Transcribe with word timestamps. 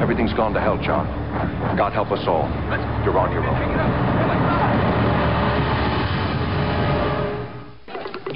Everything's 0.00 0.34
gone 0.34 0.52
to 0.54 0.60
hell, 0.60 0.76
John. 0.82 1.06
God 1.76 1.92
help 1.92 2.12
us 2.12 2.26
all. 2.26 2.48
You're 3.04 3.18
on 3.18 3.32
your 3.32 3.44
own. 3.46 3.56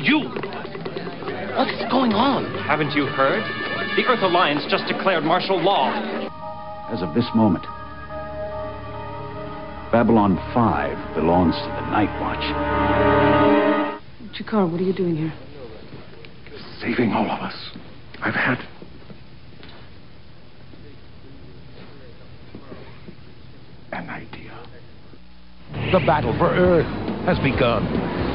You! 0.01 0.21
What's 1.57 1.93
going 1.93 2.13
on? 2.15 2.45
Haven't 2.65 2.93
you 2.93 3.07
heard? 3.07 3.43
The 3.97 4.05
Earth 4.07 4.23
Alliance 4.23 4.65
just 4.71 4.87
declared 4.87 5.25
martial 5.25 5.61
law. 5.61 5.93
As 6.91 7.03
of 7.03 7.15
this 7.15 7.29
moment, 7.35 7.65
Babylon 9.93 10.37
5 10.55 11.15
belongs 11.15 11.55
to 11.55 11.67
the 11.67 11.91
Night 11.91 12.11
Watch. 12.21 12.43
G'Kar, 14.33 14.71
what 14.71 14.81
are 14.81 14.85
you 14.85 14.93
doing 14.93 15.17
here? 15.17 15.33
Saving 16.81 17.13
all 17.13 17.31
of 17.31 17.41
us. 17.41 17.55
I've 18.23 18.35
had 18.35 18.59
an 23.93 24.09
idea. 24.09 24.53
The 25.93 26.01
battle 26.07 26.37
for 26.39 26.51
Earth 26.51 26.87
has 27.27 27.39
begun. 27.39 27.85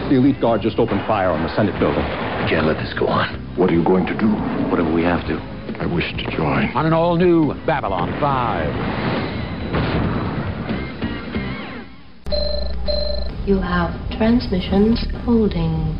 The 0.09 0.15
elite 0.15 0.39
guard 0.39 0.61
just 0.61 0.79
opened 0.79 1.01
fire 1.07 1.29
on 1.29 1.43
the 1.43 1.53
Senate 1.55 1.77
building. 1.79 2.03
We 2.03 2.49
can't 2.49 2.65
let 2.65 2.77
this 2.77 2.93
go 2.97 3.07
on. 3.07 3.39
What 3.57 3.69
are 3.69 3.73
you 3.73 3.83
going 3.83 4.05
to 4.05 4.17
do? 4.17 4.27
Whatever 4.69 4.93
we 4.93 5.03
have 5.03 5.25
to. 5.27 5.37
I 5.79 5.85
wish 5.85 6.11
to 6.13 6.23
join. 6.31 6.69
On 6.75 6.85
an 6.85 6.93
all 6.93 7.17
new 7.17 7.53
Babylon 7.65 8.11
5. 8.21 9.25
You 13.47 13.59
have 13.59 13.93
transmissions 14.17 15.05
holding. 15.23 15.95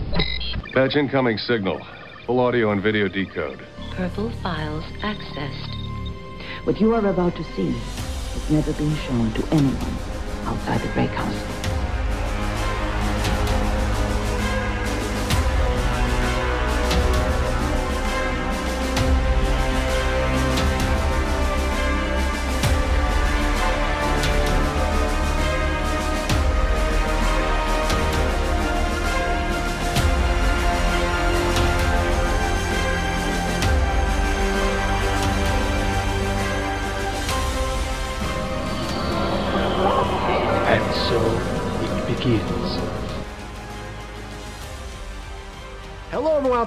Patch 0.74 0.96
incoming 0.96 1.38
signal. 1.38 1.82
Full 2.26 2.40
audio 2.40 2.72
and 2.72 2.82
video 2.82 3.08
decode. 3.08 3.60
Purple 3.92 4.32
files 4.42 4.84
accessed. 5.04 6.66
What 6.66 6.80
you 6.80 6.94
are 6.94 7.06
about 7.08 7.36
to 7.36 7.44
see 7.56 7.76
has 8.36 8.50
never 8.50 8.74
been 8.74 8.94
shown 8.98 9.32
to 9.32 9.48
anyone 9.54 9.96
outside 10.44 10.82
the 10.82 10.90
Break 10.90 11.10
House. 11.12 11.55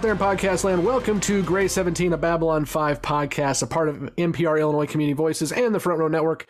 There 0.09 0.15
in 0.15 0.21
podcast 0.39 0.65
land. 0.65 0.87
Welcome 0.87 1.21
to 1.21 1.43
Grey 1.43 1.69
17, 1.69 2.15
a 2.15 2.17
Babylon 2.17 2.65
5 2.65 3.03
podcast, 3.03 3.63
a 3.63 3.67
part 3.67 3.91
of 3.91 3.97
NPR 4.17 4.59
Illinois 4.59 4.87
Community 4.87 5.13
Voices 5.13 5.53
and 5.53 5.75
the 5.75 5.81
Front 5.81 6.01
Row 6.01 6.09
Network. 6.09 6.47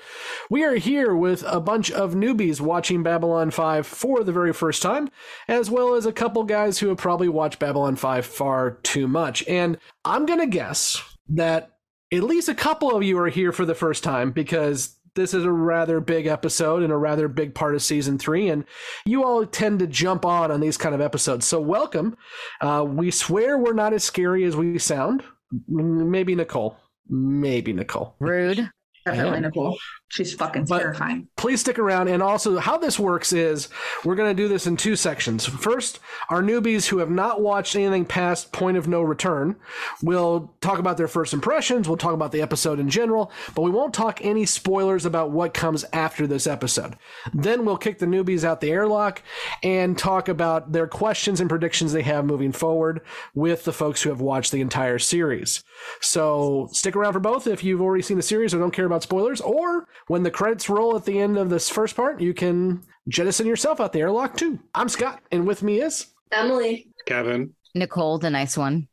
We 0.48 0.62
are 0.62 0.76
here 0.76 1.12
with 1.16 1.42
a 1.44 1.58
bunch 1.58 1.90
of 1.90 2.14
newbies 2.14 2.60
watching 2.60 3.02
Babylon 3.02 3.50
5 3.50 3.84
for 3.84 4.22
the 4.22 4.30
very 4.30 4.52
first 4.52 4.80
time, 4.80 5.08
as 5.48 5.72
well 5.72 5.94
as 5.94 6.06
a 6.06 6.12
couple 6.12 6.44
guys 6.44 6.78
who 6.78 6.86
have 6.86 6.98
probably 6.98 7.28
watched 7.28 7.58
Babylon 7.58 7.96
5 7.96 8.24
far 8.24 8.78
too 8.84 9.08
much. 9.08 9.42
And 9.48 9.76
I'm 10.04 10.24
going 10.24 10.38
to 10.38 10.46
guess 10.46 11.02
that 11.30 11.72
at 12.12 12.22
least 12.22 12.48
a 12.48 12.54
couple 12.54 12.94
of 12.94 13.02
you 13.02 13.18
are 13.18 13.28
here 13.28 13.50
for 13.50 13.64
the 13.64 13.74
first 13.74 14.04
time 14.04 14.30
because 14.30 14.94
this 15.14 15.34
is 15.34 15.44
a 15.44 15.52
rather 15.52 16.00
big 16.00 16.26
episode 16.26 16.82
and 16.82 16.92
a 16.92 16.96
rather 16.96 17.28
big 17.28 17.54
part 17.54 17.74
of 17.74 17.82
season 17.82 18.18
three, 18.18 18.48
and 18.48 18.64
you 19.04 19.24
all 19.24 19.44
tend 19.46 19.78
to 19.80 19.86
jump 19.86 20.24
on 20.24 20.50
on 20.50 20.60
these 20.60 20.76
kind 20.76 20.94
of 20.94 21.00
episodes. 21.00 21.46
So, 21.46 21.60
welcome. 21.60 22.16
Uh, 22.60 22.84
we 22.88 23.10
swear 23.10 23.58
we're 23.58 23.72
not 23.72 23.92
as 23.92 24.04
scary 24.04 24.44
as 24.44 24.56
we 24.56 24.78
sound. 24.78 25.22
Maybe 25.68 26.34
Nicole. 26.34 26.76
Maybe 27.08 27.72
Nicole. 27.72 28.14
Rude. 28.18 28.70
Definitely 29.06 29.40
Nicole. 29.40 29.78
She's 30.10 30.32
fucking 30.32 30.64
But- 30.64 30.78
terrifying. 30.78 31.28
Please 31.36 31.60
stick 31.60 31.78
around. 31.78 32.08
And 32.08 32.22
also, 32.22 32.56
how 32.58 32.78
this 32.78 32.98
works 32.98 33.32
is 33.32 33.68
we're 34.04 34.14
going 34.14 34.34
to 34.34 34.42
do 34.42 34.48
this 34.48 34.66
in 34.66 34.76
two 34.76 34.96
sections. 34.96 35.44
First, 35.44 36.00
our 36.30 36.42
newbies 36.42 36.86
who 36.86 36.98
have 36.98 37.10
not 37.10 37.42
watched 37.42 37.76
anything 37.76 38.06
past 38.06 38.50
Point 38.50 38.76
of 38.78 38.88
No 38.88 39.02
Return 39.02 39.56
will 40.02 40.54
talk 40.62 40.78
about 40.78 40.96
their 40.96 41.08
first 41.08 41.34
impressions. 41.34 41.86
We'll 41.88 41.98
talk 41.98 42.14
about 42.14 42.32
the 42.32 42.40
episode 42.40 42.80
in 42.80 42.88
general, 42.88 43.30
but 43.54 43.62
we 43.62 43.70
won't 43.70 43.92
talk 43.92 44.24
any 44.24 44.46
spoilers 44.46 45.04
about 45.04 45.30
what 45.30 45.52
comes 45.52 45.84
after 45.92 46.26
this 46.26 46.46
episode. 46.46 46.96
Then 47.34 47.64
we'll 47.66 47.76
kick 47.76 47.98
the 47.98 48.06
newbies 48.06 48.44
out 48.44 48.60
the 48.62 48.70
airlock 48.70 49.22
and 49.62 49.96
talk 49.98 50.28
about 50.28 50.72
their 50.72 50.86
questions 50.86 51.40
and 51.40 51.50
predictions 51.50 51.92
they 51.92 52.02
have 52.02 52.24
moving 52.24 52.52
forward 52.52 53.02
with 53.34 53.64
the 53.64 53.72
folks 53.74 54.02
who 54.02 54.08
have 54.10 54.20
watched 54.22 54.52
the 54.52 54.60
entire 54.62 54.98
series. 54.98 55.62
So 56.00 56.68
stick 56.72 56.96
around 56.96 57.12
for 57.12 57.20
both 57.20 57.46
if 57.46 57.62
you've 57.62 57.80
already 57.82 58.02
seen 58.02 58.16
the 58.16 58.22
series 58.22 58.54
or 58.54 58.58
don't 58.58 58.72
care 58.72 58.86
about 58.86 59.02
spoilers, 59.02 59.40
or 59.40 59.86
when 60.08 60.22
the 60.22 60.30
credits 60.30 60.68
roll 60.68 60.96
at 60.96 61.04
the 61.04 61.18
end 61.18 61.38
of 61.38 61.50
this 61.50 61.68
first 61.68 61.94
part, 61.94 62.20
you 62.20 62.34
can 62.34 62.82
jettison 63.08 63.46
yourself 63.46 63.80
out 63.80 63.92
the 63.92 64.00
airlock 64.00 64.36
too. 64.36 64.58
I'm 64.74 64.88
Scott, 64.88 65.22
and 65.30 65.46
with 65.46 65.62
me 65.62 65.80
is 65.80 66.06
Emily. 66.32 66.88
Kevin. 67.06 67.54
Nicole, 67.74 68.18
the 68.18 68.30
nice 68.30 68.56
one. 68.56 68.88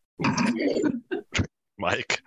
Mike. 1.80 2.22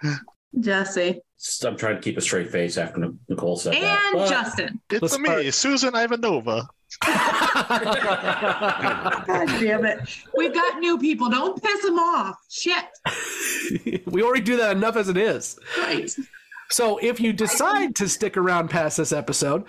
Jesse. 0.59 1.21
I'm 1.65 1.77
trying 1.77 1.97
to 1.97 2.01
keep 2.01 2.19
a 2.19 2.21
straight 2.21 2.51
face 2.51 2.79
after 2.79 3.13
Nicole 3.29 3.57
said 3.57 3.75
that. 3.75 4.07
And 4.07 4.19
But 4.19 4.29
Justin. 4.29 4.81
It's 4.91 5.03
Let's 5.03 5.19
me, 5.19 5.51
Susan 5.53 5.95
Ivanova. 5.95 6.67
God 7.07 7.85
damn 9.61 9.85
it. 9.85 10.01
We've 10.37 10.55
got 10.55 10.81
new 10.81 10.99
people. 10.99 11.31
Don't 11.31 11.63
piss 11.63 11.83
them 11.83 11.99
off. 11.99 12.37
Shit. 12.51 12.85
we 14.07 14.23
already 14.23 14.43
do 14.43 14.57
that 14.57 14.77
enough 14.77 14.97
as 14.97 15.09
it 15.09 15.17
is. 15.17 15.59
Right. 15.79 16.11
So 16.71 16.99
if 16.99 17.19
you 17.19 17.33
decide 17.33 17.97
to 17.97 18.09
stick 18.09 18.37
around 18.37 18.69
past 18.69 18.99
this 18.99 19.11
episode, 19.11 19.65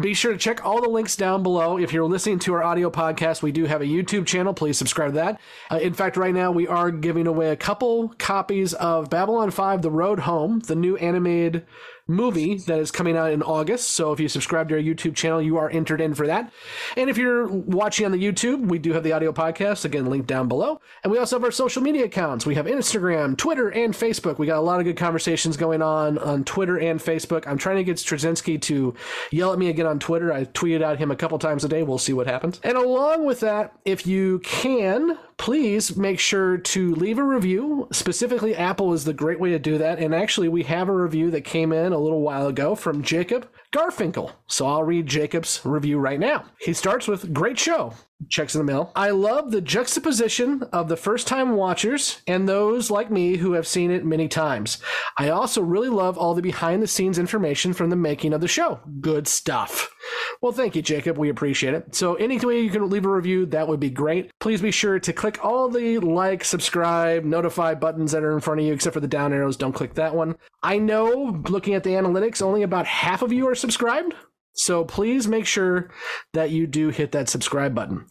be 0.00 0.14
sure 0.14 0.32
to 0.32 0.38
check 0.38 0.64
all 0.64 0.80
the 0.80 0.88
links 0.88 1.14
down 1.14 1.42
below. 1.42 1.76
If 1.76 1.92
you're 1.92 2.08
listening 2.08 2.38
to 2.40 2.54
our 2.54 2.62
audio 2.62 2.90
podcast, 2.90 3.42
we 3.42 3.52
do 3.52 3.66
have 3.66 3.82
a 3.82 3.86
YouTube 3.86 4.26
channel. 4.26 4.54
Please 4.54 4.78
subscribe 4.78 5.10
to 5.10 5.16
that. 5.16 5.40
Uh, 5.70 5.76
in 5.76 5.92
fact, 5.92 6.16
right 6.16 6.32
now 6.32 6.50
we 6.50 6.66
are 6.66 6.90
giving 6.90 7.26
away 7.26 7.50
a 7.50 7.56
couple 7.56 8.14
copies 8.18 8.72
of 8.74 9.10
Babylon 9.10 9.50
5 9.50 9.82
The 9.82 9.90
Road 9.90 10.20
Home, 10.20 10.60
the 10.60 10.74
new 10.74 10.96
animated 10.96 11.66
movie 12.12 12.58
that 12.58 12.78
is 12.78 12.90
coming 12.90 13.16
out 13.16 13.32
in 13.32 13.42
August. 13.42 13.90
So 13.90 14.12
if 14.12 14.20
you 14.20 14.28
subscribe 14.28 14.68
to 14.68 14.76
our 14.76 14.80
YouTube 14.80 15.14
channel, 15.14 15.42
you 15.42 15.56
are 15.56 15.70
entered 15.70 16.00
in 16.00 16.14
for 16.14 16.26
that. 16.26 16.52
And 16.96 17.10
if 17.10 17.16
you're 17.16 17.48
watching 17.48 18.06
on 18.06 18.12
the 18.12 18.22
YouTube, 18.22 18.68
we 18.68 18.78
do 18.78 18.92
have 18.92 19.02
the 19.02 19.12
audio 19.12 19.32
podcast, 19.32 19.84
again, 19.84 20.06
linked 20.06 20.28
down 20.28 20.48
below. 20.48 20.80
And 21.02 21.10
we 21.10 21.18
also 21.18 21.36
have 21.36 21.44
our 21.44 21.50
social 21.50 21.82
media 21.82 22.04
accounts. 22.04 22.46
We 22.46 22.54
have 22.54 22.66
Instagram, 22.66 23.36
Twitter, 23.36 23.70
and 23.70 23.94
Facebook. 23.94 24.38
We 24.38 24.46
got 24.46 24.58
a 24.58 24.60
lot 24.60 24.78
of 24.78 24.84
good 24.84 24.96
conversations 24.96 25.56
going 25.56 25.82
on 25.82 26.18
on 26.18 26.44
Twitter 26.44 26.78
and 26.78 27.00
Facebook. 27.00 27.46
I'm 27.46 27.58
trying 27.58 27.76
to 27.76 27.84
get 27.84 27.96
Straczynski 27.96 28.60
to 28.62 28.94
yell 29.30 29.52
at 29.52 29.58
me 29.58 29.68
again 29.68 29.86
on 29.86 29.98
Twitter. 29.98 30.32
I 30.32 30.44
tweeted 30.44 30.82
at 30.82 30.98
him 30.98 31.10
a 31.10 31.16
couple 31.16 31.38
times 31.38 31.64
a 31.64 31.68
day. 31.68 31.82
We'll 31.82 31.98
see 31.98 32.12
what 32.12 32.26
happens. 32.26 32.60
And 32.62 32.76
along 32.76 33.24
with 33.24 33.40
that, 33.40 33.72
if 33.84 34.06
you 34.06 34.40
can, 34.40 35.18
please 35.42 35.96
make 35.96 36.20
sure 36.20 36.56
to 36.56 36.94
leave 36.94 37.18
a 37.18 37.24
review. 37.24 37.88
Specifically, 37.90 38.54
Apple 38.54 38.92
is 38.92 39.04
the 39.04 39.12
great 39.12 39.40
way 39.40 39.50
to 39.50 39.58
do 39.58 39.76
that. 39.76 39.98
And 39.98 40.14
actually, 40.14 40.46
we 40.46 40.62
have 40.62 40.88
a 40.88 40.94
review 40.94 41.32
that 41.32 41.40
came 41.40 41.72
in 41.72 41.92
a 41.92 41.98
little 41.98 42.20
while 42.20 42.46
ago 42.46 42.76
from 42.76 43.02
Jacob 43.02 43.48
Garfinkel. 43.72 44.32
So 44.46 44.66
I'll 44.66 44.84
read 44.84 45.06
Jacob's 45.06 45.60
review 45.64 45.98
right 45.98 46.20
now. 46.20 46.44
He 46.60 46.72
starts 46.72 47.08
with 47.08 47.32
Great 47.32 47.58
show. 47.58 47.94
Checks 48.28 48.54
in 48.54 48.60
the 48.60 48.72
mail. 48.72 48.92
I 48.94 49.10
love 49.10 49.50
the 49.50 49.60
juxtaposition 49.60 50.62
of 50.72 50.88
the 50.88 50.96
first 50.96 51.26
time 51.26 51.56
watchers 51.56 52.22
and 52.26 52.48
those 52.48 52.90
like 52.90 53.10
me 53.10 53.36
who 53.36 53.54
have 53.54 53.66
seen 53.66 53.90
it 53.90 54.04
many 54.04 54.28
times. 54.28 54.78
I 55.18 55.30
also 55.30 55.60
really 55.60 55.88
love 55.88 56.16
all 56.16 56.34
the 56.34 56.42
behind 56.42 56.82
the 56.82 56.86
scenes 56.86 57.18
information 57.18 57.72
from 57.72 57.90
the 57.90 57.96
making 57.96 58.32
of 58.32 58.40
the 58.40 58.46
show. 58.46 58.80
Good 59.00 59.26
stuff. 59.26 59.92
Well, 60.40 60.52
thank 60.52 60.74
you, 60.74 60.82
Jacob. 60.82 61.16
We 61.18 61.28
appreciate 61.28 61.74
it. 61.74 61.94
So, 61.94 62.14
any 62.16 62.38
way 62.38 62.60
you 62.60 62.70
can 62.70 62.88
leave 62.90 63.04
a 63.04 63.08
review, 63.08 63.46
that 63.46 63.68
would 63.68 63.78
be 63.78 63.90
great. 63.90 64.30
Please 64.40 64.60
be 64.60 64.72
sure 64.72 64.98
to 64.98 65.12
click 65.12 65.44
all 65.44 65.68
the 65.68 65.98
like, 65.98 66.44
subscribe, 66.44 67.24
notify 67.24 67.74
buttons 67.74 68.12
that 68.12 68.24
are 68.24 68.32
in 68.32 68.40
front 68.40 68.60
of 68.60 68.66
you, 68.66 68.72
except 68.72 68.94
for 68.94 69.00
the 69.00 69.06
down 69.06 69.32
arrows. 69.32 69.56
Don't 69.56 69.72
click 69.72 69.94
that 69.94 70.14
one. 70.14 70.36
I 70.62 70.78
know, 70.78 71.40
looking 71.48 71.74
at 71.74 71.84
the 71.84 71.90
analytics, 71.90 72.42
only 72.42 72.62
about 72.62 72.86
half 72.86 73.22
of 73.22 73.32
you 73.32 73.48
are 73.48 73.54
subscribed. 73.62 74.14
So 74.54 74.84
please 74.84 75.26
make 75.26 75.46
sure 75.46 75.90
that 76.34 76.50
you 76.50 76.66
do 76.66 76.90
hit 76.90 77.12
that 77.12 77.30
subscribe 77.30 77.74
button. 77.74 78.04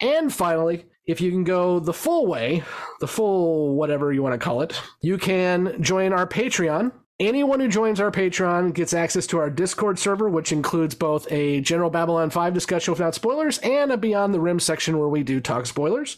And 0.00 0.32
finally, 0.32 0.84
if 1.06 1.20
you 1.20 1.32
can 1.32 1.42
go 1.42 1.80
the 1.80 1.92
full 1.92 2.26
way, 2.26 2.62
the 3.00 3.08
full 3.08 3.74
whatever 3.74 4.12
you 4.12 4.22
want 4.22 4.34
to 4.34 4.44
call 4.44 4.62
it, 4.62 4.80
you 5.00 5.18
can 5.18 5.82
join 5.82 6.12
our 6.12 6.26
Patreon 6.26 6.92
Anyone 7.20 7.58
who 7.58 7.66
joins 7.66 7.98
our 7.98 8.12
Patreon 8.12 8.74
gets 8.74 8.94
access 8.94 9.26
to 9.26 9.38
our 9.38 9.50
Discord 9.50 9.98
server, 9.98 10.28
which 10.28 10.52
includes 10.52 10.94
both 10.94 11.26
a 11.32 11.60
general 11.60 11.90
Babylon 11.90 12.30
5 12.30 12.54
discussion 12.54 12.92
without 12.92 13.12
spoilers 13.12 13.58
and 13.58 13.90
a 13.90 13.96
Beyond 13.96 14.32
the 14.32 14.38
Rim 14.38 14.60
section 14.60 14.96
where 14.98 15.08
we 15.08 15.24
do 15.24 15.40
talk 15.40 15.66
spoilers. 15.66 16.16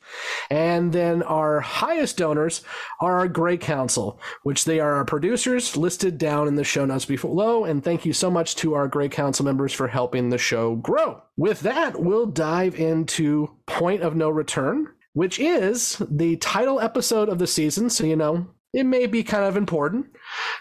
And 0.50 0.93
then 0.93 1.23
our 1.23 1.61
highest 1.61 2.19
donors 2.19 2.61
are 3.00 3.17
our 3.17 3.29
Grey 3.29 3.56
Council, 3.56 4.20
which 4.43 4.67
they 4.67 4.79
are 4.79 4.97
our 4.97 5.06
producers 5.06 5.75
listed 5.75 6.19
down 6.19 6.47
in 6.49 6.56
the 6.56 6.64
show 6.64 6.85
notes 6.85 7.06
below. 7.06 7.64
And 7.64 7.82
thank 7.82 8.05
you 8.05 8.12
so 8.12 8.31
much 8.31 8.55
to 8.56 8.75
our 8.75 8.87
Grey 8.87 9.08
Council 9.08 9.47
members 9.47 9.73
for 9.73 9.88
helping 9.88 10.29
the 10.29 10.37
show 10.37 10.76
grow. 10.76 11.23
With 11.35 11.61
that, 11.61 11.99
we'll 11.99 12.26
dive 12.26 12.79
into 12.79 13.56
Point 13.64 14.02
of 14.02 14.17
No 14.17 14.29
Return, 14.29 14.88
which 15.14 15.38
is 15.38 15.97
the 16.11 16.37
title 16.37 16.79
episode 16.79 17.31
of 17.31 17.38
the 17.38 17.47
season. 17.47 17.88
So, 17.88 18.05
you 18.05 18.17
know, 18.17 18.49
it 18.72 18.84
may 18.84 19.06
be 19.06 19.22
kind 19.22 19.44
of 19.44 19.56
important. 19.56 20.06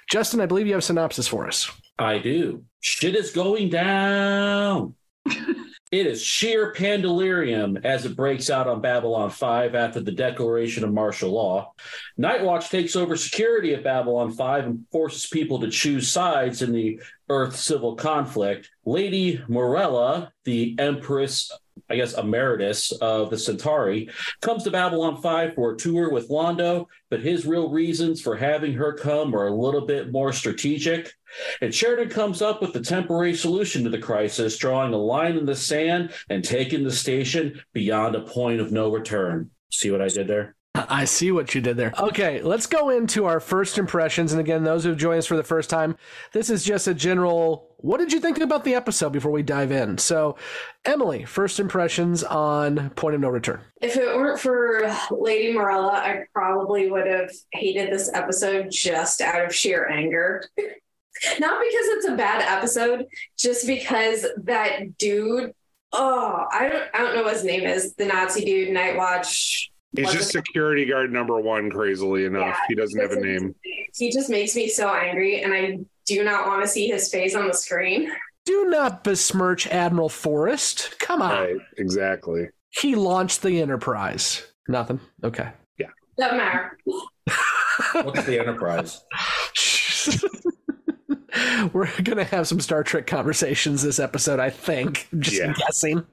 Justin, 0.10 0.42
I 0.42 0.46
believe 0.46 0.68
you 0.68 0.74
have 0.74 0.80
a 0.80 0.84
synopsis 0.84 1.28
for 1.28 1.48
us. 1.48 1.72
I 1.98 2.20
do. 2.20 2.64
Shit 2.80 3.16
is 3.16 3.32
going 3.32 3.70
down. 3.70 4.96
it 5.26 6.06
is 6.06 6.22
sheer 6.22 6.74
pandalirium 6.74 7.84
as 7.84 8.06
it 8.06 8.16
breaks 8.16 8.50
out 8.50 8.68
on 8.68 8.82
Babylon 8.82 9.30
5 9.30 9.76
after 9.76 10.00
the 10.00 10.12
declaration 10.12 10.84
of 10.84 10.94
martial 10.94 11.32
law. 11.32 11.74
Nightwatch 12.20 12.70
takes 12.70 12.96
over 12.96 13.16
security 13.16 13.74
at 13.74 13.84
Babylon 13.84 14.32
5 14.32 14.66
and 14.66 14.86
forces 14.92 15.26
people 15.26 15.60
to 15.60 15.70
choose 15.70 16.10
sides 16.10 16.62
in 16.62 16.72
the 16.72 17.02
Earth 17.28 17.56
civil 17.56 17.96
conflict. 17.96 18.70
Lady 18.86 19.44
Morella, 19.48 20.32
the 20.46 20.76
Empress 20.80 21.52
I 21.90 21.96
guess, 21.96 22.18
emeritus 22.18 22.92
of 22.94 23.30
the 23.30 23.38
Centauri, 23.38 24.10
comes 24.42 24.64
to 24.64 24.72
Babylon 24.72 25.22
5 25.22 25.56
for 25.56 25.72
a 25.72 25.78
tour 25.78 26.12
with 26.12 26.30
Londo, 26.30 26.86
but 27.10 27.22
his 27.22 27.46
real 27.46 27.70
reasons 27.70 28.22
for 28.22 28.36
having 28.36 28.74
her 28.74 28.94
come 28.94 29.36
are 29.36 29.48
a 29.48 29.56
little 29.56 29.86
bit 29.86 30.12
more 30.12 30.32
strategic. 30.32 31.14
And 31.62 31.74
Sheridan 31.74 32.10
comes 32.10 32.42
up 32.42 32.62
with 32.62 32.74
the 32.74 32.82
temporary 32.82 33.36
solution 33.36 33.84
to 33.84 33.90
the 33.90 33.98
crisis, 33.98 34.58
drawing 34.58 34.94
a 34.94 34.98
line 34.98 35.38
in 35.38 35.46
the 35.46 35.56
sand 35.56 36.12
and 36.30 36.44
taking 36.44 36.84
the 36.84 36.92
station 36.92 37.62
beyond 37.74 38.16
a 38.16 38.22
point 38.22 38.60
of 38.60 38.72
no 38.72 38.92
return. 38.92 39.50
See 39.72 39.92
what 39.92 40.02
I 40.02 40.08
did 40.08 40.28
there? 40.28 40.56
I 40.90 41.06
see 41.06 41.32
what 41.32 41.54
you 41.56 41.62
did 41.62 41.78
there. 41.78 41.94
Okay, 42.00 42.42
let's 42.42 42.66
go 42.66 42.90
into 42.90 43.26
our 43.26 43.40
first 43.40 43.78
impressions. 43.78 44.32
And 44.32 44.40
again, 44.40 44.64
those 44.64 44.84
who 44.84 44.96
join 44.96 45.18
us 45.18 45.26
for 45.26 45.38
the 45.38 45.44
first 45.44 45.70
time, 45.70 45.98
this 46.34 46.50
is 46.50 46.64
just 46.64 46.88
a 46.88 46.94
general 46.94 47.70
what 47.82 48.00
did 48.00 48.12
you 48.12 48.20
think 48.20 48.40
about 48.40 48.66
the 48.66 48.76
episode 48.76 49.12
before 49.12 49.32
we 49.32 49.42
dive 49.42 49.72
in? 49.72 49.98
So, 49.98 50.36
Emily, 50.84 51.24
first 51.24 51.62
impressions 51.62 52.26
on 52.26 52.90
Point 52.92 53.16
of 53.16 53.22
No 53.22 53.30
Return. 53.30 53.62
If 53.82 53.96
it 53.96 54.18
weren't 54.18 54.40
for 54.40 54.94
Lady 55.12 55.54
Morella, 55.54 55.94
I 55.94 56.26
probably 56.34 56.92
would 56.92 57.08
have 57.08 57.32
hated 57.54 57.92
this 57.92 58.12
episode 58.14 58.70
just 58.70 59.22
out 59.22 59.46
of 59.46 59.56
sheer 59.56 59.88
anger. 59.88 60.44
Not 61.40 61.62
because 61.62 61.88
it's 61.88 62.08
a 62.08 62.16
bad 62.16 62.42
episode, 62.42 63.06
just 63.38 63.66
because 63.66 64.26
that 64.44 64.98
dude, 64.98 65.54
oh, 65.94 66.46
I 66.52 66.68
don't 66.68 66.84
I 66.94 66.98
don't 66.98 67.16
know 67.16 67.24
what 67.24 67.34
his 67.34 67.44
name 67.46 67.64
is, 67.64 67.96
the 67.96 68.06
Nazi 68.06 68.44
dude, 68.44 68.74
Night 68.74 68.98
Watch 68.98 69.69
He's 69.96 70.12
just 70.12 70.32
security 70.32 70.86
guard 70.86 71.12
number 71.12 71.40
one, 71.40 71.70
crazily 71.72 72.26
enough. 72.26 72.44
Yeah, 72.46 72.58
he 72.68 72.76
doesn't 72.76 73.00
have 73.00 73.12
a 73.12 73.20
name. 73.20 73.56
He 73.96 74.12
just 74.12 74.30
makes 74.30 74.56
me 74.56 74.70
so 74.70 74.94
angry, 74.94 75.42
and 75.42 75.54
I 75.54 75.80
do 76.06 76.24
not 76.24 76.48
want 76.48 76.62
to 76.62 76.68
see 76.68 76.88
his 76.88 77.10
face 77.10 77.36
on 77.36 77.48
the 77.48 77.54
screen. 77.54 78.12
Do 78.46 78.66
not 78.66 79.04
besmirch 79.04 79.68
Admiral 79.68 80.10
Forrest. 80.10 81.00
Come 81.00 81.22
on. 81.22 81.32
Right, 81.32 81.58
exactly. 81.78 82.50
He 82.70 82.96
launched 82.96 83.42
the 83.42 83.62
Enterprise. 83.62 84.46
Nothing. 84.68 85.00
Okay. 85.24 85.50
Yeah. 85.78 85.88
Doesn't 86.18 86.38
matter. 86.38 86.78
What's 87.94 88.26
the 88.26 88.40
Enterprise? 88.40 89.02
We're 91.74 91.90
gonna 92.02 92.24
have 92.24 92.48
some 92.48 92.60
Star 92.60 92.84
Trek 92.84 93.08
conversations 93.08 93.84
this 93.84 94.00
episode, 94.00 94.40
I 94.40 94.50
think. 94.50 95.08
Just 95.20 95.38
yeah. 95.38 95.54
guessing. 95.54 96.06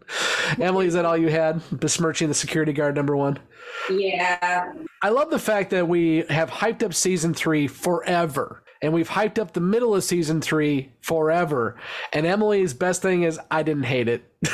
Emily, 0.61 0.87
is 0.87 0.95
that 0.95 1.05
all 1.05 1.17
you 1.17 1.29
had? 1.29 1.63
Besmirching 1.71 2.29
the 2.29 2.35
security 2.35 2.73
guard 2.73 2.95
number 2.95 3.17
one. 3.17 3.39
Yeah. 3.91 4.73
I 5.03 5.09
love 5.09 5.31
the 5.31 5.39
fact 5.39 5.71
that 5.71 5.89
we 5.89 6.25
have 6.29 6.51
hyped 6.51 6.83
up 6.83 6.95
season 6.95 7.35
three 7.35 7.67
forever. 7.67 8.63
And 8.83 8.93
we've 8.93 9.09
hyped 9.09 9.39
up 9.39 9.53
the 9.53 9.61
middle 9.61 9.95
of 9.95 10.05
season 10.05 10.41
three 10.41 10.93
forever. 11.01 11.77
And 12.13 12.27
Emily's 12.27 12.75
best 12.75 13.01
thing 13.01 13.23
is 13.23 13.41
I 13.51 13.63
didn't 13.63 13.85
hate 13.85 14.09
it. 14.09 14.31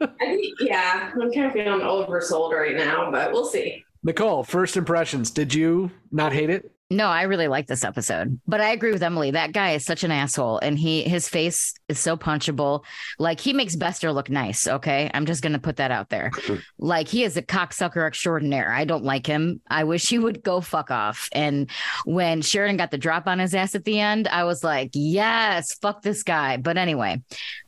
I 0.00 0.08
think, 0.18 0.54
yeah, 0.60 1.10
I'm 1.14 1.32
kind 1.32 1.46
of 1.46 1.52
feeling 1.52 1.80
oversold 1.80 2.52
right 2.52 2.76
now, 2.76 3.10
but 3.10 3.32
we'll 3.32 3.46
see. 3.46 3.84
Nicole, 4.02 4.44
first 4.44 4.76
impressions. 4.76 5.30
Did 5.30 5.54
you 5.54 5.90
not 6.10 6.32
hate 6.32 6.50
it? 6.50 6.72
No, 6.92 7.06
I 7.06 7.22
really 7.22 7.48
like 7.48 7.66
this 7.66 7.84
episode. 7.84 8.38
But 8.46 8.60
I 8.60 8.72
agree 8.72 8.92
with 8.92 9.02
Emily. 9.02 9.30
That 9.30 9.52
guy 9.52 9.70
is 9.70 9.84
such 9.84 10.04
an 10.04 10.10
asshole 10.10 10.58
and 10.58 10.78
he 10.78 11.02
his 11.02 11.26
face 11.26 11.72
is 11.88 11.98
so 11.98 12.18
punchable. 12.18 12.84
Like 13.18 13.40
he 13.40 13.54
makes 13.54 13.76
Bester 13.76 14.12
look 14.12 14.28
nice, 14.28 14.68
okay? 14.68 15.10
I'm 15.14 15.24
just 15.24 15.42
going 15.42 15.54
to 15.54 15.58
put 15.58 15.76
that 15.76 15.90
out 15.90 16.10
there. 16.10 16.30
like 16.78 17.08
he 17.08 17.24
is 17.24 17.38
a 17.38 17.42
cocksucker 17.42 18.06
extraordinaire. 18.06 18.70
I 18.70 18.84
don't 18.84 19.04
like 19.04 19.26
him. 19.26 19.62
I 19.70 19.84
wish 19.84 20.06
he 20.06 20.18
would 20.18 20.42
go 20.42 20.60
fuck 20.60 20.90
off. 20.90 21.30
And 21.32 21.70
when 22.04 22.42
Sheridan 22.42 22.76
got 22.76 22.90
the 22.90 22.98
drop 22.98 23.26
on 23.26 23.38
his 23.38 23.54
ass 23.54 23.74
at 23.74 23.84
the 23.84 23.98
end, 23.98 24.28
I 24.28 24.44
was 24.44 24.62
like, 24.62 24.90
"Yes, 24.92 25.72
fuck 25.80 26.02
this 26.02 26.22
guy." 26.22 26.58
But 26.58 26.76
anyway, 26.76 27.22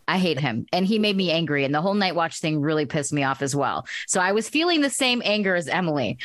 I 0.07 0.19
hate 0.19 0.39
him 0.39 0.67
and 0.71 0.85
he 0.85 0.99
made 0.99 1.17
me 1.17 1.31
angry 1.31 1.65
and 1.65 1.75
the 1.75 1.81
whole 1.81 1.95
night 1.95 2.15
watch 2.15 2.41
thing 2.41 2.61
really 2.61 2.85
pissed 2.85 3.13
me 3.13 3.23
off 3.23 3.41
as 3.41 3.57
well. 3.57 3.87
So 4.07 4.21
I 4.21 4.33
was 4.33 4.51
feeling 4.51 4.83
the 4.83 4.91
same 4.91 5.23
anger 5.25 5.55
as 5.55 5.67
Emily. 5.67 6.19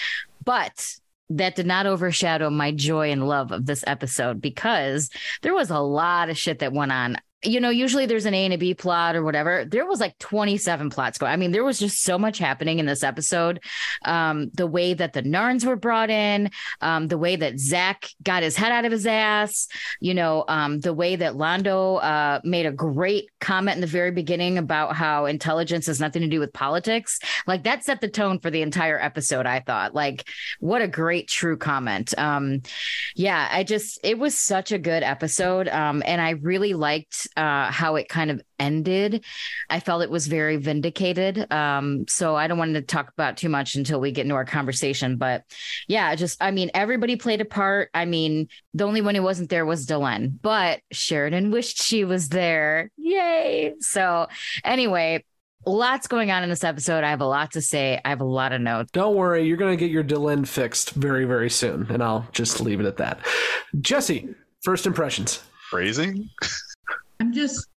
But 0.43 0.98
that 1.29 1.55
did 1.55 1.65
not 1.65 1.85
overshadow 1.85 2.49
my 2.49 2.71
joy 2.71 3.11
and 3.11 3.27
love 3.27 3.51
of 3.51 3.65
this 3.65 3.83
episode 3.85 4.41
because 4.41 5.09
there 5.41 5.53
was 5.53 5.69
a 5.69 5.79
lot 5.79 6.29
of 6.29 6.37
shit 6.37 6.59
that 6.59 6.73
went 6.73 6.91
on 6.91 7.17
you 7.43 7.61
know, 7.61 7.69
usually 7.69 8.05
there's 8.05 8.25
an 8.25 8.33
A 8.33 8.43
and 8.43 8.53
a 8.53 8.57
B 8.57 8.73
plot 8.73 9.15
or 9.15 9.23
whatever. 9.23 9.63
There 9.63 9.85
was 9.85 10.01
like 10.01 10.17
27 10.19 10.89
plots 10.89 11.17
going. 11.17 11.31
I 11.31 11.37
mean, 11.37 11.51
there 11.51 11.63
was 11.63 11.79
just 11.79 12.03
so 12.03 12.19
much 12.19 12.37
happening 12.37 12.79
in 12.79 12.85
this 12.85 13.01
episode. 13.01 13.63
Um, 14.03 14.49
the 14.53 14.67
way 14.67 14.93
that 14.93 15.13
the 15.13 15.23
Narns 15.23 15.65
were 15.65 15.77
brought 15.77 16.09
in, 16.09 16.51
um, 16.81 17.07
the 17.07 17.17
way 17.17 17.37
that 17.37 17.57
Zach 17.57 18.09
got 18.21 18.43
his 18.43 18.57
head 18.57 18.73
out 18.73 18.83
of 18.83 18.91
his 18.91 19.05
ass, 19.05 19.69
you 20.01 20.13
know, 20.13 20.43
um, 20.49 20.79
the 20.81 20.93
way 20.93 21.15
that 21.15 21.33
Londo 21.33 22.03
uh, 22.03 22.41
made 22.43 22.65
a 22.65 22.73
great 22.73 23.29
comment 23.39 23.75
in 23.75 23.81
the 23.81 23.87
very 23.87 24.11
beginning 24.11 24.57
about 24.57 24.95
how 24.95 25.25
intelligence 25.25 25.85
has 25.85 26.01
nothing 26.01 26.21
to 26.23 26.27
do 26.27 26.41
with 26.41 26.51
politics. 26.51 27.19
Like 27.47 27.63
that 27.63 27.85
set 27.85 28.01
the 28.01 28.09
tone 28.09 28.39
for 28.39 28.51
the 28.51 28.61
entire 28.61 28.99
episode, 28.99 29.45
I 29.45 29.61
thought. 29.61 29.95
Like, 29.95 30.27
what 30.59 30.81
a 30.81 30.89
great 30.89 31.29
true 31.29 31.55
comment. 31.55 32.13
Um, 32.17 32.63
yeah, 33.15 33.47
I 33.49 33.63
just, 33.63 33.97
it 34.03 34.19
was 34.19 34.37
such 34.37 34.73
a 34.73 34.77
good 34.77 35.03
episode. 35.03 35.69
Um, 35.69 36.03
and 36.05 36.19
I 36.19 36.31
really 36.31 36.73
liked 36.73 37.28
uh, 37.37 37.71
how 37.71 37.95
it 37.95 38.09
kind 38.09 38.31
of 38.31 38.41
ended. 38.59 39.23
I 39.69 39.79
felt 39.79 40.03
it 40.03 40.09
was 40.09 40.27
very 40.27 40.57
vindicated. 40.57 41.51
Um, 41.51 42.05
so 42.07 42.35
I 42.35 42.47
don't 42.47 42.57
want 42.57 42.73
to 42.75 42.81
talk 42.81 43.09
about 43.09 43.37
too 43.37 43.49
much 43.49 43.75
until 43.75 43.99
we 43.99 44.11
get 44.11 44.23
into 44.23 44.35
our 44.35 44.45
conversation. 44.45 45.17
But 45.17 45.43
yeah, 45.87 46.13
just 46.15 46.41
I 46.41 46.51
mean, 46.51 46.71
everybody 46.73 47.15
played 47.15 47.41
a 47.41 47.45
part. 47.45 47.89
I 47.93 48.05
mean, 48.05 48.47
the 48.73 48.85
only 48.85 49.01
one 49.01 49.15
who 49.15 49.23
wasn't 49.23 49.49
there 49.49 49.65
was 49.65 49.85
Delenn, 49.85 50.39
but 50.41 50.81
Sheridan 50.91 51.51
wished 51.51 51.81
she 51.81 52.05
was 52.05 52.29
there. 52.29 52.91
Yay! 52.97 53.75
So 53.79 54.27
anyway, 54.63 55.23
lots 55.65 56.07
going 56.07 56.31
on 56.31 56.43
in 56.43 56.49
this 56.49 56.63
episode. 56.63 57.03
I 57.03 57.09
have 57.09 57.21
a 57.21 57.25
lot 57.25 57.51
to 57.51 57.61
say. 57.61 57.99
I 58.03 58.09
have 58.09 58.21
a 58.21 58.25
lot 58.25 58.51
of 58.51 58.61
notes. 58.61 58.91
Don't 58.91 59.15
worry, 59.15 59.45
you're 59.45 59.57
going 59.57 59.77
to 59.77 59.79
get 59.79 59.91
your 59.91 60.03
Delenn 60.03 60.47
fixed 60.47 60.91
very, 60.91 61.25
very 61.25 61.49
soon, 61.49 61.87
and 61.89 62.03
I'll 62.03 62.27
just 62.31 62.61
leave 62.61 62.79
it 62.79 62.85
at 62.85 62.97
that. 62.97 63.25
Jesse, 63.79 64.29
first 64.61 64.85
impressions. 64.85 65.41
Phrasing. 65.69 66.29
I'm 67.19 67.33
just 67.33 67.67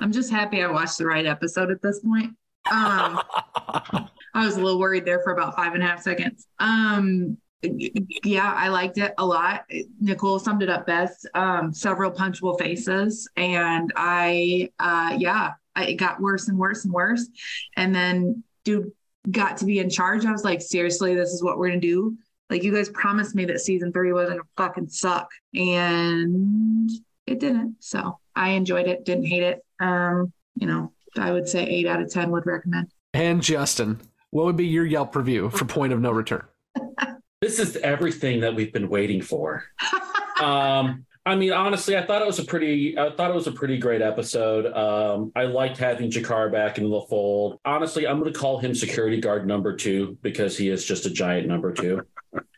I'm 0.00 0.12
just 0.12 0.30
happy 0.30 0.62
I 0.62 0.70
watched 0.70 0.98
the 0.98 1.06
right 1.06 1.26
episode 1.26 1.70
at 1.70 1.82
this 1.82 2.00
point. 2.00 2.34
Um, 2.70 3.20
I 4.34 4.44
was 4.44 4.56
a 4.56 4.60
little 4.60 4.78
worried 4.78 5.04
there 5.04 5.20
for 5.22 5.32
about 5.32 5.56
five 5.56 5.74
and 5.74 5.82
a 5.82 5.86
half 5.86 6.02
seconds. 6.02 6.46
Um, 6.58 7.38
yeah, 7.62 8.52
I 8.54 8.68
liked 8.68 8.98
it 8.98 9.12
a 9.18 9.26
lot. 9.26 9.64
Nicole 10.00 10.38
summed 10.38 10.62
it 10.62 10.70
up 10.70 10.86
best. 10.86 11.28
Um, 11.34 11.72
several 11.72 12.10
punchable 12.10 12.58
faces, 12.58 13.28
and 13.36 13.92
I, 13.96 14.70
uh, 14.78 15.16
yeah, 15.18 15.52
it 15.76 15.96
got 15.96 16.20
worse 16.20 16.48
and 16.48 16.58
worse 16.58 16.84
and 16.84 16.92
worse. 16.92 17.28
And 17.76 17.94
then, 17.94 18.42
dude 18.64 18.92
got 19.30 19.58
to 19.58 19.66
be 19.66 19.78
in 19.78 19.90
charge. 19.90 20.24
I 20.24 20.32
was 20.32 20.44
like, 20.44 20.62
seriously, 20.62 21.14
this 21.14 21.30
is 21.30 21.42
what 21.42 21.58
we're 21.58 21.68
gonna 21.68 21.80
do. 21.80 22.16
Like, 22.48 22.62
you 22.62 22.74
guys 22.74 22.88
promised 22.88 23.34
me 23.34 23.44
that 23.46 23.60
season 23.60 23.92
three 23.92 24.12
wasn't 24.12 24.40
fucking 24.56 24.88
suck, 24.88 25.30
and 25.54 26.90
it 27.30 27.40
didn't. 27.40 27.76
So 27.80 28.18
I 28.34 28.50
enjoyed 28.50 28.86
it, 28.86 29.04
didn't 29.04 29.26
hate 29.26 29.42
it. 29.42 29.64
Um, 29.80 30.32
you 30.56 30.66
know, 30.66 30.92
I 31.16 31.32
would 31.32 31.48
say 31.48 31.64
eight 31.64 31.86
out 31.86 32.00
of 32.00 32.10
10 32.10 32.30
would 32.30 32.46
recommend. 32.46 32.88
And 33.14 33.42
Justin, 33.42 34.00
what 34.30 34.46
would 34.46 34.56
be 34.56 34.66
your 34.66 34.86
Yelp 34.86 35.16
review 35.16 35.50
for 35.50 35.64
Point 35.64 35.92
of 35.92 36.00
No 36.00 36.10
Return? 36.10 36.44
this 37.40 37.58
is 37.58 37.76
everything 37.76 38.40
that 38.40 38.54
we've 38.54 38.72
been 38.72 38.88
waiting 38.88 39.20
for. 39.22 39.64
um, 40.40 41.06
I 41.26 41.36
mean, 41.36 41.52
honestly, 41.52 41.96
I 41.96 42.06
thought 42.06 42.22
it 42.22 42.26
was 42.26 42.38
a 42.38 42.44
pretty, 42.44 42.98
I 42.98 43.10
thought 43.14 43.30
it 43.30 43.34
was 43.34 43.46
a 43.46 43.52
pretty 43.52 43.78
great 43.78 44.00
episode. 44.00 44.66
Um, 44.72 45.32
I 45.36 45.44
liked 45.44 45.76
having 45.76 46.10
G'Kar 46.10 46.50
back 46.50 46.78
in 46.78 46.88
the 46.88 47.00
fold. 47.08 47.60
Honestly, 47.64 48.06
I'm 48.06 48.18
going 48.18 48.32
to 48.32 48.38
call 48.38 48.58
him 48.58 48.74
security 48.74 49.20
guard 49.20 49.46
number 49.46 49.76
two 49.76 50.16
because 50.22 50.56
he 50.56 50.68
is 50.68 50.84
just 50.84 51.06
a 51.06 51.10
giant 51.10 51.46
number 51.46 51.72
two. 51.72 52.06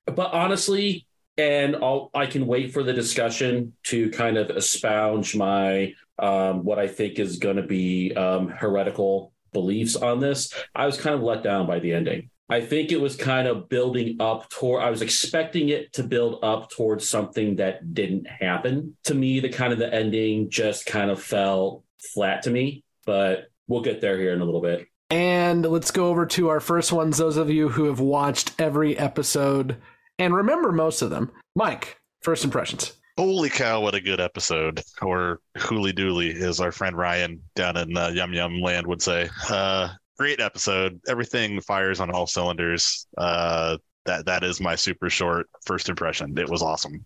But 0.07 0.33
honestly, 0.33 1.07
and 1.37 1.77
I'll, 1.77 2.11
I 2.15 2.27
can 2.27 2.47
wait 2.47 2.73
for 2.73 2.83
the 2.83 2.93
discussion 2.93 3.75
to 3.85 4.11
kind 4.11 4.37
of 4.37 4.51
expound 4.51 5.35
my 5.35 5.95
um, 6.19 6.65
what 6.65 6.79
I 6.79 6.89
think 6.89 7.19
is 7.19 7.39
going 7.39 7.57
to 7.57 7.63
be 7.63 8.15
um, 8.15 8.49
heretical 8.49 9.33
beliefs 9.53 9.97
on 9.97 10.21
this. 10.21 10.53
I 10.75 10.87
was 10.87 11.01
kind 11.01 11.15
of 11.15 11.23
let 11.23 11.43
down 11.43 11.67
by 11.67 11.79
the 11.79 11.93
ending. 11.93 12.31
I 12.49 12.61
think 12.61 12.93
it 12.93 13.01
was 13.01 13.17
kind 13.17 13.49
of 13.49 13.69
building 13.69 14.17
up 14.21 14.51
toward. 14.51 14.83
I 14.83 14.91
was 14.91 15.01
expecting 15.01 15.71
it 15.71 15.95
to 15.95 16.03
build 16.03 16.41
up 16.43 16.71
towards 16.71 17.09
something 17.09 17.57
that 17.57 17.95
didn't 17.95 18.27
happen. 18.27 18.97
To 19.05 19.15
me, 19.15 19.41
the 19.41 19.49
kind 19.49 19.73
of 19.73 19.79
the 19.79 19.93
ending 19.93 20.51
just 20.51 20.85
kind 20.85 21.11
of 21.11 21.23
fell 21.23 21.85
flat 22.13 22.43
to 22.43 22.51
me. 22.51 22.85
But 23.07 23.47
we'll 23.69 23.81
get 23.81 24.01
there 24.01 24.19
here 24.19 24.33
in 24.33 24.43
a 24.43 24.45
little 24.45 24.61
bit. 24.61 24.87
And 25.09 25.65
let's 25.65 25.91
go 25.91 26.09
over 26.09 26.27
to 26.27 26.49
our 26.49 26.61
first 26.61 26.93
ones. 26.93 27.19
Those 27.19 27.37
of 27.37 27.51
you 27.51 27.69
who 27.69 27.85
have 27.85 28.01
watched 28.01 28.53
every 28.59 28.99
episode 28.99 29.79
and 30.19 30.35
remember 30.35 30.73
most 30.73 31.03
of 31.03 31.11
them. 31.11 31.31
Mike, 31.55 31.99
first 32.23 32.45
impressions. 32.45 32.95
Holy 33.19 33.51
cow, 33.51 33.81
what 33.81 33.95
a 33.95 34.01
good 34.01 34.21
episode. 34.21 34.83
Or 35.03 35.41
hooly 35.59 35.93
dooly, 35.93 36.35
as 36.35 36.61
our 36.61 36.73
friend 36.73 36.97
Ryan 36.97 37.41
down 37.55 37.77
in 37.77 37.97
uh, 37.97 38.09
Yum 38.09 38.33
Yum 38.33 38.61
Land 38.61 38.87
would 38.87 39.03
say. 39.03 39.29
Uh, 39.51 39.89
great 40.19 40.41
episode. 40.41 41.01
Everything 41.09 41.61
fires 41.61 42.01
on 42.01 42.11
all 42.11 42.27
cylinders. 42.27 43.07
Uh, 43.19 43.77
that 44.05 44.27
that 44.27 44.45
is 44.45 44.61
my 44.61 44.75
super 44.75 45.11
short 45.11 45.49
first 45.65 45.89
impression. 45.89 46.37
It 46.39 46.49
was 46.49 46.63
awesome. 46.63 47.05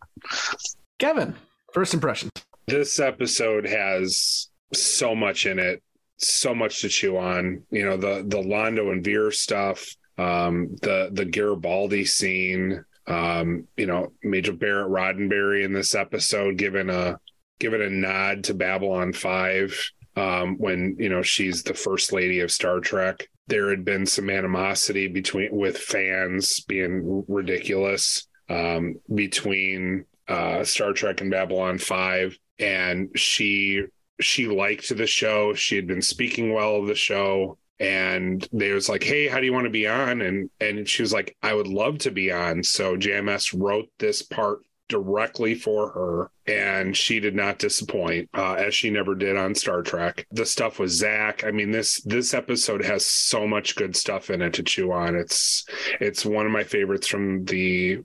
Kevin, 0.99 1.35
first 1.73 1.93
impression. 1.93 2.31
This 2.67 2.99
episode 2.99 3.67
has 3.67 4.49
so 4.73 5.15
much 5.15 5.47
in 5.47 5.59
it, 5.59 5.83
so 6.17 6.55
much 6.55 6.81
to 6.81 6.89
chew 6.89 7.17
on. 7.17 7.63
You 7.71 7.85
know, 7.85 7.97
the 7.97 8.25
the 8.27 8.39
Londo 8.39 8.93
and 8.93 9.05
Vir 9.05 9.31
stuff, 9.31 9.87
um, 10.19 10.77
the 10.83 11.11
the 11.13 11.25
Garibaldi 11.25 12.05
scene, 12.05 12.85
um, 13.07 13.67
you 13.77 13.87
know, 13.87 14.13
Majel 14.23 14.57
Barrett 14.57 14.91
Roddenberry 14.91 15.65
in 15.65 15.73
this 15.73 15.95
episode 15.95 16.57
given 16.57 16.91
a 16.91 17.19
given 17.59 17.81
a 17.81 17.91
nod 17.91 18.45
to 18.45 18.55
Babylon 18.55 19.13
Five 19.13 19.91
um, 20.17 20.57
when 20.59 20.97
you 20.99 21.09
know 21.09 21.23
she's 21.23 21.63
the 21.63 21.75
first 21.75 22.13
lady 22.13 22.41
of 22.41 22.51
Star 22.51 22.81
Trek. 22.81 23.29
There 23.49 23.71
had 23.71 23.85
been 23.85 24.07
some 24.07 24.29
animosity 24.29 25.07
between 25.07 25.55
with 25.55 25.79
fans 25.79 26.61
being 26.61 27.25
ridiculous 27.29 28.27
um, 28.49 28.97
between 29.15 30.05
uh, 30.27 30.65
Star 30.65 30.93
Trek 30.93 31.21
and 31.21 31.31
Babylon 31.31 31.79
Five, 31.79 32.37
and 32.59 33.11
she 33.15 33.85
she 34.21 34.47
liked 34.49 34.97
the 34.97 35.07
show. 35.07 35.55
She 35.55 35.77
had 35.77 35.87
been 35.87 36.03
speaking 36.03 36.53
well 36.53 36.77
of 36.77 36.87
the 36.87 36.95
show, 36.95 37.59
and 37.79 38.47
they 38.53 38.73
was 38.73 38.89
like, 38.89 39.03
"Hey, 39.03 39.29
how 39.29 39.39
do 39.39 39.47
you 39.47 39.53
want 39.53 39.65
to 39.65 39.71
be 39.71 39.87
on?" 39.87 40.23
and 40.23 40.51
and 40.61 40.89
she 40.89 41.03
was 41.03 41.13
like, 41.13 41.37
"I 41.43 41.55
would 41.55 41.69
love 41.69 41.99
to 41.99 42.11
be 42.11 42.33
on." 42.33 42.63
So 42.63 42.97
JMS 42.97 43.55
wrote 43.59 43.89
this 43.99 44.23
part 44.23 44.61
directly 44.89 45.55
for 45.55 45.91
her, 45.91 46.31
and 46.47 46.97
she 46.97 47.21
did 47.21 47.35
not 47.35 47.59
disappoint, 47.59 48.29
uh, 48.35 48.55
as 48.55 48.75
she 48.75 48.91
never 48.91 49.15
did 49.15 49.37
on 49.37 49.55
Star 49.55 49.83
Trek. 49.83 50.27
The 50.31 50.47
stuff 50.47 50.79
with 50.79 50.91
Zach, 50.91 51.45
I 51.45 51.51
mean 51.51 51.71
this 51.71 52.01
this 52.03 52.35
episode 52.35 52.85
has 52.85 53.05
so 53.07 53.47
much 53.47 53.77
good 53.77 53.97
stuff 53.97 54.31
in 54.31 54.43
it 54.43 54.55
to 54.55 54.63
chew 54.63 54.93
on. 54.93 55.17
It's 55.17 55.65
it's 56.01 56.25
one 56.25 56.47
of 56.47 56.53
my 56.53 56.65
favorites 56.65 57.07
from 57.07 57.45
the 57.45 57.99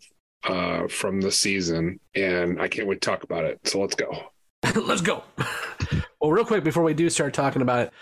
uh 0.43 0.87
from 0.87 1.21
the 1.21 1.31
season, 1.31 1.99
and 2.15 2.61
I 2.61 2.67
can't 2.67 2.87
wait 2.87 3.01
to 3.01 3.09
talk 3.09 3.23
about 3.23 3.45
it. 3.45 3.59
So 3.65 3.79
let's 3.79 3.95
go. 3.95 4.31
let's 4.75 5.01
go. 5.01 5.23
Well, 6.21 6.31
real 6.31 6.45
quick 6.45 6.63
before 6.63 6.83
we 6.83 6.93
do 6.93 7.09
start 7.09 7.33
talking 7.33 7.63
about 7.63 7.87
it, 7.87 7.93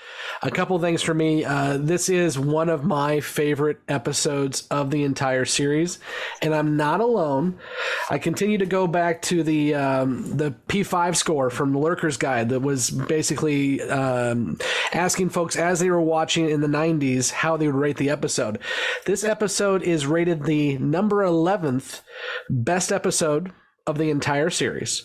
a 0.42 0.52
couple 0.52 0.78
things 0.80 1.02
for 1.02 1.14
me. 1.14 1.46
Uh, 1.46 1.78
this 1.78 2.10
is 2.10 2.38
one 2.38 2.68
of 2.68 2.84
my 2.84 3.22
favorite 3.22 3.80
episodes 3.88 4.68
of 4.70 4.92
the 4.92 5.06
entire 5.06 5.46
series, 5.46 6.00
and 6.42 6.54
I'm 6.54 6.76
not 6.76 7.00
alone. 7.00 7.58
I 8.10 8.18
continue 8.18 8.58
to 8.58 8.66
go 8.66 8.88
back 8.88 9.22
to 9.24 9.42
the 9.42 9.74
um, 9.74 10.36
the 10.36 10.52
P5 10.68 11.16
score 11.16 11.50
from 11.50 11.72
the 11.72 11.80
Lurker's 11.80 12.18
Guide 12.18 12.50
that 12.50 12.60
was 12.60 12.90
basically 12.90 13.82
um, 13.84 14.58
asking 14.92 15.30
folks 15.30 15.56
as 15.56 15.80
they 15.80 15.90
were 15.90 16.02
watching 16.02 16.50
in 16.50 16.60
the 16.60 16.68
90s 16.68 17.32
how 17.32 17.56
they 17.56 17.68
would 17.68 17.76
rate 17.76 17.96
the 17.96 18.10
episode. 18.10 18.60
This 19.06 19.24
episode 19.24 19.82
is 19.82 20.06
rated 20.06 20.44
the 20.44 20.78
number 20.80 21.24
11th 21.24 22.02
best 22.50 22.92
episode 22.92 23.54
of 23.88 23.98
the 23.98 24.10
entire 24.10 24.50
series. 24.50 25.04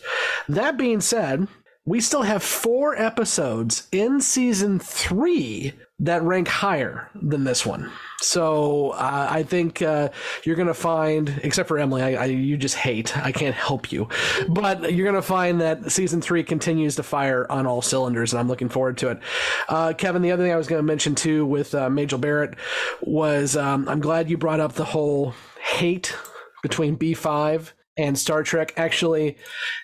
That 0.48 0.76
being 0.76 1.00
said, 1.00 1.46
we 1.86 2.00
still 2.00 2.22
have 2.22 2.42
four 2.42 2.96
episodes 2.96 3.88
in 3.92 4.20
season 4.20 4.78
three 4.78 5.74
that 5.98 6.22
rank 6.22 6.48
higher 6.48 7.08
than 7.14 7.44
this 7.44 7.64
one. 7.64 7.90
So 8.20 8.90
uh, 8.90 9.28
I 9.30 9.42
think 9.42 9.82
uh, 9.82 10.08
you're 10.44 10.56
going 10.56 10.68
to 10.68 10.74
find, 10.74 11.40
except 11.42 11.68
for 11.68 11.78
Emily, 11.78 12.02
I, 12.02 12.22
I, 12.22 12.24
you 12.24 12.56
just 12.56 12.74
hate. 12.74 13.16
I 13.18 13.32
can't 13.32 13.54
help 13.54 13.92
you, 13.92 14.08
but 14.48 14.94
you're 14.94 15.04
going 15.04 15.14
to 15.14 15.22
find 15.22 15.60
that 15.60 15.92
season 15.92 16.20
three 16.22 16.42
continues 16.42 16.96
to 16.96 17.02
fire 17.02 17.46
on 17.50 17.66
all 17.66 17.82
cylinders, 17.82 18.32
and 18.32 18.40
I'm 18.40 18.48
looking 18.48 18.70
forward 18.70 18.96
to 18.98 19.10
it. 19.10 19.20
Uh, 19.68 19.92
Kevin, 19.92 20.22
the 20.22 20.32
other 20.32 20.42
thing 20.42 20.52
I 20.52 20.56
was 20.56 20.66
going 20.66 20.80
to 20.80 20.86
mention 20.86 21.14
too 21.14 21.44
with 21.44 21.74
uh, 21.74 21.90
Majel 21.90 22.18
Barrett 22.18 22.56
was 23.02 23.56
um, 23.56 23.88
I'm 23.88 24.00
glad 24.00 24.30
you 24.30 24.38
brought 24.38 24.60
up 24.60 24.72
the 24.72 24.84
whole 24.84 25.34
hate 25.60 26.16
between 26.62 26.96
B5 26.96 27.72
and 27.96 28.18
Star 28.18 28.42
Trek. 28.42 28.72
Actually, 28.76 29.36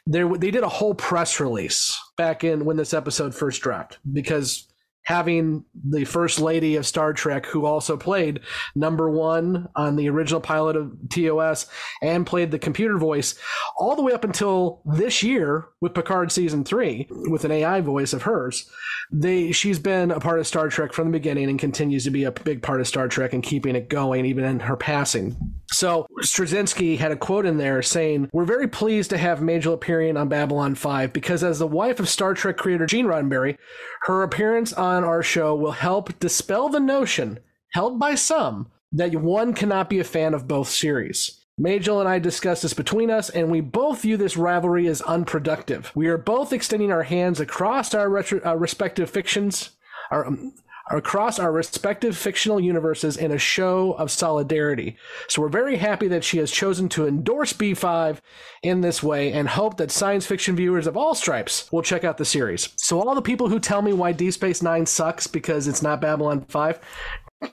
there 0.06 0.28
they 0.36 0.50
did 0.50 0.62
a 0.62 0.68
whole 0.68 0.94
press 0.94 1.40
release 1.40 1.98
back 2.16 2.44
in 2.44 2.64
when 2.64 2.76
this 2.76 2.94
episode 2.94 3.34
first 3.34 3.62
dropped 3.62 3.98
because 4.12 4.66
having 5.04 5.64
the 5.88 6.04
first 6.04 6.40
lady 6.40 6.76
of 6.76 6.86
Star 6.86 7.12
Trek 7.12 7.46
who 7.46 7.64
also 7.64 7.96
played 7.96 8.40
number 8.74 9.10
1 9.10 9.68
on 9.74 9.96
the 9.96 10.08
original 10.10 10.40
pilot 10.40 10.76
of 10.76 10.92
TOS 11.08 11.66
and 12.02 12.26
played 12.26 12.50
the 12.50 12.58
computer 12.58 12.98
voice 12.98 13.34
all 13.78 13.96
the 13.96 14.02
way 14.02 14.12
up 14.12 14.24
until 14.24 14.82
this 14.84 15.22
year 15.22 15.66
with 15.80 15.94
Picard 15.94 16.30
season 16.30 16.64
3 16.64 17.08
with 17.10 17.44
an 17.44 17.50
AI 17.50 17.80
voice 17.80 18.12
of 18.12 18.22
hers 18.22 18.70
they 19.12 19.52
she's 19.52 19.78
been 19.78 20.10
a 20.10 20.20
part 20.20 20.38
of 20.38 20.46
Star 20.46 20.68
Trek 20.68 20.92
from 20.92 21.08
the 21.08 21.18
beginning 21.18 21.48
and 21.50 21.58
continues 21.58 22.04
to 22.04 22.10
be 22.10 22.24
a 22.24 22.30
big 22.30 22.62
part 22.62 22.80
of 22.80 22.86
Star 22.86 23.08
Trek 23.08 23.32
and 23.32 23.42
keeping 23.42 23.74
it 23.74 23.88
going 23.88 24.24
even 24.24 24.44
in 24.44 24.60
her 24.60 24.76
passing. 24.76 25.36
So 25.72 26.06
Straczynski 26.22 26.98
had 26.98 27.12
a 27.12 27.16
quote 27.16 27.46
in 27.46 27.56
there 27.56 27.80
saying, 27.82 28.28
"We're 28.32 28.44
very 28.44 28.68
pleased 28.68 29.10
to 29.10 29.18
have 29.18 29.40
Majel 29.40 29.74
appearing 29.74 30.16
on 30.16 30.28
Babylon 30.28 30.74
5 30.74 31.12
because 31.12 31.44
as 31.44 31.58
the 31.58 31.66
wife 31.66 32.00
of 32.00 32.08
Star 32.08 32.34
Trek 32.34 32.56
creator 32.56 32.86
Gene 32.86 33.06
Roddenberry, 33.06 33.56
her 34.02 34.22
appearance 34.22 34.72
on 34.72 35.04
our 35.04 35.22
show 35.22 35.54
will 35.54 35.72
help 35.72 36.18
dispel 36.18 36.68
the 36.68 36.80
notion 36.80 37.38
held 37.72 37.98
by 37.98 38.14
some 38.14 38.70
that 38.92 39.14
one 39.14 39.54
cannot 39.54 39.88
be 39.88 40.00
a 40.00 40.04
fan 40.04 40.34
of 40.34 40.48
both 40.48 40.68
series." 40.68 41.40
Majel 41.60 42.00
and 42.00 42.08
I 42.08 42.18
discussed 42.18 42.62
this 42.62 42.72
between 42.72 43.10
us, 43.10 43.28
and 43.28 43.50
we 43.50 43.60
both 43.60 44.00
view 44.00 44.16
this 44.16 44.36
rivalry 44.36 44.86
as 44.86 45.02
unproductive. 45.02 45.92
We 45.94 46.08
are 46.08 46.16
both 46.16 46.54
extending 46.54 46.90
our 46.90 47.02
hands 47.02 47.38
across 47.38 47.92
our, 47.94 48.08
retro- 48.08 48.40
our 48.44 48.56
respective 48.56 49.10
fictions, 49.10 49.70
our, 50.10 50.26
um, 50.26 50.54
across 50.90 51.38
our 51.38 51.52
respective 51.52 52.16
fictional 52.16 52.60
universes 52.60 53.16
in 53.16 53.32
a 53.32 53.38
show 53.38 53.92
of 53.92 54.10
solidarity. 54.10 54.96
So 55.28 55.42
we're 55.42 55.48
very 55.48 55.76
happy 55.76 56.08
that 56.08 56.24
she 56.24 56.38
has 56.38 56.50
chosen 56.50 56.88
to 56.90 57.06
endorse 57.06 57.52
B5 57.52 58.18
in 58.62 58.80
this 58.80 59.02
way 59.02 59.32
and 59.32 59.48
hope 59.48 59.76
that 59.76 59.90
science 59.90 60.26
fiction 60.26 60.56
viewers 60.56 60.86
of 60.86 60.96
all 60.96 61.14
stripes 61.14 61.70
will 61.72 61.82
check 61.82 62.04
out 62.04 62.18
the 62.18 62.24
series. 62.24 62.70
So 62.76 63.00
all 63.00 63.14
the 63.14 63.22
people 63.22 63.48
who 63.48 63.60
tell 63.60 63.82
me 63.82 63.92
why 63.92 64.12
Deep 64.12 64.32
Space 64.32 64.62
Nine 64.62 64.84
sucks 64.86 65.26
because 65.26 65.68
it's 65.68 65.82
not 65.82 66.00
Babylon 66.00 66.44
5, 66.48 66.80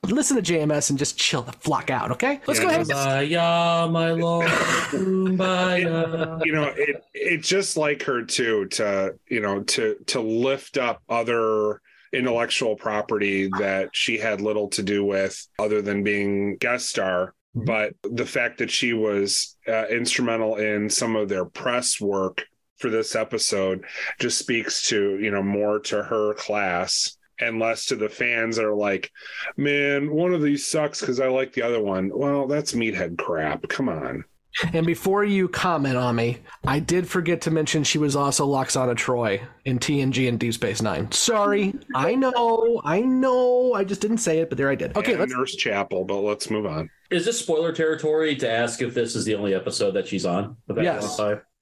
listen 0.09 0.41
to 0.41 0.53
JMS 0.53 0.89
and 0.89 0.99
just 0.99 1.17
chill 1.17 1.43
the 1.43 1.51
flock 1.53 1.89
out, 1.89 2.11
okay? 2.11 2.41
Let's 2.45 2.59
Yeah, 2.59 2.65
go 2.65 2.69
ahead. 2.71 2.87
Kumbaya, 2.87 3.91
my 3.91 4.11
lord. 4.11 4.47
Kumbaya. 4.47 6.45
you 6.45 6.51
know 6.51 6.73
it 6.75 7.03
it's 7.13 7.47
just 7.47 7.77
like 7.77 8.03
her 8.03 8.23
too 8.23 8.65
to 8.67 9.17
you 9.29 9.39
know 9.39 9.63
to 9.63 9.95
to 10.07 10.19
lift 10.19 10.77
up 10.77 11.01
other 11.09 11.81
intellectual 12.13 12.75
property 12.75 13.49
that 13.59 13.89
she 13.93 14.17
had 14.17 14.41
little 14.41 14.67
to 14.69 14.83
do 14.83 15.03
with 15.03 15.47
other 15.59 15.81
than 15.81 16.03
being 16.03 16.57
guest 16.57 16.89
star. 16.89 17.33
But 17.55 17.93
the 18.03 18.25
fact 18.25 18.59
that 18.59 18.69
she 18.69 18.93
was 18.93 19.55
uh, 19.67 19.87
instrumental 19.87 20.57
in 20.57 20.89
some 20.89 21.15
of 21.15 21.27
their 21.27 21.45
press 21.45 21.99
work 21.99 22.45
for 22.77 22.89
this 22.89 23.15
episode 23.15 23.85
just 24.19 24.37
speaks 24.37 24.89
to 24.89 25.17
you 25.19 25.31
know 25.31 25.41
more 25.41 25.79
to 25.79 26.03
her 26.03 26.35
class 26.35 27.17
and 27.39 27.59
less 27.59 27.87
to 27.87 27.95
the 27.95 28.09
fans 28.09 28.55
that 28.57 28.65
are 28.65 28.75
like 28.75 29.11
man 29.55 30.11
one 30.11 30.33
of 30.33 30.43
these 30.43 30.67
sucks 30.67 30.99
because 30.99 31.19
i 31.19 31.27
like 31.27 31.53
the 31.53 31.61
other 31.63 31.81
one. 31.81 32.11
Well 32.13 32.45
that's 32.45 32.73
meathead 32.73 33.17
crap. 33.17 33.67
Come 33.67 33.89
on 33.89 34.25
And 34.73 34.85
before 34.85 35.23
you 35.23 35.47
comment 35.47 35.97
on 35.97 36.15
me, 36.15 36.39
I 36.65 36.79
did 36.79 37.07
forget 37.07 37.41
to 37.41 37.51
mention 37.51 37.83
she 37.83 37.97
was 37.97 38.15
also 38.15 38.47
Lwaxana 38.47 38.95
Troi 38.95 39.41
in 39.65 39.77
TNG 39.77 40.27
and 40.27 40.39
Deep 40.39 40.53
Space 40.53 40.81
Nine. 40.81 41.11
Sorry. 41.11 41.75
I 41.93 42.15
know. 42.15 42.81
I 42.83 43.01
know. 43.01 43.73
I 43.73 43.83
just 43.83 44.01
didn't 44.01 44.17
say 44.17 44.39
it, 44.39 44.49
but 44.49 44.57
there 44.57 44.69
I 44.69 44.75
did. 44.75 44.97
Okay, 44.97 45.11
and 45.11 45.21
let's 45.21 45.33
nurse 45.33 45.55
chapel 45.55 46.05
but 46.05 46.21
let's 46.21 46.49
move 46.49 46.65
on 46.65 46.89
Is 47.11 47.25
this 47.25 47.39
spoiler 47.39 47.71
territory 47.71 48.35
to 48.37 48.49
ask 48.49 48.81
if 48.81 48.93
this 48.93 49.15
is 49.15 49.25
the 49.25 49.35
only 49.35 49.53
episode 49.53 49.91
that 49.91 50.07
she's 50.07 50.25
on? 50.25 50.57
of 50.69 50.81
Yes. 50.81 51.19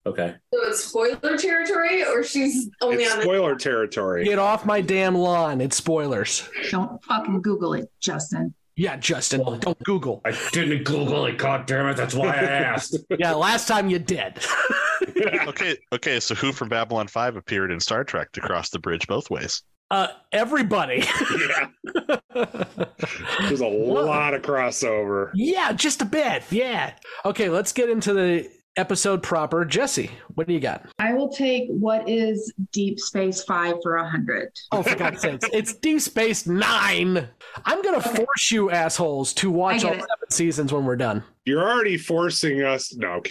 Okay. 0.08 0.36
So 0.54 0.60
it's 0.68 0.84
spoiler 0.84 1.36
territory, 1.36 2.04
or 2.04 2.24
she's 2.24 2.70
only 2.82 3.04
it's 3.04 3.12
on 3.12 3.18
the 3.18 3.24
spoiler 3.24 3.56
territory 3.56 4.24
get 4.24 4.38
off 4.38 4.66
my 4.66 4.80
damn 4.80 5.16
lawn. 5.16 5.62
It's 5.62 5.78
spoilers. 5.78 6.48
Don't 6.70 7.04
fucking 7.04 7.42
Google 7.42 7.74
it, 7.74 7.92
Justin. 8.00 8.54
Yeah, 8.78 8.98
Justin, 8.98 9.42
don't 9.60 9.84
Google. 9.84 10.22
I 10.26 10.38
didn't 10.52 10.84
Google 10.84 11.26
it. 11.28 11.38
God 11.38 11.66
damn 11.66 11.88
it! 11.88 11.96
That's 11.96 12.14
why 12.14 12.28
I 12.28 12.36
asked. 12.44 12.98
yeah, 13.18 13.34
last 13.34 13.70
time 13.70 13.90
you 13.90 14.00
did. 14.00 14.38
okay, 15.48 15.78
okay. 15.94 16.20
So 16.20 16.36
who 16.36 16.52
from 16.52 16.68
Babylon 16.68 17.08
Five 17.08 17.38
appeared 17.38 17.72
in 17.72 17.80
Star 17.80 18.04
Trek 18.04 18.34
to 18.34 18.42
cross 18.42 18.70
the 18.70 18.80
bridge 18.80 19.08
both 19.08 19.30
ways? 19.30 19.64
Uh, 19.92 20.08
everybody. 20.32 21.04
yeah. 21.38 21.68
There's 23.42 23.62
a 23.62 23.68
lot 23.68 24.34
of 24.34 24.42
crossover. 24.42 25.32
Yeah, 25.36 25.72
just 25.74 26.02
a 26.02 26.06
bit. 26.06 26.44
Yeah. 26.50 26.94
Okay, 27.24 27.50
let's 27.50 27.72
get 27.72 27.90
into 27.90 28.12
the 28.14 28.50
episode 28.78 29.24
proper. 29.24 29.66
Jesse, 29.66 30.12
what 30.34 30.48
do 30.48 30.54
you 30.54 30.60
got? 30.60 30.86
I 31.00 31.14
will 31.14 31.30
take 31.30 31.68
what 31.70 32.08
is 32.08 32.54
Deep 32.72 33.00
Space 33.00 33.44
Five 33.44 33.76
for 33.82 33.98
a 33.98 34.10
hundred. 34.10 34.52
Oh, 34.72 34.84
for 34.84 34.96
God's 34.96 35.22
sakes. 35.22 35.46
It's 35.54 35.74
Deep 35.74 36.02
Space 36.02 36.46
Nine. 36.48 37.28
I'm 37.66 37.82
going 37.82 38.02
to 38.02 38.10
force 38.10 38.52
you 38.52 38.72
assholes 38.72 39.34
to 39.36 39.50
watch 39.50 39.84
all 39.84 39.94
it. 39.94 40.00
seven 40.00 40.32
seasons 40.32 40.74
when 40.74 40.86
we're 40.86 40.96
done. 40.96 41.24
You're 41.46 41.70
already 41.70 41.98
forcing 41.98 42.64
us. 42.64 42.96
No, 42.96 43.10
I'm. 43.10 43.24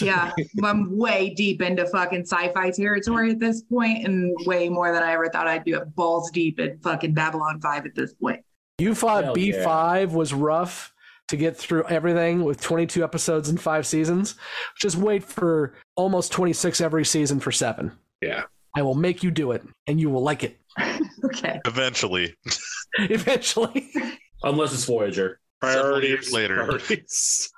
Yeah, 0.00 0.32
I'm 0.64 0.96
way 0.96 1.30
deep 1.30 1.62
into 1.62 1.86
fucking 1.86 2.22
sci-fi 2.22 2.70
territory 2.70 3.30
at 3.32 3.40
this 3.40 3.62
point, 3.62 4.06
and 4.06 4.36
way 4.46 4.68
more 4.68 4.92
than 4.92 5.02
I 5.02 5.12
ever 5.12 5.28
thought 5.28 5.46
I'd 5.46 5.64
do. 5.64 5.76
At 5.76 5.94
balls 5.94 6.30
deep 6.30 6.58
in 6.58 6.78
fucking 6.78 7.14
Babylon 7.14 7.60
Five 7.60 7.86
at 7.86 7.94
this 7.94 8.14
point. 8.14 8.44
You 8.78 8.94
thought 8.94 9.36
B5 9.36 10.12
was 10.12 10.32
rough 10.32 10.94
to 11.30 11.36
get 11.36 11.56
through 11.56 11.84
everything 11.88 12.44
with 12.44 12.60
22 12.60 13.02
episodes 13.02 13.48
and 13.48 13.60
five 13.60 13.86
seasons. 13.86 14.34
Just 14.80 14.96
wait 14.96 15.24
for 15.24 15.74
almost 15.96 16.32
26 16.32 16.80
every 16.80 17.04
season 17.04 17.40
for 17.40 17.50
seven. 17.52 17.92
Yeah. 18.20 18.42
I 18.76 18.82
will 18.82 18.94
make 18.94 19.22
you 19.22 19.30
do 19.30 19.52
it 19.52 19.62
and 19.86 20.00
you 20.00 20.10
will 20.10 20.22
like 20.22 20.44
it 20.44 20.60
Okay. 21.24 21.60
Eventually, 21.66 22.34
eventually. 22.98 23.90
Unless 24.42 24.72
it's 24.72 24.84
Voyager. 24.84 25.38
several 25.62 26.02
years 26.02 26.32
later. 26.32 26.64
Priorities. 26.64 27.50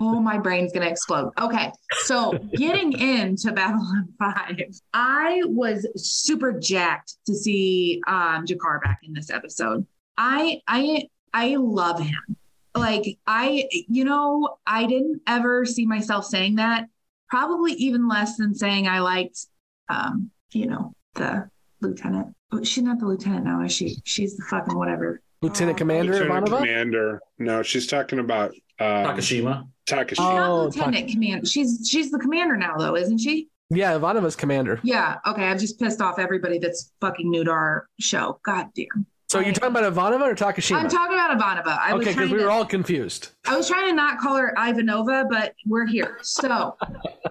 Oh, 0.00 0.20
my 0.20 0.38
brain's 0.38 0.72
gonna 0.72 0.86
explode. 0.86 1.30
Okay, 1.40 1.70
so 2.04 2.32
getting 2.56 2.92
into 2.92 3.52
Babylon 3.52 4.08
Five, 4.18 4.60
I 4.92 5.40
was 5.46 5.86
super 5.96 6.52
jacked 6.58 7.14
to 7.26 7.34
see 7.34 8.02
um, 8.06 8.44
G'Kar 8.46 8.82
back 8.82 9.00
in 9.02 9.12
this 9.14 9.30
episode. 9.30 9.86
I 10.18 10.60
I 10.68 11.04
I 11.32 11.56
love 11.56 12.00
him. 12.00 12.36
Like 12.74 13.18
I, 13.26 13.68
you 13.88 14.04
know, 14.04 14.56
I 14.66 14.86
didn't 14.86 15.22
ever 15.26 15.64
see 15.64 15.86
myself 15.86 16.24
saying 16.24 16.56
that. 16.56 16.86
Probably 17.28 17.72
even 17.74 18.08
less 18.08 18.36
than 18.36 18.54
saying 18.54 18.88
I 18.88 19.00
liked, 19.00 19.46
um, 19.88 20.30
you 20.52 20.66
know, 20.66 20.94
the 21.14 21.48
lieutenant. 21.80 22.34
But 22.50 22.66
She's 22.66 22.82
not 22.82 22.98
the 22.98 23.06
lieutenant 23.06 23.44
now, 23.44 23.62
is 23.62 23.72
she? 23.72 23.96
She's 24.04 24.36
the 24.36 24.44
fucking 24.50 24.76
whatever. 24.76 25.22
Lieutenant 25.42 25.78
Commander 25.78 26.12
Lieutenant 26.12 26.46
Ivanova? 26.46 26.58
Commander. 26.58 27.20
No, 27.38 27.62
she's 27.62 27.86
talking 27.86 28.18
about 28.18 28.50
um, 28.78 28.86
Takashima. 29.06 29.68
Takashima. 29.86 30.18
Not 30.18 30.50
Oh, 30.50 30.64
lieutenant 30.64 31.10
commander. 31.10 31.46
She's 31.46 31.88
she's 31.88 32.10
the 32.10 32.18
commander 32.18 32.56
now, 32.56 32.76
though, 32.76 32.96
isn't 32.96 33.18
she? 33.18 33.48
Yeah, 33.70 33.96
Ivanova's 33.96 34.34
commander. 34.36 34.80
Yeah. 34.82 35.18
Okay. 35.26 35.44
I've 35.44 35.60
just 35.60 35.78
pissed 35.78 36.00
off 36.00 36.18
everybody 36.18 36.58
that's 36.58 36.92
fucking 37.00 37.30
new 37.30 37.44
to 37.44 37.50
our 37.52 37.86
show. 38.00 38.40
God 38.44 38.66
damn. 38.74 39.06
So 39.30 39.38
you're 39.38 39.52
talking 39.52 39.76
about 39.76 39.84
Ivanova 39.84 40.22
or 40.22 40.34
Takashima? 40.34 40.78
I'm 40.78 40.88
talking 40.88 41.14
about 41.14 41.38
Ivanova. 41.38 41.78
I 41.78 41.92
okay, 41.92 42.06
because 42.06 42.32
we 42.32 42.38
to, 42.38 42.44
were 42.44 42.50
all 42.50 42.64
confused. 42.64 43.28
I 43.46 43.56
was 43.56 43.68
trying 43.68 43.86
to 43.86 43.92
not 43.92 44.18
call 44.18 44.34
her 44.34 44.52
Ivanova, 44.58 45.30
but 45.30 45.54
we're 45.64 45.86
here. 45.86 46.18
So, 46.22 46.76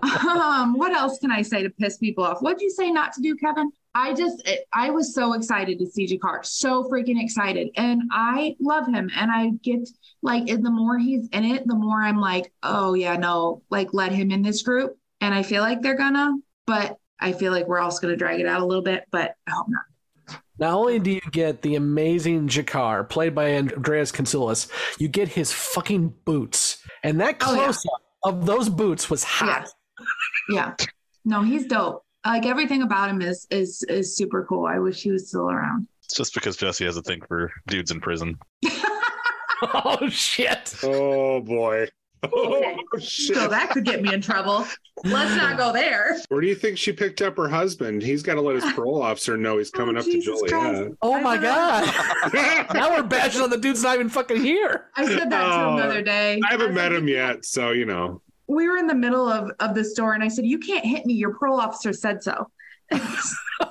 um, 0.01 0.77
what 0.77 0.93
else 0.93 1.19
can 1.19 1.29
I 1.29 1.41
say 1.41 1.61
to 1.61 1.69
piss 1.69 1.97
people 1.97 2.23
off? 2.23 2.41
What'd 2.41 2.61
you 2.61 2.69
say 2.69 2.89
not 2.89 3.11
to 3.13 3.21
do, 3.21 3.35
Kevin? 3.35 3.69
I 3.95 4.13
just, 4.13 4.49
I 4.71 4.91
was 4.91 5.13
so 5.13 5.33
excited 5.33 5.77
to 5.79 5.85
see 5.87 6.07
G'Kar, 6.07 6.45
so 6.45 6.85
freaking 6.85 7.21
excited, 7.21 7.67
and 7.75 8.03
I 8.13 8.55
love 8.61 8.87
him, 8.87 9.09
and 9.13 9.29
I 9.29 9.49
get 9.61 9.89
like, 10.21 10.45
the 10.45 10.71
more 10.71 10.97
he's 10.97 11.27
in 11.33 11.43
it, 11.43 11.67
the 11.67 11.75
more 11.75 12.01
I'm 12.01 12.21
like, 12.21 12.53
oh 12.63 12.93
yeah, 12.93 13.17
no, 13.17 13.61
like 13.69 13.93
let 13.93 14.13
him 14.13 14.31
in 14.31 14.41
this 14.41 14.61
group, 14.61 14.97
and 15.19 15.33
I 15.35 15.43
feel 15.43 15.63
like 15.63 15.81
they're 15.81 15.97
gonna, 15.97 16.31
but 16.65 16.95
I 17.19 17.33
feel 17.33 17.51
like 17.51 17.67
we're 17.67 17.79
also 17.79 17.99
gonna 17.99 18.15
drag 18.15 18.39
it 18.39 18.45
out 18.45 18.61
a 18.61 18.65
little 18.65 18.83
bit, 18.83 19.03
but 19.11 19.33
I 19.45 19.51
hope 19.51 19.67
not. 19.67 19.81
Not 20.59 20.73
only 20.73 20.99
do 20.99 21.11
you 21.11 21.21
get 21.31 21.61
the 21.61 21.75
amazing 21.75 22.47
G'Kar, 22.47 23.07
played 23.07 23.33
by 23.33 23.55
Andreas 23.55 24.11
Katsulas, 24.11 24.69
you 24.99 25.07
get 25.07 25.29
his 25.29 25.51
fucking 25.53 26.13
boots. 26.25 26.83
And 27.03 27.19
that 27.21 27.37
Oh, 27.41 27.53
yeah. 27.55 27.63
close 27.63 27.85
up 27.85 28.01
of 28.23 28.45
those 28.45 28.67
boots 28.69 29.09
was 29.09 29.23
hot. 29.23 29.69
Yeah. 30.49 30.75
No, 31.25 31.41
he's 31.43 31.65
dope. 31.65 32.03
Like 32.25 32.45
everything 32.45 32.81
about 32.81 33.09
him 33.09 33.21
is 33.21 33.47
is 33.49 33.83
is 33.83 34.15
super 34.17 34.45
cool. 34.49 34.65
I 34.65 34.79
wish 34.79 35.01
he 35.01 35.11
was 35.11 35.29
still 35.29 35.49
around. 35.49 35.87
it's 36.03 36.15
just 36.15 36.33
because 36.33 36.57
Jesse 36.57 36.83
has 36.85 36.97
a 36.97 37.01
thing 37.01 37.21
for 37.27 37.49
dudes 37.67 37.91
in 37.91 38.01
prison. 38.01 38.37
oh 39.61 40.07
shit. 40.09 40.75
Oh 40.83 41.41
boy. 41.41 41.87
Oh 42.31 42.77
shit. 42.99 43.35
So 43.35 43.47
that 43.47 43.69
could 43.71 43.85
get 43.85 44.01
me 44.01 44.13
in 44.13 44.21
trouble. 44.21 44.65
Let's 45.05 45.35
not 45.35 45.57
go 45.57 45.71
there. 45.71 46.17
Where 46.27 46.41
do 46.41 46.47
you 46.47 46.55
think 46.55 46.77
she 46.77 46.91
picked 46.91 47.21
up 47.21 47.37
her 47.37 47.47
husband? 47.47 48.01
He's 48.01 48.21
got 48.23 48.35
to 48.35 48.41
let 48.41 48.55
his 48.61 48.73
parole 48.73 49.01
officer 49.01 49.37
know 49.37 49.57
he's 49.57 49.69
coming 49.71 49.95
up 49.97 50.03
to 50.03 50.11
Jesus 50.11 50.41
Joliet. 50.49 50.91
Oh 51.01 51.19
my 51.21 51.37
god. 51.37 51.85
now 52.73 52.95
we're 52.95 53.03
bashing 53.03 53.41
on 53.41 53.49
the 53.49 53.57
dude's 53.57 53.83
not 53.83 53.95
even 53.95 54.09
fucking 54.09 54.41
here. 54.41 54.87
I 54.95 55.05
said 55.05 55.29
that 55.29 55.47
to 55.47 55.69
him 55.69 55.75
the 55.77 55.83
Oh, 55.83 55.89
other 55.89 56.01
day. 56.01 56.39
Oh, 56.43 56.47
I 56.47 56.51
haven't 56.51 56.73
met 56.73 56.91
him 56.91 57.07
yet, 57.07 57.45
so 57.45 57.71
you 57.71 57.85
know. 57.85 58.21
We 58.47 58.67
were 58.67 58.77
in 58.77 58.87
the 58.87 58.95
middle 58.95 59.29
of, 59.29 59.51
of 59.59 59.75
the 59.75 59.83
store 59.85 60.13
and 60.13 60.23
I 60.23 60.27
said, 60.27 60.45
You 60.45 60.59
can't 60.59 60.85
hit 60.85 61.05
me. 61.05 61.13
Your 61.13 61.33
parole 61.35 61.59
officer 61.59 61.93
said 61.93 62.21
so. 62.23 62.49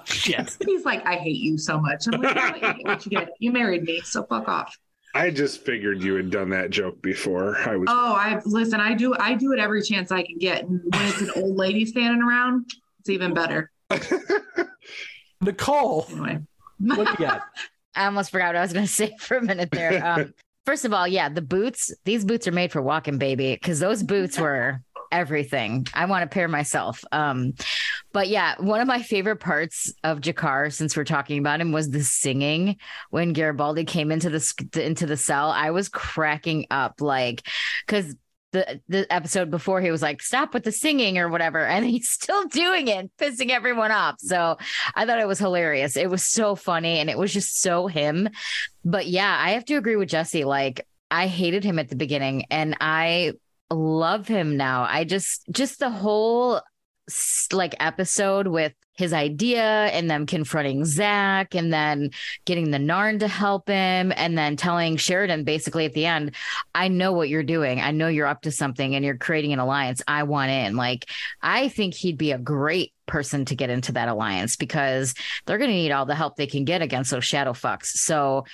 Shit. 0.04 0.56
He's 0.64 0.84
like, 0.84 1.04
I 1.06 1.16
hate 1.16 1.38
you 1.38 1.58
so 1.58 1.80
much. 1.80 2.06
I'm 2.12 2.20
like, 2.20 2.34
"Yeah, 2.34 2.54
you 2.54 2.60
get 2.74 2.86
what 2.86 3.04
you 3.04 3.10
get. 3.10 3.28
You 3.40 3.52
married 3.52 3.82
me, 3.82 4.00
so 4.04 4.22
fuck 4.24 4.48
off. 4.48 4.76
I 5.14 5.30
just 5.30 5.64
figured 5.64 6.02
you 6.02 6.14
had 6.14 6.30
done 6.30 6.50
that 6.50 6.70
joke 6.70 7.00
before. 7.02 7.56
I 7.68 7.76
was. 7.76 7.88
Oh, 7.90 8.12
I 8.14 8.40
listen, 8.44 8.80
I 8.80 8.94
do 8.94 9.14
I 9.18 9.34
do 9.34 9.52
it 9.52 9.58
every 9.58 9.82
chance 9.82 10.12
I 10.12 10.22
can 10.22 10.38
get. 10.38 10.64
And 10.64 10.80
when 10.82 11.06
it's 11.08 11.20
an 11.20 11.30
old 11.36 11.56
lady 11.56 11.84
standing 11.86 12.22
around, 12.22 12.70
it's 13.00 13.08
even 13.08 13.34
better. 13.34 13.70
Nicole, 15.40 16.06
Anyway. 16.10 16.38
what 16.78 17.18
you 17.18 17.26
got? 17.26 17.42
I 17.94 18.04
almost 18.06 18.30
forgot 18.30 18.48
what 18.48 18.56
I 18.56 18.60
was 18.62 18.72
going 18.72 18.86
to 18.86 18.92
say 18.92 19.14
for 19.18 19.36
a 19.38 19.42
minute 19.42 19.70
there. 19.70 20.04
Um, 20.04 20.34
first 20.66 20.84
of 20.84 20.92
all, 20.92 21.06
yeah, 21.08 21.28
the 21.28 21.42
boots, 21.42 21.92
these 22.04 22.24
boots 22.24 22.46
are 22.46 22.52
made 22.52 22.72
for 22.72 22.82
walking, 22.82 23.18
baby, 23.18 23.54
because 23.54 23.80
those 23.80 24.02
boots 24.02 24.38
were 24.38 24.80
everything. 25.12 25.86
I 25.94 26.06
want 26.06 26.24
a 26.24 26.28
pair 26.28 26.48
myself. 26.48 27.04
Um, 27.12 27.54
but 28.12 28.28
yeah, 28.28 28.54
one 28.58 28.80
of 28.80 28.86
my 28.86 29.02
favorite 29.02 29.40
parts 29.40 29.92
of 30.04 30.20
G'Kar, 30.20 30.72
since 30.72 30.96
we're 30.96 31.04
talking 31.04 31.38
about 31.38 31.60
him, 31.60 31.72
was 31.72 31.90
the 31.90 32.02
singing 32.02 32.76
when 33.10 33.32
Garibaldi 33.32 33.84
came 33.84 34.10
into 34.10 34.30
the 34.30 34.68
into 34.84 35.06
the 35.06 35.16
cell. 35.16 35.50
I 35.50 35.70
was 35.70 35.88
cracking 35.88 36.66
up, 36.70 37.00
like, 37.00 37.46
because 37.86 38.14
the 38.52 38.80
the 38.88 39.12
episode 39.12 39.50
before 39.50 39.80
he 39.80 39.90
was 39.90 40.02
like 40.02 40.22
stop 40.22 40.54
with 40.54 40.64
the 40.64 40.72
singing 40.72 41.18
or 41.18 41.28
whatever 41.28 41.64
and 41.64 41.84
he's 41.84 42.08
still 42.08 42.44
doing 42.46 42.88
it 42.88 43.10
pissing 43.18 43.50
everyone 43.50 43.90
off 43.90 44.16
so 44.18 44.56
i 44.94 45.04
thought 45.04 45.20
it 45.20 45.28
was 45.28 45.38
hilarious 45.38 45.96
it 45.96 46.08
was 46.08 46.24
so 46.24 46.54
funny 46.54 46.98
and 46.98 47.10
it 47.10 47.18
was 47.18 47.32
just 47.32 47.60
so 47.60 47.86
him 47.86 48.28
but 48.84 49.06
yeah 49.06 49.36
i 49.38 49.50
have 49.50 49.64
to 49.64 49.74
agree 49.74 49.96
with 49.96 50.08
jesse 50.08 50.44
like 50.44 50.86
i 51.10 51.26
hated 51.26 51.62
him 51.62 51.78
at 51.78 51.88
the 51.88 51.96
beginning 51.96 52.46
and 52.50 52.76
i 52.80 53.32
love 53.70 54.26
him 54.26 54.56
now 54.56 54.86
i 54.88 55.04
just 55.04 55.42
just 55.50 55.78
the 55.78 55.90
whole 55.90 56.60
like 57.52 57.74
episode 57.80 58.46
with 58.46 58.72
his 58.98 59.12
idea 59.12 59.62
and 59.62 60.10
them 60.10 60.26
confronting 60.26 60.84
Zach 60.84 61.54
and 61.54 61.72
then 61.72 62.10
getting 62.44 62.72
the 62.72 62.78
Narn 62.78 63.20
to 63.20 63.28
help 63.28 63.68
him 63.68 64.12
and 64.14 64.36
then 64.36 64.56
telling 64.56 64.96
Sheridan 64.96 65.44
basically 65.44 65.84
at 65.84 65.94
the 65.94 66.04
end, 66.04 66.34
I 66.74 66.88
know 66.88 67.12
what 67.12 67.28
you're 67.28 67.44
doing. 67.44 67.80
I 67.80 67.92
know 67.92 68.08
you're 68.08 68.26
up 68.26 68.42
to 68.42 68.50
something 68.50 68.96
and 68.96 69.04
you're 69.04 69.16
creating 69.16 69.52
an 69.52 69.60
alliance. 69.60 70.02
I 70.08 70.24
want 70.24 70.50
in. 70.50 70.74
Like, 70.74 71.08
I 71.40 71.68
think 71.68 71.94
he'd 71.94 72.18
be 72.18 72.32
a 72.32 72.38
great 72.38 72.92
person 73.08 73.44
to 73.46 73.56
get 73.56 73.70
into 73.70 73.92
that 73.92 74.08
alliance 74.08 74.54
because 74.54 75.14
they're 75.44 75.58
going 75.58 75.70
to 75.70 75.76
need 75.76 75.90
all 75.90 76.06
the 76.06 76.14
help 76.14 76.36
they 76.36 76.46
can 76.46 76.64
get 76.64 76.82
against 76.82 77.10
those 77.10 77.24
shadow 77.24 77.52
fucks. 77.52 77.86
So 77.86 78.44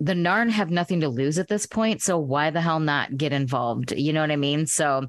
the 0.00 0.14
Narn 0.14 0.50
have 0.50 0.70
nothing 0.70 1.00
to 1.00 1.08
lose 1.08 1.38
at 1.38 1.48
this 1.48 1.66
point. 1.66 2.02
So 2.02 2.18
why 2.18 2.50
the 2.50 2.60
hell 2.60 2.80
not 2.80 3.16
get 3.16 3.32
involved? 3.32 3.92
You 3.92 4.12
know 4.12 4.20
what 4.20 4.32
I 4.32 4.36
mean? 4.36 4.66
So 4.66 5.06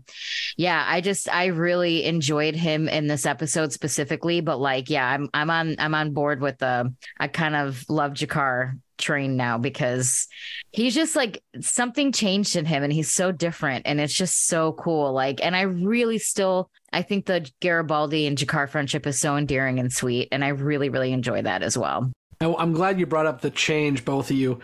yeah, 0.58 0.86
I 0.88 1.02
just 1.02 1.28
I 1.30 1.48
really 1.48 2.06
enjoyed 2.06 2.56
him 2.56 2.88
in 2.88 3.08
this 3.08 3.26
episode 3.26 3.74
specifically, 3.74 4.42
but 4.42 4.60
like 4.60 4.90
yeah, 4.90 5.08
I'm 5.08 5.30
I'm 5.34 5.50
on 5.50 5.76
I'm 5.80 5.96
on 5.96 6.14
board 6.14 6.42
with 6.42 6.60
the 6.60 6.94
I 7.20 7.28
kind 7.28 7.56
of 7.56 7.84
love 7.90 8.14
G'Kar 8.14 8.78
train 9.00 9.36
now 9.36 9.58
because 9.58 10.28
he's 10.72 10.94
just 10.94 11.16
like 11.16 11.42
something 11.60 12.12
changed 12.12 12.56
in 12.56 12.66
him 12.66 12.84
and 12.84 12.94
he's 12.94 13.12
so 13.12 13.32
different 13.32 13.88
and 13.88 14.00
it's 14.00 14.14
just 14.14 14.46
so 14.48 14.74
cool 14.74 15.12
like 15.14 15.44
and 15.44 15.56
I 15.56 15.62
really 15.62 16.20
still 16.20 16.70
I 16.94 17.02
think 17.02 17.26
the 17.26 17.50
Garibaldi 17.62 18.28
and 18.28 18.38
G'Kar 18.38 18.70
friendship 18.70 19.08
is 19.08 19.20
so 19.20 19.36
endearing 19.36 19.80
and 19.80 19.92
sweet 19.92 20.28
and 20.32 20.44
I 20.46 20.50
really 20.50 20.90
really 20.90 21.12
enjoy 21.12 21.42
that 21.42 21.64
as 21.64 21.78
well. 21.78 22.12
I'm 22.42 22.72
glad 22.72 23.02
you 23.02 23.06
brought 23.06 23.26
up 23.26 23.42
the 23.42 23.50
change, 23.50 24.06
both 24.06 24.30
of 24.30 24.38
you. 24.38 24.62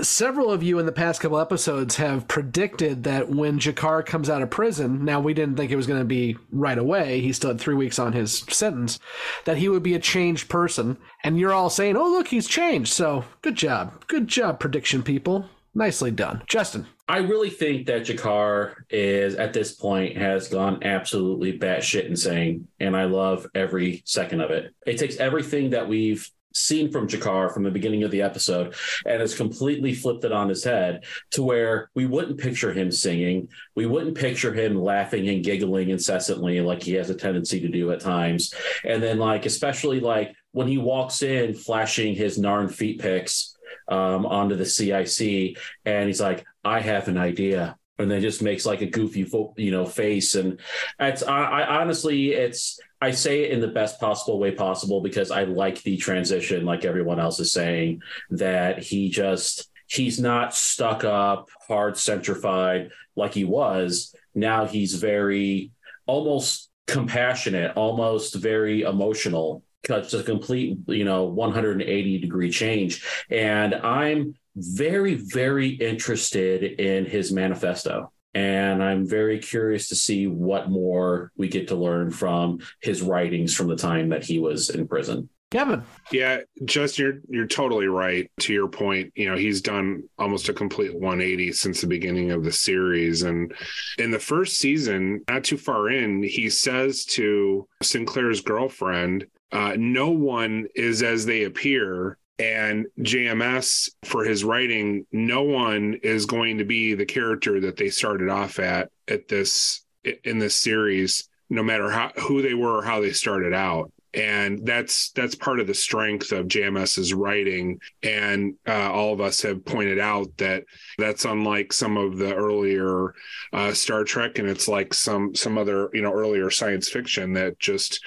Several 0.00 0.50
of 0.50 0.62
you 0.62 0.78
in 0.78 0.86
the 0.86 0.92
past 0.92 1.20
couple 1.20 1.38
episodes 1.38 1.96
have 1.96 2.26
predicted 2.26 3.04
that 3.04 3.28
when 3.28 3.58
G'Kar 3.58 4.06
comes 4.06 4.30
out 4.30 4.40
of 4.40 4.48
prison, 4.48 5.04
now 5.04 5.20
we 5.20 5.34
didn't 5.34 5.56
think 5.56 5.70
it 5.70 5.76
was 5.76 5.86
going 5.86 6.00
to 6.00 6.06
be 6.06 6.38
right 6.50 6.78
away. 6.78 7.20
He 7.20 7.34
still 7.34 7.50
had 7.50 7.60
three 7.60 7.74
weeks 7.74 7.98
on 7.98 8.14
his 8.14 8.38
sentence, 8.48 8.98
that 9.44 9.58
he 9.58 9.68
would 9.68 9.82
be 9.82 9.94
a 9.94 9.98
changed 9.98 10.48
person. 10.48 10.96
And 11.22 11.38
you're 11.38 11.52
all 11.52 11.68
saying, 11.68 11.98
oh, 11.98 12.08
look, 12.08 12.28
he's 12.28 12.48
changed. 12.48 12.90
So 12.90 13.26
good 13.42 13.54
job. 13.54 14.06
Good 14.06 14.28
job, 14.28 14.58
prediction 14.58 15.02
people. 15.02 15.44
Nicely 15.74 16.10
done. 16.10 16.42
Justin. 16.46 16.86
I 17.06 17.18
really 17.18 17.50
think 17.50 17.86
that 17.88 18.02
G'Kar 18.02 18.74
is 18.88 19.34
at 19.34 19.52
this 19.52 19.74
point 19.74 20.16
has 20.16 20.48
gone 20.48 20.82
absolutely 20.84 21.58
batshit 21.58 22.06
insane, 22.06 22.66
and 22.80 22.96
I 22.96 23.04
love 23.04 23.46
every 23.54 24.02
second 24.06 24.40
of 24.40 24.50
it. 24.50 24.74
It 24.86 24.96
takes 24.96 25.18
everything 25.18 25.70
that 25.70 25.86
we've 25.86 26.30
seen 26.54 26.90
from 26.90 27.08
G'Kar 27.08 27.52
from 27.52 27.62
the 27.62 27.70
beginning 27.70 28.02
of 28.02 28.10
the 28.10 28.22
episode 28.22 28.74
and 29.06 29.20
has 29.20 29.34
completely 29.34 29.94
flipped 29.94 30.24
it 30.24 30.32
on 30.32 30.48
his 30.48 30.64
head 30.64 31.04
to 31.32 31.42
where 31.42 31.90
we 31.94 32.06
wouldn't 32.06 32.38
picture 32.38 32.72
him 32.72 32.90
singing. 32.90 33.48
We 33.74 33.86
wouldn't 33.86 34.16
picture 34.16 34.52
him 34.52 34.76
laughing 34.76 35.28
and 35.28 35.44
giggling 35.44 35.90
incessantly 35.90 36.60
like 36.60 36.82
he 36.82 36.94
has 36.94 37.10
a 37.10 37.14
tendency 37.14 37.60
to 37.60 37.68
do 37.68 37.92
at 37.92 38.00
times. 38.00 38.54
And 38.84 39.02
then, 39.02 39.18
like, 39.18 39.46
especially 39.46 40.00
like 40.00 40.34
when 40.52 40.68
he 40.68 40.78
walks 40.78 41.22
in 41.22 41.54
flashing 41.54 42.14
his 42.14 42.38
Narn 42.38 42.72
feet 42.72 43.00
pics 43.00 43.56
um, 43.88 44.26
onto 44.26 44.56
the 44.56 44.66
CIC 44.66 45.56
and 45.84 46.06
he's 46.06 46.20
like, 46.20 46.44
I 46.64 46.80
have 46.80 47.08
an 47.08 47.18
idea. 47.18 47.76
And 47.98 48.10
then 48.10 48.20
just 48.20 48.42
makes 48.42 48.66
like 48.66 48.80
a 48.80 48.86
goofy, 48.86 49.30
you 49.56 49.70
know, 49.70 49.86
face. 49.86 50.34
And 50.34 50.58
it's, 50.98 51.22
I, 51.22 51.42
I 51.42 51.80
honestly, 51.80 52.32
it's, 52.32 52.80
I 53.02 53.10
say 53.10 53.42
it 53.42 53.50
in 53.50 53.60
the 53.60 53.66
best 53.66 53.98
possible 53.98 54.38
way 54.38 54.52
possible 54.52 55.00
because 55.00 55.32
I 55.32 55.42
like 55.42 55.82
the 55.82 55.96
transition, 55.96 56.64
like 56.64 56.84
everyone 56.84 57.18
else 57.18 57.40
is 57.40 57.52
saying, 57.52 58.00
that 58.30 58.78
he 58.78 59.10
just 59.10 59.68
he's 59.88 60.20
not 60.20 60.54
stuck 60.54 61.02
up, 61.02 61.48
hard 61.66 61.94
centrified 61.94 62.90
like 63.16 63.34
he 63.34 63.44
was. 63.44 64.14
Now 64.36 64.66
he's 64.66 64.94
very 64.94 65.72
almost 66.06 66.70
compassionate, 66.86 67.76
almost 67.76 68.36
very 68.36 68.82
emotional. 68.82 69.64
It's 69.88 70.14
a 70.14 70.22
complete, 70.22 70.78
you 70.86 71.04
know, 71.04 71.24
180 71.24 72.18
degree 72.20 72.52
change. 72.52 73.04
And 73.30 73.74
I'm 73.74 74.36
very, 74.54 75.14
very 75.14 75.70
interested 75.70 76.62
in 76.62 77.06
his 77.06 77.32
manifesto. 77.32 78.11
And 78.34 78.82
I'm 78.82 79.06
very 79.06 79.38
curious 79.38 79.88
to 79.88 79.96
see 79.96 80.26
what 80.26 80.70
more 80.70 81.32
we 81.36 81.48
get 81.48 81.68
to 81.68 81.76
learn 81.76 82.10
from 82.10 82.60
his 82.80 83.02
writings 83.02 83.54
from 83.54 83.68
the 83.68 83.76
time 83.76 84.08
that 84.10 84.24
he 84.24 84.38
was 84.38 84.70
in 84.70 84.88
prison. 84.88 85.28
Kevin. 85.52 85.82
Yeah, 86.10 86.40
just 86.64 86.98
you're 86.98 87.20
you're 87.28 87.46
totally 87.46 87.86
right. 87.86 88.30
To 88.40 88.54
your 88.54 88.68
point, 88.68 89.12
you 89.14 89.28
know, 89.28 89.36
he's 89.36 89.60
done 89.60 90.04
almost 90.18 90.48
a 90.48 90.54
complete 90.54 90.94
180 90.94 91.52
since 91.52 91.82
the 91.82 91.86
beginning 91.86 92.30
of 92.30 92.42
the 92.42 92.50
series. 92.50 93.22
And 93.22 93.52
in 93.98 94.10
the 94.10 94.18
first 94.18 94.56
season, 94.56 95.22
not 95.28 95.44
too 95.44 95.58
far 95.58 95.90
in, 95.90 96.22
he 96.22 96.48
says 96.48 97.04
to 97.04 97.68
Sinclair's 97.82 98.40
girlfriend, 98.40 99.26
uh, 99.52 99.74
no 99.76 100.08
one 100.08 100.68
is 100.74 101.02
as 101.02 101.26
they 101.26 101.44
appear 101.44 102.16
and 102.38 102.86
JMS 103.00 103.90
for 104.04 104.24
his 104.24 104.44
writing, 104.44 105.06
no 105.12 105.42
one 105.42 105.94
is 106.02 106.26
going 106.26 106.58
to 106.58 106.64
be 106.64 106.94
the 106.94 107.06
character 107.06 107.60
that 107.60 107.76
they 107.76 107.90
started 107.90 108.28
off 108.28 108.58
at 108.58 108.90
at 109.08 109.28
this 109.28 109.84
in 110.24 110.38
this 110.38 110.54
series, 110.54 111.28
no 111.50 111.62
matter 111.62 111.90
how 111.90 112.10
who 112.16 112.42
they 112.42 112.54
were 112.54 112.78
or 112.78 112.82
how 112.82 113.00
they 113.00 113.12
started 113.12 113.52
out 113.52 113.92
and 114.14 114.66
that's 114.66 115.10
that's 115.10 115.34
part 115.34 115.58
of 115.58 115.66
the 115.66 115.74
strength 115.74 116.32
of 116.32 116.46
JMS's 116.46 117.14
writing. 117.14 117.80
And 118.02 118.54
uh, 118.66 118.92
all 118.92 119.12
of 119.12 119.20
us 119.20 119.40
have 119.42 119.64
pointed 119.64 119.98
out 119.98 120.36
that 120.36 120.64
that's 120.98 121.24
unlike 121.24 121.72
some 121.72 121.96
of 121.96 122.18
the 122.18 122.34
earlier 122.34 123.14
uh, 123.52 123.72
Star 123.72 124.04
Trek, 124.04 124.38
and 124.38 124.48
it's 124.48 124.68
like 124.68 124.92
some 124.92 125.34
some 125.34 125.56
other 125.56 125.88
you 125.94 126.02
know 126.02 126.12
earlier 126.12 126.50
science 126.50 126.88
fiction 126.88 127.32
that 127.34 127.58
just 127.58 128.04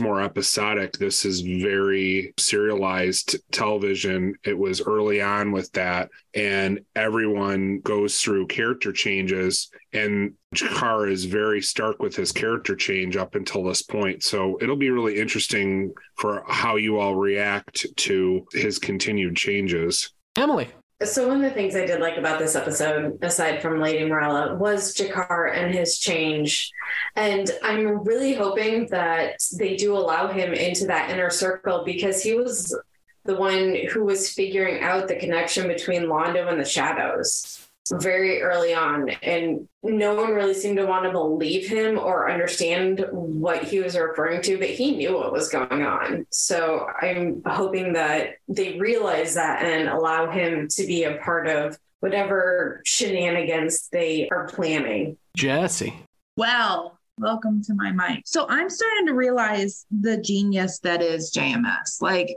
more 0.00 0.22
episodic. 0.22 0.96
This 0.98 1.24
is 1.24 1.40
very 1.40 2.32
serialized 2.38 3.36
television. 3.52 4.34
It 4.44 4.56
was 4.56 4.80
early 4.80 5.20
on 5.20 5.52
with 5.52 5.70
that, 5.72 6.08
and 6.34 6.80
everyone 6.96 7.80
goes 7.80 8.20
through 8.20 8.46
character 8.46 8.92
changes 8.92 9.70
and 9.92 10.34
G'Kar 10.54 11.10
is 11.10 11.24
very 11.24 11.62
stark 11.62 12.02
with 12.02 12.14
his 12.14 12.30
character 12.30 12.76
change 12.76 13.16
up 13.16 13.34
until 13.34 13.64
this 13.64 13.82
point. 13.82 14.22
So 14.22 14.58
it'll 14.60 14.76
be 14.76 14.90
really 14.90 15.18
interesting 15.18 15.92
for 16.16 16.44
how 16.46 16.76
you 16.76 16.98
all 16.98 17.14
react 17.14 17.86
to 17.96 18.46
his 18.52 18.78
continued 18.78 19.36
changes. 19.36 20.10
Emily. 20.36 20.68
So 21.04 21.26
one 21.26 21.38
of 21.38 21.42
the 21.42 21.50
things 21.50 21.74
I 21.74 21.84
did 21.84 22.00
like 22.00 22.16
about 22.16 22.38
this 22.38 22.54
episode, 22.54 23.18
aside 23.22 23.60
from 23.60 23.80
Lady 23.80 24.04
Morella, 24.04 24.54
was 24.54 24.94
Jakar 24.94 25.52
and 25.52 25.74
his 25.74 25.98
change. 25.98 26.70
And 27.16 27.50
I'm 27.62 28.04
really 28.04 28.34
hoping 28.34 28.86
that 28.88 29.42
they 29.58 29.74
do 29.74 29.96
allow 29.96 30.28
him 30.28 30.52
into 30.52 30.86
that 30.86 31.10
inner 31.10 31.30
circle 31.30 31.82
because 31.84 32.22
he 32.22 32.34
was 32.34 32.78
the 33.24 33.34
one 33.34 33.76
who 33.92 34.04
was 34.04 34.32
figuring 34.32 34.82
out 34.82 35.08
the 35.08 35.16
connection 35.16 35.66
between 35.66 36.02
Londo 36.02 36.48
and 36.48 36.60
the 36.60 36.64
shadows 36.64 37.61
very 38.00 38.42
early 38.42 38.74
on 38.74 39.10
and 39.22 39.68
no 39.82 40.14
one 40.14 40.32
really 40.32 40.54
seemed 40.54 40.76
to 40.76 40.86
want 40.86 41.04
to 41.04 41.10
believe 41.10 41.68
him 41.68 41.98
or 41.98 42.30
understand 42.30 43.04
what 43.10 43.64
he 43.64 43.80
was 43.80 43.96
referring 43.96 44.40
to 44.42 44.58
but 44.58 44.68
he 44.68 44.96
knew 44.96 45.14
what 45.16 45.32
was 45.32 45.48
going 45.48 45.82
on. 45.82 46.26
So 46.30 46.86
i'm 47.00 47.42
hoping 47.46 47.92
that 47.94 48.36
they 48.48 48.78
realize 48.78 49.34
that 49.34 49.62
and 49.62 49.88
allow 49.88 50.30
him 50.30 50.68
to 50.68 50.86
be 50.86 51.04
a 51.04 51.16
part 51.18 51.48
of 51.48 51.78
whatever 52.00 52.82
shenanigans 52.84 53.88
they 53.92 54.28
are 54.30 54.48
planning. 54.48 55.16
Jesse. 55.36 55.94
Well 56.36 56.98
welcome 57.18 57.62
to 57.64 57.74
my 57.74 57.92
mic. 57.92 58.22
So 58.26 58.46
i'm 58.48 58.70
starting 58.70 59.06
to 59.06 59.14
realize 59.14 59.86
the 59.90 60.16
genius 60.18 60.78
that 60.80 61.02
is 61.02 61.32
jms 61.32 62.00
like 62.00 62.36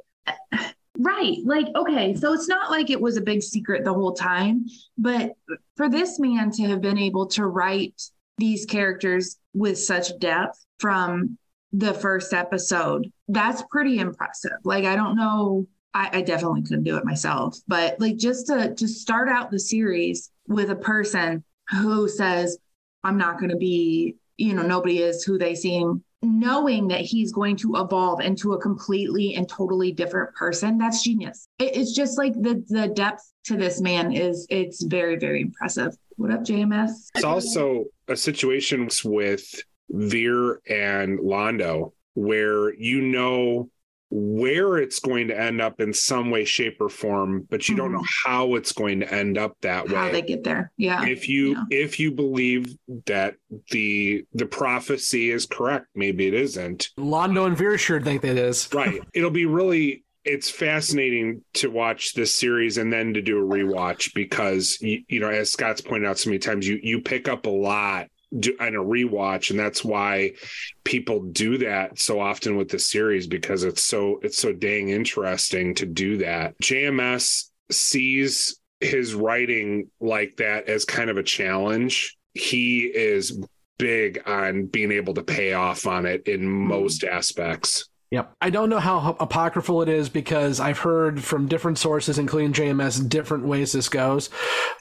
Right. 0.98 1.38
Like, 1.44 1.68
okay, 1.76 2.16
so 2.16 2.34
it's 2.34 2.48
not 2.48 2.72
like 2.72 2.90
it 2.90 3.02
was 3.02 3.18
a 3.18 3.22
big 3.22 3.44
secret 3.44 3.84
the 3.84 3.94
whole 3.94 4.14
time, 4.14 4.66
but 4.98 5.34
for 5.76 5.90
this 5.90 6.20
man 6.20 6.52
to 6.52 6.64
have 6.64 6.82
been 6.82 6.98
able 6.98 7.28
to 7.28 7.46
write 7.46 8.02
these 8.38 8.66
characters 8.66 9.38
with 9.54 9.78
such 9.78 10.18
depth 10.20 10.66
from 10.80 11.38
the 11.74 11.94
first 11.94 12.34
episode, 12.34 13.12
that's 13.28 13.64
pretty 13.70 14.00
impressive. 14.00 14.58
Like, 14.64 14.86
I 14.86 14.96
don't 14.96 15.16
know, 15.18 15.68
I, 15.94 16.10
I 16.14 16.22
definitely 16.22 16.62
couldn't 16.62 16.84
do 16.84 16.98
it 16.98 17.06
myself, 17.06 17.58
but 17.68 18.00
like 18.00 18.18
just 18.18 18.48
to 18.48 18.74
just 18.76 19.02
start 19.02 19.28
out 19.28 19.52
the 19.52 19.60
series 19.60 20.32
with 20.48 20.70
a 20.70 20.76
person 20.76 21.44
who 21.70 22.08
says, 22.08 22.58
I'm 23.04 23.18
not 23.18 23.40
going 23.40 23.52
to 23.52 23.58
be, 23.58 24.16
you 24.38 24.54
know, 24.54 24.62
nobody 24.62 25.00
is 25.00 25.24
who 25.24 25.38
they 25.38 25.56
seem 25.56 26.04
knowing 26.26 26.88
that 26.90 27.02
he's 27.02 27.32
going 27.32 27.56
to 27.58 27.76
evolve 27.76 28.20
into 28.22 28.54
a 28.54 28.62
completely 28.62 29.36
and 29.36 29.48
totally 29.48 29.92
different 29.92 30.34
person 30.36 30.78
that's 30.78 31.04
genius. 31.04 31.48
It's 31.60 31.94
just 31.94 32.18
like 32.18 32.34
the 32.34 32.64
the 32.70 32.88
depth 32.88 33.32
to 33.46 33.58
this 33.58 33.80
man 33.82 34.12
is 34.12 34.46
it's 34.50 34.84
very 34.84 35.18
very 35.18 35.42
impressive. 35.42 35.96
What 36.18 36.32
up 36.32 36.44
jms 36.44 36.92
it's 37.14 37.26
also 37.26 37.86
a 38.08 38.16
situation 38.16 38.90
with 39.04 39.44
Vir 39.90 40.62
and 40.68 41.20
londo 41.20 41.92
where 42.14 42.74
you 42.74 43.02
know 43.02 43.70
where 44.10 44.78
it's 44.78 45.00
going 45.00 45.28
to 45.28 45.40
end 45.40 45.62
up 45.62 45.82
in 45.82 45.94
some 45.94 46.30
way 46.30 46.46
shape 46.46 46.78
or 46.80 46.90
form 46.90 47.46
but 47.50 47.68
you 47.68 47.76
mm-hmm. 47.76 47.84
don't 47.84 47.92
know 47.92 48.06
how 48.24 48.56
it's 48.56 48.72
going 48.72 49.00
to 49.00 49.14
end 49.14 49.38
up 49.38 49.56
that 49.62 49.88
how 49.88 49.94
way. 49.94 50.00
how 50.00 50.12
they 50.12 50.22
get 50.22 50.44
there. 50.44 50.72
Yeah. 50.78 51.06
If 51.06 51.28
you 51.28 51.52
yeah. 51.52 51.64
if 51.72 52.00
you 52.00 52.12
believe 52.12 52.76
that 53.06 53.36
the 53.72 54.26
the 54.34 54.46
prophecy 54.46 55.32
is 55.32 55.46
correct 55.46 55.88
maybe 55.96 56.28
it 56.28 56.34
isn't. 56.34 56.90
Londo 56.98 57.48
and 57.48 57.58
vir 57.58 57.78
sure 57.78 58.02
think 58.02 58.22
that 58.22 58.38
is. 58.38 58.70
Right. 58.74 59.02
It'll 59.14 59.32
be 59.32 59.46
really 59.46 60.04
it's 60.24 60.50
fascinating 60.50 61.44
to 61.54 61.70
watch 61.70 62.14
this 62.14 62.34
series 62.34 62.78
and 62.78 62.92
then 62.92 63.14
to 63.14 63.22
do 63.22 63.38
a 63.38 63.48
rewatch 63.48 64.14
because 64.16 64.78
you, 64.82 65.04
you 65.08 65.20
know 65.20 65.30
as 65.30 65.52
scott's 65.52 65.82
pointed 65.82 66.08
out 66.08 66.18
so 66.18 66.30
many 66.30 66.40
times 66.40 66.68
you 66.68 66.80
you 66.82 67.00
pick 67.00 67.28
up 67.28 67.46
a 67.46 67.50
lot 67.50 68.08
do 68.40 68.56
and 68.60 68.76
a 68.76 68.80
rewatch 68.80 69.50
and 69.50 69.60
that's 69.60 69.84
why 69.84 70.32
people 70.84 71.22
do 71.24 71.58
that 71.58 72.00
so 72.00 72.20
often 72.20 72.58
with 72.58 72.70
the 72.70 72.80
series 72.80 73.28
because 73.28 73.64
it's 73.64 73.84
so 73.84 74.20
it's 74.24 74.38
so 74.38 74.52
dang 74.54 74.90
interesting 74.90 75.74
to 75.76 75.86
do 75.86 76.18
that. 76.18 76.58
Jms 76.60 77.50
sees 77.72 78.60
his 78.80 79.16
writing 79.16 79.90
like 80.00 80.36
that 80.38 80.68
as 80.70 80.86
kind 80.86 81.10
of 81.10 81.18
a 81.18 81.24
challenge. 81.24 82.18
He 82.34 82.82
is 82.82 83.40
big 83.78 84.22
on 84.26 84.66
being 84.66 84.92
able 84.92 85.14
to 85.14 85.24
pay 85.24 85.54
off 85.54 85.88
on 85.88 86.06
it 86.06 86.28
in 86.28 86.42
mm-hmm. 86.42 86.68
most 86.68 87.04
aspects 87.04 87.88
Yep. 88.12 88.36
I 88.40 88.50
don't 88.50 88.70
know 88.70 88.80
how 88.80 89.18
apocryphal 89.20 89.82
it 89.82 89.90
is 89.90 90.10
because 90.10 90.60
I've 90.60 90.80
heard 90.80 91.24
from 91.24 91.48
different 91.48 91.80
sources, 91.80 92.20
including 92.20 92.54
JMS, 92.54 93.10
different 93.10 93.46
ways 93.46 93.72
this 93.72 93.90
goes. 93.90 94.30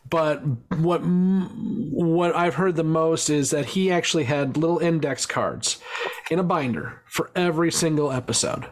But 0.08 0.42
what 0.78 0.98
what 0.98 2.36
I've 2.36 2.56
heard 2.56 2.76
the 2.76 2.84
most 2.84 3.30
is 3.30 3.50
that 3.50 3.66
he 3.66 3.90
actually 3.90 4.24
had 4.24 4.56
little 4.56 4.78
index 4.78 5.24
cards 5.24 5.80
in 6.30 6.38
a 6.38 6.44
binder 6.44 7.00
for 7.06 7.30
every 7.34 7.72
single 7.72 8.12
episode. 8.12 8.66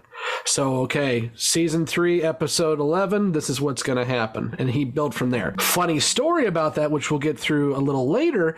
So, 0.44 0.76
okay, 0.82 1.30
season 1.34 1.86
three, 1.86 2.22
episode 2.22 2.80
11, 2.80 3.32
this 3.32 3.48
is 3.48 3.60
what's 3.60 3.82
going 3.82 3.98
to 3.98 4.04
happen. 4.04 4.54
And 4.58 4.70
he 4.70 4.84
built 4.84 5.14
from 5.14 5.30
there. 5.30 5.54
Funny 5.58 6.00
story 6.00 6.46
about 6.46 6.74
that, 6.74 6.90
which 6.90 7.10
we'll 7.10 7.20
get 7.20 7.38
through 7.38 7.76
a 7.76 7.78
little 7.78 8.10
later. 8.10 8.56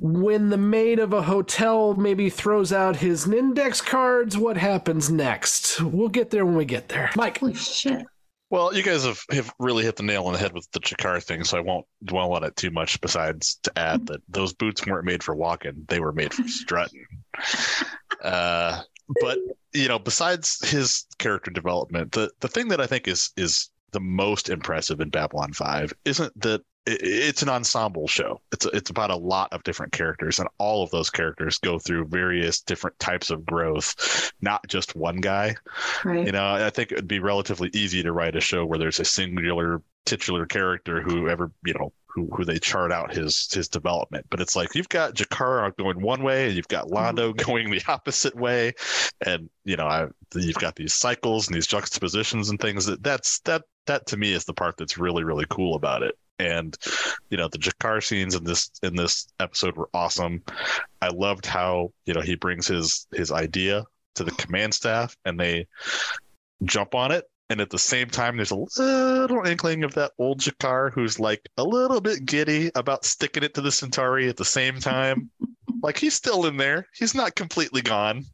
When 0.00 0.50
the 0.50 0.56
maid 0.56 0.98
of 0.98 1.12
a 1.12 1.22
hotel 1.22 1.94
maybe 1.94 2.30
throws 2.30 2.72
out 2.72 2.96
his 2.96 3.28
index 3.28 3.80
cards, 3.80 4.36
what 4.36 4.56
happens 4.56 5.10
next? 5.10 5.80
We'll 5.80 6.08
get 6.08 6.30
there 6.30 6.46
when 6.46 6.56
we 6.56 6.64
get 6.64 6.88
there. 6.88 7.10
Mike. 7.16 7.38
Holy 7.38 7.54
shit. 7.54 8.06
Well, 8.52 8.74
you 8.74 8.82
guys 8.82 9.06
have, 9.06 9.24
have 9.30 9.50
really 9.58 9.82
hit 9.82 9.96
the 9.96 10.02
nail 10.02 10.24
on 10.24 10.34
the 10.34 10.38
head 10.38 10.52
with 10.52 10.70
the 10.72 10.80
G'Kar 10.80 11.22
thing, 11.22 11.42
so 11.42 11.56
I 11.56 11.62
won't 11.62 11.86
dwell 12.04 12.34
on 12.34 12.44
it 12.44 12.54
too 12.54 12.70
much. 12.70 13.00
Besides 13.00 13.58
to 13.62 13.72
add 13.78 14.06
that 14.08 14.20
those 14.28 14.52
boots 14.52 14.86
weren't 14.86 15.06
made 15.06 15.22
for 15.22 15.34
walking; 15.34 15.86
they 15.88 16.00
were 16.00 16.12
made 16.12 16.34
for 16.34 16.42
strutting. 16.48 17.06
Uh, 18.22 18.82
but 19.20 19.38
you 19.72 19.88
know, 19.88 19.98
besides 19.98 20.66
his 20.68 21.06
character 21.18 21.50
development, 21.50 22.12
the 22.12 22.30
the 22.40 22.48
thing 22.48 22.68
that 22.68 22.80
I 22.80 22.86
think 22.86 23.08
is 23.08 23.30
is 23.36 23.70
the 23.92 24.00
most 24.00 24.48
impressive 24.48 25.00
in 25.00 25.10
Babylon 25.10 25.52
Five 25.52 25.92
isn't 26.04 26.38
that 26.40 26.62
it's 26.84 27.42
an 27.42 27.48
ensemble 27.48 28.08
show. 28.08 28.40
It's 28.50 28.66
it's 28.66 28.90
about 28.90 29.10
a 29.10 29.16
lot 29.16 29.52
of 29.52 29.62
different 29.62 29.92
characters, 29.92 30.38
and 30.38 30.48
all 30.58 30.82
of 30.82 30.90
those 30.90 31.10
characters 31.10 31.58
go 31.58 31.78
through 31.78 32.06
various 32.06 32.60
different 32.60 32.98
types 32.98 33.30
of 33.30 33.46
growth, 33.46 34.32
not 34.40 34.66
just 34.66 34.96
one 34.96 35.18
guy. 35.18 35.54
Right. 36.04 36.26
You 36.26 36.32
know, 36.32 36.54
I 36.54 36.70
think 36.70 36.90
it 36.90 36.96
would 36.96 37.08
be 37.08 37.20
relatively 37.20 37.70
easy 37.72 38.02
to 38.02 38.12
write 38.12 38.34
a 38.34 38.40
show 38.40 38.66
where 38.66 38.78
there's 38.78 39.00
a 39.00 39.04
singular 39.04 39.80
titular 40.04 40.46
character 40.46 41.00
who 41.00 41.28
ever 41.28 41.50
you 41.64 41.74
know 41.74 41.92
who, 42.14 42.28
who 42.34 42.44
they 42.44 42.58
chart 42.58 42.92
out 42.92 43.14
his 43.14 43.48
his 43.52 43.68
development. 43.68 44.26
But 44.30 44.40
it's 44.40 44.54
like 44.54 44.74
you've 44.74 44.88
got 44.88 45.14
G'Kar 45.14 45.74
going 45.76 46.00
one 46.00 46.22
way, 46.22 46.46
and 46.46 46.56
you've 46.56 46.68
got 46.68 46.86
mm-hmm. 46.86 47.18
Londo 47.18 47.36
going 47.36 47.70
the 47.70 47.82
opposite 47.88 48.34
way, 48.34 48.74
and 49.24 49.48
you 49.64 49.76
know 49.76 49.86
I, 49.86 50.08
you've 50.34 50.56
got 50.56 50.76
these 50.76 50.94
cycles 50.94 51.48
and 51.48 51.56
these 51.56 51.66
juxtapositions 51.66 52.50
and 52.50 52.60
things. 52.60 52.86
That 52.86 53.02
that's 53.02 53.40
that 53.40 53.62
that 53.86 54.06
to 54.06 54.16
me 54.16 54.32
is 54.32 54.44
the 54.44 54.54
part 54.54 54.76
that's 54.76 54.98
really 54.98 55.24
really 55.24 55.46
cool 55.48 55.74
about 55.74 56.02
it. 56.02 56.16
And 56.38 56.76
you 57.30 57.36
know 57.36 57.48
the 57.48 57.58
G'Kar 57.58 58.02
scenes 58.02 58.34
in 58.34 58.44
this 58.44 58.70
in 58.82 58.96
this 58.96 59.28
episode 59.40 59.76
were 59.76 59.90
awesome. 59.94 60.42
I 61.00 61.08
loved 61.08 61.46
how 61.46 61.92
you 62.06 62.14
know 62.14 62.20
he 62.20 62.34
brings 62.34 62.66
his 62.66 63.06
his 63.12 63.32
idea 63.32 63.84
to 64.14 64.24
the 64.24 64.30
command 64.32 64.74
staff 64.74 65.16
and 65.24 65.40
they 65.40 65.66
jump 66.64 66.94
on 66.94 67.10
it 67.10 67.24
and 67.52 67.60
at 67.60 67.68
the 67.68 67.78
same 67.78 68.08
time 68.08 68.36
there's 68.36 68.50
a 68.50 68.56
little 68.56 69.46
inkling 69.46 69.84
of 69.84 69.92
that 69.94 70.12
old 70.18 70.40
G'Kar 70.40 70.90
who's 70.90 71.20
like 71.20 71.46
a 71.58 71.62
little 71.62 72.00
bit 72.00 72.24
giddy 72.24 72.70
about 72.74 73.04
sticking 73.04 73.42
it 73.42 73.52
to 73.54 73.60
the 73.60 73.70
Centauri 73.70 74.28
at 74.30 74.38
the 74.38 74.44
same 74.44 74.80
time. 74.80 75.30
like 75.82 75.98
he's 75.98 76.14
still 76.14 76.46
in 76.46 76.56
there. 76.56 76.86
He's 76.94 77.14
not 77.14 77.34
completely 77.34 77.82
gone. 77.82 78.24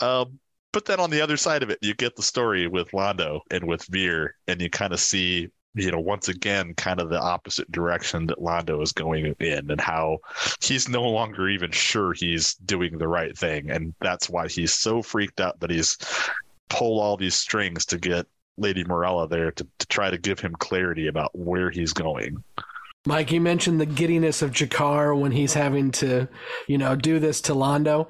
Um, 0.00 0.40
but 0.72 0.86
then 0.86 0.98
on 0.98 1.10
the 1.10 1.20
other 1.20 1.36
side 1.36 1.62
of 1.62 1.70
it, 1.70 1.78
you 1.82 1.94
get 1.94 2.16
the 2.16 2.22
story 2.22 2.66
with 2.66 2.90
Londo 2.90 3.40
and 3.50 3.64
with 3.64 3.86
Vir, 3.88 4.34
and 4.48 4.60
you 4.60 4.68
kind 4.68 4.92
of 4.92 4.98
see, 4.98 5.48
you 5.74 5.92
know, 5.92 6.00
once 6.00 6.28
again, 6.28 6.74
kind 6.74 6.98
of 6.98 7.10
the 7.10 7.20
opposite 7.20 7.70
direction 7.70 8.26
that 8.26 8.38
Londo 8.38 8.82
is 8.82 8.92
going 8.92 9.36
in, 9.38 9.70
and 9.70 9.80
how 9.80 10.18
he's 10.60 10.88
no 10.88 11.02
longer 11.02 11.48
even 11.48 11.70
sure 11.70 12.14
he's 12.14 12.54
doing 12.54 12.98
the 12.98 13.06
right 13.06 13.36
thing, 13.36 13.70
and 13.70 13.94
that's 14.00 14.30
why 14.30 14.48
he's 14.48 14.72
so 14.72 15.02
freaked 15.02 15.40
out 15.40 15.60
that 15.60 15.70
he's 15.70 15.98
pull 16.72 17.00
all 17.00 17.18
these 17.18 17.34
strings 17.34 17.84
to 17.84 17.98
get 17.98 18.26
Lady 18.56 18.84
Morella 18.84 19.28
there 19.28 19.50
to, 19.52 19.66
to 19.78 19.86
try 19.86 20.10
to 20.10 20.18
give 20.18 20.40
him 20.40 20.52
clarity 20.54 21.06
about 21.06 21.30
where 21.34 21.70
he's 21.70 21.92
going. 21.92 22.42
Mike, 23.04 23.32
you 23.32 23.40
mentioned 23.40 23.80
the 23.80 23.86
giddiness 23.86 24.42
of 24.42 24.52
G'Kar 24.52 25.18
when 25.18 25.32
he's 25.32 25.54
having 25.54 25.90
to, 25.92 26.28
you 26.68 26.78
know, 26.78 26.94
do 26.94 27.18
this 27.18 27.40
to 27.42 27.52
Londo. 27.52 28.06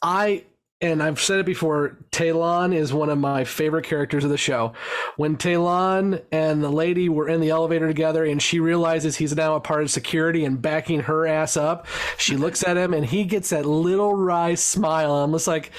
I 0.00 0.44
and 0.80 1.02
I've 1.02 1.20
said 1.20 1.40
it 1.40 1.46
before, 1.46 1.96
Talon 2.12 2.72
is 2.72 2.92
one 2.92 3.10
of 3.10 3.18
my 3.18 3.42
favorite 3.42 3.84
characters 3.84 4.22
of 4.22 4.30
the 4.30 4.38
show. 4.38 4.74
When 5.16 5.36
Talon 5.36 6.20
and 6.30 6.62
the 6.62 6.70
lady 6.70 7.08
were 7.08 7.28
in 7.28 7.40
the 7.40 7.50
elevator 7.50 7.88
together 7.88 8.24
and 8.24 8.40
she 8.40 8.60
realizes 8.60 9.16
he's 9.16 9.34
now 9.34 9.56
a 9.56 9.60
part 9.60 9.82
of 9.82 9.90
security 9.90 10.44
and 10.44 10.62
backing 10.62 11.00
her 11.00 11.26
ass 11.26 11.56
up, 11.56 11.86
she 12.16 12.36
looks 12.36 12.62
at 12.62 12.76
him 12.76 12.94
and 12.94 13.04
he 13.04 13.24
gets 13.24 13.50
that 13.50 13.66
little 13.66 14.14
wry 14.14 14.54
smile. 14.54 15.16
I'm 15.16 15.32
just 15.32 15.48
like, 15.48 15.72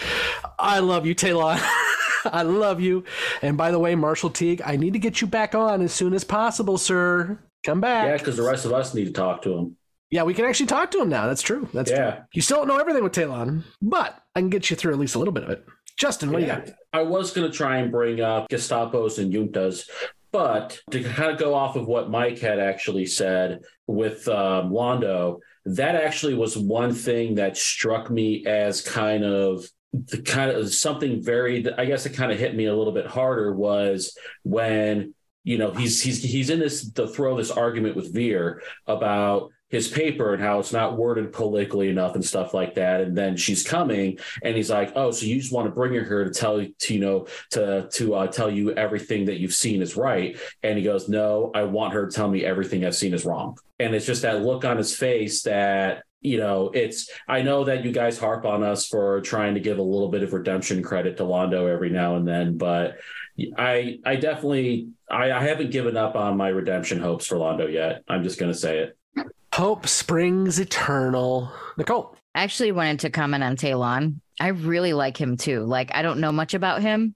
I 0.58 0.80
love 0.80 1.06
you, 1.06 1.14
Talon. 1.14 1.60
I 2.26 2.42
love 2.44 2.82
you. 2.82 3.06
And 3.42 3.56
by 3.56 3.72
the 3.72 3.80
way, 3.80 3.96
Marshall 3.96 4.32
Teague, 4.32 4.62
I 4.66 4.76
need 4.76 4.92
to 4.94 5.00
get 5.00 5.22
you 5.22 5.28
back 5.28 5.56
on 5.56 5.82
as 5.82 5.94
soon 5.94 6.14
as 6.14 6.26
possible, 6.26 6.78
sir. 6.78 7.40
Come 7.64 7.80
back. 7.80 8.06
Yeah, 8.06 8.18
because 8.18 8.36
the 8.36 8.44
rest 8.44 8.66
of 8.66 8.74
us 8.74 8.94
need 8.94 9.06
to 9.06 9.14
talk 9.14 9.44
to 9.44 9.54
him. 9.54 9.78
Yeah, 10.12 10.24
we 10.24 10.34
can 10.34 10.46
actually 10.46 10.66
talk 10.66 10.92
to 10.92 11.02
him 11.02 11.10
now. 11.10 11.28
That's 11.28 11.42
true. 11.42 11.70
That's 11.74 11.92
Yeah. 11.92 12.12
true. 12.12 12.22
You 12.34 12.42
still 12.42 12.58
don't 12.58 12.68
know 12.68 12.78
everything 12.78 13.04
with 13.04 13.14
Talon, 13.14 13.64
but 13.82 14.16
I 14.36 14.40
can 14.40 14.50
get 14.50 14.70
you 14.70 14.76
through 14.76 14.94
at 14.94 15.00
least 15.00 15.16
a 15.16 15.20
little 15.20 15.34
bit 15.34 15.44
of 15.44 15.50
it. 15.50 15.64
Justin, 15.98 16.32
what 16.32 16.40
do 16.40 16.46
you 16.46 16.52
got? 16.52 16.70
I 16.94 17.04
was 17.04 17.32
going 17.32 17.50
to 17.50 17.56
try 17.56 17.78
and 17.78 17.92
bring 17.92 18.22
up 18.22 18.50
Gestapos 18.50 19.20
and 19.20 19.32
Juntas, 19.34 19.88
but 20.32 20.80
to 20.92 21.04
kind 21.04 21.32
of 21.32 21.38
go 21.38 21.54
off 21.54 21.76
of 21.76 21.88
what 21.88 22.10
Mike 22.10 22.40
had 22.40 22.60
actually 22.60 23.06
said 23.06 23.60
with 23.86 24.28
um, 24.28 24.72
Londo, 24.72 25.40
that 25.66 25.96
actually 25.96 26.34
was 26.36 26.58
one 26.58 26.94
thing 26.94 27.36
that 27.36 27.58
struck 27.58 28.10
me 28.10 28.46
as 28.48 28.82
kind 28.82 29.24
of 29.24 29.66
the 29.94 30.22
kind 30.22 30.52
of 30.52 30.72
something 30.74 31.22
very 31.22 31.66
I 31.78 31.86
guess 31.86 32.06
it 32.06 32.14
kind 32.14 32.32
of 32.32 32.38
hit 32.40 32.56
me 32.56 32.66
a 32.66 32.76
little 32.76 32.94
bit 32.94 33.08
harder 33.08 33.54
was 33.54 34.16
when 34.44 35.16
you 35.44 35.58
know 35.58 35.72
he's 35.72 36.00
he's 36.02 36.22
he's 36.22 36.52
in 36.52 36.60
this 36.60 36.92
the 36.92 37.08
throw 37.08 37.32
of 37.32 37.38
this 37.40 37.50
argument 37.50 37.96
with 37.96 38.14
Vir 38.14 38.62
about 38.86 39.50
his 39.70 39.88
paper 39.88 40.34
and 40.34 40.42
how 40.42 40.60
it's 40.60 40.74
not 40.74 40.98
worded 40.98 41.32
politically 41.32 41.90
enough 41.90 42.16
and 42.16 42.26
stuff 42.26 42.54
like 42.54 42.76
that. 42.76 43.02
And 43.02 43.18
then 43.18 43.38
she's 43.38 43.64
coming 43.64 44.20
and 44.44 44.56
he's 44.56 44.70
like 44.70 44.92
oh 44.96 45.12
so 45.12 45.26
you 45.26 45.40
just 45.40 45.54
want 45.54 45.68
to 45.68 45.72
bring 45.72 45.94
her 45.94 46.04
here 46.04 46.24
to 46.24 46.32
tell 46.32 46.62
you 46.62 46.74
to 46.80 46.94
you 46.94 47.00
know 47.00 47.28
to 47.52 47.88
to 47.94 48.16
uh, 48.16 48.28
tell 48.28 48.50
you 48.50 48.72
everything 48.74 49.26
that 49.26 49.40
you've 49.40 49.54
seen 49.54 49.82
is 49.82 49.96
right? 49.96 50.38
And 50.64 50.78
he 50.78 50.84
goes 50.84 51.08
no 51.08 51.52
i 51.54 51.64
want 51.64 51.94
her 51.94 52.08
to 52.08 52.16
tell 52.16 52.30
me 52.30 52.44
everything 52.44 52.86
i've 52.86 52.96
seen 52.96 53.14
is 53.14 53.26
wrong. 53.26 53.58
And 53.80 53.96
it's 53.96 54.06
just 54.06 54.24
that 54.24 54.42
look 54.42 54.66
on 54.66 54.78
his 54.78 54.96
face 54.96 55.44
that 55.44 56.04
you 56.22 56.38
know 56.38 56.70
it's 56.74 57.10
i 57.30 57.42
know 57.42 57.64
that 57.64 57.86
you 57.86 57.94
guys 57.94 58.20
harp 58.20 58.46
on 58.46 58.62
us 58.62 58.86
for 58.88 59.22
trying 59.22 59.54
to 59.54 59.62
give 59.62 59.78
a 59.78 59.82
little 59.82 60.10
bit 60.10 60.22
of 60.22 60.34
redemption 60.34 60.84
credit 60.84 61.16
to 61.16 61.24
londo 61.24 61.72
every 61.72 61.90
now 61.90 62.18
and 62.18 62.28
then 62.28 62.58
but 62.58 62.98
i 63.58 63.98
i 64.06 64.18
definitely 64.18 64.90
i, 65.10 65.32
I 65.32 65.42
haven't 65.42 65.72
given 65.72 65.96
up 65.96 66.18
on 66.18 66.36
my 66.36 66.50
redemption 66.50 67.00
hopes 67.00 67.26
for 67.26 67.38
londo 67.38 67.72
yet. 67.72 68.04
I'm 68.10 68.24
just 68.24 68.38
going 68.38 68.52
to 68.52 68.58
say 68.58 68.80
it 68.80 68.99
Hope 69.60 69.88
springs 69.90 70.58
eternal. 70.58 71.52
Nicole. 71.76 72.16
I 72.34 72.44
actually 72.44 72.72
wanted 72.72 73.02
to 73.02 73.10
comment 73.10 73.44
on 73.44 73.58
Talon. 73.58 74.22
I 74.40 74.48
really 74.48 74.94
like 74.94 75.18
him 75.18 75.36
too. 75.36 75.66
Like, 75.66 75.94
I 75.94 76.02
don't 76.02 76.22
know 76.22 76.32
much 76.32 76.54
about 76.54 76.82
him, 76.82 77.14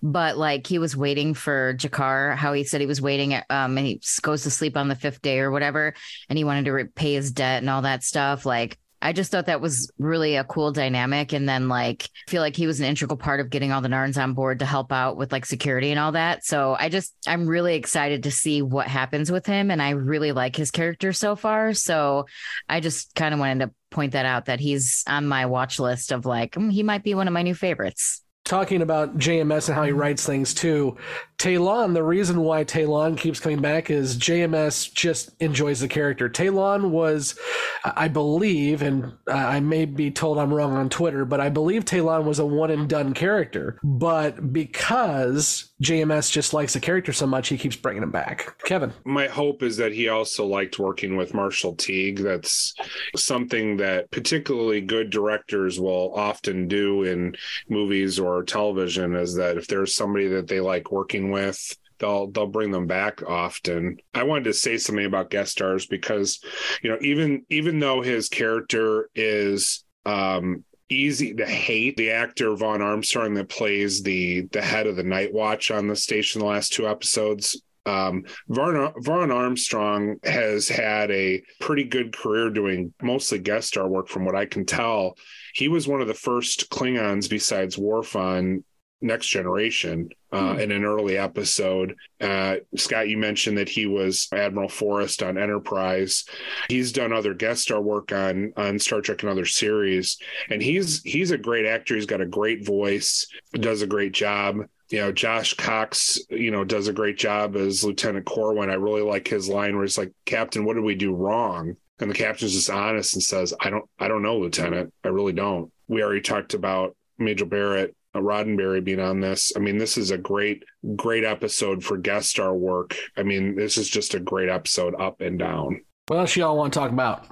but 0.00 0.38
like 0.38 0.68
he 0.68 0.78
was 0.78 0.96
waiting 0.96 1.34
for 1.34 1.74
G'Kar, 1.74 2.36
how 2.36 2.52
he 2.52 2.62
said 2.62 2.80
he 2.80 2.86
was 2.86 3.02
waiting 3.02 3.34
at, 3.34 3.44
um, 3.50 3.76
and 3.76 3.84
he 3.84 4.00
goes 4.22 4.44
to 4.44 4.52
sleep 4.52 4.76
on 4.76 4.86
the 4.86 4.94
fifth 4.94 5.20
day 5.20 5.40
or 5.40 5.50
whatever, 5.50 5.92
and 6.28 6.38
he 6.38 6.44
wanted 6.44 6.66
to 6.66 6.72
repay 6.72 7.14
his 7.14 7.32
debt 7.32 7.60
and 7.60 7.68
all 7.68 7.82
that 7.82 8.04
stuff. 8.04 8.46
Like, 8.46 8.78
I 9.02 9.12
just 9.12 9.30
thought 9.30 9.46
that 9.46 9.60
was 9.60 9.90
really 9.98 10.36
a 10.36 10.44
cool 10.44 10.72
dynamic. 10.72 11.32
And 11.32 11.48
then, 11.48 11.68
like, 11.68 12.08
feel 12.28 12.42
like 12.42 12.56
he 12.56 12.66
was 12.66 12.80
an 12.80 12.86
integral 12.86 13.16
part 13.16 13.40
of 13.40 13.50
getting 13.50 13.72
all 13.72 13.80
the 13.80 13.88
Narns 13.88 14.22
on 14.22 14.34
board 14.34 14.58
to 14.58 14.66
help 14.66 14.92
out 14.92 15.16
with 15.16 15.32
like 15.32 15.46
security 15.46 15.90
and 15.90 15.98
all 15.98 16.12
that. 16.12 16.44
So 16.44 16.76
I 16.78 16.88
just, 16.88 17.14
I'm 17.26 17.46
really 17.46 17.74
excited 17.74 18.24
to 18.24 18.30
see 18.30 18.62
what 18.62 18.86
happens 18.86 19.32
with 19.32 19.46
him. 19.46 19.70
And 19.70 19.80
I 19.80 19.90
really 19.90 20.32
like 20.32 20.56
his 20.56 20.70
character 20.70 21.12
so 21.12 21.36
far. 21.36 21.72
So 21.72 22.26
I 22.68 22.80
just 22.80 23.14
kind 23.14 23.32
of 23.32 23.40
wanted 23.40 23.66
to 23.66 23.74
point 23.90 24.12
that 24.12 24.26
out 24.26 24.46
that 24.46 24.60
he's 24.60 25.04
on 25.06 25.26
my 25.26 25.46
watch 25.46 25.78
list 25.78 26.12
of 26.12 26.26
like, 26.26 26.52
mm, 26.52 26.70
he 26.70 26.82
might 26.82 27.02
be 27.02 27.14
one 27.14 27.26
of 27.26 27.34
my 27.34 27.42
new 27.42 27.54
favorites. 27.54 28.22
Talking 28.44 28.82
about 28.82 29.18
JMS 29.18 29.68
and 29.68 29.74
how 29.76 29.84
he 29.84 29.92
writes 29.92 30.24
things 30.24 30.54
too. 30.54 30.96
Talon, 31.40 31.94
the 31.94 32.02
reason 32.02 32.42
why 32.42 32.64
Talon 32.64 33.16
keeps 33.16 33.40
coming 33.40 33.62
back 33.62 33.88
is 33.88 34.18
JMS 34.18 34.92
just 34.92 35.30
enjoys 35.40 35.80
the 35.80 35.88
character. 35.88 36.28
Talon 36.28 36.90
was, 36.90 37.38
I 37.82 38.08
believe, 38.08 38.82
and 38.82 39.14
I 39.26 39.58
may 39.60 39.86
be 39.86 40.10
told 40.10 40.36
I'm 40.36 40.52
wrong 40.52 40.74
on 40.74 40.90
Twitter, 40.90 41.24
but 41.24 41.40
I 41.40 41.48
believe 41.48 41.86
Talon 41.86 42.26
was 42.26 42.40
a 42.40 42.44
one 42.44 42.70
and 42.70 42.86
done 42.86 43.14
character. 43.14 43.78
But 43.82 44.52
because 44.52 45.72
JMS 45.82 46.30
just 46.30 46.52
likes 46.52 46.74
the 46.74 46.80
character 46.80 47.14
so 47.14 47.26
much, 47.26 47.48
he 47.48 47.56
keeps 47.56 47.74
bringing 47.74 48.02
him 48.02 48.10
back. 48.10 48.62
Kevin. 48.64 48.92
My 49.06 49.26
hope 49.26 49.62
is 49.62 49.78
that 49.78 49.92
he 49.92 50.10
also 50.10 50.44
liked 50.44 50.78
working 50.78 51.16
with 51.16 51.32
Marshall 51.32 51.74
Teague. 51.74 52.18
That's 52.18 52.74
something 53.16 53.78
that 53.78 54.10
particularly 54.10 54.82
good 54.82 55.08
directors 55.08 55.80
will 55.80 56.12
often 56.14 56.68
do 56.68 57.04
in 57.04 57.34
movies 57.70 58.18
or 58.18 58.42
television 58.42 59.14
is 59.14 59.34
that 59.36 59.56
if 59.56 59.66
there's 59.68 59.94
somebody 59.94 60.28
that 60.28 60.46
they 60.46 60.60
like 60.60 60.92
working 60.92 61.29
with, 61.30 61.76
they'll 61.98 62.30
they'll 62.30 62.46
bring 62.46 62.70
them 62.70 62.86
back 62.86 63.22
often. 63.22 63.98
I 64.14 64.24
wanted 64.24 64.44
to 64.44 64.52
say 64.52 64.76
something 64.76 65.04
about 65.04 65.30
guest 65.30 65.52
stars 65.52 65.86
because, 65.86 66.40
you 66.82 66.90
know, 66.90 66.98
even 67.00 67.44
even 67.48 67.78
though 67.78 68.02
his 68.02 68.28
character 68.28 69.10
is 69.14 69.84
um 70.06 70.64
easy 70.88 71.34
to 71.34 71.46
hate 71.46 71.96
the 71.96 72.10
actor 72.10 72.54
Vaughn 72.56 72.82
Armstrong 72.82 73.34
that 73.34 73.48
plays 73.48 74.02
the 74.02 74.42
the 74.52 74.62
head 74.62 74.86
of 74.86 74.96
the 74.96 75.04
night 75.04 75.32
watch 75.32 75.70
on 75.70 75.86
the 75.86 75.96
station 75.96 76.40
the 76.40 76.46
last 76.46 76.72
two 76.72 76.88
episodes 76.88 77.62
um, 77.86 78.24
Vaughn, 78.48 79.30
Armstrong 79.30 80.16
has 80.24 80.68
had 80.68 81.10
a 81.10 81.42
pretty 81.60 81.84
good 81.84 82.16
career 82.16 82.50
doing 82.50 82.92
mostly 83.02 83.38
guest 83.38 83.68
star 83.68 83.88
work, 83.88 84.08
from 84.08 84.24
what 84.24 84.36
I 84.36 84.46
can 84.46 84.66
tell. 84.66 85.16
He 85.54 85.68
was 85.68 85.88
one 85.88 86.00
of 86.00 86.08
the 86.08 86.14
first 86.14 86.70
Klingons 86.70 87.28
besides 87.28 87.78
Worf 87.78 88.16
on 88.16 88.64
Next 89.02 89.28
Generation 89.28 90.10
uh, 90.32 90.54
Hmm. 90.54 90.60
in 90.60 90.70
an 90.72 90.84
early 90.84 91.16
episode. 91.16 91.96
Uh, 92.20 92.56
Scott, 92.76 93.08
you 93.08 93.16
mentioned 93.18 93.58
that 93.58 93.68
he 93.68 93.86
was 93.86 94.28
Admiral 94.32 94.68
Forrest 94.68 95.22
on 95.22 95.38
Enterprise. 95.38 96.24
He's 96.68 96.92
done 96.92 97.12
other 97.12 97.34
guest 97.34 97.62
star 97.62 97.80
work 97.80 98.12
on 98.12 98.52
on 98.56 98.78
Star 98.78 99.00
Trek 99.00 99.22
and 99.22 99.30
other 99.30 99.46
series, 99.46 100.18
and 100.50 100.62
he's 100.62 101.02
he's 101.02 101.30
a 101.30 101.38
great 101.38 101.66
actor. 101.66 101.94
He's 101.94 102.06
got 102.06 102.20
a 102.20 102.26
great 102.26 102.64
voice, 102.66 103.26
does 103.54 103.82
a 103.82 103.86
great 103.86 104.12
job. 104.12 104.56
you 104.90 104.98
know, 104.98 105.12
Josh 105.12 105.54
Cox, 105.54 106.18
you 106.30 106.50
know, 106.50 106.64
does 106.64 106.88
a 106.88 106.92
great 106.92 107.16
job 107.16 107.54
as 107.56 107.84
Lieutenant 107.84 108.26
Corwin. 108.26 108.70
I 108.70 108.74
really 108.74 109.02
like 109.02 109.28
his 109.28 109.48
line 109.48 109.76
where 109.76 109.84
it's 109.84 109.96
like, 109.98 110.12
Captain, 110.26 110.64
what 110.64 110.74
did 110.74 110.82
we 110.84 110.96
do 110.96 111.14
wrong? 111.14 111.76
And 112.00 112.10
the 112.10 112.14
captain's 112.14 112.54
just 112.54 112.70
honest 112.70 113.14
and 113.14 113.22
says, 113.22 113.54
I 113.60 113.70
don't, 113.70 113.84
I 114.00 114.08
don't 114.08 114.22
know, 114.22 114.38
Lieutenant. 114.38 114.92
I 115.04 115.08
really 115.08 115.32
don't. 115.32 115.70
We 115.86 116.02
already 116.02 116.22
talked 116.22 116.54
about 116.54 116.96
Major 117.18 117.44
Barrett, 117.44 117.94
Roddenberry 118.18 118.82
being 118.82 119.00
on 119.00 119.20
this. 119.20 119.52
I 119.56 119.60
mean, 119.60 119.78
this 119.78 119.96
is 119.96 120.10
a 120.10 120.18
great, 120.18 120.64
great 120.96 121.24
episode 121.24 121.84
for 121.84 121.96
guest 121.96 122.30
star 122.30 122.54
work. 122.54 122.96
I 123.16 123.22
mean, 123.22 123.54
this 123.54 123.78
is 123.78 123.88
just 123.88 124.14
a 124.14 124.20
great 124.20 124.48
episode 124.48 124.94
up 125.00 125.20
and 125.20 125.38
down. 125.38 125.82
What 126.08 126.18
else 126.18 126.34
y'all 126.36 126.56
want 126.56 126.72
to 126.72 126.78
talk 126.78 126.90
about? 126.90 127.26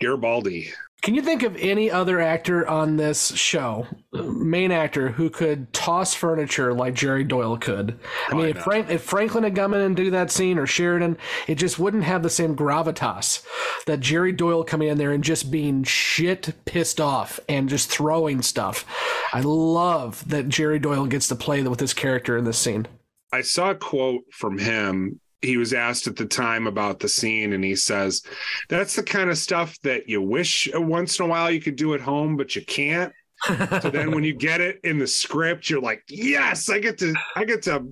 Garibaldi. 0.00 0.72
Can 1.02 1.14
you 1.14 1.22
think 1.22 1.42
of 1.42 1.56
any 1.56 1.90
other 1.90 2.20
actor 2.20 2.68
on 2.68 2.96
this 2.96 3.34
show, 3.34 3.86
main 4.12 4.70
actor, 4.70 5.08
who 5.08 5.30
could 5.30 5.72
toss 5.72 6.14
furniture 6.14 6.74
like 6.74 6.92
Jerry 6.92 7.24
Doyle 7.24 7.56
could? 7.56 7.98
I 8.28 8.34
mean, 8.34 8.46
if, 8.48 8.58
Frank, 8.58 8.90
if 8.90 9.02
Franklin 9.02 9.44
had 9.44 9.56
come 9.56 9.72
in 9.72 9.80
and 9.80 9.96
do 9.96 10.10
that 10.10 10.30
scene 10.30 10.58
or 10.58 10.66
Sheridan, 10.66 11.16
it 11.46 11.54
just 11.54 11.78
wouldn't 11.78 12.04
have 12.04 12.22
the 12.22 12.28
same 12.28 12.54
gravitas 12.54 13.42
that 13.86 14.00
Jerry 14.00 14.32
Doyle 14.32 14.62
coming 14.62 14.88
in 14.88 14.98
there 14.98 15.12
and 15.12 15.24
just 15.24 15.50
being 15.50 15.84
shit 15.84 16.52
pissed 16.66 17.00
off 17.00 17.40
and 17.48 17.70
just 17.70 17.90
throwing 17.90 18.42
stuff. 18.42 18.84
I 19.32 19.40
love 19.40 20.28
that 20.28 20.50
Jerry 20.50 20.78
Doyle 20.78 21.06
gets 21.06 21.28
to 21.28 21.34
play 21.34 21.62
with 21.62 21.78
this 21.78 21.94
character 21.94 22.36
in 22.36 22.44
this 22.44 22.58
scene. 22.58 22.86
I 23.32 23.40
saw 23.40 23.70
a 23.70 23.74
quote 23.74 24.24
from 24.32 24.58
him 24.58 25.20
he 25.42 25.56
was 25.56 25.72
asked 25.72 26.06
at 26.06 26.16
the 26.16 26.26
time 26.26 26.66
about 26.66 27.00
the 27.00 27.08
scene 27.08 27.52
and 27.52 27.64
he 27.64 27.74
says 27.74 28.22
that's 28.68 28.96
the 28.96 29.02
kind 29.02 29.30
of 29.30 29.38
stuff 29.38 29.78
that 29.82 30.08
you 30.08 30.20
wish 30.20 30.68
once 30.74 31.18
in 31.18 31.24
a 31.24 31.28
while 31.28 31.50
you 31.50 31.60
could 31.60 31.76
do 31.76 31.94
at 31.94 32.00
home 32.00 32.36
but 32.36 32.54
you 32.54 32.64
can't. 32.64 33.12
So 33.46 33.90
then 33.90 34.10
when 34.10 34.22
you 34.22 34.34
get 34.34 34.60
it 34.60 34.80
in 34.84 34.98
the 34.98 35.06
script 35.06 35.70
you're 35.70 35.80
like 35.80 36.02
yes 36.08 36.68
i 36.68 36.78
get 36.78 36.98
to 36.98 37.14
i 37.36 37.44
get 37.44 37.62
to 37.62 37.86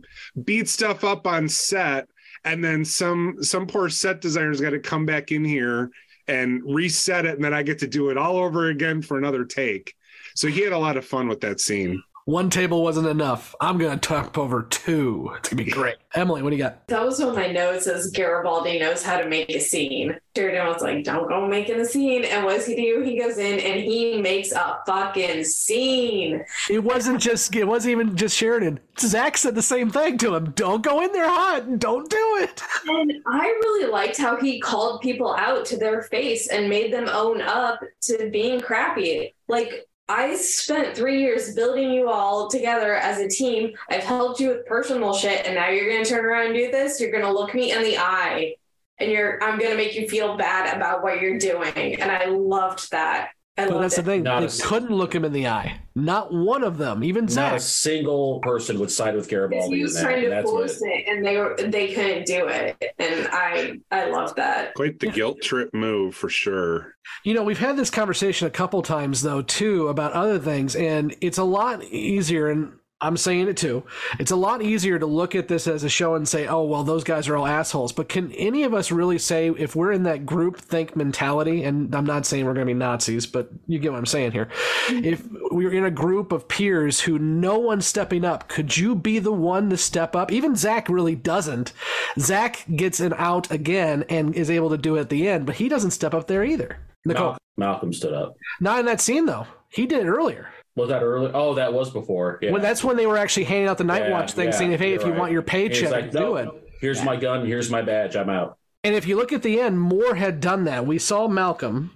beat 0.44 0.68
stuff 0.68 1.04
up 1.04 1.26
on 1.26 1.48
set. 1.48 2.06
And 2.44 2.62
then 2.62 2.84
some 2.84 3.42
some 3.42 3.66
poor 3.66 3.88
set 3.88 4.20
designer's 4.20 4.60
got 4.60 4.70
to 4.70 4.78
come 4.78 5.06
back 5.06 5.32
in 5.32 5.44
here 5.44 5.90
and 6.28 6.62
reset 6.64 7.24
it 7.24 7.34
and 7.34 7.44
then 7.44 7.54
i 7.54 7.62
get 7.62 7.78
to 7.78 7.86
do 7.86 8.10
it 8.10 8.18
all 8.18 8.36
over 8.36 8.68
again 8.68 9.00
for 9.02 9.16
another 9.18 9.44
take. 9.44 9.94
So 10.34 10.48
he 10.48 10.60
had 10.60 10.72
a 10.72 10.78
lot 10.78 10.96
of 10.96 11.04
fun 11.04 11.28
with 11.28 11.40
that 11.40 11.60
scene 11.60 12.02
one 12.28 12.50
table 12.50 12.82
wasn't 12.82 13.06
enough. 13.06 13.54
I'm 13.58 13.78
going 13.78 13.98
to 13.98 14.06
top 14.06 14.36
over 14.36 14.64
two. 14.64 15.30
It's 15.38 15.48
going 15.48 15.56
to 15.56 15.64
be 15.64 15.70
great. 15.70 15.94
Emily, 16.14 16.42
what 16.42 16.50
do 16.50 16.56
you 16.56 16.62
got? 16.62 16.86
That 16.88 17.02
was 17.02 17.18
one 17.18 17.30
of 17.30 17.36
my 17.36 17.50
notes 17.50 17.86
as 17.86 18.10
Garibaldi 18.10 18.78
knows 18.78 19.02
how 19.02 19.16
to 19.16 19.26
make 19.26 19.48
a 19.48 19.58
scene. 19.58 20.14
Sheridan 20.36 20.66
was 20.66 20.82
like, 20.82 21.04
don't 21.04 21.26
go 21.26 21.48
making 21.48 21.80
a 21.80 21.86
scene. 21.86 22.26
And 22.26 22.44
what 22.44 22.56
does 22.56 22.66
he 22.66 22.76
do? 22.76 23.00
He 23.00 23.18
goes 23.18 23.38
in 23.38 23.58
and 23.60 23.80
he 23.80 24.20
makes 24.20 24.52
a 24.52 24.78
fucking 24.86 25.42
scene. 25.44 26.44
It 26.68 26.84
wasn't 26.84 27.18
just, 27.18 27.56
it 27.56 27.64
wasn't 27.64 27.92
even 27.92 28.14
just 28.14 28.36
Sheridan. 28.36 28.78
Zach 29.00 29.38
said 29.38 29.54
the 29.54 29.62
same 29.62 29.88
thing 29.88 30.18
to 30.18 30.34
him. 30.34 30.50
Don't 30.50 30.82
go 30.82 31.00
in 31.00 31.12
there 31.12 31.30
hot. 31.30 31.78
Don't 31.78 32.10
do 32.10 32.38
it. 32.42 32.62
And 32.88 33.12
I 33.26 33.46
really 33.46 33.90
liked 33.90 34.18
how 34.18 34.36
he 34.36 34.60
called 34.60 35.00
people 35.00 35.34
out 35.34 35.64
to 35.66 35.78
their 35.78 36.02
face 36.02 36.48
and 36.48 36.68
made 36.68 36.92
them 36.92 37.08
own 37.10 37.40
up 37.40 37.80
to 38.02 38.28
being 38.30 38.60
crappy. 38.60 39.34
Like, 39.48 39.87
I 40.08 40.36
spent 40.36 40.96
three 40.96 41.20
years 41.20 41.54
building 41.54 41.90
you 41.90 42.08
all 42.08 42.48
together 42.48 42.94
as 42.94 43.18
a 43.18 43.28
team. 43.28 43.74
I've 43.90 44.04
helped 44.04 44.40
you 44.40 44.48
with 44.48 44.66
personal 44.66 45.12
shit, 45.12 45.44
and 45.44 45.54
now 45.54 45.68
you're 45.68 45.90
to 46.02 46.10
turn 46.10 46.24
around 46.24 46.46
and 46.46 46.54
do 46.54 46.70
this. 46.70 46.98
You're 46.98 47.10
to 47.24 47.32
look 47.32 47.54
me 47.54 47.72
in 47.72 47.82
the 47.82 47.98
eye, 47.98 48.54
and 48.98 49.10
you're. 49.10 49.42
I'm 49.42 49.58
to 49.70 49.76
make 49.76 49.94
you 49.94 50.08
feel 50.08 50.36
bad 50.36 50.74
about 50.74 51.02
what 51.02 51.20
you're 51.20 51.38
doing. 51.38 52.00
And 52.00 52.10
I 52.10 52.24
loved 52.26 52.90
that. 52.90 53.30
I 53.58 53.68
but 53.68 53.80
that's 53.80 53.98
it. 53.98 54.04
the 54.04 54.10
thing. 54.10 54.22
Not 54.22 54.48
they 54.48 54.62
couldn't 54.62 54.90
look 54.90 55.14
him 55.14 55.24
in 55.24 55.32
the 55.32 55.48
eye. 55.48 55.80
Not 55.94 56.32
one 56.32 56.62
of 56.62 56.78
them, 56.78 57.02
even 57.02 57.24
not 57.24 57.32
Zach. 57.32 57.52
a 57.54 57.60
single 57.60 58.38
person 58.40 58.78
would 58.78 58.90
side 58.90 59.16
with 59.16 59.28
Garibaldi. 59.28 59.76
He 59.76 59.82
was 59.82 60.00
trying 60.00 60.22
to 60.22 60.42
force 60.42 60.80
it. 60.80 60.86
it, 60.86 61.08
and 61.08 61.26
they 61.26 61.36
were 61.36 61.56
they 61.58 61.92
couldn't 61.92 62.24
do 62.24 62.46
it, 62.46 62.94
and 62.98 63.28
I 63.32 63.80
I 63.90 64.10
love 64.10 64.34
that. 64.36 64.74
Quite 64.74 65.00
the 65.00 65.08
guilt 65.08 65.42
trip 65.42 65.74
move 65.74 66.14
for 66.14 66.28
sure. 66.28 66.94
You 67.24 67.34
know, 67.34 67.42
we've 67.42 67.58
had 67.58 67.76
this 67.76 67.90
conversation 67.90 68.46
a 68.46 68.50
couple 68.50 68.80
times 68.82 69.22
though 69.22 69.42
too 69.42 69.88
about 69.88 70.12
other 70.12 70.38
things, 70.38 70.76
and 70.76 71.14
it's 71.20 71.38
a 71.38 71.44
lot 71.44 71.82
easier. 71.84 72.48
And 72.48 72.77
I'm 73.00 73.16
saying 73.16 73.46
it 73.46 73.56
too. 73.56 73.84
It's 74.18 74.32
a 74.32 74.36
lot 74.36 74.60
easier 74.60 74.98
to 74.98 75.06
look 75.06 75.36
at 75.36 75.46
this 75.46 75.68
as 75.68 75.84
a 75.84 75.88
show 75.88 76.16
and 76.16 76.28
say, 76.28 76.48
oh, 76.48 76.64
well, 76.64 76.82
those 76.82 77.04
guys 77.04 77.28
are 77.28 77.36
all 77.36 77.46
assholes. 77.46 77.92
But 77.92 78.08
can 78.08 78.32
any 78.32 78.64
of 78.64 78.74
us 78.74 78.90
really 78.90 79.18
say 79.18 79.50
if 79.50 79.76
we're 79.76 79.92
in 79.92 80.02
that 80.02 80.26
group 80.26 80.58
think 80.58 80.96
mentality, 80.96 81.62
and 81.62 81.94
I'm 81.94 82.04
not 82.04 82.26
saying 82.26 82.44
we're 82.44 82.54
going 82.54 82.66
to 82.66 82.74
be 82.74 82.78
Nazis, 82.78 83.24
but 83.24 83.50
you 83.68 83.78
get 83.78 83.92
what 83.92 83.98
I'm 83.98 84.06
saying 84.06 84.32
here. 84.32 84.48
Mm-hmm. 84.86 85.04
if 85.04 85.28
we're 85.52 85.72
in 85.72 85.84
a 85.84 85.90
group 85.92 86.32
of 86.32 86.48
peers 86.48 87.00
who 87.00 87.20
no 87.20 87.58
one's 87.58 87.86
stepping 87.86 88.24
up, 88.24 88.48
could 88.48 88.76
you 88.76 88.96
be 88.96 89.20
the 89.20 89.32
one 89.32 89.70
to 89.70 89.76
step 89.76 90.16
up? 90.16 90.32
Even 90.32 90.56
Zach 90.56 90.88
really 90.88 91.14
doesn't. 91.14 91.72
Zach 92.18 92.64
gets 92.74 92.98
an 92.98 93.14
out 93.16 93.48
again 93.52 94.04
and 94.08 94.34
is 94.34 94.50
able 94.50 94.70
to 94.70 94.78
do 94.78 94.96
it 94.96 95.00
at 95.02 95.08
the 95.08 95.28
end, 95.28 95.46
but 95.46 95.56
he 95.56 95.68
doesn't 95.68 95.92
step 95.92 96.14
up 96.14 96.26
there 96.26 96.42
either. 96.42 96.78
Nicole. 97.04 97.26
Malcolm, 97.26 97.40
Malcolm 97.56 97.92
stood 97.92 98.12
up. 98.12 98.34
Not 98.60 98.80
in 98.80 98.86
that 98.86 99.00
scene, 99.00 99.26
though. 99.26 99.46
He 99.68 99.86
did 99.86 100.00
it 100.00 100.08
earlier. 100.08 100.48
Was 100.78 100.88
that 100.88 101.02
early? 101.02 101.30
Oh, 101.34 101.54
that 101.54 101.72
was 101.74 101.90
before. 101.90 102.38
Yeah. 102.40 102.52
When 102.52 102.62
that's 102.62 102.82
when 102.82 102.96
they 102.96 103.06
were 103.06 103.18
actually 103.18 103.44
handing 103.44 103.68
out 103.68 103.76
the 103.78 103.84
night 103.84 104.04
Yeah, 104.04 104.12
watch 104.12 104.32
thing, 104.32 104.46
yeah, 104.46 104.50
saying, 104.52 104.78
hey, 104.78 104.94
if 104.94 105.02
you 105.02 105.10
right. 105.10 105.18
want 105.18 105.32
your 105.32 105.42
paycheck, 105.42 105.90
like, 105.90 106.10
do 106.10 106.18
"No, 106.20 106.36
it." 106.36 106.48
Here's 106.80 107.02
my 107.04 107.16
gun. 107.16 107.44
Here's 107.44 107.70
my 107.70 107.82
badge. 107.82 108.16
I'm 108.16 108.30
out. 108.30 108.56
And 108.84 108.94
if 108.94 109.06
you 109.06 109.16
look 109.16 109.32
at 109.32 109.42
the 109.42 109.60
end, 109.60 109.78
Moore 109.80 110.14
had 110.14 110.40
done 110.40 110.64
that. 110.64 110.86
We 110.86 110.98
saw 110.98 111.26
Malcolm, 111.28 111.90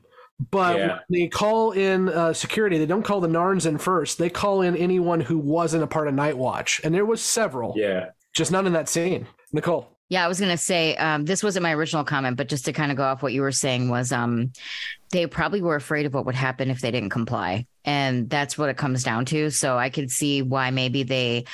but 0.50 1.04
they 1.08 1.28
call 1.28 1.70
in 1.72 2.08
uh, 2.08 2.32
security. 2.32 2.76
They 2.78 2.86
don't 2.86 3.04
call 3.04 3.20
the 3.20 3.28
Narns 3.28 3.66
in 3.66 3.78
first. 3.78 4.18
They 4.18 4.28
call 4.28 4.62
in 4.62 4.76
anyone 4.76 5.20
who 5.20 5.38
wasn't 5.38 5.84
a 5.84 5.86
part 5.86 6.08
of 6.08 6.14
Night 6.14 6.36
Watch, 6.36 6.80
and 6.82 6.92
there 6.94 7.06
was 7.06 7.22
several. 7.22 7.74
Yeah, 7.76 8.10
just 8.34 8.50
none 8.50 8.66
in 8.66 8.72
that 8.72 8.88
scene. 8.88 9.28
Nicole. 9.52 9.91
Yeah, 10.12 10.26
I 10.26 10.28
was 10.28 10.38
gonna 10.38 10.58
say 10.58 10.94
um, 10.96 11.24
this 11.24 11.42
wasn't 11.42 11.62
my 11.62 11.72
original 11.72 12.04
comment, 12.04 12.36
but 12.36 12.46
just 12.46 12.66
to 12.66 12.72
kind 12.74 12.90
of 12.90 12.98
go 12.98 13.02
off 13.02 13.22
what 13.22 13.32
you 13.32 13.40
were 13.40 13.50
saying 13.50 13.88
was 13.88 14.12
um, 14.12 14.52
they 15.10 15.26
probably 15.26 15.62
were 15.62 15.74
afraid 15.74 16.04
of 16.04 16.12
what 16.12 16.26
would 16.26 16.34
happen 16.34 16.68
if 16.68 16.82
they 16.82 16.90
didn't 16.90 17.08
comply, 17.08 17.66
and 17.86 18.28
that's 18.28 18.58
what 18.58 18.68
it 18.68 18.76
comes 18.76 19.02
down 19.02 19.24
to. 19.24 19.48
So 19.48 19.78
I 19.78 19.88
could 19.88 20.10
see 20.10 20.42
why 20.42 20.68
maybe 20.68 21.02
they 21.02 21.46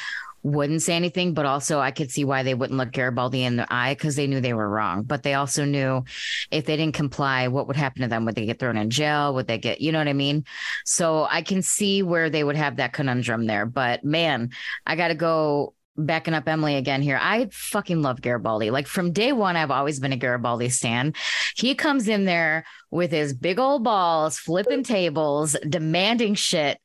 wouldn't 0.42 0.82
say 0.82 0.96
anything, 0.96 1.34
but 1.34 1.46
also 1.46 1.78
I 1.78 1.92
could 1.92 2.10
see 2.10 2.24
why 2.24 2.42
they 2.42 2.54
wouldn't 2.54 2.76
look 2.76 2.90
Garibaldi 2.90 3.44
in 3.44 3.54
the 3.54 3.72
eye 3.72 3.94
because 3.94 4.16
they 4.16 4.26
knew 4.26 4.40
they 4.40 4.54
were 4.54 4.68
wrong. 4.68 5.04
But 5.04 5.22
they 5.22 5.34
also 5.34 5.64
knew 5.64 6.02
if 6.50 6.64
they 6.64 6.76
didn't 6.76 6.96
comply, 6.96 7.46
what 7.46 7.68
would 7.68 7.76
happen 7.76 8.02
to 8.02 8.08
them? 8.08 8.24
Would 8.24 8.34
they 8.34 8.46
get 8.46 8.58
thrown 8.58 8.76
in 8.76 8.90
jail? 8.90 9.34
Would 9.34 9.46
they 9.46 9.58
get, 9.58 9.80
you 9.80 9.92
know 9.92 9.98
what 9.98 10.08
I 10.08 10.14
mean? 10.14 10.44
So 10.84 11.28
I 11.30 11.42
can 11.42 11.62
see 11.62 12.02
where 12.02 12.28
they 12.28 12.42
would 12.42 12.56
have 12.56 12.76
that 12.76 12.92
conundrum 12.92 13.46
there. 13.46 13.66
But 13.66 14.02
man, 14.02 14.50
I 14.84 14.96
got 14.96 15.08
to 15.08 15.14
go 15.14 15.74
backing 15.98 16.34
up 16.34 16.48
Emily 16.48 16.76
again 16.76 17.02
here. 17.02 17.18
I 17.20 17.48
fucking 17.52 18.00
love 18.00 18.22
Garibaldi. 18.22 18.70
Like 18.70 18.87
from 18.87 19.12
day 19.12 19.32
one, 19.32 19.56
I've 19.56 19.70
always 19.70 20.00
been 20.00 20.12
a 20.12 20.16
Garibaldi 20.16 20.68
stan. 20.68 21.14
He 21.56 21.74
comes 21.74 22.08
in 22.08 22.24
there 22.24 22.64
with 22.90 23.11
his 23.11 23.34
big 23.34 23.58
old 23.58 23.84
balls, 23.84 24.38
flipping 24.38 24.84
tables, 24.84 25.56
demanding 25.68 26.34
shit. 26.34 26.80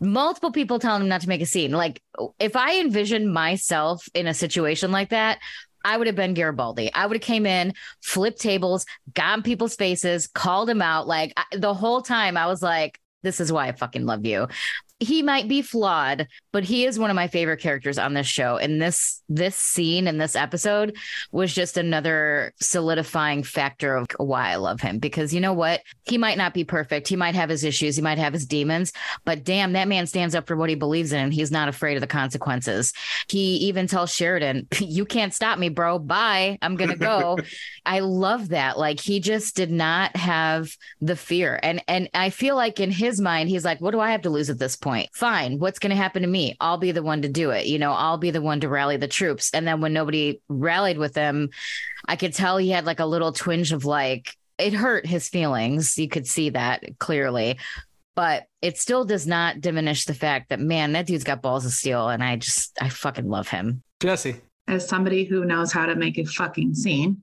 Multiple 0.00 0.50
people 0.50 0.80
telling 0.80 1.02
him 1.02 1.08
not 1.08 1.20
to 1.20 1.28
make 1.28 1.40
a 1.40 1.46
scene. 1.46 1.70
Like 1.70 2.02
if 2.40 2.56
I 2.56 2.80
envision 2.80 3.32
myself 3.32 4.06
in 4.14 4.26
a 4.26 4.34
situation 4.34 4.90
like 4.90 5.10
that, 5.10 5.38
I 5.84 5.96
would 5.96 6.06
have 6.06 6.16
been 6.16 6.34
Garibaldi. 6.34 6.92
I 6.92 7.06
would 7.06 7.16
have 7.16 7.22
came 7.22 7.46
in, 7.46 7.74
flipped 8.02 8.40
tables, 8.40 8.84
got 9.14 9.38
in 9.38 9.42
people's 9.42 9.76
faces, 9.76 10.26
called 10.26 10.68
him 10.68 10.82
out. 10.82 11.06
Like 11.06 11.32
I, 11.36 11.56
the 11.56 11.74
whole 11.74 12.02
time, 12.02 12.36
I 12.36 12.46
was 12.46 12.62
like, 12.62 13.00
"This 13.22 13.40
is 13.40 13.52
why 13.52 13.68
I 13.68 13.72
fucking 13.72 14.06
love 14.06 14.24
you." 14.24 14.48
He 15.00 15.22
might 15.22 15.48
be 15.48 15.62
flawed, 15.62 16.28
but 16.52 16.64
he 16.64 16.84
is 16.84 16.98
one 16.98 17.10
of 17.10 17.16
my 17.16 17.28
favorite 17.28 17.60
characters 17.60 17.98
on 17.98 18.14
this 18.14 18.26
show. 18.26 18.56
And 18.56 18.80
this 18.80 19.22
this 19.28 19.56
scene 19.56 20.06
in 20.06 20.18
this 20.18 20.36
episode 20.36 20.96
was 21.32 21.54
just 21.54 21.76
another 21.76 22.52
solidifying 22.60 23.42
factor 23.42 23.96
of 23.96 24.06
why 24.18 24.50
I 24.50 24.56
love 24.56 24.80
him. 24.80 24.98
Because 24.98 25.32
you 25.32 25.40
know 25.40 25.54
what? 25.54 25.80
He 26.04 26.18
might 26.18 26.38
not 26.38 26.52
be 26.52 26.64
perfect. 26.64 27.08
He 27.08 27.16
might 27.16 27.34
have 27.34 27.48
his 27.48 27.64
issues. 27.64 27.96
He 27.96 28.02
might 28.02 28.18
have 28.18 28.34
his 28.34 28.46
demons. 28.46 28.92
But 29.24 29.44
damn, 29.44 29.72
that 29.72 29.88
man 29.88 30.06
stands 30.06 30.34
up 30.34 30.46
for 30.46 30.56
what 30.56 30.68
he 30.68 30.74
believes 30.74 31.12
in. 31.12 31.20
And 31.20 31.34
he's 31.34 31.50
not 31.50 31.68
afraid 31.68 31.96
of 31.96 32.02
the 32.02 32.06
consequences. 32.06 32.92
He 33.28 33.56
even 33.56 33.86
tells 33.86 34.14
Sheridan, 34.14 34.68
"You 34.78 35.06
can't 35.06 35.34
stop 35.34 35.58
me, 35.58 35.70
bro. 35.70 35.98
Bye. 35.98 36.58
I'm 36.60 36.76
gonna 36.76 36.96
go." 36.96 37.38
I 37.86 38.00
love 38.00 38.50
that. 38.50 38.78
Like 38.78 39.00
he 39.00 39.20
just 39.20 39.56
did 39.56 39.70
not 39.70 40.14
have 40.16 40.76
the 41.00 41.16
fear. 41.16 41.58
And 41.62 41.82
and 41.88 42.10
I 42.14 42.30
feel 42.30 42.56
like 42.56 42.78
in 42.78 42.90
his 42.90 43.20
mind, 43.20 43.48
he's 43.48 43.64
like, 43.64 43.80
what 43.80 43.92
do 43.92 44.00
I 44.00 44.10
have 44.12 44.22
to 44.22 44.30
lose 44.30 44.50
at 44.50 44.58
this 44.58 44.76
point? 44.76 45.08
Fine. 45.14 45.58
What's 45.58 45.78
gonna 45.78 45.96
happen 45.96 46.22
to 46.22 46.28
me? 46.28 46.41
I'll 46.60 46.78
be 46.78 46.92
the 46.92 47.02
one 47.02 47.22
to 47.22 47.28
do 47.28 47.50
it. 47.50 47.66
You 47.66 47.78
know, 47.78 47.92
I'll 47.92 48.18
be 48.18 48.30
the 48.30 48.42
one 48.42 48.60
to 48.60 48.68
rally 48.68 48.96
the 48.96 49.08
troops. 49.08 49.50
And 49.52 49.66
then 49.66 49.80
when 49.80 49.92
nobody 49.92 50.40
rallied 50.48 50.98
with 50.98 51.14
him, 51.14 51.50
I 52.06 52.16
could 52.16 52.34
tell 52.34 52.56
he 52.56 52.70
had 52.70 52.84
like 52.84 53.00
a 53.00 53.06
little 53.06 53.32
twinge 53.32 53.72
of 53.72 53.84
like 53.84 54.36
it 54.58 54.72
hurt 54.72 55.06
his 55.06 55.28
feelings. 55.28 55.98
You 55.98 56.08
could 56.08 56.26
see 56.26 56.50
that 56.50 56.98
clearly. 56.98 57.58
But 58.14 58.44
it 58.60 58.78
still 58.78 59.04
does 59.04 59.26
not 59.26 59.60
diminish 59.60 60.04
the 60.04 60.14
fact 60.14 60.50
that 60.50 60.60
man, 60.60 60.92
that 60.92 61.06
dude's 61.06 61.24
got 61.24 61.40
balls 61.40 61.64
of 61.64 61.72
steel, 61.72 62.08
and 62.08 62.22
I 62.22 62.36
just 62.36 62.76
I 62.80 62.90
fucking 62.90 63.28
love 63.28 63.48
him. 63.48 63.82
Jesse. 64.00 64.36
As 64.68 64.86
somebody 64.86 65.24
who 65.24 65.44
knows 65.44 65.72
how 65.72 65.86
to 65.86 65.96
make 65.96 66.18
a 66.18 66.24
fucking 66.24 66.74
scene, 66.74 67.22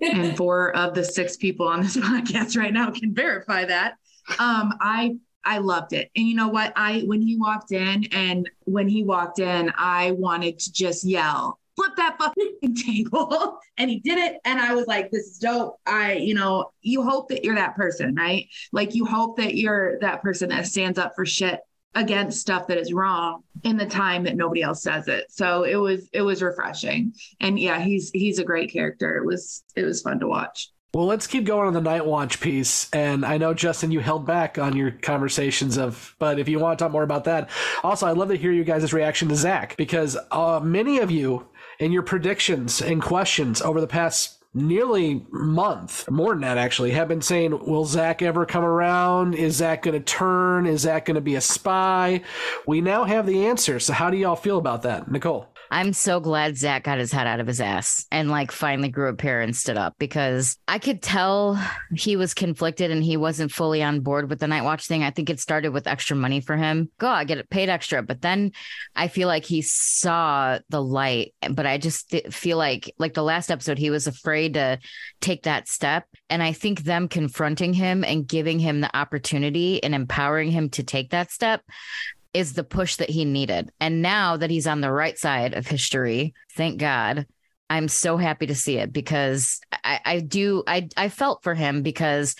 and 0.00 0.36
four 0.38 0.74
of 0.76 0.94
the 0.94 1.04
six 1.04 1.36
people 1.36 1.68
on 1.68 1.82
this 1.82 1.96
podcast 1.98 2.56
right 2.56 2.72
now 2.72 2.90
can 2.90 3.14
verify 3.14 3.64
that. 3.66 3.94
Um, 4.38 4.74
I 4.80 5.16
I 5.44 5.58
loved 5.58 5.92
it. 5.92 6.10
And 6.16 6.26
you 6.26 6.34
know 6.34 6.48
what? 6.48 6.72
I 6.76 7.00
when 7.00 7.22
he 7.22 7.36
walked 7.36 7.72
in 7.72 8.06
and 8.12 8.48
when 8.64 8.88
he 8.88 9.02
walked 9.04 9.38
in, 9.38 9.72
I 9.76 10.12
wanted 10.12 10.58
to 10.60 10.72
just 10.72 11.04
yell, 11.04 11.58
flip 11.76 11.92
that 11.96 12.18
fucking 12.18 12.74
table. 12.86 13.58
and 13.78 13.90
he 13.90 14.00
did 14.00 14.18
it. 14.18 14.40
And 14.44 14.60
I 14.60 14.74
was 14.74 14.86
like, 14.86 15.10
this 15.10 15.26
is 15.26 15.38
dope. 15.38 15.78
I, 15.86 16.14
you 16.14 16.34
know, 16.34 16.72
you 16.82 17.02
hope 17.02 17.28
that 17.28 17.44
you're 17.44 17.54
that 17.54 17.76
person, 17.76 18.14
right? 18.14 18.46
Like 18.72 18.94
you 18.94 19.04
hope 19.06 19.38
that 19.38 19.54
you're 19.54 19.98
that 20.00 20.22
person 20.22 20.50
that 20.50 20.66
stands 20.66 20.98
up 20.98 21.12
for 21.16 21.24
shit 21.24 21.60
against 21.94 22.40
stuff 22.40 22.68
that 22.68 22.78
is 22.78 22.92
wrong 22.92 23.42
in 23.64 23.76
the 23.76 23.86
time 23.86 24.24
that 24.24 24.36
nobody 24.36 24.62
else 24.62 24.82
says 24.82 25.08
it. 25.08 25.24
So 25.30 25.64
it 25.64 25.76
was 25.76 26.08
it 26.12 26.22
was 26.22 26.42
refreshing. 26.42 27.14
And 27.40 27.58
yeah, 27.58 27.80
he's 27.80 28.10
he's 28.10 28.38
a 28.38 28.44
great 28.44 28.72
character. 28.72 29.16
It 29.16 29.24
was 29.24 29.64
it 29.74 29.84
was 29.84 30.02
fun 30.02 30.20
to 30.20 30.28
watch. 30.28 30.70
Well, 30.92 31.06
let's 31.06 31.28
keep 31.28 31.44
going 31.44 31.68
on 31.68 31.72
the 31.72 31.80
Night 31.80 32.04
Watch 32.04 32.40
piece. 32.40 32.88
And 32.92 33.24
I 33.24 33.38
know, 33.38 33.54
Justin, 33.54 33.92
you 33.92 34.00
held 34.00 34.26
back 34.26 34.58
on 34.58 34.76
your 34.76 34.90
conversations 34.90 35.78
of, 35.78 36.16
but 36.18 36.40
if 36.40 36.48
you 36.48 36.58
want 36.58 36.78
to 36.78 36.84
talk 36.84 36.90
more 36.90 37.04
about 37.04 37.24
that, 37.24 37.48
also, 37.84 38.08
I'd 38.08 38.16
love 38.16 38.30
to 38.30 38.36
hear 38.36 38.50
you 38.50 38.64
guys' 38.64 38.92
reaction 38.92 39.28
to 39.28 39.36
Zach 39.36 39.76
because 39.76 40.16
uh, 40.32 40.58
many 40.60 40.98
of 40.98 41.12
you 41.12 41.46
in 41.78 41.92
your 41.92 42.02
predictions 42.02 42.82
and 42.82 43.00
questions 43.00 43.62
over 43.62 43.80
the 43.80 43.86
past 43.86 44.42
nearly 44.52 45.24
month, 45.30 46.10
more 46.10 46.30
than 46.32 46.40
that 46.40 46.58
actually, 46.58 46.90
have 46.90 47.06
been 47.06 47.22
saying, 47.22 47.52
will 47.52 47.84
Zach 47.84 48.20
ever 48.20 48.44
come 48.44 48.64
around? 48.64 49.36
Is 49.36 49.56
Zach 49.56 49.82
going 49.82 49.96
to 49.96 50.04
turn? 50.04 50.66
Is 50.66 50.80
Zach 50.80 51.04
going 51.04 51.14
to 51.14 51.20
be 51.20 51.36
a 51.36 51.40
spy? 51.40 52.22
We 52.66 52.80
now 52.80 53.04
have 53.04 53.26
the 53.26 53.46
answer. 53.46 53.78
So 53.78 53.92
how 53.92 54.10
do 54.10 54.16
y'all 54.16 54.34
feel 54.34 54.58
about 54.58 54.82
that? 54.82 55.08
Nicole? 55.08 55.46
I'm 55.72 55.92
so 55.92 56.18
glad 56.18 56.56
Zach 56.56 56.82
got 56.82 56.98
his 56.98 57.12
head 57.12 57.28
out 57.28 57.38
of 57.38 57.46
his 57.46 57.60
ass 57.60 58.04
and 58.10 58.28
like 58.28 58.50
finally 58.50 58.88
grew 58.88 59.08
a 59.08 59.14
pair 59.14 59.40
and 59.40 59.54
stood 59.54 59.76
up 59.76 59.94
because 59.98 60.56
I 60.66 60.80
could 60.80 61.00
tell 61.00 61.62
he 61.94 62.16
was 62.16 62.34
conflicted 62.34 62.90
and 62.90 63.04
he 63.04 63.16
wasn't 63.16 63.52
fully 63.52 63.80
on 63.80 64.00
board 64.00 64.28
with 64.28 64.40
the 64.40 64.48
night 64.48 64.64
watch 64.64 64.88
thing. 64.88 65.04
I 65.04 65.12
think 65.12 65.30
it 65.30 65.38
started 65.38 65.68
with 65.68 65.86
extra 65.86 66.16
money 66.16 66.40
for 66.40 66.56
him. 66.56 66.90
Go, 66.98 67.06
I 67.06 67.22
get 67.22 67.48
paid 67.50 67.68
extra. 67.68 68.02
But 68.02 68.20
then 68.20 68.50
I 68.96 69.06
feel 69.06 69.28
like 69.28 69.44
he 69.44 69.62
saw 69.62 70.58
the 70.70 70.82
light, 70.82 71.34
but 71.48 71.66
I 71.66 71.78
just 71.78 72.10
feel 72.30 72.58
like, 72.58 72.92
like 72.98 73.14
the 73.14 73.22
last 73.22 73.48
episode, 73.48 73.78
he 73.78 73.90
was 73.90 74.08
afraid 74.08 74.54
to 74.54 74.80
take 75.20 75.44
that 75.44 75.68
step. 75.68 76.04
And 76.28 76.42
I 76.42 76.52
think 76.52 76.82
them 76.82 77.06
confronting 77.06 77.74
him 77.74 78.02
and 78.02 78.26
giving 78.26 78.58
him 78.58 78.80
the 78.80 78.96
opportunity 78.96 79.82
and 79.84 79.94
empowering 79.94 80.50
him 80.50 80.68
to 80.70 80.82
take 80.82 81.10
that 81.10 81.30
step 81.30 81.62
is 82.32 82.52
the 82.52 82.64
push 82.64 82.96
that 82.96 83.10
he 83.10 83.24
needed. 83.24 83.70
And 83.80 84.02
now 84.02 84.36
that 84.36 84.50
he's 84.50 84.66
on 84.66 84.80
the 84.80 84.92
right 84.92 85.18
side 85.18 85.54
of 85.54 85.66
history, 85.66 86.34
thank 86.56 86.78
God, 86.78 87.26
I'm 87.68 87.88
so 87.88 88.16
happy 88.16 88.46
to 88.46 88.54
see 88.54 88.78
it 88.78 88.92
because 88.92 89.60
I, 89.84 90.00
I 90.04 90.20
do 90.20 90.64
I 90.66 90.88
I 90.96 91.08
felt 91.08 91.42
for 91.42 91.54
him 91.54 91.82
because 91.82 92.34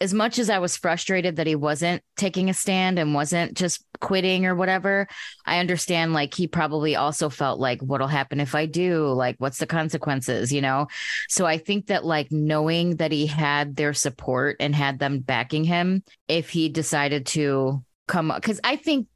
as 0.00 0.12
much 0.12 0.38
as 0.38 0.50
I 0.50 0.58
was 0.58 0.76
frustrated 0.76 1.36
that 1.36 1.46
he 1.46 1.54
wasn't 1.54 2.02
taking 2.16 2.50
a 2.50 2.54
stand 2.54 2.98
and 2.98 3.14
wasn't 3.14 3.54
just 3.54 3.84
quitting 4.00 4.44
or 4.44 4.54
whatever, 4.54 5.06
I 5.46 5.58
understand 5.58 6.12
like 6.12 6.34
he 6.34 6.46
probably 6.46 6.96
also 6.96 7.30
felt 7.30 7.58
like 7.58 7.80
what'll 7.80 8.06
happen 8.06 8.40
if 8.40 8.54
I 8.54 8.66
do? 8.66 9.06
Like 9.06 9.36
what's 9.38 9.58
the 9.58 9.66
consequences, 9.66 10.52
you 10.52 10.60
know? 10.60 10.88
So 11.28 11.46
I 11.46 11.58
think 11.58 11.86
that 11.86 12.04
like 12.04 12.30
knowing 12.30 12.96
that 12.96 13.12
he 13.12 13.26
had 13.26 13.76
their 13.76 13.94
support 13.94 14.56
and 14.60 14.74
had 14.74 14.98
them 14.98 15.20
backing 15.20 15.64
him 15.64 16.02
if 16.28 16.50
he 16.50 16.68
decided 16.68 17.26
to 17.26 17.82
come 18.06 18.30
up 18.30 18.40
because 18.40 18.60
I 18.64 18.76
think 18.76 19.08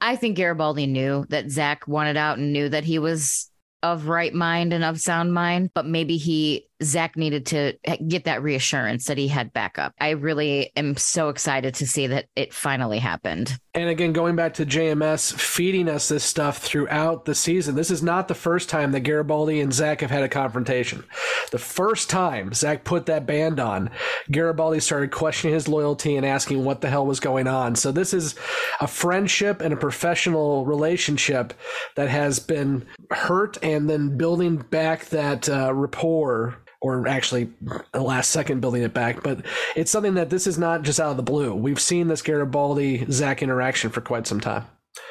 I 0.00 0.16
think 0.16 0.36
Garibaldi 0.36 0.86
knew 0.86 1.26
that 1.28 1.50
Zach 1.50 1.86
wanted 1.88 2.16
out 2.16 2.38
and 2.38 2.52
knew 2.52 2.68
that 2.68 2.84
he 2.84 2.98
was 2.98 3.50
of 3.82 4.08
right 4.08 4.32
mind 4.32 4.72
and 4.72 4.84
of 4.84 5.00
sound 5.00 5.32
mind, 5.32 5.70
but 5.74 5.86
maybe 5.86 6.16
he 6.16 6.67
Zach 6.82 7.16
needed 7.16 7.46
to 7.46 7.76
get 8.06 8.24
that 8.24 8.42
reassurance 8.42 9.06
that 9.06 9.18
he 9.18 9.28
had 9.28 9.52
backup. 9.52 9.92
I 10.00 10.10
really 10.10 10.70
am 10.76 10.96
so 10.96 11.28
excited 11.28 11.74
to 11.76 11.86
see 11.86 12.06
that 12.06 12.26
it 12.36 12.54
finally 12.54 12.98
happened. 12.98 13.58
And 13.74 13.88
again, 13.88 14.12
going 14.12 14.36
back 14.36 14.54
to 14.54 14.66
JMS 14.66 15.32
feeding 15.32 15.88
us 15.88 16.08
this 16.08 16.24
stuff 16.24 16.58
throughout 16.58 17.24
the 17.24 17.34
season, 17.34 17.74
this 17.74 17.90
is 17.90 18.02
not 18.02 18.28
the 18.28 18.34
first 18.34 18.68
time 18.68 18.92
that 18.92 19.00
Garibaldi 19.00 19.60
and 19.60 19.72
Zach 19.72 20.00
have 20.00 20.10
had 20.10 20.22
a 20.22 20.28
confrontation. 20.28 21.04
The 21.50 21.58
first 21.58 22.10
time 22.10 22.52
Zach 22.52 22.84
put 22.84 23.06
that 23.06 23.26
band 23.26 23.60
on, 23.60 23.90
Garibaldi 24.30 24.80
started 24.80 25.10
questioning 25.10 25.54
his 25.54 25.68
loyalty 25.68 26.16
and 26.16 26.26
asking 26.26 26.64
what 26.64 26.80
the 26.80 26.90
hell 26.90 27.06
was 27.06 27.20
going 27.20 27.46
on. 27.46 27.76
So 27.76 27.92
this 27.92 28.12
is 28.12 28.34
a 28.80 28.86
friendship 28.86 29.60
and 29.60 29.72
a 29.72 29.76
professional 29.76 30.64
relationship 30.64 31.54
that 31.96 32.08
has 32.08 32.38
been 32.38 32.86
hurt 33.10 33.58
and 33.62 33.88
then 33.88 34.16
building 34.16 34.56
back 34.56 35.06
that 35.06 35.48
uh, 35.48 35.72
rapport 35.74 36.58
or 36.80 37.08
actually 37.08 37.50
the 37.92 38.00
last 38.00 38.30
second 38.30 38.60
building 38.60 38.82
it 38.82 38.94
back. 38.94 39.22
But 39.22 39.44
it's 39.74 39.90
something 39.90 40.14
that 40.14 40.30
this 40.30 40.46
is 40.46 40.58
not 40.58 40.82
just 40.82 41.00
out 41.00 41.10
of 41.10 41.16
the 41.16 41.22
blue. 41.22 41.54
We've 41.54 41.80
seen 41.80 42.08
this 42.08 42.22
Garibaldi 42.22 43.10
Zach 43.10 43.42
interaction 43.42 43.90
for 43.90 44.00
quite 44.00 44.26
some 44.26 44.40
time. 44.40 44.64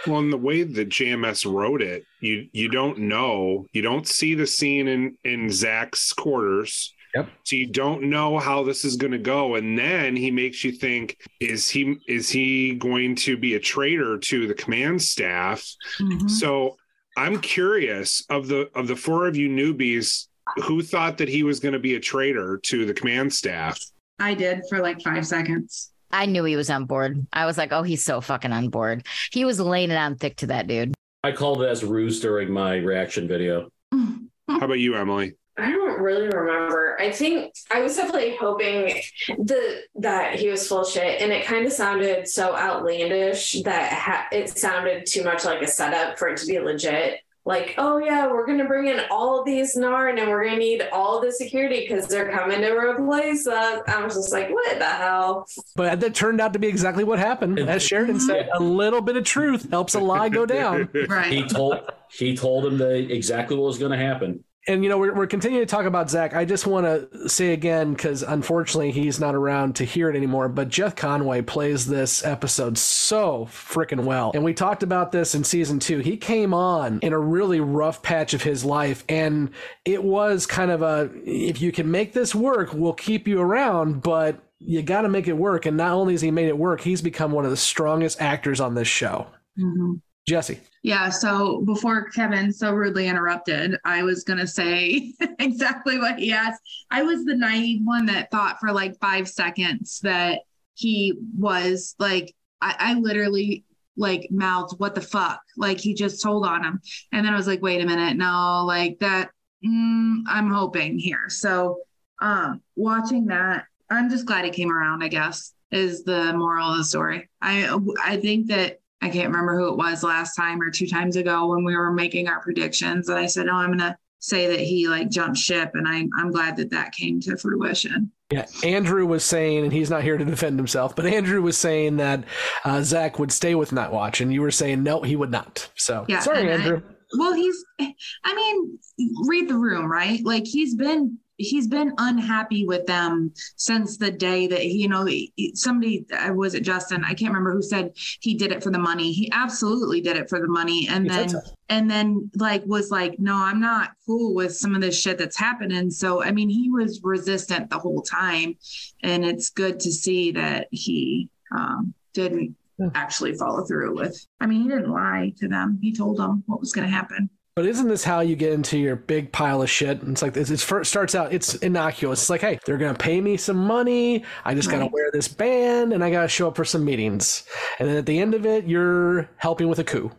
Well, 0.05 0.19
in 0.19 0.29
the 0.29 0.37
way 0.37 0.63
that 0.63 0.89
JMS 0.89 1.51
wrote 1.51 1.81
it, 1.81 2.05
you 2.19 2.47
you 2.51 2.69
don't 2.69 2.99
know, 2.99 3.65
you 3.73 3.81
don't 3.81 4.07
see 4.07 4.33
the 4.33 4.47
scene 4.47 4.87
in 4.87 5.17
in 5.23 5.49
Zach's 5.49 6.13
quarters. 6.13 6.93
Yep. 7.15 7.29
So 7.43 7.55
you 7.55 7.67
don't 7.67 8.03
know 8.03 8.37
how 8.37 8.63
this 8.63 8.83
is 8.83 8.97
going 8.97 9.13
to 9.13 9.17
go, 9.17 9.55
and 9.55 9.77
then 9.77 10.15
he 10.15 10.29
makes 10.29 10.63
you 10.63 10.71
think: 10.71 11.17
is 11.39 11.69
he 11.69 11.97
is 12.07 12.29
he 12.29 12.75
going 12.75 13.15
to 13.17 13.37
be 13.37 13.55
a 13.55 13.59
traitor 13.59 14.17
to 14.17 14.47
the 14.47 14.53
command 14.53 15.01
staff? 15.01 15.65
Mm-hmm. 15.99 16.27
So 16.27 16.75
I'm 17.15 17.39
curious 17.39 18.23
of 18.29 18.47
the 18.47 18.69
of 18.75 18.87
the 18.87 18.95
four 18.95 19.27
of 19.27 19.35
you 19.35 19.49
newbies 19.49 20.26
who 20.63 20.81
thought 20.81 21.17
that 21.17 21.29
he 21.29 21.43
was 21.43 21.59
going 21.59 21.73
to 21.73 21.79
be 21.79 21.95
a 21.95 21.99
traitor 21.99 22.59
to 22.63 22.85
the 22.85 22.93
command 22.93 23.33
staff? 23.33 23.79
I 24.19 24.33
did 24.33 24.61
for 24.69 24.79
like 24.79 25.01
five 25.01 25.25
seconds. 25.27 25.91
I 26.11 26.25
knew 26.25 26.43
he 26.43 26.55
was 26.55 26.69
on 26.69 26.85
board. 26.85 27.27
I 27.33 27.45
was 27.45 27.57
like, 27.57 27.71
oh, 27.71 27.83
he's 27.83 28.03
so 28.03 28.21
fucking 28.21 28.51
on 28.53 28.69
board. 28.69 29.05
He 29.31 29.45
was 29.45 29.59
laying 29.59 29.91
it 29.91 29.97
on 29.97 30.15
thick 30.15 30.37
to 30.37 30.47
that 30.47 30.67
dude. 30.67 30.93
I 31.23 31.31
called 31.33 31.61
it 31.61 31.67
as 31.67 31.83
ruse 31.83 32.19
during 32.19 32.51
my 32.51 32.77
reaction 32.77 33.27
video. 33.27 33.69
How 33.91 34.59
about 34.61 34.79
you, 34.79 34.95
Emily? 34.95 35.33
I 35.57 35.71
don't 35.71 35.99
really 35.99 36.27
remember. 36.27 36.97
I 36.99 37.11
think 37.11 37.53
I 37.71 37.81
was 37.81 37.95
definitely 37.95 38.37
hoping 38.39 39.01
the 39.27 39.81
that 39.95 40.35
he 40.35 40.49
was 40.49 40.67
full 40.67 40.85
shit, 40.85 41.19
and 41.21 41.31
it 41.31 41.45
kind 41.45 41.65
of 41.65 41.73
sounded 41.73 42.27
so 42.27 42.55
outlandish 42.55 43.63
that 43.63 43.91
ha- 43.91 44.27
it 44.31 44.55
sounded 44.55 45.07
too 45.07 45.23
much 45.23 45.45
like 45.45 45.61
a 45.63 45.67
setup 45.67 46.19
for 46.19 46.27
it 46.27 46.37
to 46.37 46.45
be 46.45 46.59
legit 46.59 47.21
like, 47.47 47.75
oh 47.77 47.97
yeah, 47.97 48.27
we're 48.27 48.45
gonna 48.45 48.65
bring 48.65 48.87
in 48.87 48.99
all 49.09 49.41
these 49.41 49.77
Narn 49.77 50.19
and 50.19 50.29
we're 50.29 50.43
gonna 50.43 50.57
need 50.57 50.83
all 50.91 51.21
the 51.21 51.31
security 51.31 51.87
because 51.87 52.05
they're 52.07 52.29
coming 52.29 52.59
to 52.59 52.71
replace 52.71 53.47
us. 53.47 53.81
I 53.87 54.03
was 54.03 54.15
just 54.15 54.33
like, 54.33 54.49
what 54.49 54.77
the 54.77 54.85
hell? 54.85 55.47
But 55.73 56.01
that 56.01 56.13
turned 56.13 56.41
out 56.41 56.51
to 56.53 56.59
be 56.59 56.67
exactly 56.67 57.05
what 57.05 57.19
happened. 57.19 57.57
As 57.57 57.81
Sheridan 57.81 58.19
said, 58.19 58.49
a 58.53 58.61
little 58.61 58.99
bit 58.99 59.15
of 59.15 59.23
truth 59.23 59.69
helps 59.69 59.95
a 59.95 59.99
lie 59.99 60.27
go 60.27 60.45
down. 60.45 60.89
right. 61.07 61.31
He 61.37 61.47
told 61.47 61.79
he 62.11 62.35
told 62.35 62.65
him 62.65 62.77
the 62.77 63.11
exactly 63.13 63.55
what 63.55 63.67
was 63.67 63.77
going 63.77 63.91
to 63.91 63.97
happen 63.97 64.43
and 64.67 64.83
you 64.83 64.89
know 64.89 64.97
we're, 64.97 65.13
we're 65.13 65.27
continuing 65.27 65.65
to 65.65 65.69
talk 65.69 65.85
about 65.85 66.09
zach. 66.09 66.35
I 66.35 66.45
just 66.45 66.67
want 66.67 66.85
to 66.85 67.29
say 67.29 67.53
again 67.53 67.93
because 67.93 68.21
unfortunately 68.21 68.91
he's 68.91 69.19
not 69.19 69.33
around 69.33 69.75
to 69.77 69.85
hear 69.85 70.09
it 70.09 70.15
anymore 70.15 70.49
but 70.49 70.69
jeff 70.69 70.95
conaway 70.95 71.45
plays 71.45 71.87
this 71.87 72.23
episode 72.25 72.77
so 72.77 73.47
freaking 73.49 74.03
well. 74.03 74.31
And 74.33 74.43
we 74.43 74.53
talked 74.53 74.83
about 74.83 75.11
this 75.11 75.35
in 75.35 75.43
season 75.43 75.79
two. 75.79 75.99
He 75.99 76.17
came 76.17 76.53
on 76.53 76.99
in 76.99 77.13
a 77.13 77.19
really 77.19 77.59
rough 77.59 78.01
patch 78.01 78.33
of 78.33 78.43
his 78.43 78.65
life 78.65 79.03
and 79.07 79.51
it 79.85 80.03
was 80.03 80.45
kind 80.45 80.71
of 80.71 80.81
a 80.81 81.09
if 81.25 81.61
you 81.61 81.71
can 81.71 81.89
make 81.89 82.13
this 82.13 82.35
work 82.35 82.73
we'll 82.73 82.93
keep 82.93 83.27
you 83.27 83.39
around 83.39 84.01
but 84.01 84.39
you 84.59 84.81
got 84.81 85.01
to 85.01 85.09
make 85.09 85.27
it 85.27 85.37
work. 85.37 85.67
And 85.67 85.77
not 85.77 85.91
only 85.91 86.13
has 86.13 86.21
he 86.21 86.31
made 86.31 86.47
it 86.47 86.57
work 86.57 86.81
he's 86.81 87.01
become 87.01 87.31
one 87.31 87.45
of 87.45 87.51
the 87.51 87.57
strongest 87.57 88.21
actors 88.21 88.59
on 88.59 88.75
this 88.75 88.87
show. 88.87 89.27
Mm-hmm. 89.57 89.93
Jesse 90.27 90.59
yeah. 90.87 91.09
So 91.09 91.63
before 91.65 92.09
Kevin 92.11 92.53
so 92.53 92.71
rudely 92.71 93.07
interrupted, 93.09 93.77
I 93.83 94.03
was 94.03 94.23
going 94.23 94.39
to 94.39 94.47
say 94.47 95.11
exactly 95.39 95.97
what 95.97 96.17
he 96.17 96.31
asked. 96.31 96.61
I 96.89 97.03
was 97.03 97.25
the 97.25 97.35
naive 97.35 97.81
one 97.83 98.05
that 98.05 98.31
thought 98.31 98.57
for 98.61 98.71
like 98.71 98.97
five 99.01 99.27
seconds 99.27 99.99
that 100.03 100.39
he 100.75 101.13
was 101.37 101.93
like, 101.99 102.33
I, 102.61 102.75
I 102.79 102.93
literally 102.93 103.65
like 103.97 104.29
mouthed, 104.31 104.79
what 104.79 104.95
the 104.95 105.01
fuck? 105.01 105.41
Like 105.57 105.77
he 105.77 105.93
just 105.93 106.23
told 106.23 106.45
on 106.45 106.63
him. 106.63 106.79
And 107.11 107.25
then 107.25 107.33
I 107.33 107.37
was 107.37 107.47
like, 107.47 107.61
wait 107.61 107.81
a 107.81 107.85
minute. 107.85 108.15
No, 108.15 108.63
like 108.65 108.99
that. 108.99 109.31
Mm, 109.65 110.21
I'm 110.25 110.49
hoping 110.49 110.99
here. 110.99 111.27
So 111.27 111.79
um, 112.21 112.61
watching 112.77 113.25
that, 113.25 113.65
I'm 113.89 114.09
just 114.09 114.25
glad 114.25 114.45
he 114.45 114.51
came 114.51 114.71
around, 114.71 115.03
I 115.03 115.09
guess, 115.09 115.51
is 115.69 116.05
the 116.05 116.31
moral 116.31 116.71
of 116.71 116.77
the 116.77 116.85
story. 116.85 117.29
I 117.41 117.77
I 118.01 118.15
think 118.15 118.47
that 118.47 118.79
I 119.01 119.09
can't 119.09 119.27
remember 119.27 119.57
who 119.57 119.69
it 119.69 119.77
was 119.77 120.03
last 120.03 120.35
time 120.35 120.61
or 120.61 120.71
two 120.71 120.87
times 120.87 121.15
ago 121.15 121.47
when 121.47 121.63
we 121.63 121.75
were 121.75 121.91
making 121.91 122.27
our 122.27 122.41
predictions. 122.41 123.09
And 123.09 123.19
I 123.19 123.27
said, 123.27 123.45
no, 123.45 123.53
I'm 123.53 123.67
going 123.67 123.79
to 123.79 123.97
say 124.19 124.47
that 124.47 124.59
he 124.59 124.87
like 124.87 125.09
jumped 125.09 125.37
ship. 125.37 125.71
And 125.75 125.87
I, 125.87 126.07
I'm 126.17 126.31
glad 126.31 126.57
that 126.57 126.71
that 126.71 126.93
came 126.93 127.19
to 127.21 127.37
fruition. 127.37 128.11
Yeah, 128.31 128.45
Andrew 128.63 129.05
was 129.05 129.23
saying, 129.23 129.63
and 129.63 129.71
he's 129.71 129.89
not 129.89 130.03
here 130.03 130.17
to 130.17 130.25
defend 130.25 130.59
himself, 130.59 130.95
but 130.95 131.05
Andrew 131.05 131.41
was 131.41 131.57
saying 131.57 131.97
that 131.97 132.25
uh, 132.65 132.81
Zach 132.81 133.19
would 133.19 133.31
stay 133.31 133.55
with 133.55 133.71
Nightwatch, 133.71 134.19
and 134.19 134.33
you 134.33 134.41
were 134.41 134.51
saying 134.51 134.83
no, 134.83 135.01
he 135.01 135.15
would 135.15 135.31
not. 135.31 135.69
So 135.75 136.03
yeah, 136.09 136.19
sorry, 136.19 136.51
Andrew. 136.51 136.81
I, 136.85 136.93
well, 137.17 137.33
he's, 137.33 137.63
I 137.79 138.35
mean, 138.35 138.79
read 139.27 139.47
the 139.47 139.55
room, 139.55 139.89
right? 139.89 140.19
Like 140.25 140.45
he's 140.45 140.75
been 140.75 141.19
he's 141.37 141.67
been 141.67 141.93
unhappy 141.97 142.65
with 142.65 142.85
them 142.85 143.31
since 143.55 143.97
the 143.97 144.11
day 144.11 144.47
that 144.47 144.59
he, 144.59 144.81
you 144.81 144.89
know 144.89 145.07
somebody 145.53 146.05
uh, 146.11 146.33
was 146.33 146.55
it 146.55 146.61
Justin? 146.61 147.03
I 147.05 147.13
can't 147.13 147.31
remember 147.31 147.53
who 147.53 147.61
said 147.61 147.93
he 148.21 148.33
did 148.33 148.51
it 148.51 148.63
for 148.63 148.71
the 148.71 148.79
money. 148.79 149.11
He 149.11 149.31
absolutely 149.31 150.01
did 150.01 150.17
it 150.17 150.29
for 150.29 150.39
the 150.39 150.47
money. 150.47 150.87
And 150.89 151.05
He 151.05 151.09
then 151.09 151.29
and 151.69 151.89
then 151.89 152.31
like 152.35 152.63
was 152.65 152.91
like 152.91 153.19
no 153.19 153.35
I'm 153.35 153.59
not 153.59 153.91
cool 154.05 154.33
with 154.33 154.55
some 154.55 154.75
of 154.75 154.81
this 154.81 154.99
shit 154.99 155.17
that's 155.17 155.37
happening. 155.37 155.89
So 155.89 156.23
I 156.23 156.31
mean 156.31 156.49
he 156.49 156.69
was 156.69 157.01
resistant 157.03 157.69
the 157.69 157.79
whole 157.79 158.01
time. 158.01 158.55
And 159.03 159.23
it's 159.23 159.49
good 159.49 159.79
to 159.81 159.91
see 159.91 160.31
that 160.31 160.67
he 160.71 161.29
um, 161.55 161.93
didn't 162.13 162.55
actually 162.93 163.33
follow 163.33 163.65
through 163.65 163.95
with 163.95 164.25
I 164.39 164.47
mean 164.47 164.63
he 164.63 164.69
didn't 164.69 164.91
lie 164.91 165.33
to 165.37 165.47
them. 165.47 165.79
He 165.81 165.93
told 165.93 166.17
them 166.17 166.43
what 166.47 166.59
was 166.59 166.73
going 166.73 166.87
to 166.87 166.93
happen 166.93 167.29
But 167.57 167.65
isn't 167.65 167.87
this 167.87 168.03
how 168.03 168.19
you 168.19 168.35
get 168.35 168.53
into 168.53 168.77
your 168.77 168.95
big 168.95 169.31
pile 169.31 169.63
of 169.63 169.69
shit? 169.71 170.03
And 170.03 170.11
it's 170.11 170.21
like 170.21 170.35
this. 170.35 170.51
It 170.51 170.59
first 170.59 170.91
starts 170.91 171.15
out. 171.15 171.33
It's 171.33 171.55
innocuous. 171.55 172.21
It's 172.21 172.29
like, 172.29 172.41
hey, 172.41 172.59
they're 172.67 172.77
gonna 172.77 172.93
pay 172.93 173.19
me 173.19 173.35
some 173.35 173.57
money. 173.57 174.23
I 174.45 174.53
just 174.53 174.69
gotta 174.69 174.85
wear 174.85 175.09
this 175.11 175.27
band, 175.27 175.91
and 175.91 176.03
I 176.03 176.11
gotta 176.11 176.27
show 176.27 176.49
up 176.49 176.55
for 176.55 176.63
some 176.63 176.85
meetings. 176.85 177.45
And 177.79 177.89
then 177.89 177.97
at 177.97 178.05
the 178.05 178.19
end 178.19 178.35
of 178.35 178.45
it, 178.45 178.67
you're 178.67 179.27
helping 179.37 179.69
with 179.69 179.79
a 179.79 179.83
coup. 179.83 180.11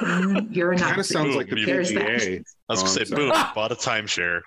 Mm-hmm. 0.00 0.52
You're 0.52 0.74
Kind 0.74 0.98
of 0.98 1.06
sounds 1.06 1.36
like 1.36 1.48
the 1.48 1.54
Boom. 1.54 1.66
There's 1.66 1.92
that. 1.92 2.02
PGA. 2.02 2.44
I 2.68 2.72
was 2.72 2.80
Oh, 2.80 2.86
gonna 2.86 3.06
say, 3.06 3.14
boom, 3.14 3.28
bought 3.54 3.70
a 3.70 3.76
timeshare. 3.76 4.40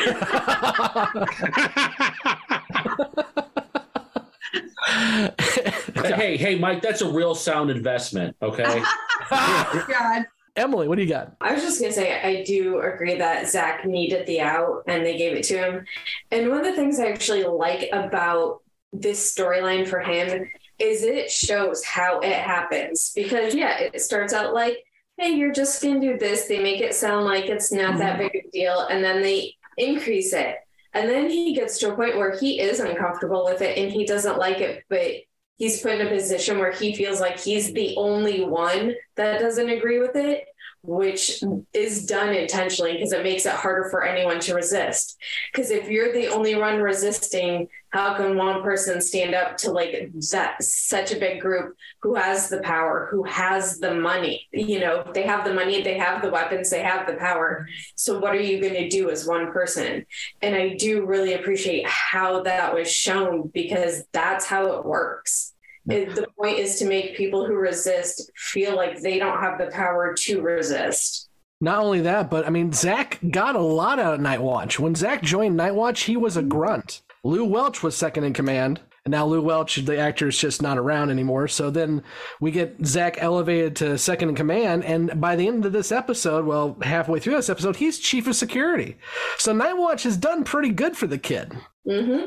Hey, 6.16 6.36
hey, 6.36 6.58
Mike, 6.58 6.82
that's 6.82 7.02
a 7.02 7.10
real 7.10 7.34
sound 7.34 7.70
investment. 7.70 8.36
Okay. 8.42 8.82
Oh, 9.32 9.86
God. 9.88 10.24
Emily, 10.60 10.88
what 10.88 10.96
do 10.96 11.02
you 11.02 11.08
got? 11.08 11.34
I 11.40 11.54
was 11.54 11.62
just 11.62 11.80
gonna 11.80 11.92
say 11.92 12.20
I 12.20 12.44
do 12.44 12.80
agree 12.80 13.16
that 13.16 13.48
Zach 13.48 13.86
needed 13.86 14.26
the 14.26 14.42
out 14.42 14.84
and 14.86 15.04
they 15.04 15.16
gave 15.16 15.36
it 15.36 15.44
to 15.44 15.56
him. 15.56 15.86
And 16.30 16.50
one 16.50 16.58
of 16.58 16.64
the 16.64 16.74
things 16.74 17.00
I 17.00 17.06
actually 17.06 17.44
like 17.44 17.88
about 17.92 18.60
this 18.92 19.34
storyline 19.34 19.88
for 19.88 20.00
him 20.00 20.48
is 20.78 21.02
it 21.02 21.30
shows 21.30 21.82
how 21.84 22.20
it 22.20 22.34
happens. 22.34 23.12
Because 23.14 23.54
yeah, 23.54 23.78
it 23.78 24.00
starts 24.00 24.34
out 24.34 24.52
like, 24.52 24.76
hey, 25.16 25.30
you're 25.30 25.52
just 25.52 25.82
gonna 25.82 25.98
do 25.98 26.18
this. 26.18 26.46
They 26.46 26.62
make 26.62 26.80
it 26.80 26.94
sound 26.94 27.24
like 27.24 27.46
it's 27.46 27.72
not 27.72 27.98
that 27.98 28.18
mm-hmm. 28.18 28.28
big 28.32 28.44
a 28.46 28.50
deal, 28.50 28.80
and 28.80 29.02
then 29.02 29.22
they 29.22 29.54
increase 29.78 30.34
it. 30.34 30.56
And 30.92 31.08
then 31.08 31.30
he 31.30 31.54
gets 31.54 31.78
to 31.78 31.92
a 31.92 31.96
point 31.96 32.18
where 32.18 32.36
he 32.36 32.60
is 32.60 32.80
uncomfortable 32.80 33.44
with 33.44 33.62
it 33.62 33.78
and 33.78 33.92
he 33.92 34.04
doesn't 34.04 34.38
like 34.38 34.58
it, 34.58 34.84
but 34.88 35.12
he's 35.56 35.80
put 35.80 35.92
in 35.92 36.06
a 36.06 36.10
position 36.10 36.58
where 36.58 36.72
he 36.72 36.96
feels 36.96 37.20
like 37.20 37.38
he's 37.38 37.72
the 37.72 37.94
only 37.96 38.42
one 38.44 38.94
that 39.16 39.40
doesn't 39.40 39.68
agree 39.68 40.00
with 40.00 40.16
it, 40.16 40.44
which 40.82 41.42
is 41.74 42.06
done 42.06 42.34
intentionally 42.34 42.94
because 42.94 43.12
it 43.12 43.22
makes 43.22 43.44
it 43.46 43.52
harder 43.52 43.88
for 43.90 44.04
anyone 44.04 44.40
to 44.40 44.54
resist. 44.54 45.18
Because 45.52 45.70
if 45.70 45.88
you're 45.88 46.12
the 46.12 46.28
only 46.28 46.54
one 46.54 46.80
resisting, 46.80 47.68
how 47.90 48.14
can 48.14 48.36
one 48.36 48.62
person 48.62 49.00
stand 49.00 49.34
up 49.34 49.56
to 49.58 49.72
like 49.72 50.10
that 50.30 50.62
such 50.62 51.12
a 51.12 51.18
big 51.18 51.40
group 51.40 51.76
who 52.02 52.14
has 52.14 52.48
the 52.48 52.60
power, 52.60 53.08
who 53.10 53.24
has 53.24 53.78
the 53.78 53.94
money? 53.94 54.48
You 54.52 54.80
know, 54.80 55.04
they 55.12 55.24
have 55.24 55.44
the 55.44 55.52
money, 55.52 55.82
they 55.82 55.98
have 55.98 56.22
the 56.22 56.30
weapons, 56.30 56.70
they 56.70 56.82
have 56.82 57.06
the 57.06 57.14
power. 57.14 57.66
So 57.96 58.18
what 58.18 58.34
are 58.34 58.40
you 58.40 58.60
going 58.60 58.74
to 58.74 58.88
do 58.88 59.10
as 59.10 59.26
one 59.26 59.52
person? 59.52 60.06
And 60.40 60.54
I 60.54 60.74
do 60.74 61.04
really 61.04 61.34
appreciate 61.34 61.86
how 61.86 62.42
that 62.42 62.74
was 62.74 62.90
shown 62.90 63.50
because 63.52 64.04
that's 64.12 64.46
how 64.46 64.72
it 64.72 64.84
works. 64.84 65.49
It- 65.92 66.14
the 66.14 66.26
point 66.38 66.58
is 66.58 66.78
to 66.78 66.86
make 66.86 67.16
people 67.16 67.46
who 67.46 67.54
resist 67.54 68.30
feel 68.36 68.74
like 68.76 69.00
they 69.00 69.18
don't 69.18 69.40
have 69.40 69.58
the 69.58 69.66
power 69.66 70.14
to 70.18 70.40
resist. 70.40 71.28
Not 71.60 71.80
only 71.84 72.00
that, 72.00 72.30
but 72.30 72.46
I 72.46 72.50
mean, 72.50 72.72
Zach 72.72 73.18
got 73.30 73.54
a 73.54 73.60
lot 73.60 73.98
out 73.98 74.14
of 74.14 74.20
Night 74.20 74.40
Watch. 74.40 74.80
When 74.80 74.94
Zach 74.94 75.22
joined 75.22 75.56
Night 75.56 75.74
Watch, 75.74 76.02
he 76.04 76.16
was 76.16 76.36
a 76.36 76.42
grunt. 76.42 77.02
Lou 77.22 77.44
Welch 77.44 77.82
was 77.82 77.94
second 77.94 78.24
in 78.24 78.32
command, 78.32 78.80
and 79.04 79.12
now 79.12 79.26
Lou 79.26 79.42
Welch, 79.42 79.76
the 79.76 79.98
actor, 79.98 80.28
is 80.28 80.38
just 80.38 80.62
not 80.62 80.78
around 80.78 81.10
anymore. 81.10 81.48
So 81.48 81.68
then 81.70 82.02
we 82.40 82.50
get 82.50 82.76
Zach 82.86 83.16
elevated 83.20 83.76
to 83.76 83.98
second 83.98 84.30
in 84.30 84.34
command, 84.36 84.84
and 84.86 85.20
by 85.20 85.36
the 85.36 85.46
end 85.46 85.66
of 85.66 85.72
this 85.72 85.92
episode, 85.92 86.46
well, 86.46 86.78
halfway 86.80 87.20
through 87.20 87.36
this 87.36 87.50
episode, 87.50 87.76
he's 87.76 87.98
chief 87.98 88.26
of 88.26 88.36
security. 88.36 88.96
So 89.36 89.52
Night 89.52 89.74
Watch 89.76 90.04
has 90.04 90.16
done 90.16 90.44
pretty 90.44 90.70
good 90.70 90.96
for 90.96 91.06
the 91.06 91.18
kid. 91.18 91.52
Mm-hmm. 91.86 92.24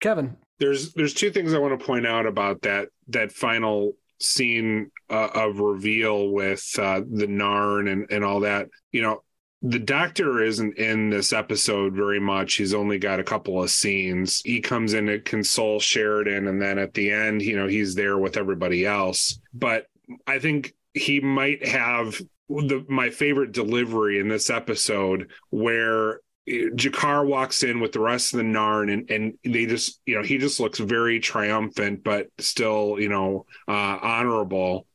Kevin, 0.00 0.36
there's 0.58 0.92
there's 0.94 1.14
two 1.14 1.30
things 1.30 1.54
I 1.54 1.58
want 1.58 1.78
to 1.78 1.84
point 1.84 2.06
out 2.06 2.26
about 2.26 2.62
that 2.62 2.88
that 3.08 3.32
final 3.32 3.94
scene 4.20 4.90
uh, 5.10 5.28
of 5.34 5.58
reveal 5.58 6.30
with 6.30 6.64
uh, 6.78 7.00
the 7.00 7.26
Narn 7.26 7.90
and 7.90 8.10
and 8.10 8.24
all 8.24 8.40
that. 8.40 8.68
You 8.92 9.02
know, 9.02 9.22
the 9.62 9.78
doctor 9.78 10.42
isn't 10.42 10.76
in 10.78 11.10
this 11.10 11.32
episode 11.32 11.94
very 11.94 12.20
much. 12.20 12.54
He's 12.54 12.74
only 12.74 12.98
got 12.98 13.20
a 13.20 13.24
couple 13.24 13.62
of 13.62 13.70
scenes. 13.70 14.40
He 14.44 14.60
comes 14.60 14.94
in 14.94 15.06
to 15.06 15.20
console 15.20 15.80
Sheridan, 15.80 16.48
and 16.48 16.60
then 16.60 16.78
at 16.78 16.94
the 16.94 17.10
end, 17.10 17.42
you 17.42 17.56
know, 17.56 17.66
he's 17.66 17.94
there 17.94 18.18
with 18.18 18.36
everybody 18.36 18.84
else. 18.84 19.38
But 19.54 19.86
I 20.26 20.38
think 20.38 20.74
he 20.94 21.20
might 21.20 21.66
have 21.66 22.20
the 22.48 22.84
my 22.88 23.10
favorite 23.10 23.52
delivery 23.52 24.18
in 24.18 24.28
this 24.28 24.50
episode 24.50 25.30
where 25.50 26.20
G'Kar 26.48 27.26
walks 27.26 27.62
in 27.62 27.80
with 27.80 27.92
the 27.92 28.00
rest 28.00 28.32
of 28.32 28.38
the 28.38 28.44
Narn 28.44 28.92
and, 28.92 29.10
and 29.10 29.34
they 29.44 29.66
just, 29.66 30.00
you 30.06 30.16
know, 30.16 30.22
he 30.22 30.38
just 30.38 30.58
looks 30.58 30.78
very 30.78 31.20
triumphant, 31.20 32.02
but 32.02 32.28
still, 32.38 32.96
you 32.98 33.08
know, 33.08 33.46
uh, 33.68 33.98
honorable. 34.02 34.86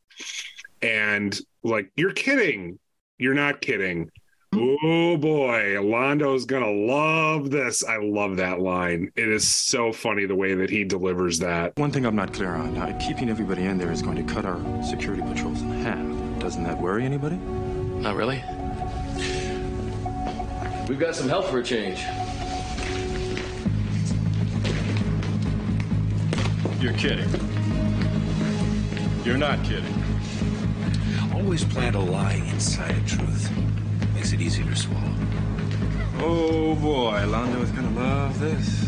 And 0.82 1.38
like, 1.64 1.92
you're 1.96 2.14
kidding. 2.14 2.80
You're 3.18 3.34
not 3.34 3.62
kidding. 3.62 4.12
Oh 4.54 5.18
boy, 5.18 5.80
Londo's 5.82 6.46
gonna 6.46 6.72
love 6.72 7.52
this. 7.52 7.84
I 7.84 7.98
love 7.98 8.38
that 8.38 8.60
line. 8.60 9.12
It 9.16 9.28
is 9.28 9.48
so 9.48 9.92
funny 9.92 10.26
the 10.26 10.36
way 10.36 10.56
that 10.56 10.70
he 10.70 10.84
delivers 10.84 11.40
that. 11.40 11.78
One 11.78 11.92
thing 11.92 12.06
I'm 12.06 12.16
not 12.16 12.34
clear 12.34 12.56
on 12.56 12.78
uh, 12.78 12.98
keeping 13.06 13.30
everybody 13.30 13.64
in 13.64 13.78
there 13.78 13.92
is 13.92 14.02
going 14.02 14.16
to 14.16 14.34
cut 14.34 14.46
our 14.46 14.60
security 14.84 15.22
patrols 15.22 15.62
in 15.62 15.70
half. 15.84 16.40
Doesn't 16.40 16.64
that 16.64 16.80
worry 16.80 17.04
anybody? 17.04 17.36
Not 17.36 18.16
really. 18.16 18.42
We've 20.88 20.98
got 20.98 21.16
some 21.16 21.28
help 21.28 21.48
for 21.48 21.60
a 21.60 21.64
change. 21.64 22.00
You're 26.80 26.94
kidding. 26.94 27.30
You're 29.26 29.38
not 29.38 29.62
kidding. 29.66 29.94
Always 31.34 31.66
plant 31.66 31.98
a 31.98 32.00
lie 32.00 32.42
inside 32.54 32.96
a 32.96 33.02
truth. 33.06 33.52
Makes 34.14 34.32
it 34.32 34.40
easier 34.40 34.64
to 34.64 34.76
swallow. 34.78 35.14
Oh 36.20 36.76
boy, 36.76 37.20
Londo 37.26 37.62
is 37.62 37.72
gonna 37.72 37.92
love 37.92 38.40
this. 38.40 38.86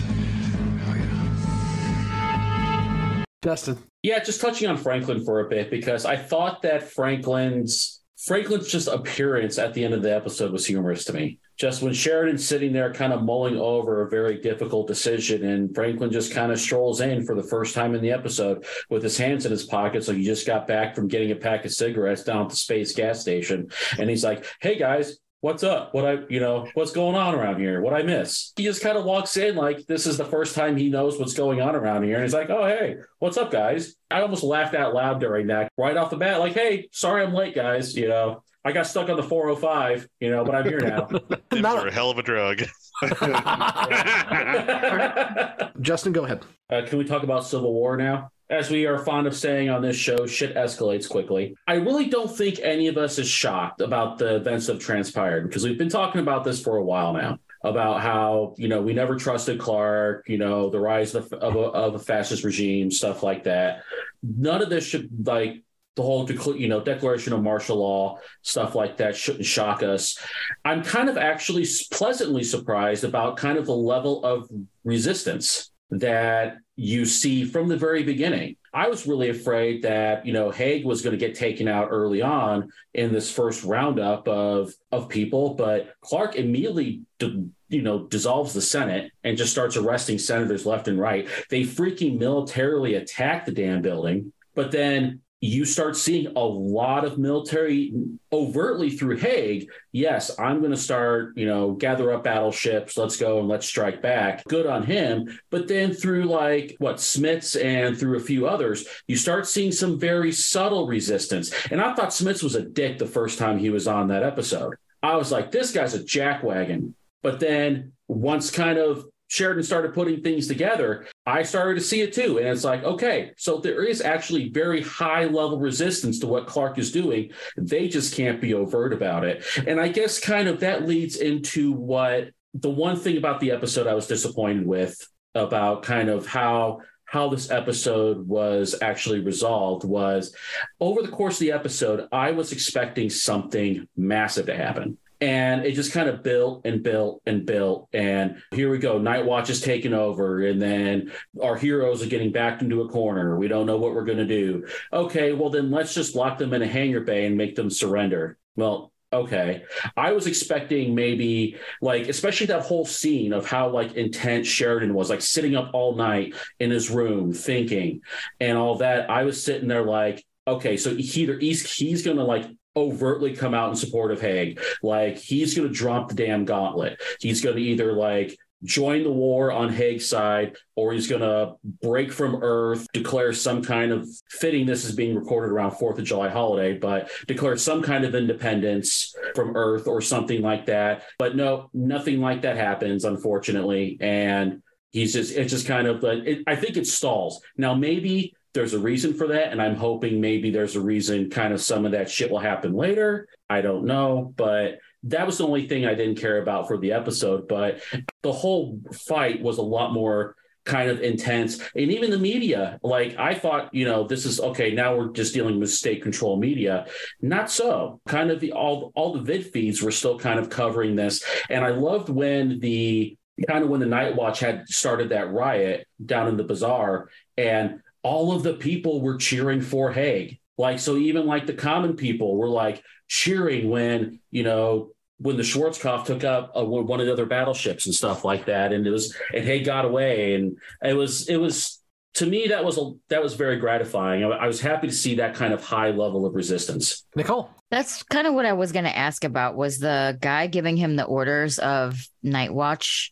Justin. 3.43 3.77
Yeah, 4.03 4.23
just 4.23 4.39
touching 4.39 4.69
on 4.69 4.77
Franklin 4.77 5.25
for 5.25 5.41
a 5.41 5.49
bit 5.49 5.69
because 5.69 6.05
I 6.05 6.15
thought 6.15 6.61
that 6.61 6.83
Franklin's 6.83 8.01
Franklin's 8.17 8.69
just 8.69 8.87
appearance 8.87 9.57
at 9.57 9.73
the 9.73 9.83
end 9.83 9.93
of 9.93 10.01
the 10.01 10.15
episode 10.15 10.53
was 10.53 10.65
humorous 10.65 11.03
to 11.05 11.13
me. 11.13 11.39
Just 11.59 11.81
when 11.81 11.93
Sheridan's 11.93 12.47
sitting 12.47 12.71
there 12.71 12.93
kind 12.93 13.11
of 13.11 13.23
mulling 13.23 13.57
over 13.57 14.01
a 14.01 14.09
very 14.09 14.39
difficult 14.39 14.87
decision, 14.87 15.43
and 15.43 15.75
Franklin 15.75 16.09
just 16.09 16.33
kind 16.33 16.53
of 16.53 16.59
strolls 16.59 17.01
in 17.01 17.25
for 17.25 17.35
the 17.35 17.43
first 17.43 17.75
time 17.75 17.95
in 17.95 18.01
the 18.01 18.11
episode 18.11 18.65
with 18.89 19.03
his 19.03 19.17
hands 19.17 19.45
in 19.45 19.51
his 19.51 19.65
pockets, 19.65 20.07
like 20.07 20.17
he 20.17 20.23
just 20.23 20.47
got 20.47 20.67
back 20.67 20.95
from 20.95 21.09
getting 21.09 21.31
a 21.31 21.35
pack 21.35 21.65
of 21.65 21.73
cigarettes 21.73 22.23
down 22.23 22.43
at 22.43 22.49
the 22.49 22.55
space 22.55 22.93
gas 22.93 23.19
station. 23.19 23.69
And 23.97 24.09
he's 24.09 24.23
like, 24.23 24.45
Hey 24.61 24.79
guys, 24.79 25.17
what's 25.41 25.63
up? 25.63 25.93
What 25.93 26.05
I, 26.05 26.19
you 26.29 26.39
know, 26.39 26.67
what's 26.75 26.91
going 26.91 27.15
on 27.15 27.35
around 27.35 27.59
here? 27.59 27.81
What 27.81 27.93
I 27.93 28.03
miss? 28.03 28.53
He 28.55 28.63
just 28.63 28.81
kind 28.81 28.97
of 28.97 29.05
walks 29.05 29.37
in 29.37 29.55
like 29.55 29.85
this 29.85 30.05
is 30.05 30.17
the 30.17 30.25
first 30.25 30.55
time 30.55 30.77
he 30.77 30.89
knows 30.89 31.19
what's 31.19 31.33
going 31.33 31.61
on 31.61 31.75
around 31.75 32.03
here. 32.03 32.15
And 32.15 32.23
he's 32.23 32.33
like, 32.33 32.49
oh, 32.49 32.65
hey, 32.65 32.95
what's 33.19 33.37
up, 33.37 33.51
guys? 33.51 33.95
I 34.09 34.21
almost 34.21 34.43
laughed 34.43 34.75
out 34.75 34.93
loud 34.93 35.19
during 35.19 35.47
that 35.47 35.71
right 35.77 35.97
off 35.97 36.09
the 36.09 36.17
bat. 36.17 36.39
Like, 36.39 36.53
hey, 36.53 36.89
sorry 36.91 37.23
I'm 37.23 37.33
late, 37.33 37.55
guys. 37.55 37.95
You 37.95 38.07
know, 38.07 38.43
I 38.65 38.73
got 38.73 38.87
stuck 38.87 39.09
on 39.09 39.15
the 39.15 39.23
405, 39.23 40.07
you 40.19 40.29
know, 40.29 40.43
but 40.43 40.53
I'm 40.53 40.65
here 40.65 40.79
now. 40.79 41.05
Dims 41.49 41.65
are 41.65 41.87
a 41.87 41.91
hell 41.91 42.11
of 42.11 42.17
a 42.17 42.23
drug. 42.23 42.63
Justin, 45.81 46.11
go 46.11 46.25
ahead. 46.25 46.43
Uh, 46.69 46.81
can 46.85 46.97
we 46.97 47.05
talk 47.05 47.23
about 47.23 47.45
Civil 47.45 47.73
War 47.73 47.95
now? 47.95 48.31
As 48.49 48.69
we 48.69 48.85
are 48.85 48.97
fond 48.97 49.27
of 49.27 49.35
saying 49.35 49.69
on 49.69 49.81
this 49.81 49.95
show, 49.95 50.25
shit 50.25 50.55
escalates 50.55 51.07
quickly. 51.07 51.55
I 51.67 51.75
really 51.75 52.09
don't 52.09 52.35
think 52.35 52.59
any 52.61 52.87
of 52.87 52.97
us 52.97 53.17
is 53.17 53.29
shocked 53.29 53.79
about 53.79 54.17
the 54.17 54.37
events 54.37 54.65
that 54.65 54.73
have 54.73 54.81
transpired 54.81 55.47
because 55.47 55.63
we've 55.63 55.77
been 55.77 55.87
talking 55.87 56.19
about 56.19 56.43
this 56.43 56.61
for 56.61 56.75
a 56.75 56.83
while 56.83 57.13
now 57.13 57.37
about 57.63 58.01
how 58.01 58.55
you 58.57 58.67
know 58.67 58.81
we 58.81 58.93
never 58.93 59.17
trusted 59.17 59.59
Clark, 59.59 60.27
you 60.27 60.37
know 60.37 60.69
the 60.69 60.79
rise 60.79 61.13
of, 61.13 61.31
of, 61.33 61.55
a, 61.55 61.59
of 61.59 61.95
a 61.95 61.99
fascist 61.99 62.43
regime, 62.43 62.89
stuff 62.89 63.21
like 63.21 63.43
that. 63.43 63.83
None 64.23 64.61
of 64.61 64.69
this 64.69 64.85
should 64.85 65.27
like 65.27 65.61
the 65.95 66.01
whole 66.01 66.29
you 66.55 66.67
know 66.67 66.81
declaration 66.81 67.33
of 67.33 67.41
martial 67.41 67.77
law 67.77 68.17
stuff 68.41 68.75
like 68.75 68.97
that 68.97 69.15
shouldn't 69.15 69.45
shock 69.45 69.83
us 69.83 70.17
i'm 70.63 70.83
kind 70.83 71.09
of 71.09 71.17
actually 71.17 71.65
pleasantly 71.91 72.43
surprised 72.43 73.03
about 73.03 73.37
kind 73.37 73.57
of 73.57 73.65
the 73.65 73.75
level 73.75 74.23
of 74.23 74.49
resistance 74.83 75.71
that 75.91 76.57
you 76.75 77.05
see 77.05 77.43
from 77.43 77.67
the 77.67 77.75
very 77.75 78.03
beginning 78.03 78.55
i 78.73 78.87
was 78.87 79.07
really 79.07 79.29
afraid 79.29 79.81
that 79.81 80.25
you 80.25 80.31
know 80.31 80.51
hague 80.51 80.85
was 80.85 81.01
going 81.01 81.17
to 81.17 81.25
get 81.25 81.35
taken 81.35 81.67
out 81.67 81.87
early 81.89 82.21
on 82.21 82.69
in 82.93 83.11
this 83.11 83.31
first 83.31 83.63
roundup 83.63 84.27
of 84.27 84.71
of 84.91 85.09
people 85.09 85.55
but 85.55 85.95
clark 86.01 86.35
immediately 86.35 87.01
d- 87.17 87.49
you 87.69 87.83
know, 87.83 88.07
dissolves 88.07 88.53
the 88.53 88.61
Senate 88.61 89.11
and 89.23 89.37
just 89.37 89.51
starts 89.51 89.77
arresting 89.77 90.17
senators 90.17 90.65
left 90.65 90.87
and 90.87 90.99
right. 90.99 91.27
They 91.49 91.61
freaking 91.61 92.17
militarily 92.17 92.95
attack 92.95 93.45
the 93.45 93.51
damn 93.51 93.81
building, 93.81 94.33
but 94.55 94.71
then 94.71 95.21
you 95.41 95.63
start 95.63 95.95
seeing 95.95 96.27
a 96.35 96.39
lot 96.39 97.05
of 97.05 97.17
military 97.17 97.93
overtly 98.31 98.89
through 98.89 99.17
Hague. 99.17 99.69
Yes, 99.93 100.37
I'm 100.37 100.59
going 100.59 100.71
to 100.71 100.77
start, 100.77 101.37
you 101.37 101.45
know, 101.45 101.71
gather 101.71 102.11
up 102.11 102.25
battleships. 102.25 102.97
Let's 102.97 103.15
go 103.15 103.39
and 103.39 103.47
let's 103.47 103.65
strike 103.65 104.01
back. 104.01 104.43
Good 104.45 104.65
on 104.65 104.83
him. 104.83 105.39
But 105.49 105.69
then 105.69 105.93
through 105.93 106.25
like 106.25 106.75
what 106.79 106.97
Smits 106.97 107.61
and 107.63 107.97
through 107.97 108.17
a 108.17 108.21
few 108.21 108.47
others, 108.47 108.85
you 109.07 109.15
start 109.15 109.47
seeing 109.47 109.71
some 109.71 109.97
very 109.97 110.33
subtle 110.33 110.87
resistance. 110.87 111.53
And 111.71 111.79
I 111.79 111.93
thought 111.93 112.09
Smits 112.09 112.43
was 112.43 112.55
a 112.55 112.61
dick 112.61 112.97
the 112.97 113.05
first 113.05 113.39
time 113.39 113.57
he 113.57 113.69
was 113.69 113.87
on 113.87 114.09
that 114.09 114.23
episode. 114.23 114.75
I 115.01 115.15
was 115.15 115.31
like, 115.31 115.51
this 115.51 115.71
guy's 115.71 115.93
a 115.93 115.99
jackwagon. 115.99 116.93
But 117.23 117.39
then 117.39 117.93
once 118.09 118.51
kind 118.51 118.77
of 118.77 119.05
Sheridan 119.29 119.63
started 119.63 119.93
putting 119.93 120.21
things 120.21 120.47
together, 120.47 121.05
I 121.25 121.43
started 121.43 121.75
to 121.75 121.85
see 121.85 122.01
it 122.01 122.13
too. 122.13 122.39
And 122.39 122.47
it's 122.47 122.63
like, 122.63 122.83
okay, 122.83 123.31
so 123.37 123.59
there 123.59 123.83
is 123.83 124.01
actually 124.01 124.49
very 124.49 124.81
high 124.81 125.25
level 125.25 125.59
resistance 125.59 126.19
to 126.19 126.27
what 126.27 126.47
Clark 126.47 126.77
is 126.77 126.91
doing. 126.91 127.31
They 127.55 127.87
just 127.87 128.15
can't 128.15 128.41
be 128.41 128.53
overt 128.53 128.91
about 128.91 129.23
it. 129.23 129.45
And 129.65 129.79
I 129.79 129.87
guess 129.87 130.19
kind 130.19 130.47
of 130.47 130.59
that 130.59 130.87
leads 130.87 131.15
into 131.17 131.71
what 131.71 132.31
the 132.55 132.69
one 132.71 132.97
thing 132.97 133.17
about 133.17 133.39
the 133.39 133.51
episode 133.51 133.87
I 133.87 133.93
was 133.93 134.07
disappointed 134.07 134.65
with 134.65 135.07
about 135.35 135.83
kind 135.83 136.09
of 136.09 136.25
how 136.25 136.79
how 137.05 137.27
this 137.27 137.49
episode 137.49 138.27
was 138.27 138.75
actually 138.83 139.19
resolved 139.19 139.83
was 139.83 140.35
over 140.79 141.01
the 141.01 141.07
course 141.07 141.35
of 141.35 141.39
the 141.39 141.51
episode, 141.51 142.07
I 142.11 142.31
was 142.31 142.51
expecting 142.51 143.09
something 143.09 143.87
massive 143.97 144.45
to 144.45 144.55
happen. 144.55 144.99
And 145.21 145.65
it 145.65 145.73
just 145.73 145.91
kind 145.91 146.07
of 146.07 146.23
built 146.23 146.65
and 146.65 146.81
built 146.81 147.21
and 147.25 147.45
built. 147.45 147.89
And 147.93 148.41
here 148.51 148.71
we 148.71 148.77
go. 148.77 148.97
Night 148.97 149.25
Watch 149.25 149.49
is 149.49 149.61
taking 149.61 149.93
over. 149.93 150.45
And 150.45 150.61
then 150.61 151.11
our 151.41 151.57
heroes 151.57 152.01
are 152.01 152.07
getting 152.07 152.31
backed 152.31 152.61
into 152.61 152.81
a 152.81 152.89
corner. 152.89 153.37
We 153.37 153.49
don't 153.49 153.65
know 153.65 153.77
what 153.77 153.93
we're 153.93 154.05
going 154.05 154.19
to 154.19 154.25
do. 154.25 154.65
Okay, 154.93 155.33
well, 155.33 155.49
then 155.49 155.71
let's 155.71 155.93
just 155.93 156.15
lock 156.15 156.37
them 156.37 156.53
in 156.53 156.61
a 156.61 156.67
hangar 156.67 157.01
bay 157.01 157.25
and 157.25 157.35
make 157.35 157.55
them 157.55 157.69
surrender. 157.69 158.37
Well, 158.55 158.91
okay 159.11 159.63
i 159.97 160.11
was 160.11 160.27
expecting 160.27 160.93
maybe 160.93 161.57
like 161.81 162.07
especially 162.07 162.45
that 162.45 162.61
whole 162.61 162.85
scene 162.85 163.33
of 163.33 163.45
how 163.45 163.69
like 163.69 163.93
intense 163.93 164.47
sheridan 164.47 164.93
was 164.93 165.09
like 165.09 165.21
sitting 165.21 165.55
up 165.55 165.71
all 165.73 165.95
night 165.95 166.35
in 166.59 166.69
his 166.69 166.91
room 166.91 167.33
thinking 167.33 168.01
and 168.39 168.57
all 168.57 168.77
that 168.77 169.09
i 169.09 169.23
was 169.23 169.41
sitting 169.43 169.67
there 169.67 169.83
like 169.83 170.23
okay 170.47 170.77
so 170.77 170.95
he 170.95 171.21
either 171.21 171.39
he's 171.39 171.71
he's 171.73 172.03
gonna 172.03 172.23
like 172.23 172.45
overtly 172.79 173.35
come 173.35 173.53
out 173.53 173.69
in 173.69 173.75
support 173.75 174.11
of 174.11 174.21
Hague. 174.21 174.59
Like 174.81 175.17
he's 175.17 175.55
going 175.55 175.67
to 175.67 175.73
drop 175.73 176.09
the 176.09 176.15
damn 176.15 176.45
gauntlet. 176.45 177.01
He's 177.19 177.41
going 177.41 177.55
to 177.55 177.61
either 177.61 177.93
like 177.93 178.37
join 178.63 179.03
the 179.03 179.11
war 179.11 179.51
on 179.51 179.69
Hague's 179.69 180.05
side, 180.05 180.57
or 180.75 180.91
he's 180.91 181.07
going 181.07 181.21
to 181.21 181.53
break 181.81 182.11
from 182.11 182.43
Earth, 182.43 182.85
declare 182.93 183.31
some 183.31 183.63
kind 183.63 183.91
of 183.91 184.05
fitting. 184.29 184.65
This 184.65 184.83
is 184.83 184.95
being 184.95 185.15
recorded 185.15 185.51
around 185.51 185.71
Fourth 185.71 185.97
of 185.97 186.03
July 186.03 186.27
holiday, 186.29 186.77
but 186.77 187.09
declare 187.27 187.55
some 187.55 187.81
kind 187.81 188.03
of 188.03 188.15
independence 188.15 189.15
from 189.33 189.55
Earth 189.55 189.87
or 189.87 190.01
something 190.01 190.41
like 190.41 190.65
that. 190.65 191.03
But 191.17 191.37
no, 191.37 191.69
nothing 191.73 192.19
like 192.19 192.41
that 192.41 192.57
happens, 192.57 193.05
unfortunately, 193.05 193.97
and. 194.01 194.61
He's 194.91 195.13
just, 195.13 195.35
it's 195.37 195.51
just 195.51 195.67
kind 195.67 195.85
of, 195.85 196.03
it, 196.03 196.41
I 196.47 196.55
think 196.55 196.75
it 196.75 196.87
stalls. 196.87 197.43
Now, 197.55 197.75
maybe 197.75 198.33
there's 198.59 198.73
a 198.73 198.79
reason 198.79 199.13
for 199.13 199.27
that. 199.27 199.53
And 199.53 199.61
I'm 199.61 199.77
hoping 199.77 200.19
maybe 200.19 200.51
there's 200.51 200.75
a 200.75 200.81
reason 200.81 201.29
kind 201.29 201.53
of 201.53 201.61
some 201.61 201.85
of 201.85 201.93
that 201.93 202.11
shit 202.11 202.29
will 202.29 202.39
happen 202.39 202.73
later. 202.73 203.29
I 203.49 203.61
don't 203.61 203.85
know. 203.85 204.33
But 204.35 204.79
that 205.03 205.25
was 205.25 205.37
the 205.37 205.47
only 205.47 205.65
thing 205.69 205.85
I 205.85 205.95
didn't 205.95 206.19
care 206.19 206.41
about 206.41 206.67
for 206.67 206.77
the 206.77 206.91
episode. 206.91 207.47
But 207.47 207.79
the 208.21 208.33
whole 208.33 208.81
fight 208.91 209.41
was 209.41 209.59
a 209.59 209.61
lot 209.61 209.93
more 209.93 210.35
kind 210.65 210.89
of 210.89 210.99
intense. 210.99 211.61
And 211.73 211.89
even 211.89 212.11
the 212.11 212.19
media, 212.19 212.81
like 212.83 213.15
I 213.17 213.33
thought, 213.33 213.73
you 213.73 213.85
know, 213.85 214.05
this 214.05 214.25
is 214.25 214.41
okay, 214.41 214.73
now 214.73 214.93
we're 214.93 215.13
just 215.13 215.33
dealing 215.33 215.57
with 215.57 215.71
state 215.71 216.03
control 216.03 216.37
media. 216.37 216.87
Not 217.21 217.49
so. 217.49 218.01
Kind 218.09 218.29
of 218.29 218.41
the 218.41 218.51
all 218.51 218.91
all 218.93 219.13
the 219.13 219.21
vid 219.21 219.53
feeds 219.53 219.81
were 219.81 219.89
still 219.89 220.19
kind 220.19 220.37
of 220.37 220.49
covering 220.49 220.97
this. 220.97 221.23
And 221.49 221.63
I 221.63 221.69
loved 221.69 222.09
when 222.09 222.59
the 222.59 223.17
kind 223.47 223.63
of 223.63 223.69
when 223.69 223.79
the 223.79 223.85
Night 223.85 224.17
Watch 224.17 224.41
had 224.41 224.67
started 224.67 225.09
that 225.09 225.31
riot 225.31 225.87
down 226.05 226.27
in 226.27 226.35
the 226.35 226.43
bazaar 226.43 227.07
and 227.37 227.79
all 228.03 228.31
of 228.31 228.43
the 228.43 228.53
people 228.53 229.01
were 229.01 229.17
cheering 229.17 229.61
for 229.61 229.91
Hague. 229.91 230.39
Like, 230.57 230.79
so 230.79 230.97
even 230.97 231.25
like 231.25 231.45
the 231.45 231.53
common 231.53 231.95
people 231.95 232.35
were 232.35 232.49
like 232.49 232.83
cheering 233.07 233.69
when, 233.69 234.19
you 234.29 234.43
know, 234.43 234.91
when 235.17 235.37
the 235.37 235.43
Schwarzkopf 235.43 236.05
took 236.05 236.23
up 236.23 236.53
uh, 236.55 236.63
one 236.63 236.99
of 236.99 237.05
the 237.05 237.13
other 237.13 237.25
battleships 237.25 237.85
and 237.85 237.95
stuff 237.95 238.23
like 238.23 238.45
that. 238.45 238.71
And 238.71 238.85
it 238.85 238.91
was, 238.91 239.15
and 239.33 239.43
Hague 239.43 239.65
got 239.65 239.85
away. 239.85 240.35
And 240.35 240.57
it 240.83 240.93
was, 240.93 241.27
it 241.27 241.37
was, 241.37 241.81
to 242.15 242.25
me, 242.25 242.47
that 242.47 242.65
was 242.65 242.77
a, 242.77 242.91
that 243.09 243.21
was 243.21 243.35
very 243.35 243.57
gratifying. 243.57 244.23
I, 244.23 244.29
I 244.29 244.47
was 244.47 244.59
happy 244.59 244.87
to 244.87 244.93
see 244.93 245.15
that 245.15 245.35
kind 245.35 245.53
of 245.53 245.63
high 245.63 245.91
level 245.91 246.25
of 246.25 246.35
resistance. 246.35 247.05
Nicole. 247.15 247.49
That's 247.69 248.03
kind 248.03 248.27
of 248.27 248.33
what 248.33 248.45
I 248.45 248.53
was 248.53 248.71
going 248.71 248.85
to 248.85 248.97
ask 248.97 249.23
about 249.23 249.55
was 249.55 249.77
the 249.77 250.17
guy 250.19 250.47
giving 250.47 250.75
him 250.75 250.95
the 250.95 251.03
orders 251.03 251.59
of 251.59 252.01
Night 252.23 252.53
Watch 252.53 253.11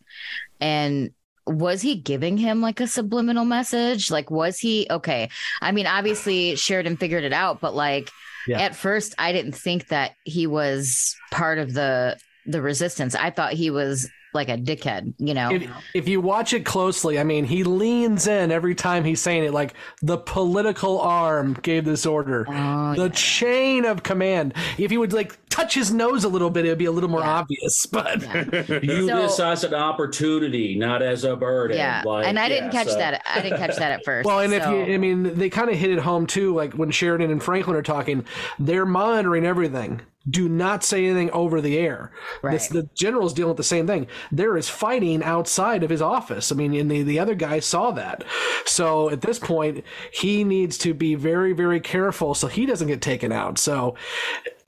and 0.60 1.12
was 1.48 1.82
he 1.82 1.96
giving 1.96 2.38
him 2.38 2.62
like 2.62 2.80
a 2.80 2.88
subliminal 2.88 3.46
message? 3.46 4.12
Like, 4.12 4.30
was 4.30 4.60
he 4.60 4.88
okay? 4.90 5.30
I 5.62 5.72
mean, 5.72 5.88
obviously 5.88 6.56
Sheridan 6.56 6.98
figured 6.98 7.24
it 7.24 7.34
out, 7.34 7.62
but 7.62 7.74
like 7.74 8.12
yeah. 8.48 8.62
at 8.62 8.76
first, 8.76 9.16
I 9.18 9.32
didn't 9.32 9.54
think 9.54 9.88
that 9.88 10.12
he 10.24 10.48
was 10.48 11.16
part 11.32 11.58
of 11.58 11.74
the 11.74 12.18
the 12.46 12.62
resistance. 12.62 13.16
I 13.16 13.30
thought 13.30 13.54
he 13.54 13.70
was 13.70 14.10
like 14.34 14.50
a 14.50 14.58
dickhead, 14.58 15.14
you 15.18 15.34
know. 15.34 15.52
If, 15.52 15.70
if, 15.94 16.08
you 16.08 16.22
watch 16.22 16.54
it 16.54 16.66
closely, 16.66 17.20
I 17.20 17.24
mean, 17.24 17.46
he 17.46 17.64
leans 17.64 18.28
in 18.28 18.52
every 18.52 18.76
time 18.76 19.04
he's 19.04 19.22
saying 19.22 19.44
it. 19.44 19.54
Like 19.54 19.74
the 20.02 20.18
political 20.18 21.00
arm 21.00 21.58
gave 21.62 21.86
this 21.86 22.06
order, 22.06 22.46
oh, 22.48 22.96
the 22.96 23.04
yeah. 23.04 23.10
chain 23.10 23.86
of 23.86 24.04
command. 24.04 24.54
If 24.78 24.92
he 24.92 24.98
would 24.98 25.14
like 25.14 25.38
touch 25.50 25.74
his 25.74 25.92
nose 25.92 26.24
a 26.24 26.30
little 26.30 26.50
bit, 26.50 26.66
it 26.66 26.70
would 26.70 26.78
be 26.78 26.86
a 26.86 26.92
little 26.92 27.10
more 27.10 27.22
yeah. 27.22 27.38
obvious. 27.38 27.86
But 27.86 28.22
yeah. 28.22 28.80
use 28.82 29.08
so, 29.08 29.22
this 29.22 29.40
as 29.40 29.64
an 29.64 29.74
opportunity, 29.74 30.76
not 30.76 31.02
as 31.02 31.24
a 31.24 31.36
burden. 31.36 31.78
Yeah, 31.78 32.04
like, 32.06 32.28
and 32.28 32.38
I 32.38 32.50
didn't 32.50 32.72
catch 32.72 32.90
so. 32.90 32.98
that. 32.98 33.22
I 33.28 33.42
didn't 33.42 33.58
catch 33.58 33.76
that 33.78 33.92
at 33.92 34.06
first. 34.06 34.26
Well, 34.26 34.40
and 34.40 34.52
so. 34.52 34.58
if 34.58 34.88
you, 34.88 34.94
I 34.94 34.98
mean, 34.98 35.38
they 35.38 35.50
kind 35.50 35.70
of 35.70 35.76
hit 35.76 35.92
it 35.92 36.00
home 36.00 36.28
too. 36.28 36.54
Like 36.54 36.74
when 36.74 36.92
Sheridan 36.92 37.32
and 37.32 37.42
Franklin 37.42 37.76
are 37.76 37.82
talking, 37.82 38.26
they're 38.60 38.86
monitoring 38.86 39.46
everything 39.46 40.02
do 40.30 40.50
not 40.50 40.84
say 40.84 41.06
anything 41.06 41.32
over 41.32 41.62
the 41.62 41.78
air. 41.78 42.12
Right. 42.42 42.54
This, 42.54 42.68
the 42.68 42.90
general's 42.96 43.34
dealing 43.34 43.50
with 43.50 43.58
the 43.58 43.64
same 43.64 43.88
thing. 43.88 44.08
There 44.32 44.58
is 44.58 44.70
fighting 44.70 45.24
outside 45.24 45.84
of 45.84 45.90
his 45.90 46.02
office. 46.02 46.52
I 46.52 46.56
mean, 46.56 46.74
and 46.74 46.92
the, 46.92 47.04
the 47.04 47.20
other 47.20 47.36
guy 47.36 47.60
saw 47.60 47.92
that. 47.92 48.24
So 48.66 49.10
at 49.10 49.22
this 49.22 49.40
point, 49.40 49.84
he 50.12 50.44
needs 50.44 50.78
to 50.80 50.94
be 50.94 51.16
very, 51.16 51.54
very 51.54 51.80
careful 51.80 52.34
so 52.34 52.48
he 52.48 52.66
doesn't 52.66 52.88
get 52.88 53.02
taken 53.02 53.32
out. 53.32 53.58
So 53.58 53.96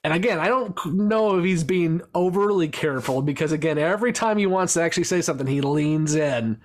and 0.03 0.13
again, 0.13 0.39
I 0.39 0.47
don't 0.47 0.77
know 0.95 1.37
if 1.37 1.43
he's 1.43 1.65
being 1.65 2.01
overly 2.15 2.69
careful 2.69 3.21
because, 3.21 3.51
again, 3.51 3.77
every 3.77 4.13
time 4.13 4.37
he 4.37 4.45
wants 4.45 4.73
to 4.75 4.81
actually 4.81 5.03
say 5.03 5.21
something, 5.21 5.45
he 5.45 5.59
leans 5.59 6.15
in. 6.15 6.61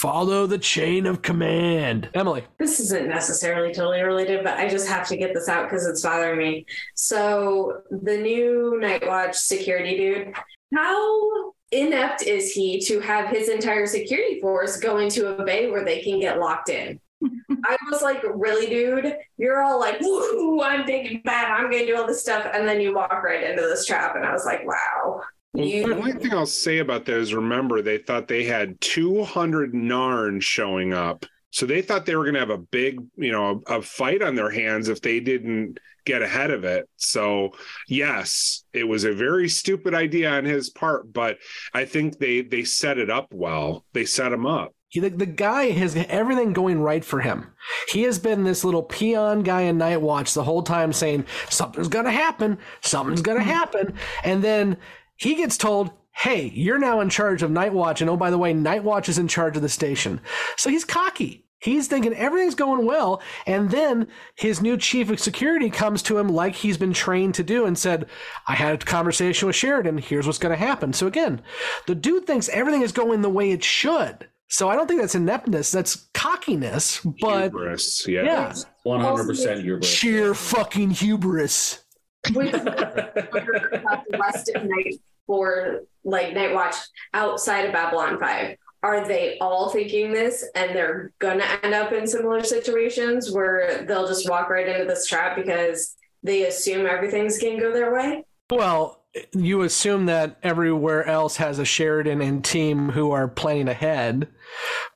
Follow 0.00 0.46
the 0.46 0.58
chain 0.58 1.06
of 1.06 1.22
command. 1.22 2.10
Emily. 2.14 2.42
This 2.58 2.80
isn't 2.80 3.08
necessarily 3.08 3.72
totally 3.72 4.02
related, 4.02 4.42
but 4.42 4.58
I 4.58 4.68
just 4.68 4.88
have 4.88 5.06
to 5.06 5.16
get 5.16 5.32
this 5.32 5.48
out 5.48 5.70
because 5.70 5.86
it's 5.86 6.02
bothering 6.02 6.36
me. 6.36 6.66
So, 6.96 7.80
the 7.90 8.16
new 8.16 8.78
Night 8.80 9.06
Watch 9.06 9.36
security 9.36 9.96
dude, 9.96 10.34
how 10.74 11.52
inept 11.70 12.22
is 12.22 12.50
he 12.52 12.80
to 12.86 12.98
have 13.00 13.28
his 13.28 13.48
entire 13.48 13.86
security 13.86 14.40
force 14.40 14.78
go 14.78 14.98
into 14.98 15.28
a 15.28 15.44
bay 15.44 15.70
where 15.70 15.84
they 15.84 16.02
can 16.02 16.18
get 16.18 16.40
locked 16.40 16.70
in? 16.70 16.98
I 17.64 17.76
was 17.88 18.02
like, 18.02 18.22
really, 18.34 18.66
dude? 18.66 19.16
You're 19.38 19.62
all 19.62 19.78
like, 19.78 20.00
woo, 20.00 20.60
I'm 20.60 20.84
thinking 20.86 21.22
bad. 21.24 21.52
I'm 21.52 21.70
going 21.70 21.86
to 21.86 21.92
do 21.92 21.96
all 21.96 22.06
this 22.06 22.20
stuff. 22.20 22.50
And 22.52 22.66
then 22.66 22.80
you 22.80 22.94
walk 22.94 23.22
right 23.22 23.48
into 23.48 23.62
this 23.62 23.86
trap. 23.86 24.16
And 24.16 24.24
I 24.24 24.32
was 24.32 24.44
like, 24.44 24.66
wow. 24.66 25.22
You... 25.54 25.86
The 25.86 25.96
only 25.96 26.12
thing 26.12 26.32
I'll 26.32 26.46
say 26.46 26.78
about 26.78 27.04
that 27.06 27.16
is 27.16 27.34
remember, 27.34 27.82
they 27.82 27.98
thought 27.98 28.28
they 28.28 28.44
had 28.44 28.80
200 28.80 29.72
Narn 29.72 30.42
showing 30.42 30.92
up. 30.92 31.26
So 31.50 31.66
they 31.66 31.82
thought 31.82 32.04
they 32.04 32.16
were 32.16 32.24
going 32.24 32.34
to 32.34 32.40
have 32.40 32.50
a 32.50 32.58
big, 32.58 32.98
you 33.16 33.30
know, 33.30 33.62
a, 33.68 33.78
a 33.78 33.82
fight 33.82 34.22
on 34.22 34.34
their 34.34 34.50
hands 34.50 34.88
if 34.88 35.00
they 35.00 35.20
didn't 35.20 35.78
get 36.04 36.22
ahead 36.22 36.50
of 36.50 36.64
it. 36.64 36.88
So, 36.96 37.50
yes, 37.88 38.64
it 38.72 38.84
was 38.84 39.04
a 39.04 39.12
very 39.12 39.48
stupid 39.48 39.94
idea 39.94 40.30
on 40.30 40.44
his 40.44 40.70
part, 40.70 41.12
but 41.12 41.38
I 41.72 41.84
think 41.84 42.18
they 42.18 42.42
they 42.42 42.64
set 42.64 42.98
it 42.98 43.10
up 43.10 43.32
well. 43.32 43.84
They 43.92 44.04
set 44.04 44.32
him 44.32 44.46
up. 44.46 44.74
He, 44.88 45.00
the, 45.00 45.10
the 45.10 45.26
guy 45.26 45.70
has 45.70 45.96
everything 45.96 46.52
going 46.52 46.80
right 46.80 47.04
for 47.04 47.20
him. 47.20 47.52
He 47.88 48.02
has 48.02 48.18
been 48.18 48.44
this 48.44 48.64
little 48.64 48.82
peon 48.82 49.42
guy 49.42 49.62
in 49.62 49.78
Night 49.78 50.00
Watch 50.00 50.34
the 50.34 50.44
whole 50.44 50.62
time 50.62 50.92
saying, 50.92 51.24
something's 51.50 51.88
going 51.88 52.04
to 52.04 52.12
happen, 52.12 52.58
something's 52.80 53.22
going 53.22 53.38
to 53.38 53.44
hmm. 53.44 53.50
happen. 53.50 53.94
And 54.22 54.44
then 54.44 54.76
he 55.16 55.34
gets 55.34 55.56
told, 55.56 55.90
hey, 56.12 56.50
you're 56.54 56.78
now 56.78 57.00
in 57.00 57.10
charge 57.10 57.42
of 57.42 57.50
Night 57.50 57.72
Watch. 57.72 58.00
And 58.00 58.08
oh, 58.08 58.16
by 58.16 58.30
the 58.30 58.38
way, 58.38 58.52
Night 58.52 58.84
Watch 58.84 59.08
is 59.08 59.18
in 59.18 59.28
charge 59.28 59.56
of 59.56 59.62
the 59.62 59.68
station. 59.68 60.20
So 60.56 60.70
he's 60.70 60.84
cocky 60.84 61.44
He's 61.64 61.88
thinking 61.88 62.12
everything's 62.12 62.54
going 62.54 62.84
well. 62.84 63.22
And 63.46 63.70
then 63.70 64.08
his 64.34 64.60
new 64.60 64.76
chief 64.76 65.08
of 65.08 65.18
security 65.18 65.70
comes 65.70 66.02
to 66.02 66.18
him 66.18 66.28
like 66.28 66.54
he's 66.54 66.76
been 66.76 66.92
trained 66.92 67.36
to 67.36 67.42
do 67.42 67.64
and 67.64 67.78
said, 67.78 68.06
I 68.46 68.54
had 68.54 68.74
a 68.74 68.84
conversation 68.84 69.46
with 69.46 69.56
Sheridan. 69.56 69.96
Here's 69.96 70.26
what's 70.26 70.38
going 70.38 70.52
to 70.52 70.62
happen. 70.62 70.92
So 70.92 71.06
again, 71.06 71.40
the 71.86 71.94
dude 71.94 72.26
thinks 72.26 72.50
everything 72.50 72.82
is 72.82 72.92
going 72.92 73.22
the 73.22 73.30
way 73.30 73.50
it 73.50 73.64
should. 73.64 74.28
So 74.48 74.68
I 74.68 74.76
don't 74.76 74.86
think 74.86 75.00
that's 75.00 75.14
ineptness. 75.14 75.70
That's 75.70 76.10
cockiness. 76.12 77.00
But 77.22 77.44
Hubris, 77.44 78.06
yeah. 78.06 78.24
yeah. 78.24 78.54
100% 78.84 79.62
hubris. 79.62 79.88
sheer 79.88 80.34
fucking 80.34 80.90
hubris. 80.90 81.82
The 82.24 84.18
rest 84.18 84.50
of 84.54 84.64
night 84.64 85.00
for 85.26 85.82
like 86.04 86.34
Night 86.34 86.54
Watch 86.54 86.76
outside 87.12 87.66
of 87.66 87.72
Babylon 87.72 88.18
5. 88.18 88.56
Are 88.82 89.06
they 89.06 89.38
all 89.38 89.70
thinking 89.70 90.12
this 90.12 90.44
and 90.54 90.76
they're 90.76 91.12
gonna 91.18 91.46
end 91.62 91.74
up 91.74 91.92
in 91.92 92.06
similar 92.06 92.42
situations 92.42 93.30
where 93.30 93.84
they'll 93.86 94.06
just 94.06 94.28
walk 94.28 94.50
right 94.50 94.68
into 94.68 94.84
this 94.84 95.06
trap 95.06 95.36
because 95.36 95.96
they 96.22 96.46
assume 96.46 96.86
everything's 96.86 97.38
gonna 97.38 97.58
go 97.58 97.72
their 97.72 97.94
way? 97.94 98.24
Well, 98.50 99.04
you 99.32 99.62
assume 99.62 100.06
that 100.06 100.38
everywhere 100.42 101.06
else 101.06 101.36
has 101.36 101.58
a 101.58 101.64
Sheridan 101.64 102.20
and 102.20 102.44
team 102.44 102.90
who 102.90 103.12
are 103.12 103.28
planning 103.28 103.68
ahead. 103.68 104.28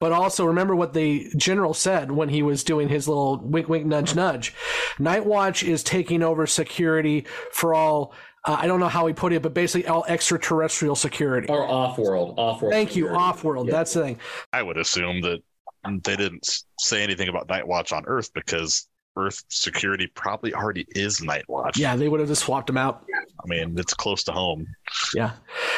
But 0.00 0.12
also 0.12 0.44
remember 0.44 0.74
what 0.74 0.92
the 0.92 1.30
general 1.36 1.72
said 1.72 2.10
when 2.10 2.28
he 2.28 2.42
was 2.42 2.64
doing 2.64 2.88
his 2.88 3.08
little 3.08 3.38
wink, 3.38 3.68
wink, 3.68 3.86
nudge, 3.86 4.14
nudge. 4.14 4.54
Night 4.98 5.24
Watch 5.24 5.62
is 5.62 5.82
taking 5.82 6.22
over 6.22 6.46
security 6.46 7.26
for 7.52 7.74
all. 7.74 8.12
Uh, 8.44 8.56
I 8.60 8.66
don't 8.66 8.80
know 8.80 8.88
how 8.88 9.06
he 9.06 9.12
put 9.12 9.32
it, 9.32 9.42
but 9.42 9.54
basically 9.54 9.88
all 9.88 10.04
extraterrestrial 10.08 10.96
security. 10.96 11.48
Or 11.48 11.66
off 11.66 11.98
world. 11.98 12.34
Off 12.38 12.62
world. 12.62 12.72
Thank 12.72 12.96
you, 12.96 13.08
off 13.10 13.44
world. 13.44 13.68
That's 13.68 13.94
the 13.94 14.02
thing. 14.02 14.18
I 14.52 14.62
would 14.62 14.78
assume 14.78 15.20
that 15.22 15.42
they 16.04 16.16
didn't 16.16 16.62
say 16.78 17.02
anything 17.02 17.28
about 17.28 17.48
Night 17.48 17.66
Watch 17.66 17.92
on 17.92 18.04
Earth 18.06 18.32
because 18.32 18.88
Earth 19.16 19.42
security 19.48 20.06
probably 20.06 20.54
already 20.54 20.86
is 20.90 21.22
Night 21.22 21.44
Watch. 21.48 21.78
Yeah, 21.78 21.96
they 21.96 22.08
would 22.08 22.20
have 22.20 22.28
just 22.28 22.42
swapped 22.44 22.70
him 22.70 22.76
out. 22.76 23.04
I 23.40 23.46
mean, 23.46 23.78
it's 23.78 23.94
close 23.94 24.24
to 24.24 24.32
home. 24.32 24.66
Yeah, 25.14 25.32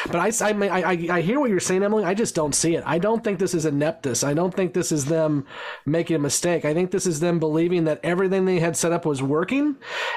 but 0.07 0.15
I, 0.15 0.31
I, 0.45 0.67
I, 0.67 1.07
I 1.17 1.21
hear 1.21 1.39
what 1.39 1.49
you're 1.49 1.59
saying, 1.59 1.83
Emily. 1.83 2.03
I 2.03 2.13
just 2.13 2.33
don't 2.33 2.55
see 2.55 2.75
it. 2.75 2.83
I 2.85 2.97
don't 2.97 3.23
think 3.23 3.39
this 3.39 3.53
is 3.53 3.65
ineptness. 3.65 4.23
I 4.23 4.33
don't 4.33 4.53
think 4.53 4.73
this 4.73 4.91
is 4.91 5.05
them 5.05 5.45
making 5.85 6.15
a 6.15 6.19
mistake. 6.19 6.65
I 6.65 6.73
think 6.73 6.91
this 6.91 7.05
is 7.05 7.19
them 7.19 7.39
believing 7.39 7.83
that 7.85 7.99
everything 8.03 8.45
they 8.45 8.59
had 8.59 8.75
set 8.75 8.91
up 8.91 9.05
was 9.05 9.21
working, 9.21 9.75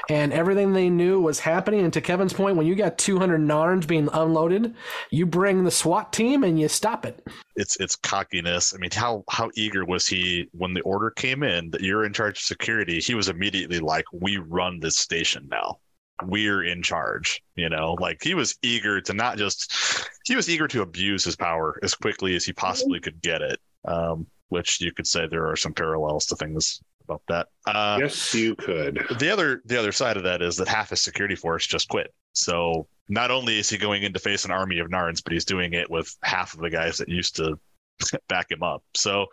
and 0.09 0.33
everything 0.33 0.73
they 0.73 0.89
knew 0.89 1.19
was 1.19 1.39
happening. 1.39 1.81
And 1.81 1.93
to 1.93 2.01
Kevin's 2.01 2.33
point, 2.33 2.57
when 2.57 2.67
you 2.67 2.75
got 2.75 2.97
200 2.97 3.39
Narns 3.39 3.87
being 3.87 4.09
unloaded, 4.11 4.73
you 5.11 5.25
bring 5.25 5.63
the 5.63 5.71
SWAT 5.71 6.11
team 6.11 6.43
and 6.43 6.59
you 6.59 6.67
stop 6.67 7.05
it. 7.05 7.25
It's 7.55 7.77
it's 7.79 7.95
cockiness. 7.95 8.73
I 8.73 8.77
mean, 8.77 8.91
how 8.91 9.23
how 9.29 9.49
eager 9.55 9.85
was 9.85 10.07
he 10.07 10.47
when 10.51 10.73
the 10.73 10.81
order 10.81 11.11
came 11.11 11.43
in 11.43 11.69
that 11.71 11.81
you're 11.81 12.05
in 12.05 12.13
charge 12.13 12.37
of 12.37 12.43
security? 12.43 12.99
He 12.99 13.15
was 13.15 13.29
immediately 13.29 13.79
like, 13.79 14.05
"We 14.11 14.37
run 14.37 14.79
this 14.79 14.97
station 14.97 15.47
now. 15.49 15.79
We're 16.23 16.63
in 16.63 16.81
charge." 16.81 17.43
You 17.55 17.69
know, 17.69 17.93
like 17.99 18.23
he 18.23 18.33
was 18.33 18.57
eager 18.61 19.01
to 19.01 19.13
not 19.13 19.37
just 19.37 20.09
he 20.25 20.35
was 20.35 20.49
eager 20.49 20.67
to 20.69 20.81
abuse 20.81 21.23
his 21.23 21.35
power 21.35 21.79
as 21.83 21.95
quickly 21.95 22.35
as 22.35 22.45
he 22.45 22.53
possibly 22.53 22.99
could 22.99 23.21
get 23.21 23.41
it. 23.41 23.59
Um, 23.85 24.27
which 24.49 24.79
you 24.81 24.91
could 24.91 25.07
say 25.07 25.27
there 25.27 25.49
are 25.49 25.55
some 25.55 25.73
parallels 25.73 26.25
to 26.27 26.35
things 26.35 26.81
about 27.03 27.21
that. 27.27 27.47
Uh, 27.65 27.97
yes, 28.01 28.33
you 28.33 28.55
could. 28.55 29.03
The 29.19 29.31
other 29.31 29.61
the 29.65 29.77
other 29.77 29.91
side 29.91 30.17
of 30.17 30.23
that 30.23 30.41
is 30.41 30.57
that 30.57 30.67
half 30.67 30.89
his 30.89 31.01
security 31.01 31.35
force 31.35 31.65
just 31.65 31.89
quit. 31.89 32.13
So 32.33 32.87
not 33.07 33.31
only 33.31 33.59
is 33.59 33.69
he 33.69 33.77
going 33.77 34.03
in 34.03 34.13
to 34.13 34.19
face 34.19 34.45
an 34.45 34.51
army 34.51 34.79
of 34.79 34.89
Narns, 34.89 35.23
but 35.23 35.33
he's 35.33 35.45
doing 35.45 35.73
it 35.73 35.89
with 35.89 36.15
half 36.21 36.53
of 36.53 36.59
the 36.59 36.69
guys 36.69 36.97
that 36.97 37.09
used 37.09 37.35
to 37.37 37.59
back 38.27 38.51
him 38.51 38.63
up. 38.63 38.83
So 38.95 39.27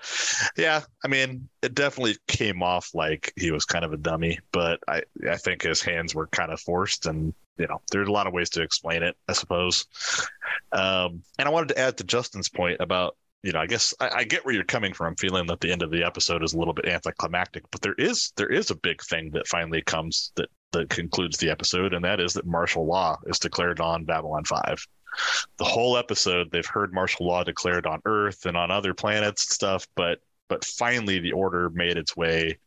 yeah, 0.57 0.83
I 1.05 1.09
mean, 1.09 1.49
it 1.63 1.75
definitely 1.75 2.17
came 2.29 2.63
off 2.63 2.91
like 2.95 3.33
he 3.37 3.51
was 3.51 3.65
kind 3.65 3.85
of 3.85 3.93
a 3.93 3.97
dummy, 3.97 4.39
but 4.53 4.81
I 4.89 5.03
I 5.29 5.37
think 5.37 5.63
his 5.63 5.83
hands 5.83 6.15
were 6.15 6.27
kind 6.29 6.53
of 6.53 6.61
forced 6.61 7.07
and 7.07 7.35
you 7.59 7.67
know, 7.67 7.81
there's 7.91 8.09
a 8.09 8.13
lot 8.13 8.27
of 8.27 8.33
ways 8.33 8.51
to 8.51 8.63
explain 8.63 9.03
it, 9.03 9.17
I 9.29 9.35
suppose. 9.35 9.87
Um, 10.73 11.23
and 11.39 11.47
I 11.47 11.51
wanted 11.51 11.69
to 11.69 11.79
add 11.79 11.99
to 11.99 12.05
Justin's 12.05 12.49
point 12.49 12.81
about 12.81 13.17
you 13.43 13.53
know, 13.53 13.59
I 13.59 13.67
guess 13.67 13.93
I, 13.99 14.11
I, 14.19 14.25
get 14.25 14.45
where 14.45 14.55
you're 14.55 14.63
coming 14.63 14.93
from, 14.93 15.17
feeling 15.17 15.47
that 15.49 15.61
the 15.61 15.73
end 15.73 15.83
of 15.83 15.91
the 15.91 16.05
episode 16.05 16.45
is 16.45 16.53
a 16.53 16.59
little 16.59 16.75
bit 16.75 16.87
anticlimactic, 16.87 17.65
but 17.73 17.83
there 17.83 17.97
is 17.99 18.33
there 18.37 18.49
is 18.49 18.71
a 18.71 18.77
big 18.77 19.03
thing 19.03 19.31
that 19.33 19.49
finally 19.49 19.83
comes 19.83 20.31
that 20.37 20.49
that 20.73 20.91
concludes 20.91 21.39
the 21.39 21.51
episode, 21.51 21.95
and 21.95 22.05
that 22.05 22.21
is 22.21 22.35
that 22.35 22.47
martial 22.47 22.87
law 22.87 23.19
is 23.27 23.39
declared 23.39 23.81
on 23.81 24.05
Babylon 24.05 24.45
Five. 24.45 24.87
The 25.59 25.65
whole 25.65 25.97
episode, 25.99 26.51
they've 26.51 26.67
heard 26.67 26.95
martial 26.95 27.27
law 27.27 27.45
declared 27.45 27.87
on 27.87 28.01
Earth 28.05 28.47
and 28.47 28.57
on 28.57 28.71
other 28.71 28.95
planets 28.95 29.47
and 29.47 29.53
stuff, 29.53 29.87
but 29.95 30.21
but 30.49 30.65
finally 30.65 31.19
the 31.19 31.33
order 31.33 31.71
made 31.71 31.97
its 31.97 32.17
way 32.17 32.59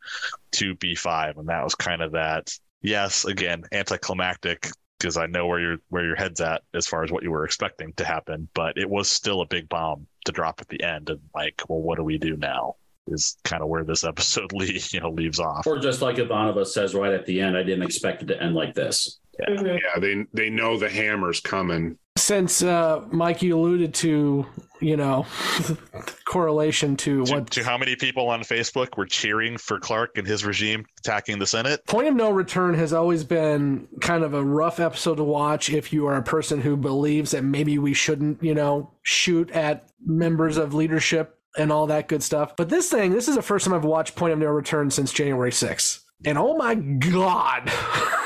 to 0.54 0.76
B5, 0.76 1.38
and 1.38 1.50
that 1.50 1.64
was 1.64 1.76
kind 1.76 2.02
of 2.02 2.14
that. 2.14 2.58
Yes, 2.82 3.26
again, 3.26 3.64
anticlimactic 3.72 4.70
because 5.00 5.18
I 5.18 5.26
know 5.28 5.48
where 5.48 5.60
your 5.60 5.78
where 5.90 6.06
your 6.06 6.16
head's 6.16 6.42
at 6.42 6.64
as 6.74 6.88
far 6.88 7.04
as 7.04 7.12
what 7.12 7.24
you 7.24 7.32
were 7.32 7.46
expecting 7.46 7.94
to 7.94 8.06
happen, 8.06 8.48
but 8.54 8.78
it 8.78 8.90
was 8.90 9.10
still 9.10 9.42
a 9.42 9.46
big 9.46 9.70
bomb 9.70 10.08
to 10.26 10.32
drop 10.32 10.62
at 10.62 10.68
the 10.68 10.82
end, 10.84 11.10
and 11.10 11.20
like, 11.34 11.62
well, 11.68 11.82
what 11.82 11.98
do 11.98 12.04
we 12.04 12.18
do 12.18 12.38
now? 12.38 12.76
Is 13.08 13.38
kind 13.44 13.62
of 13.62 13.70
where 13.70 13.84
this 13.84 14.04
episode 14.04 14.52
leaves, 14.54 14.94
you 14.94 15.00
know, 15.00 15.12
leaves 15.12 15.40
off. 15.40 15.68
Or 15.68 15.78
just 15.78 16.02
like 16.02 16.16
Ivanova 16.16 16.66
says 16.66 16.96
right 16.96 17.14
at 17.14 17.26
the 17.26 17.42
end, 17.42 17.56
I 17.56 17.64
didn't 17.64 17.84
expect 17.84 18.24
it 18.24 18.28
to 18.28 18.42
end 18.42 18.56
like 18.56 18.74
this. 18.74 19.20
Yeah, 19.40 19.62
yeah 19.62 20.00
they 20.00 20.26
they 20.34 20.50
know 20.50 20.78
the 20.78 20.90
hammer's 20.90 21.40
coming. 21.40 21.98
Since 22.18 22.64
uh, 22.64 23.04
Mike, 23.12 23.42
you 23.42 23.58
alluded 23.58 23.94
to, 23.96 24.46
you 24.80 24.96
know, 24.96 25.26
correlation 26.26 26.96
to, 26.98 27.26
to 27.26 27.34
what 27.34 27.50
to 27.52 27.64
how 27.64 27.78
many 27.78 27.98
people 27.98 28.30
on 28.30 28.42
Facebook 28.42 28.98
were 28.98 29.06
cheering 29.06 29.58
for 29.58 29.80
Clark 29.80 30.18
and 30.18 30.26
his 30.26 30.46
regime 30.46 30.86
attacking 31.00 31.40
the 31.40 31.46
Senate. 31.46 31.86
Point 31.86 32.08
of 32.08 32.16
No 32.16 32.32
Return 32.32 32.74
has 32.76 32.94
always 32.94 33.26
been 33.26 33.90
kind 34.00 34.24
of 34.24 34.34
a 34.34 34.44
rough 34.44 34.80
episode 34.80 35.16
to 35.16 35.26
watch 35.26 35.70
if 35.70 35.92
you 35.92 36.08
are 36.08 36.16
a 36.16 36.24
person 36.24 36.62
who 36.62 36.78
believes 36.78 37.32
that 37.32 37.44
maybe 37.44 37.78
we 37.78 37.94
shouldn't, 37.94 38.42
you 38.42 38.56
know, 38.56 38.92
shoot 39.04 39.52
at 39.52 39.90
members 40.06 40.56
of 40.56 40.74
leadership 40.74 41.35
and 41.58 41.72
all 41.72 41.88
that 41.88 42.08
good 42.08 42.24
stuff. 42.24 42.56
But 42.56 42.70
this 42.70 42.90
thing, 42.90 43.12
this 43.12 43.28
is 43.28 43.36
the 43.36 43.42
first 43.42 43.66
time 43.66 43.74
I've 43.74 43.86
watched 43.86 44.16
Point 44.16 44.34
of 44.34 44.40
No 44.40 44.48
Return 44.48 44.90
since 44.90 45.12
January 45.12 45.52
6th. 45.52 46.02
And 46.26 46.38
oh 46.38 46.56
my 46.56 46.76
God. 46.76 47.72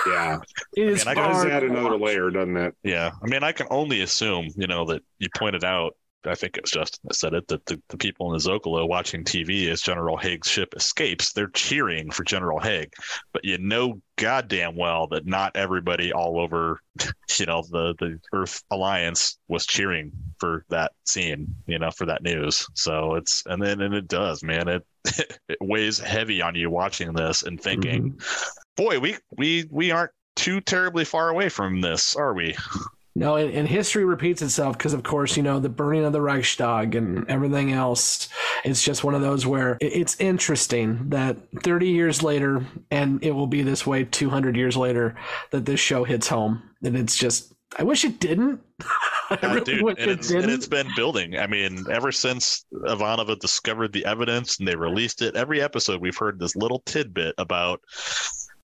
Yeah. 0.07 0.39
it 0.77 0.87
is 0.87 1.07
I 1.07 1.13
mean, 1.13 1.23
does 1.23 1.35
hard 1.35 1.51
add 1.51 1.63
another 1.63 1.97
watch. 1.97 2.01
layer, 2.01 2.29
doesn't 2.29 2.57
it? 2.57 2.75
Yeah, 2.83 3.11
I 3.21 3.27
mean, 3.27 3.43
I 3.43 3.51
can 3.51 3.67
only 3.69 4.01
assume, 4.01 4.49
you 4.55 4.67
know, 4.67 4.85
that 4.85 5.01
you 5.17 5.27
pointed 5.35 5.63
out. 5.63 5.95
I 6.25 6.35
think 6.35 6.57
it 6.57 6.63
was 6.63 6.71
Justin 6.71 6.99
that 7.05 7.15
said 7.15 7.33
it 7.33 7.47
that 7.47 7.65
the, 7.65 7.81
the 7.89 7.97
people 7.97 8.27
in 8.27 8.33
the 8.33 8.43
Zocalo 8.43 8.87
watching 8.87 9.23
TV 9.23 9.69
as 9.69 9.81
General 9.81 10.17
Hague's 10.17 10.49
ship 10.49 10.73
escapes, 10.75 11.31
they're 11.31 11.47
cheering 11.47 12.11
for 12.11 12.23
General 12.23 12.59
Hague, 12.59 12.91
but 13.31 13.45
you 13.45 13.57
know 13.57 14.01
goddamn 14.17 14.75
well 14.75 15.07
that 15.07 15.25
not 15.25 15.55
everybody 15.55 16.11
all 16.11 16.39
over, 16.39 16.81
you 17.39 17.45
know, 17.45 17.63
the 17.69 17.95
the 17.99 18.19
Earth 18.33 18.61
Alliance 18.69 19.37
was 19.47 19.65
cheering 19.65 20.11
for 20.39 20.65
that 20.69 20.91
scene, 21.05 21.55
you 21.67 21.79
know, 21.79 21.91
for 21.91 22.05
that 22.05 22.21
news. 22.21 22.67
So 22.75 23.15
it's 23.15 23.43
and 23.45 23.61
then 23.61 23.81
and 23.81 23.93
it 23.93 24.07
does, 24.07 24.43
man. 24.43 24.67
It 24.67 24.85
it 25.47 25.57
weighs 25.61 25.99
heavy 25.99 26.41
on 26.41 26.55
you 26.55 26.69
watching 26.69 27.13
this 27.13 27.43
and 27.43 27.59
thinking, 27.59 28.11
mm-hmm. 28.11 28.83
boy, 28.83 28.99
we 28.99 29.17
we 29.37 29.65
we 29.71 29.91
aren't 29.91 30.11
too 30.35 30.61
terribly 30.61 31.05
far 31.05 31.29
away 31.29 31.49
from 31.49 31.81
this, 31.81 32.15
are 32.15 32.33
we? 32.33 32.55
No, 33.15 33.35
and, 33.35 33.53
and 33.53 33.67
history 33.67 34.05
repeats 34.05 34.41
itself 34.41 34.77
because, 34.77 34.93
of 34.93 35.03
course, 35.03 35.35
you 35.35 35.43
know, 35.43 35.59
the 35.59 35.67
burning 35.69 36.05
of 36.05 36.13
the 36.13 36.21
Reichstag 36.21 36.95
and 36.95 37.29
everything 37.29 37.71
else. 37.73 38.29
It's 38.63 38.83
just 38.83 39.03
one 39.03 39.15
of 39.15 39.21
those 39.21 39.45
where 39.45 39.77
it's 39.81 40.19
interesting 40.19 41.09
that 41.09 41.37
30 41.63 41.89
years 41.89 42.23
later, 42.23 42.65
and 42.91 43.21
it 43.23 43.31
will 43.31 43.47
be 43.47 43.61
this 43.63 43.85
way 43.85 44.03
200 44.05 44.55
years 44.55 44.77
later, 44.77 45.15
that 45.51 45.65
this 45.65 45.79
show 45.79 46.03
hits 46.03 46.27
home. 46.27 46.61
And 46.83 46.95
it's 46.95 47.17
just, 47.17 47.53
I 47.77 47.83
wish 47.83 48.05
it 48.05 48.19
didn't. 48.19 48.61
I 49.29 49.37
Yeah, 49.41 49.53
really 49.53 49.61
dude, 49.61 49.97
and 49.97 50.11
it 50.11 50.11
it's, 50.11 50.31
and 50.31 50.47
didn't. 50.47 50.49
it's 50.49 50.67
been 50.67 50.93
building. 50.95 51.37
I 51.37 51.47
mean, 51.47 51.85
ever 51.91 52.11
since 52.11 52.65
Ivanova 52.73 53.37
discovered 53.39 53.93
the 53.93 54.05
evidence 54.05 54.59
and 54.59 54.67
they 54.67 54.75
released 54.75 55.21
it, 55.21 55.35
every 55.35 55.61
episode 55.61 56.01
we've 56.01 56.17
heard 56.17 56.39
this 56.39 56.55
little 56.55 56.81
tidbit 56.85 57.35
about, 57.37 57.81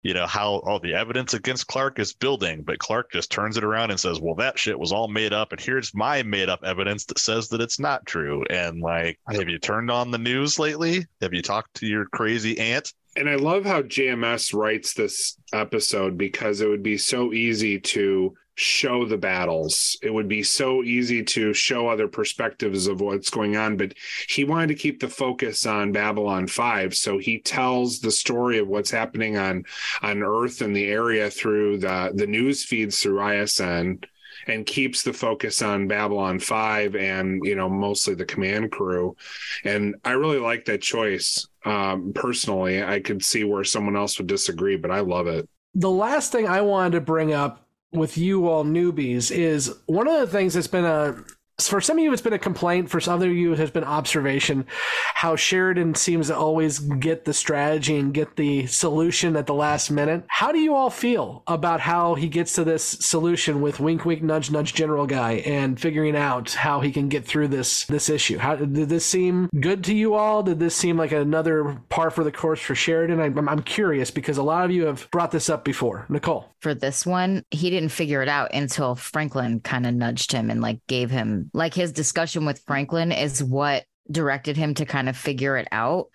you 0.05 0.13
know, 0.13 0.27
how 0.27 0.59
all 0.67 0.79
the 0.79 0.93
evidence 0.93 1.33
against 1.33 1.65
Clark 1.65 1.97
is 1.97 2.13
building, 2.13 2.61
but 2.61 2.77
Clark 2.77 3.11
just 3.11 3.31
turns 3.31 3.57
it 3.57 3.63
around 3.63 3.89
and 3.89 3.99
says, 3.99 4.19
"Well, 4.19 4.35
that 4.35 4.59
shit 4.59 4.77
was 4.77 4.91
all 4.91 5.07
made 5.07 5.33
up, 5.33 5.51
and 5.51 5.59
here's 5.59 5.95
my 5.95 6.21
made 6.21 6.47
up 6.47 6.63
evidence 6.63 7.05
that 7.05 7.17
says 7.17 7.49
that 7.49 7.59
it's 7.59 7.79
not 7.79 8.05
true." 8.05 8.43
And 8.51 8.81
like, 8.81 9.17
have 9.27 9.49
you 9.49 9.57
turned 9.57 9.89
on 9.89 10.11
the 10.11 10.19
news 10.19 10.59
lately? 10.59 11.07
Have 11.21 11.33
you 11.33 11.41
talked 11.41 11.73
to 11.77 11.87
your 11.87 12.05
crazy 12.05 12.59
aunt? 12.59 12.93
And 13.15 13.27
I 13.27 13.33
love 13.33 13.65
how 13.65 13.81
JMS 13.81 14.53
writes 14.53 14.93
this 14.93 15.37
episode 15.51 16.19
because 16.19 16.61
it 16.61 16.69
would 16.69 16.83
be 16.83 16.99
so 16.99 17.33
easy 17.33 17.79
to 17.79 18.35
show 18.55 19.05
the 19.05 19.17
battles. 19.17 19.97
It 20.01 20.13
would 20.13 20.27
be 20.27 20.41
so 20.43 20.81
easy 20.83 21.23
to 21.23 21.53
show 21.53 21.87
other 21.87 22.07
perspectives 22.07 22.87
of 22.87 23.01
what's 23.01 23.29
going 23.29 23.57
on. 23.57 23.77
But 23.77 23.93
he 24.29 24.45
wanted 24.45 24.67
to 24.67 24.75
keep 24.75 24.99
the 24.99 25.09
focus 25.09 25.65
on 25.65 25.91
Babylon 25.91 26.47
5. 26.47 26.95
So 26.95 27.17
he 27.17 27.39
tells 27.39 27.99
the 27.99 28.11
story 28.11 28.57
of 28.59 28.67
what's 28.67 28.91
happening 28.91 29.37
on 29.37 29.65
on 30.01 30.23
Earth 30.23 30.61
and 30.61 30.75
the 30.75 30.85
area 30.85 31.29
through 31.29 31.79
the, 31.79 32.11
the 32.15 32.27
news 32.27 32.63
feeds 32.63 33.01
through 33.01 33.25
ISN 33.27 33.99
and 34.47 34.65
keeps 34.65 35.03
the 35.03 35.13
focus 35.13 35.61
on 35.61 35.87
Babylon 35.87 36.39
5 36.39 36.95
and, 36.95 37.43
you 37.43 37.55
know, 37.55 37.69
mostly 37.69 38.13
the 38.13 38.25
command 38.25 38.71
crew. 38.71 39.15
And 39.63 39.95
I 40.03 40.11
really 40.11 40.39
like 40.39 40.65
that 40.65 40.81
choice. 40.81 41.47
Um, 41.63 42.11
personally, 42.13 42.83
I 42.83 42.99
could 42.99 43.23
see 43.23 43.43
where 43.43 43.63
someone 43.63 43.95
else 43.95 44.17
would 44.17 44.27
disagree, 44.27 44.77
but 44.77 44.91
I 44.91 44.99
love 44.99 45.27
it. 45.27 45.49
The 45.73 45.89
last 45.89 46.31
thing 46.31 46.47
I 46.47 46.61
wanted 46.61 46.91
to 46.91 47.01
bring 47.01 47.33
up 47.33 47.64
with 47.91 48.17
you 48.17 48.47
all 48.47 48.63
newbies 48.63 49.31
is 49.31 49.73
one 49.85 50.07
of 50.07 50.19
the 50.19 50.27
things 50.27 50.53
that's 50.53 50.67
been 50.67 50.85
a 50.85 51.23
for 51.57 51.79
some 51.79 51.97
of 51.97 52.03
you 52.03 52.11
it's 52.11 52.21
been 52.21 52.33
a 52.33 52.39
complaint. 52.39 52.89
For 52.89 52.99
some 52.99 53.15
other 53.15 53.29
of 53.29 53.35
you 53.35 53.53
it 53.53 53.59
has 53.59 53.71
been 53.71 53.83
observation. 53.83 54.65
How 55.13 55.35
sheridan 55.35 55.95
seems 55.95 56.27
to 56.27 56.37
always 56.37 56.79
get 56.79 57.25
the 57.25 57.33
strategy 57.33 57.97
and 57.97 58.13
get 58.13 58.35
the 58.35 58.67
solution 58.67 59.35
at 59.35 59.47
the 59.47 59.53
last 59.53 59.89
minute. 59.89 60.23
How 60.27 60.51
do 60.51 60.59
you 60.59 60.75
all 60.75 60.89
feel 60.89 61.43
about 61.47 61.79
how 61.79 62.15
he 62.15 62.27
gets 62.27 62.53
to 62.53 62.63
this 62.63 62.83
solution 62.83 63.61
with 63.61 63.79
wink 63.79 64.05
wink 64.05 64.21
nudge 64.21 64.51
nudge 64.51 64.73
general 64.73 65.07
guy 65.07 65.33
and 65.45 65.79
figuring 65.79 66.15
out 66.15 66.51
how 66.51 66.81
he 66.81 66.91
can 66.91 67.07
get 67.07 67.25
through 67.25 67.47
this 67.47 67.85
this 67.85 68.09
issue? 68.09 68.37
How 68.37 68.55
did 68.55 68.75
this 68.75 69.05
seem 69.05 69.49
good 69.59 69.83
to 69.85 69.95
you 69.95 70.15
all? 70.15 70.43
Did 70.43 70.59
this 70.59 70.75
seem 70.75 70.97
like 70.97 71.13
another 71.13 71.77
par 71.89 72.11
for 72.11 72.23
the 72.23 72.31
course 72.31 72.59
for 72.59 72.75
sheridan? 72.75 73.21
I'm, 73.21 73.47
I'm 73.47 73.61
curious 73.61 74.11
because 74.11 74.37
a 74.37 74.43
lot 74.43 74.65
of 74.65 74.71
you 74.71 74.85
have 74.85 75.09
brought 75.11 75.31
this 75.31 75.49
up 75.49 75.63
before. 75.63 76.05
Nicole. 76.09 76.49
For 76.59 76.73
this 76.73 77.05
one 77.05 77.43
he 77.49 77.69
didn't 77.69 77.89
figure 77.89 78.21
it 78.21 78.27
out 78.27 78.53
until 78.53 78.95
franklin 78.95 79.59
kind 79.59 79.85
of 79.85 79.93
nudged 79.93 80.31
him 80.31 80.49
and 80.49 80.61
like 80.61 80.79
gave 80.87 81.11
him 81.11 81.44
like 81.53 81.73
his 81.73 81.91
discussion 81.91 82.45
with 82.45 82.63
Franklin 82.65 83.11
is 83.11 83.43
what 83.43 83.85
directed 84.09 84.57
him 84.57 84.73
to 84.75 84.85
kind 84.85 85.09
of 85.09 85.17
figure 85.17 85.57
it 85.57 85.67
out. 85.71 86.07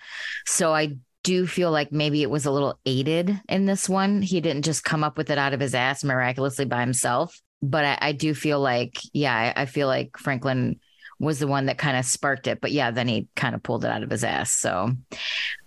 So 0.46 0.72
I 0.72 0.96
do 1.22 1.46
feel 1.46 1.70
like 1.70 1.92
maybe 1.92 2.22
it 2.22 2.30
was 2.30 2.46
a 2.46 2.50
little 2.50 2.78
aided 2.86 3.40
in 3.48 3.66
this 3.66 3.88
one. 3.88 4.22
He 4.22 4.40
didn't 4.40 4.64
just 4.64 4.84
come 4.84 5.04
up 5.04 5.16
with 5.16 5.30
it 5.30 5.38
out 5.38 5.52
of 5.52 5.60
his 5.60 5.74
ass 5.74 6.04
miraculously 6.04 6.64
by 6.64 6.80
himself. 6.80 7.38
But 7.62 7.84
I, 7.84 7.98
I 8.00 8.12
do 8.12 8.32
feel 8.32 8.60
like, 8.60 8.98
yeah, 9.12 9.34
I, 9.34 9.62
I 9.62 9.66
feel 9.66 9.86
like 9.86 10.16
Franklin 10.16 10.80
was 11.18 11.38
the 11.38 11.46
one 11.46 11.66
that 11.66 11.76
kind 11.76 11.98
of 11.98 12.06
sparked 12.06 12.46
it. 12.46 12.60
But 12.60 12.72
yeah, 12.72 12.90
then 12.90 13.06
he 13.06 13.28
kind 13.36 13.54
of 13.54 13.62
pulled 13.62 13.84
it 13.84 13.90
out 13.90 14.02
of 14.02 14.10
his 14.10 14.24
ass. 14.24 14.52
So 14.52 14.92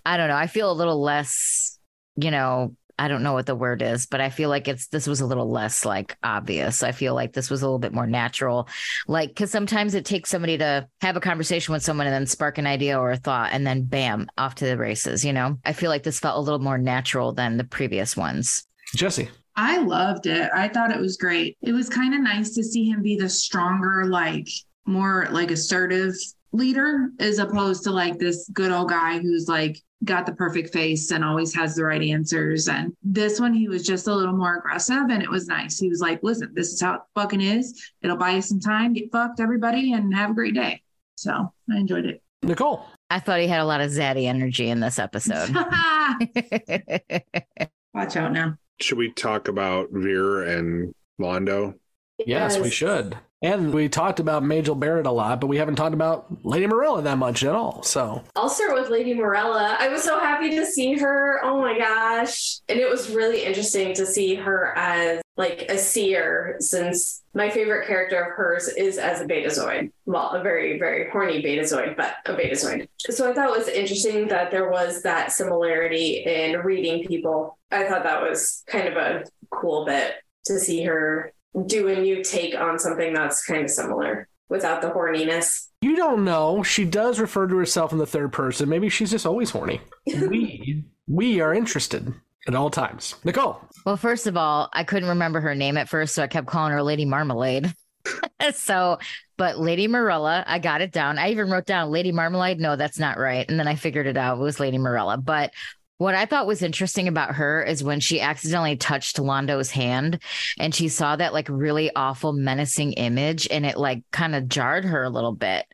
I 0.04 0.16
don't 0.16 0.28
know. 0.28 0.36
I 0.36 0.48
feel 0.48 0.70
a 0.70 0.74
little 0.74 1.00
less, 1.00 1.78
you 2.16 2.32
know, 2.32 2.74
I 2.98 3.08
don't 3.08 3.22
know 3.22 3.32
what 3.32 3.46
the 3.46 3.54
word 3.54 3.82
is, 3.82 4.06
but 4.06 4.20
I 4.20 4.30
feel 4.30 4.48
like 4.48 4.68
it's 4.68 4.88
this 4.88 5.06
was 5.06 5.20
a 5.20 5.26
little 5.26 5.50
less 5.50 5.84
like 5.84 6.16
obvious. 6.22 6.82
I 6.82 6.92
feel 6.92 7.14
like 7.14 7.32
this 7.32 7.50
was 7.50 7.62
a 7.62 7.66
little 7.66 7.78
bit 7.78 7.92
more 7.92 8.06
natural. 8.06 8.68
Like 9.06 9.30
because 9.30 9.50
sometimes 9.50 9.94
it 9.94 10.04
takes 10.04 10.30
somebody 10.30 10.58
to 10.58 10.88
have 11.00 11.16
a 11.16 11.20
conversation 11.20 11.72
with 11.72 11.82
someone 11.82 12.06
and 12.06 12.14
then 12.14 12.26
spark 12.26 12.58
an 12.58 12.66
idea 12.66 12.98
or 12.98 13.10
a 13.10 13.16
thought 13.16 13.50
and 13.52 13.66
then 13.66 13.84
bam, 13.84 14.28
off 14.38 14.54
to 14.56 14.66
the 14.66 14.76
races, 14.76 15.24
you 15.24 15.32
know? 15.32 15.58
I 15.64 15.72
feel 15.72 15.90
like 15.90 16.02
this 16.02 16.20
felt 16.20 16.38
a 16.38 16.40
little 16.40 16.60
more 16.60 16.78
natural 16.78 17.32
than 17.32 17.56
the 17.56 17.64
previous 17.64 18.16
ones. 18.16 18.66
Jesse. 18.94 19.28
I 19.56 19.78
loved 19.78 20.26
it. 20.26 20.50
I 20.54 20.68
thought 20.68 20.90
it 20.90 21.00
was 21.00 21.16
great. 21.16 21.56
It 21.62 21.72
was 21.72 21.88
kind 21.88 22.14
of 22.14 22.20
nice 22.20 22.54
to 22.54 22.62
see 22.62 22.90
him 22.90 23.02
be 23.02 23.16
the 23.16 23.28
stronger, 23.28 24.04
like 24.06 24.48
more 24.86 25.28
like 25.30 25.50
assertive 25.50 26.14
leader 26.54 27.10
as 27.18 27.38
opposed 27.38 27.82
to 27.84 27.90
like 27.90 28.18
this 28.18 28.48
good 28.52 28.70
old 28.70 28.88
guy 28.88 29.18
who's 29.18 29.48
like 29.48 29.82
got 30.04 30.24
the 30.24 30.34
perfect 30.34 30.72
face 30.72 31.10
and 31.10 31.24
always 31.24 31.54
has 31.54 31.74
the 31.74 31.84
right 31.84 32.02
answers. 32.02 32.68
And 32.68 32.92
this 33.02 33.40
one, 33.40 33.52
he 33.52 33.68
was 33.68 33.84
just 33.84 34.06
a 34.06 34.14
little 34.14 34.36
more 34.36 34.58
aggressive 34.58 35.10
and 35.10 35.22
it 35.22 35.30
was 35.30 35.48
nice. 35.48 35.78
He 35.78 35.88
was 35.88 36.00
like, 36.00 36.20
listen, 36.22 36.52
this 36.54 36.72
is 36.72 36.80
how 36.80 36.94
it 36.94 37.00
fucking 37.14 37.40
is. 37.40 37.90
It'll 38.02 38.16
buy 38.16 38.32
you 38.32 38.42
some 38.42 38.60
time. 38.60 38.92
Get 38.92 39.10
fucked, 39.10 39.40
everybody, 39.40 39.92
and 39.92 40.14
have 40.14 40.30
a 40.30 40.34
great 40.34 40.54
day. 40.54 40.82
So 41.16 41.32
I 41.32 41.76
enjoyed 41.76 42.06
it. 42.06 42.22
Nicole. 42.42 42.86
I 43.10 43.20
thought 43.20 43.40
he 43.40 43.46
had 43.46 43.60
a 43.60 43.64
lot 43.64 43.80
of 43.80 43.90
zaddy 43.90 44.26
energy 44.26 44.68
in 44.68 44.80
this 44.80 44.98
episode. 44.98 45.54
Watch 47.94 48.16
out 48.16 48.32
now. 48.32 48.56
Should 48.80 48.98
we 48.98 49.12
talk 49.12 49.48
about 49.48 49.88
Vir 49.92 50.44
and 50.44 50.94
Londo? 51.20 51.74
Yes, 52.18 52.58
we 52.58 52.70
should. 52.70 53.16
And 53.42 53.74
we 53.74 53.90
talked 53.90 54.20
about 54.20 54.42
Majel 54.42 54.74
Barrett 54.74 55.04
a 55.04 55.10
lot, 55.10 55.38
but 55.38 55.48
we 55.48 55.58
haven't 55.58 55.74
talked 55.74 55.92
about 55.92 56.46
Lady 56.46 56.66
Morella 56.66 57.02
that 57.02 57.18
much 57.18 57.44
at 57.44 57.54
all. 57.54 57.82
So 57.82 58.22
I'll 58.34 58.48
start 58.48 58.74
with 58.74 58.88
Lady 58.88 59.12
Morella. 59.12 59.76
I 59.78 59.88
was 59.88 60.02
so 60.02 60.18
happy 60.18 60.48
to 60.50 60.64
see 60.64 60.94
her. 60.94 61.40
Oh 61.44 61.60
my 61.60 61.76
gosh. 61.76 62.60
And 62.70 62.78
it 62.80 62.88
was 62.88 63.10
really 63.10 63.44
interesting 63.44 63.92
to 63.94 64.06
see 64.06 64.34
her 64.36 64.72
as 64.76 65.20
like 65.36 65.66
a 65.68 65.76
seer 65.76 66.56
since 66.60 67.22
my 67.34 67.50
favorite 67.50 67.86
character 67.86 68.22
of 68.22 68.32
hers 68.32 68.68
is 68.68 68.96
as 68.96 69.20
a 69.20 69.26
betazoid. 69.26 69.90
Well, 70.06 70.30
a 70.30 70.42
very, 70.42 70.78
very 70.78 71.10
horny 71.10 71.42
betazoid, 71.42 71.96
but 71.96 72.14
a 72.24 72.32
betazoid. 72.32 72.88
So 72.98 73.30
I 73.30 73.34
thought 73.34 73.50
it 73.50 73.58
was 73.58 73.68
interesting 73.68 74.28
that 74.28 74.50
there 74.50 74.70
was 74.70 75.02
that 75.02 75.32
similarity 75.32 76.24
in 76.24 76.60
reading 76.60 77.06
people. 77.06 77.58
I 77.70 77.84
thought 77.84 78.04
that 78.04 78.22
was 78.22 78.62
kind 78.66 78.88
of 78.88 78.96
a 78.96 79.24
cool 79.50 79.84
bit 79.84 80.14
to 80.46 80.58
see 80.58 80.84
her 80.84 81.34
do 81.66 81.88
a 81.88 82.00
new 82.00 82.22
take 82.22 82.54
on 82.54 82.78
something 82.78 83.12
that's 83.12 83.44
kind 83.44 83.64
of 83.64 83.70
similar 83.70 84.28
without 84.48 84.82
the 84.82 84.90
horniness. 84.90 85.68
You 85.80 85.96
don't 85.96 86.24
know. 86.24 86.62
She 86.62 86.84
does 86.84 87.20
refer 87.20 87.46
to 87.46 87.56
herself 87.56 87.92
in 87.92 87.98
the 87.98 88.06
third 88.06 88.32
person. 88.32 88.68
Maybe 88.68 88.88
she's 88.88 89.10
just 89.10 89.26
always 89.26 89.50
horny. 89.50 89.80
we 90.06 90.84
we 91.06 91.40
are 91.40 91.54
interested 91.54 92.12
at 92.46 92.54
all 92.54 92.70
times. 92.70 93.14
Nicole. 93.24 93.60
Well, 93.84 93.96
first 93.96 94.26
of 94.26 94.36
all, 94.36 94.68
I 94.72 94.84
couldn't 94.84 95.08
remember 95.08 95.40
her 95.40 95.54
name 95.54 95.76
at 95.76 95.88
first, 95.88 96.14
so 96.14 96.22
I 96.22 96.26
kept 96.26 96.46
calling 96.46 96.72
her 96.72 96.82
Lady 96.82 97.04
Marmalade. 97.04 97.72
so, 98.54 98.98
but 99.36 99.58
Lady 99.58 99.88
Morella, 99.88 100.44
I 100.46 100.58
got 100.58 100.80
it 100.80 100.92
down. 100.92 101.18
I 101.18 101.30
even 101.30 101.50
wrote 101.50 101.66
down 101.66 101.90
Lady 101.90 102.12
Marmalade. 102.12 102.60
No, 102.60 102.76
that's 102.76 102.98
not 102.98 103.18
right. 103.18 103.48
And 103.48 103.58
then 103.58 103.68
I 103.68 103.74
figured 103.74 104.06
it 104.06 104.16
out. 104.16 104.38
It 104.38 104.42
was 104.42 104.60
Lady 104.60 104.78
Morella. 104.78 105.16
But 105.16 105.52
what 105.98 106.14
I 106.14 106.26
thought 106.26 106.46
was 106.46 106.62
interesting 106.62 107.06
about 107.06 107.36
her 107.36 107.62
is 107.62 107.84
when 107.84 108.00
she 108.00 108.20
accidentally 108.20 108.76
touched 108.76 109.18
Londo's 109.18 109.70
hand 109.70 110.20
and 110.58 110.74
she 110.74 110.88
saw 110.88 111.14
that 111.16 111.32
like 111.32 111.48
really 111.48 111.90
awful 111.94 112.32
menacing 112.32 112.94
image 112.94 113.46
and 113.50 113.64
it 113.64 113.76
like 113.76 114.02
kind 114.10 114.34
of 114.34 114.48
jarred 114.48 114.84
her 114.84 115.04
a 115.04 115.10
little 115.10 115.32
bit. 115.32 115.66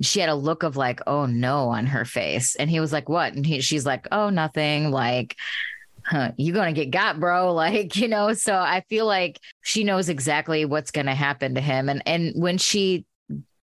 She 0.00 0.18
had 0.20 0.28
a 0.28 0.34
look 0.34 0.64
of 0.64 0.76
like, 0.76 1.00
oh 1.06 1.26
no, 1.26 1.68
on 1.68 1.86
her 1.86 2.04
face. 2.04 2.56
And 2.56 2.68
he 2.68 2.80
was 2.80 2.92
like, 2.92 3.08
what? 3.08 3.34
And 3.34 3.46
he, 3.46 3.60
she's 3.60 3.86
like, 3.86 4.08
oh, 4.10 4.30
nothing. 4.30 4.90
Like, 4.90 5.36
huh, 6.04 6.32
you 6.36 6.52
gonna 6.52 6.72
get 6.72 6.90
got, 6.90 7.20
bro. 7.20 7.52
Like, 7.58 7.96
you 7.96 8.08
know, 8.08 8.32
so 8.34 8.54
I 8.54 8.82
feel 8.88 9.06
like 9.06 9.40
she 9.62 9.84
knows 9.84 10.08
exactly 10.08 10.64
what's 10.64 10.90
gonna 10.90 11.14
happen 11.14 11.54
to 11.54 11.60
him. 11.60 11.88
And 11.88 12.02
and 12.06 12.32
when 12.34 12.58
she 12.58 13.04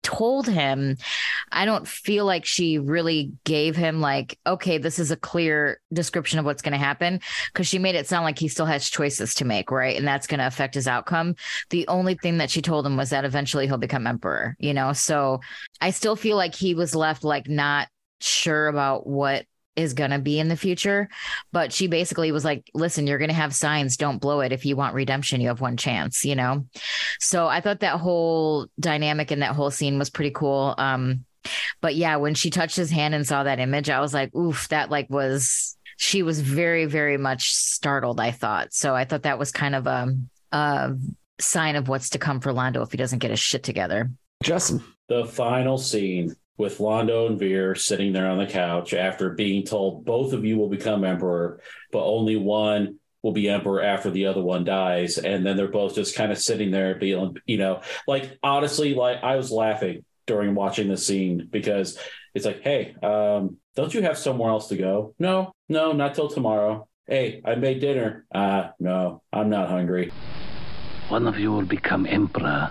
told 0.06 0.46
him, 0.46 0.96
I 1.50 1.64
don't 1.64 1.86
feel 1.88 2.24
like 2.24 2.44
she 2.44 2.78
really 2.78 3.32
gave 3.42 3.74
him 3.74 4.00
like, 4.00 4.38
okay, 4.46 4.78
this 4.78 5.00
is 5.00 5.10
a 5.10 5.16
clear 5.16 5.80
description 5.92 6.38
of 6.38 6.44
what's 6.44 6.62
going 6.62 6.74
to 6.74 6.78
happen 6.78 7.20
because 7.52 7.66
she 7.66 7.80
made 7.80 7.96
it 7.96 8.06
sound 8.06 8.24
like 8.24 8.38
he 8.38 8.46
still 8.46 8.66
has 8.66 8.88
choices 8.88 9.34
to 9.34 9.44
make, 9.44 9.72
right? 9.72 9.96
And 9.96 10.06
that's 10.06 10.28
going 10.28 10.38
to 10.38 10.46
affect 10.46 10.76
his 10.76 10.86
outcome. 10.86 11.34
The 11.70 11.88
only 11.88 12.14
thing 12.14 12.38
that 12.38 12.50
she 12.50 12.62
told 12.62 12.86
him 12.86 12.96
was 12.96 13.10
that 13.10 13.24
eventually 13.24 13.66
he'll 13.66 13.78
become 13.78 14.06
emperor, 14.06 14.56
you 14.60 14.72
know? 14.72 14.92
So 14.92 15.40
I 15.80 15.90
still 15.90 16.14
feel 16.14 16.36
like 16.36 16.54
he 16.54 16.76
was 16.76 16.94
left 16.94 17.24
like 17.24 17.48
not 17.48 17.88
sure 18.20 18.68
about 18.68 19.08
what 19.08 19.44
is 19.76 19.94
going 19.94 20.10
to 20.10 20.18
be 20.18 20.40
in 20.40 20.48
the 20.48 20.56
future. 20.56 21.08
But 21.52 21.72
she 21.72 21.86
basically 21.86 22.32
was 22.32 22.44
like, 22.44 22.70
listen, 22.74 23.06
you're 23.06 23.18
going 23.18 23.28
to 23.28 23.34
have 23.34 23.54
signs. 23.54 23.96
Don't 23.96 24.18
blow 24.18 24.40
it. 24.40 24.52
If 24.52 24.64
you 24.64 24.74
want 24.74 24.94
redemption, 24.94 25.40
you 25.40 25.48
have 25.48 25.60
one 25.60 25.76
chance, 25.76 26.24
you 26.24 26.34
know? 26.34 26.66
So 27.20 27.46
I 27.46 27.60
thought 27.60 27.80
that 27.80 28.00
whole 28.00 28.66
dynamic 28.80 29.30
in 29.30 29.40
that 29.40 29.54
whole 29.54 29.70
scene 29.70 29.98
was 29.98 30.10
pretty 30.10 30.30
cool. 30.30 30.74
Um, 30.78 31.24
but 31.80 31.94
yeah, 31.94 32.16
when 32.16 32.34
she 32.34 32.50
touched 32.50 32.76
his 32.76 32.90
hand 32.90 33.14
and 33.14 33.26
saw 33.26 33.44
that 33.44 33.60
image, 33.60 33.88
I 33.88 34.00
was 34.00 34.12
like, 34.12 34.34
oof, 34.34 34.68
that 34.68 34.90
like 34.90 35.08
was, 35.10 35.76
she 35.96 36.22
was 36.22 36.40
very, 36.40 36.86
very 36.86 37.18
much 37.18 37.54
startled, 37.54 38.18
I 38.18 38.30
thought. 38.30 38.72
So 38.72 38.94
I 38.94 39.04
thought 39.04 39.22
that 39.22 39.38
was 39.38 39.52
kind 39.52 39.74
of 39.74 39.86
a, 39.86 40.16
a 40.52 40.96
sign 41.38 41.76
of 41.76 41.88
what's 41.88 42.10
to 42.10 42.18
come 42.18 42.40
for 42.40 42.52
Londo 42.52 42.82
if 42.82 42.90
he 42.90 42.96
doesn't 42.96 43.20
get 43.20 43.30
his 43.30 43.40
shit 43.40 43.62
together. 43.62 44.10
Justin. 44.42 44.82
The 45.08 45.24
final 45.24 45.78
scene 45.78 46.34
with 46.58 46.78
Londo 46.78 47.26
and 47.26 47.38
Vir 47.38 47.74
sitting 47.74 48.12
there 48.12 48.28
on 48.28 48.38
the 48.38 48.46
couch 48.46 48.94
after 48.94 49.30
being 49.30 49.64
told 49.64 50.04
both 50.04 50.32
of 50.32 50.44
you 50.44 50.56
will 50.56 50.68
become 50.68 51.04
emperor, 51.04 51.60
but 51.92 52.04
only 52.04 52.36
one 52.36 52.98
will 53.22 53.32
be 53.32 53.48
emperor 53.48 53.82
after 53.82 54.10
the 54.10 54.26
other 54.26 54.42
one 54.42 54.64
dies. 54.64 55.18
And 55.18 55.44
then 55.44 55.56
they're 55.56 55.68
both 55.68 55.94
just 55.94 56.16
kind 56.16 56.32
of 56.32 56.38
sitting 56.38 56.70
there 56.70 56.94
being, 56.94 57.36
you 57.46 57.58
know, 57.58 57.82
like 58.06 58.38
honestly, 58.42 58.94
like 58.94 59.22
I 59.22 59.36
was 59.36 59.50
laughing 59.50 60.04
during 60.26 60.54
watching 60.54 60.88
the 60.88 60.96
scene 60.96 61.48
because 61.50 61.98
it's 62.34 62.44
like, 62.44 62.62
hey, 62.62 62.94
um, 63.02 63.56
don't 63.74 63.92
you 63.92 64.02
have 64.02 64.18
somewhere 64.18 64.50
else 64.50 64.68
to 64.68 64.76
go? 64.76 65.14
No, 65.18 65.52
no, 65.68 65.92
not 65.92 66.14
till 66.14 66.28
tomorrow. 66.28 66.88
Hey, 67.06 67.40
I 67.44 67.54
made 67.54 67.80
dinner. 67.80 68.26
Ah, 68.34 68.38
uh, 68.38 68.70
no, 68.80 69.22
I'm 69.32 69.48
not 69.48 69.68
hungry. 69.68 70.12
One 71.08 71.26
of 71.26 71.38
you 71.38 71.52
will 71.52 71.64
become 71.64 72.04
emperor 72.06 72.70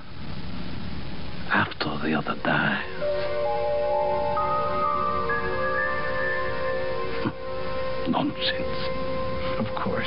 after 1.50 1.98
the 2.00 2.16
other 2.16 2.36
dies. 2.44 3.45
Nonsense. 8.08 9.60
Of 9.60 9.68
course. 9.76 10.06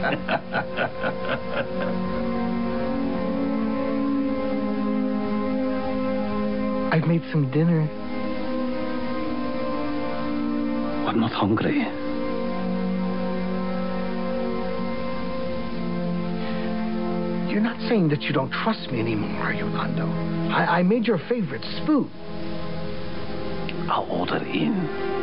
I've 6.92 7.06
made 7.06 7.22
some 7.30 7.50
dinner. 7.50 7.82
I'm 11.06 11.20
not 11.20 11.32
hungry. 11.32 11.78
You're 17.50 17.60
not 17.60 17.80
saying 17.88 18.08
that 18.08 18.22
you 18.22 18.32
don't 18.32 18.50
trust 18.50 18.90
me 18.90 19.00
anymore, 19.00 19.30
are 19.40 19.52
you, 19.52 19.64
Londo? 19.64 20.08
I, 20.50 20.78
I 20.78 20.82
made 20.82 21.06
your 21.06 21.18
favorite 21.18 21.64
spoon. 21.82 22.10
I'll 23.88 24.06
order 24.10 24.36
in. 24.36 25.19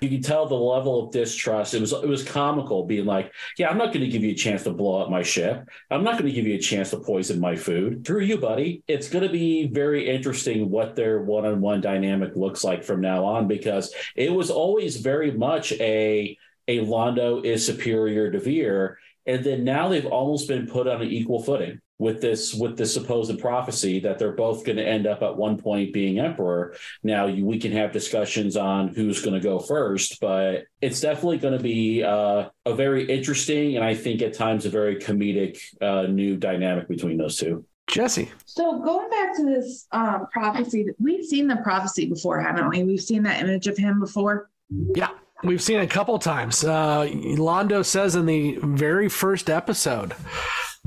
You 0.00 0.08
can 0.08 0.22
tell 0.22 0.46
the 0.46 0.54
level 0.54 1.04
of 1.04 1.12
distrust. 1.12 1.74
It 1.74 1.80
was 1.80 1.92
it 1.92 2.08
was 2.08 2.22
comical, 2.22 2.84
being 2.84 3.06
like, 3.06 3.32
"Yeah, 3.56 3.68
I'm 3.68 3.78
not 3.78 3.92
going 3.92 4.04
to 4.04 4.10
give 4.10 4.22
you 4.22 4.30
a 4.30 4.34
chance 4.34 4.64
to 4.64 4.70
blow 4.70 5.02
up 5.02 5.10
my 5.10 5.22
ship. 5.22 5.68
I'm 5.90 6.04
not 6.04 6.12
going 6.14 6.26
to 6.26 6.32
give 6.32 6.46
you 6.46 6.54
a 6.54 6.60
chance 6.60 6.90
to 6.90 7.00
poison 7.00 7.40
my 7.40 7.56
food. 7.56 8.04
Through 8.04 8.22
you, 8.22 8.38
buddy." 8.38 8.82
It's 8.86 9.08
going 9.08 9.24
to 9.24 9.32
be 9.32 9.66
very 9.66 10.08
interesting 10.08 10.70
what 10.70 10.94
their 10.94 11.22
one-on-one 11.22 11.80
dynamic 11.80 12.36
looks 12.36 12.64
like 12.64 12.84
from 12.84 13.00
now 13.00 13.24
on 13.24 13.48
because 13.48 13.92
it 14.14 14.32
was 14.32 14.50
always 14.50 14.96
very 14.96 15.30
much 15.32 15.72
a 15.72 16.36
a 16.68 16.78
Londo 16.80 17.44
is 17.44 17.64
superior 17.64 18.30
to 18.30 18.38
Vir, 18.38 18.98
and 19.26 19.42
then 19.42 19.64
now 19.64 19.88
they've 19.88 20.06
almost 20.06 20.46
been 20.48 20.66
put 20.66 20.86
on 20.86 21.02
an 21.02 21.08
equal 21.08 21.42
footing 21.42 21.80
with 21.98 22.20
this 22.20 22.54
with 22.54 22.76
this 22.76 22.94
supposed 22.94 23.38
prophecy 23.40 24.00
that 24.00 24.18
they're 24.18 24.32
both 24.32 24.64
going 24.64 24.76
to 24.76 24.86
end 24.86 25.06
up 25.06 25.22
at 25.22 25.36
one 25.36 25.58
point 25.58 25.92
being 25.92 26.18
emperor. 26.18 26.76
Now 27.02 27.26
you, 27.26 27.44
we 27.44 27.58
can 27.58 27.72
have 27.72 27.92
discussions 27.92 28.56
on 28.56 28.88
who's 28.88 29.20
going 29.20 29.34
to 29.34 29.40
go 29.40 29.58
first, 29.58 30.20
but 30.20 30.64
it's 30.80 31.00
definitely 31.00 31.38
going 31.38 31.56
to 31.56 31.62
be 31.62 32.04
uh, 32.04 32.48
a 32.64 32.74
very 32.74 33.04
interesting 33.04 33.76
and 33.76 33.84
I 33.84 33.94
think 33.94 34.22
at 34.22 34.34
times 34.34 34.64
a 34.64 34.70
very 34.70 34.96
comedic 34.96 35.58
uh, 35.80 36.02
new 36.02 36.36
dynamic 36.36 36.88
between 36.88 37.18
those 37.18 37.36
two. 37.36 37.64
Jesse. 37.88 38.30
So 38.44 38.80
going 38.80 39.08
back 39.08 39.34
to 39.36 39.44
this 39.44 39.86
um, 39.92 40.26
prophecy, 40.30 40.86
we've 40.98 41.24
seen 41.24 41.48
the 41.48 41.56
prophecy 41.56 42.06
before, 42.06 42.40
haven't 42.40 42.68
we? 42.68 42.84
We've 42.84 43.00
seen 43.00 43.22
that 43.22 43.42
image 43.42 43.66
of 43.66 43.78
him 43.78 43.98
before. 43.98 44.50
Yeah. 44.94 45.08
We've 45.42 45.62
seen 45.62 45.78
it 45.78 45.84
a 45.84 45.86
couple 45.86 46.18
times. 46.18 46.64
Uh, 46.64 47.06
Londo 47.06 47.84
says 47.84 48.16
in 48.16 48.26
the 48.26 48.58
very 48.62 49.08
first 49.08 49.48
episode 49.48 50.14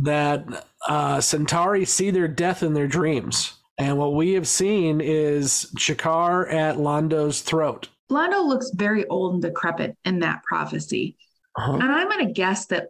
that 0.02 0.68
uh, 0.88 1.22
Centauri 1.22 1.86
see 1.86 2.12
their 2.12 2.28
death 2.28 2.64
in 2.64 2.74
their 2.74 2.88
dreams. 2.88 3.54
And 3.78 3.98
what 3.98 4.14
we 4.14 4.34
have 4.34 4.48
seen 4.48 5.02
is 5.02 5.72
G'Kar 5.76 6.52
at 6.54 6.78
Londo's 6.78 7.42
throat. 7.42 7.88
Londo 8.12 8.46
looks 8.46 8.72
very 8.76 9.08
old 9.08 9.34
and 9.34 9.42
decrepit 9.42 9.96
in 10.06 10.20
that 10.20 10.44
prophecy. 10.44 11.18
Uh-huh. 11.56 11.74
And 11.74 11.84
I'm 11.84 12.10
going 12.10 12.28
to 12.28 12.34
guess 12.34 12.68
that 12.68 12.90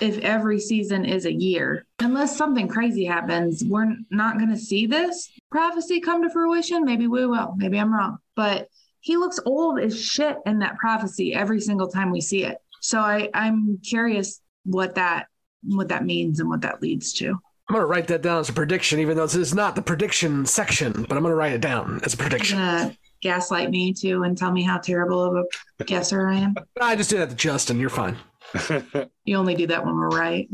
if 0.00 0.18
every 0.18 0.60
season 0.60 1.04
is 1.04 1.26
a 1.26 1.32
year, 1.32 1.86
unless 1.98 2.36
something 2.36 2.68
crazy 2.68 3.04
happens, 3.04 3.64
we're 3.64 3.94
not 4.10 4.38
going 4.38 4.50
to 4.50 4.58
see 4.58 4.86
this 4.86 5.30
prophecy 5.50 6.00
come 6.00 6.22
to 6.22 6.30
fruition. 6.30 6.84
Maybe 6.84 7.06
we 7.06 7.26
will. 7.26 7.54
Maybe 7.56 7.78
I'm 7.78 7.92
wrong. 7.92 8.18
But 8.36 8.68
he 9.00 9.16
looks 9.16 9.40
old 9.44 9.80
as 9.80 10.00
shit 10.00 10.36
in 10.46 10.60
that 10.60 10.76
prophecy 10.76 11.34
every 11.34 11.60
single 11.60 11.88
time 11.88 12.10
we 12.10 12.20
see 12.20 12.44
it. 12.44 12.58
So 12.80 13.00
I, 13.00 13.28
I'm 13.34 13.78
curious 13.82 14.40
what 14.64 14.94
that 14.94 15.26
what 15.62 15.88
that 15.88 16.04
means 16.04 16.40
and 16.40 16.48
what 16.48 16.62
that 16.62 16.82
leads 16.82 17.12
to. 17.14 17.28
I'm 17.28 17.74
going 17.74 17.82
to 17.82 17.86
write 17.86 18.08
that 18.08 18.22
down 18.22 18.40
as 18.40 18.48
a 18.48 18.52
prediction, 18.52 18.98
even 18.98 19.16
though 19.16 19.26
this 19.26 19.36
is 19.36 19.54
not 19.54 19.76
the 19.76 19.82
prediction 19.82 20.44
section, 20.44 20.92
but 20.92 21.12
I'm 21.12 21.22
going 21.22 21.30
to 21.30 21.36
write 21.36 21.52
it 21.52 21.60
down 21.60 22.00
as 22.02 22.14
a 22.14 22.16
prediction. 22.16 22.58
Gonna 22.58 22.96
gaslight 23.20 23.70
me 23.70 23.92
too 23.92 24.22
and 24.24 24.36
tell 24.36 24.50
me 24.50 24.62
how 24.62 24.78
terrible 24.78 25.22
of 25.22 25.46
a 25.78 25.84
guesser 25.84 26.26
I 26.28 26.36
am. 26.36 26.54
I 26.80 26.96
just 26.96 27.10
did 27.10 27.20
that 27.20 27.30
to 27.30 27.36
Justin. 27.36 27.78
You're 27.78 27.90
fine. 27.90 28.16
You 29.24 29.36
only 29.36 29.54
do 29.54 29.68
that 29.68 29.84
when 29.84 29.94
we're 29.94 30.08
right. 30.08 30.48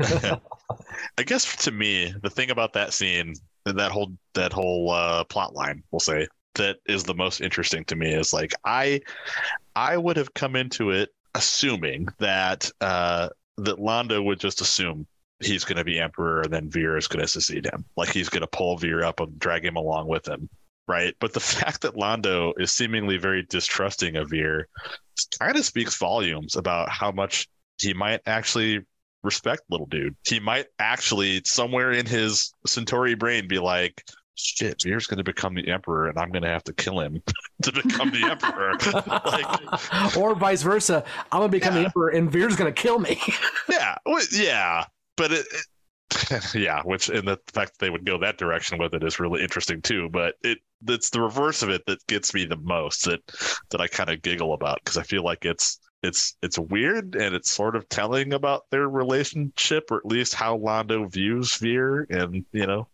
I 1.18 1.22
guess 1.24 1.56
to 1.64 1.72
me, 1.72 2.14
the 2.22 2.30
thing 2.30 2.50
about 2.50 2.72
that 2.74 2.92
scene, 2.92 3.34
that 3.64 3.90
whole 3.90 4.12
that 4.34 4.52
whole 4.52 4.90
uh, 4.92 5.24
plot 5.24 5.54
line, 5.54 5.82
we'll 5.90 5.98
say, 5.98 6.28
that 6.54 6.76
is 6.86 7.02
the 7.02 7.14
most 7.14 7.40
interesting 7.40 7.84
to 7.86 7.96
me 7.96 8.12
is 8.12 8.32
like 8.32 8.52
I 8.64 9.00
I 9.74 9.96
would 9.96 10.16
have 10.16 10.34
come 10.34 10.54
into 10.54 10.90
it 10.90 11.10
assuming 11.34 12.06
that 12.20 12.70
uh, 12.80 13.30
that 13.58 13.78
Londo 13.78 14.24
would 14.24 14.40
just 14.40 14.60
assume 14.60 15.06
he's 15.40 15.64
going 15.64 15.78
to 15.78 15.84
be 15.84 16.00
emperor 16.00 16.42
and 16.42 16.52
then 16.52 16.70
Vir 16.70 16.96
is 16.96 17.08
going 17.08 17.22
to 17.22 17.28
succeed 17.28 17.66
him, 17.66 17.84
like 17.96 18.10
he's 18.10 18.28
going 18.28 18.42
to 18.42 18.46
pull 18.46 18.76
Vir 18.76 19.04
up 19.04 19.20
and 19.20 19.38
drag 19.38 19.64
him 19.64 19.76
along 19.76 20.08
with 20.08 20.26
him. 20.26 20.48
Right. 20.86 21.14
But 21.18 21.32
the 21.32 21.40
fact 21.40 21.82
that 21.82 21.94
Londo 21.94 22.52
is 22.58 22.72
seemingly 22.72 23.16
very 23.16 23.42
distrusting 23.42 24.16
of 24.16 24.30
Vir 24.30 24.68
kind 25.38 25.56
of 25.56 25.64
speaks 25.64 25.96
volumes 25.96 26.56
about 26.56 26.88
how 26.90 27.10
much 27.10 27.48
he 27.78 27.94
might 27.94 28.20
actually 28.26 28.80
respect 29.22 29.62
little 29.70 29.86
dude. 29.86 30.14
He 30.26 30.38
might 30.38 30.66
actually 30.78 31.42
somewhere 31.44 31.90
in 31.92 32.06
his 32.06 32.52
Centauri 32.66 33.14
brain 33.14 33.48
be 33.48 33.58
like, 33.58 34.04
shit, 34.34 34.82
Vir's 34.82 35.06
going 35.06 35.18
to 35.18 35.24
become 35.24 35.54
the 35.54 35.68
emperor 35.68 36.08
and 36.08 36.18
I'm 36.18 36.30
going 36.30 36.42
to 36.42 36.48
have 36.48 36.64
to 36.64 36.72
kill 36.72 37.00
him 37.00 37.22
to 37.62 37.72
become 37.72 38.10
the 38.10 38.24
emperor. 38.24 38.74
like, 39.26 40.16
or 40.16 40.34
vice 40.34 40.62
versa. 40.62 41.04
I'm 41.32 41.40
going 41.40 41.50
to 41.50 41.56
become 41.56 41.74
the 41.74 41.84
emperor 41.84 42.10
and 42.10 42.30
Vir's 42.30 42.56
going 42.56 42.72
to 42.72 42.82
kill 42.82 42.98
me. 42.98 43.20
yeah. 43.68 43.96
Yeah. 44.32 44.84
But 45.16 45.32
it, 45.32 45.46
it 45.52 46.54
yeah, 46.54 46.82
which 46.82 47.08
and 47.08 47.26
the 47.26 47.38
fact 47.52 47.72
that 47.72 47.78
they 47.78 47.90
would 47.90 48.04
go 48.04 48.18
that 48.18 48.38
direction 48.38 48.78
with 48.78 48.94
it 48.94 49.02
is 49.02 49.18
really 49.18 49.42
interesting 49.42 49.80
too. 49.82 50.08
But 50.08 50.34
it 50.42 50.58
it's 50.86 51.10
the 51.10 51.20
reverse 51.20 51.62
of 51.62 51.70
it 51.70 51.86
that 51.86 52.06
gets 52.06 52.34
me 52.34 52.44
the 52.44 52.56
most 52.56 53.04
that 53.04 53.20
that 53.70 53.80
I 53.80 53.86
kind 53.88 54.10
of 54.10 54.22
giggle 54.22 54.54
about 54.54 54.80
because 54.84 54.96
I 54.98 55.02
feel 55.02 55.24
like 55.24 55.44
it's 55.44 55.78
it's 56.02 56.36
it's 56.42 56.58
weird 56.58 57.16
and 57.16 57.34
it's 57.34 57.50
sort 57.50 57.74
of 57.74 57.88
telling 57.88 58.34
about 58.34 58.62
their 58.70 58.88
relationship 58.88 59.90
or 59.90 59.98
at 59.98 60.06
least 60.06 60.34
how 60.34 60.58
Londo 60.58 61.10
views 61.10 61.56
Vir 61.56 62.06
and 62.10 62.44
you 62.52 62.66
know 62.66 62.88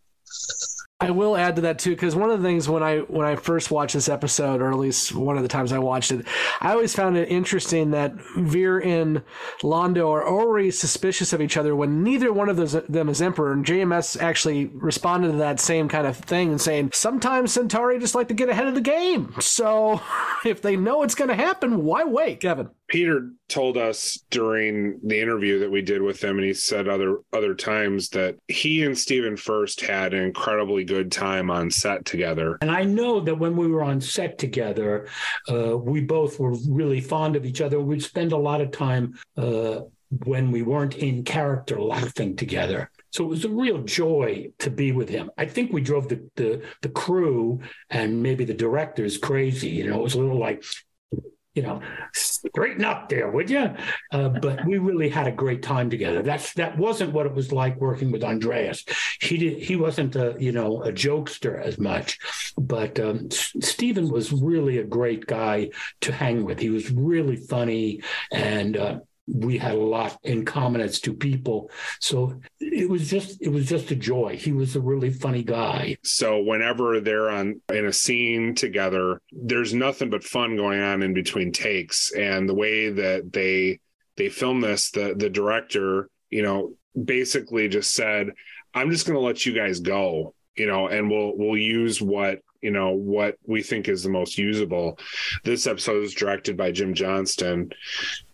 I 1.01 1.09
will 1.09 1.35
add 1.35 1.55
to 1.55 1.63
that 1.63 1.79
too, 1.79 1.89
because 1.89 2.15
one 2.15 2.29
of 2.29 2.39
the 2.39 2.47
things 2.47 2.69
when 2.69 2.83
I 2.83 2.99
when 2.99 3.25
I 3.25 3.35
first 3.35 3.71
watched 3.71 3.95
this 3.95 4.07
episode, 4.07 4.61
or 4.61 4.71
at 4.71 4.77
least 4.77 5.15
one 5.15 5.35
of 5.35 5.41
the 5.41 5.49
times 5.49 5.71
I 5.71 5.79
watched 5.79 6.11
it, 6.11 6.27
I 6.59 6.73
always 6.73 6.93
found 6.93 7.17
it 7.17 7.27
interesting 7.27 7.89
that 7.91 8.13
Vir 8.37 8.79
and 8.81 9.23
Londo 9.63 10.11
are 10.11 10.27
already 10.27 10.69
suspicious 10.69 11.33
of 11.33 11.41
each 11.41 11.57
other 11.57 11.75
when 11.75 12.03
neither 12.03 12.31
one 12.31 12.49
of 12.49 12.55
those, 12.55 12.73
them 12.73 13.09
is 13.09 13.19
Emperor. 13.19 13.51
And 13.51 13.65
JMS 13.65 14.21
actually 14.21 14.67
responded 14.67 15.31
to 15.31 15.37
that 15.39 15.59
same 15.59 15.89
kind 15.89 16.05
of 16.05 16.17
thing 16.17 16.51
and 16.51 16.61
saying 16.61 16.91
sometimes 16.93 17.51
Centauri 17.51 17.97
just 17.97 18.13
like 18.13 18.27
to 18.27 18.35
get 18.35 18.49
ahead 18.49 18.67
of 18.67 18.75
the 18.75 18.81
game. 18.81 19.33
So 19.39 20.01
if 20.45 20.61
they 20.61 20.75
know 20.75 21.01
it's 21.01 21.15
going 21.15 21.29
to 21.29 21.35
happen, 21.35 21.83
why 21.83 22.03
wait, 22.03 22.41
Kevin? 22.41 22.69
Peter 22.91 23.29
told 23.47 23.77
us 23.77 24.19
during 24.31 24.99
the 25.01 25.17
interview 25.17 25.59
that 25.59 25.71
we 25.71 25.81
did 25.81 26.01
with 26.01 26.21
him, 26.21 26.37
and 26.37 26.45
he 26.45 26.53
said 26.53 26.89
other 26.89 27.19
other 27.31 27.55
times 27.55 28.09
that 28.09 28.35
he 28.49 28.83
and 28.83 28.97
Stephen 28.97 29.37
Furst 29.37 29.79
had 29.79 30.13
an 30.13 30.21
incredibly 30.21 30.83
good 30.83 31.09
time 31.09 31.49
on 31.49 31.71
set 31.71 32.03
together. 32.03 32.57
And 32.59 32.69
I 32.69 32.83
know 32.83 33.21
that 33.21 33.39
when 33.39 33.55
we 33.55 33.67
were 33.67 33.81
on 33.81 34.01
set 34.01 34.37
together, 34.37 35.07
uh, 35.49 35.77
we 35.77 36.01
both 36.01 36.37
were 36.37 36.53
really 36.67 36.99
fond 36.99 37.37
of 37.37 37.45
each 37.45 37.61
other. 37.61 37.79
We'd 37.79 38.03
spend 38.03 38.33
a 38.33 38.37
lot 38.37 38.59
of 38.59 38.71
time 38.71 39.17
uh, 39.37 39.79
when 40.25 40.51
we 40.51 40.61
weren't 40.61 40.95
in 40.95 41.23
character 41.23 41.79
laughing 41.81 42.35
together. 42.35 42.91
So 43.11 43.23
it 43.23 43.27
was 43.27 43.45
a 43.45 43.49
real 43.49 43.83
joy 43.83 44.51
to 44.59 44.69
be 44.69 44.91
with 44.91 45.07
him. 45.07 45.31
I 45.37 45.45
think 45.45 45.71
we 45.71 45.79
drove 45.79 46.09
the 46.09 46.29
the, 46.35 46.61
the 46.81 46.89
crew 46.89 47.61
and 47.89 48.21
maybe 48.21 48.43
the 48.43 48.53
directors 48.53 49.17
crazy. 49.17 49.69
You 49.69 49.89
know, 49.89 49.99
it 49.99 50.03
was 50.03 50.15
a 50.15 50.19
little 50.19 50.39
like 50.39 50.65
you 51.53 51.61
know, 51.61 51.81
straighten 52.13 52.85
up 52.85 53.09
there, 53.09 53.29
would 53.29 53.49
you? 53.49 53.69
Uh, 54.11 54.29
but 54.29 54.65
we 54.65 54.77
really 54.77 55.09
had 55.09 55.27
a 55.27 55.31
great 55.31 55.61
time 55.61 55.89
together. 55.89 56.21
That's 56.21 56.53
that 56.53 56.77
wasn't 56.77 57.13
what 57.13 57.25
it 57.25 57.33
was 57.33 57.51
like 57.51 57.79
working 57.79 58.11
with 58.11 58.23
Andreas. 58.23 58.85
He 59.19 59.37
did 59.37 59.61
he 59.61 59.75
wasn't 59.75 60.15
a 60.15 60.35
you 60.39 60.51
know 60.51 60.81
a 60.83 60.91
jokester 60.91 61.61
as 61.61 61.77
much, 61.77 62.19
but 62.57 62.99
um, 62.99 63.27
S- 63.31 63.53
Stephen 63.61 64.09
was 64.09 64.31
really 64.31 64.77
a 64.77 64.83
great 64.83 65.25
guy 65.25 65.69
to 66.01 66.11
hang 66.11 66.45
with. 66.45 66.59
He 66.59 66.69
was 66.69 66.91
really 66.91 67.35
funny 67.35 68.01
and. 68.31 68.77
Uh, 68.77 68.99
we 69.27 69.57
had 69.57 69.75
a 69.75 69.79
lot 69.79 70.17
in 70.23 70.43
common 70.43 70.81
as 70.81 70.99
two 70.99 71.13
people 71.13 71.69
so 71.99 72.39
it 72.59 72.89
was 72.89 73.09
just 73.09 73.41
it 73.41 73.49
was 73.49 73.67
just 73.67 73.91
a 73.91 73.95
joy 73.95 74.35
he 74.35 74.51
was 74.51 74.75
a 74.75 74.81
really 74.81 75.11
funny 75.11 75.43
guy 75.43 75.95
So 76.03 76.41
whenever 76.41 76.99
they're 76.99 77.29
on 77.29 77.61
in 77.73 77.85
a 77.85 77.93
scene 77.93 78.55
together, 78.55 79.21
there's 79.31 79.73
nothing 79.73 80.09
but 80.09 80.23
fun 80.23 80.55
going 80.55 80.81
on 80.81 81.03
in 81.03 81.13
between 81.13 81.51
takes. 81.51 82.11
And 82.11 82.47
the 82.47 82.53
way 82.53 82.89
that 82.89 83.31
they 83.31 83.79
they 84.17 84.29
film 84.29 84.61
this, 84.61 84.91
the 84.91 85.15
the 85.17 85.29
director, 85.29 86.09
you 86.29 86.41
know, 86.41 86.73
basically 87.01 87.67
just 87.67 87.93
said, 87.93 88.31
"I'm 88.73 88.91
just 88.91 89.05
going 89.05 89.15
to 89.17 89.25
let 89.25 89.45
you 89.45 89.53
guys 89.53 89.79
go." 89.79 90.33
You 90.55 90.67
know, 90.67 90.87
and 90.87 91.09
we'll 91.09 91.37
we'll 91.37 91.57
use 91.57 92.01
what 92.01 92.39
you 92.61 92.71
know 92.71 92.91
what 92.91 93.37
we 93.45 93.61
think 93.61 93.87
is 93.87 94.03
the 94.03 94.09
most 94.09 94.37
usable. 94.37 94.97
This 95.43 95.67
episode 95.67 96.03
is 96.03 96.13
directed 96.13 96.57
by 96.57 96.71
Jim 96.71 96.93
Johnston, 96.93 97.71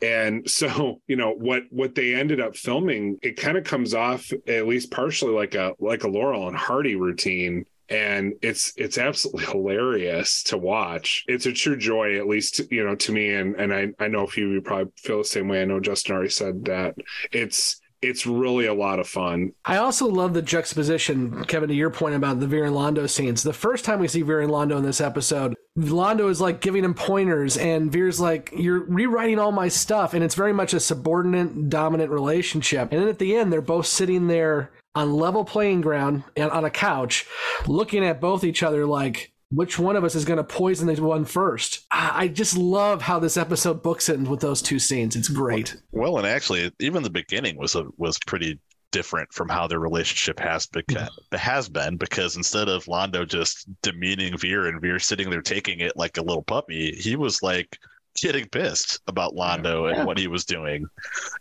and 0.02 0.50
so 0.50 1.02
you 1.08 1.16
know 1.16 1.32
what 1.32 1.64
what 1.70 1.96
they 1.96 2.16
ended 2.16 2.42
up 2.42 2.56
filming, 2.56 3.18
it 3.22 3.38
kind 3.38 3.58
of 3.58 3.64
comes 3.64 3.94
off 3.94 4.32
at 4.48 4.68
least 4.68 4.92
partially 4.92 5.34
like 5.34 5.56
a 5.56 5.74
like 5.80 6.04
a 6.04 6.10
Laurel 6.10 6.48
and 6.48 6.58
Hardy 6.58 6.96
routine 6.96 7.66
and 7.90 8.34
it's 8.42 8.74
it's 8.76 8.98
absolutely 8.98 9.46
hilarious 9.52 10.44
to 10.44 10.58
watch. 10.58 11.24
It's 11.28 11.46
a 11.46 11.54
true 11.54 11.78
joy, 11.78 12.18
at 12.18 12.28
least 12.28 12.62
you 12.72 12.84
know 12.84 12.96
to 12.96 13.12
me, 13.12 13.34
and 13.34 13.56
and 13.56 13.74
I 13.74 13.88
I 14.00 14.08
know 14.08 14.24
a 14.24 14.28
few 14.28 14.48
of 14.48 14.54
you 14.54 14.62
probably 14.62 14.92
feel 14.98 15.20
the 15.20 15.26
same 15.26 15.48
way. 15.48 15.62
I 15.62 15.66
know 15.66 15.80
Justin 15.80 16.16
already 16.16 16.30
said 16.30 16.66
that. 16.66 16.96
It's 17.32 17.80
it's 18.02 18.28
really 18.28 18.66
a 18.68 18.74
lot 18.74 19.00
of 19.00 19.08
fun. 19.08 19.54
I 19.66 19.78
also 19.78 20.08
love 20.08 20.34
the 20.34 20.42
juxtaposition, 20.42 21.44
Kevin, 21.46 21.70
to 21.70 21.76
your 21.76 21.90
point 21.90 22.16
about 22.16 22.40
the 22.40 22.46
and 22.46 22.76
Londo 22.76 23.10
scenes. 23.10 23.44
The 23.44 23.54
first 23.54 23.86
time 23.86 24.00
we 24.00 24.08
see 24.08 24.22
and 24.22 24.52
Londo 24.52 24.78
in 24.78 24.84
this 24.84 25.02
episode, 25.02 25.56
Londo 25.78 26.30
is 26.30 26.42
like 26.42 26.62
giving 26.62 26.84
him 26.84 26.94
pointers, 26.94 27.58
and 27.58 27.92
Vir's 27.92 28.20
like, 28.20 28.52
You're 28.56 28.84
rewriting 28.86 29.40
all 29.40 29.52
my 29.52 29.68
stuff. 29.68 30.14
And 30.14 30.24
it's 30.24 30.36
very 30.36 30.54
much 30.54 30.74
a 30.74 30.80
subordinate, 30.80 31.70
dominant 31.70 32.12
relationship. 32.12 32.92
And 32.92 33.02
then 33.02 33.10
at 33.10 33.20
the 33.20 33.36
end, 33.36 33.52
they're 33.52 33.62
both 33.62 33.88
sitting 33.88 34.28
there 34.28 34.72
on 34.96 35.14
level 35.14 35.46
playing 35.46 35.82
ground 35.82 36.24
and 36.36 36.50
on 36.52 36.66
a 36.66 36.72
couch, 36.72 37.26
looking 37.68 38.04
at 38.04 38.22
both 38.22 38.44
each 38.44 38.64
other 38.64 38.86
like, 38.86 39.32
which 39.50 39.80
one 39.80 39.96
of 39.96 40.04
us 40.04 40.16
is 40.16 40.26
going 40.26 40.38
to 40.38 40.44
poison 40.44 40.88
the 40.88 41.02
one 41.02 41.26
first? 41.26 41.86
I 41.92 42.28
just 42.28 42.58
love 42.58 43.02
how 43.02 43.20
this 43.20 43.38
episode 43.38 43.82
books 43.82 44.10
ends 44.10 44.30
with 44.30 44.42
those 44.42 44.62
two 44.62 44.80
scenes. 44.80 45.16
It's 45.16 45.30
great. 45.30 45.78
Well, 45.92 46.18
and 46.18 46.28
actually, 46.28 46.72
even 46.80 47.04
the 47.04 47.10
beginning 47.10 47.58
was 47.58 47.76
a, 47.76 47.86
was 47.98 48.18
pretty 48.28 48.60
different 48.92 49.32
from 49.34 49.50
how 49.50 49.68
their 49.68 49.80
relationship 49.80 50.40
has 50.40 50.66
beca- 50.68 51.08
mm-hmm. 51.10 51.38
has 51.38 51.70
been 51.70 51.98
because 51.98 52.36
instead 52.38 52.70
of 52.70 52.86
Londo 52.86 53.28
just 53.28 53.68
demeaning 53.82 54.38
Vir 54.38 54.68
and 54.68 54.82
Vir 54.82 55.00
sitting 55.00 55.30
there 55.30 55.42
taking 55.42 55.80
it 55.80 55.96
like 55.96 56.18
a 56.18 56.24
little 56.24 56.44
puppy, 56.44 56.94
he 56.96 57.16
was 57.16 57.42
like 57.42 57.78
getting 58.16 58.48
pissed 58.50 59.00
about 59.08 59.36
Londo 59.36 59.94
and 59.94 60.06
what 60.06 60.18
he 60.18 60.28
was 60.28 60.46
doing, 60.46 60.88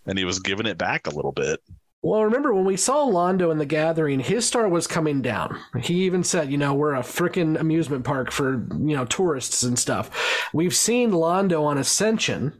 and 0.07 0.19
he 0.19 0.25
was 0.25 0.39
giving 0.41 0.67
it 0.67 0.79
back 0.79 1.07
a 1.07 1.15
little 1.15 1.33
bit. 1.33 1.61
Well, 2.03 2.25
remember 2.25 2.55
when 2.55 2.65
we 2.65 2.77
saw 2.77 3.05
Londo 3.07 3.51
in 3.51 3.59
the 3.59 3.67
gathering, 3.67 4.21
his 4.21 4.47
star 4.47 4.69
was 4.69 4.87
coming 4.87 5.23
down. 5.23 5.59
He 5.81 6.05
even 6.05 6.23
said, 6.23 6.53
you 6.53 6.59
know, 6.59 6.73
we're 6.73 6.95
a 6.95 7.01
freaking 7.01 7.59
amusement 7.59 8.05
park 8.05 8.31
for, 8.31 8.65
you 8.71 8.95
know, 8.95 9.07
tourists 9.07 9.63
and 9.65 9.79
stuff. 9.79 10.49
We've 10.53 10.75
seen 10.75 11.11
Londo 11.11 11.65
on 11.65 11.79
Ascension 11.79 12.53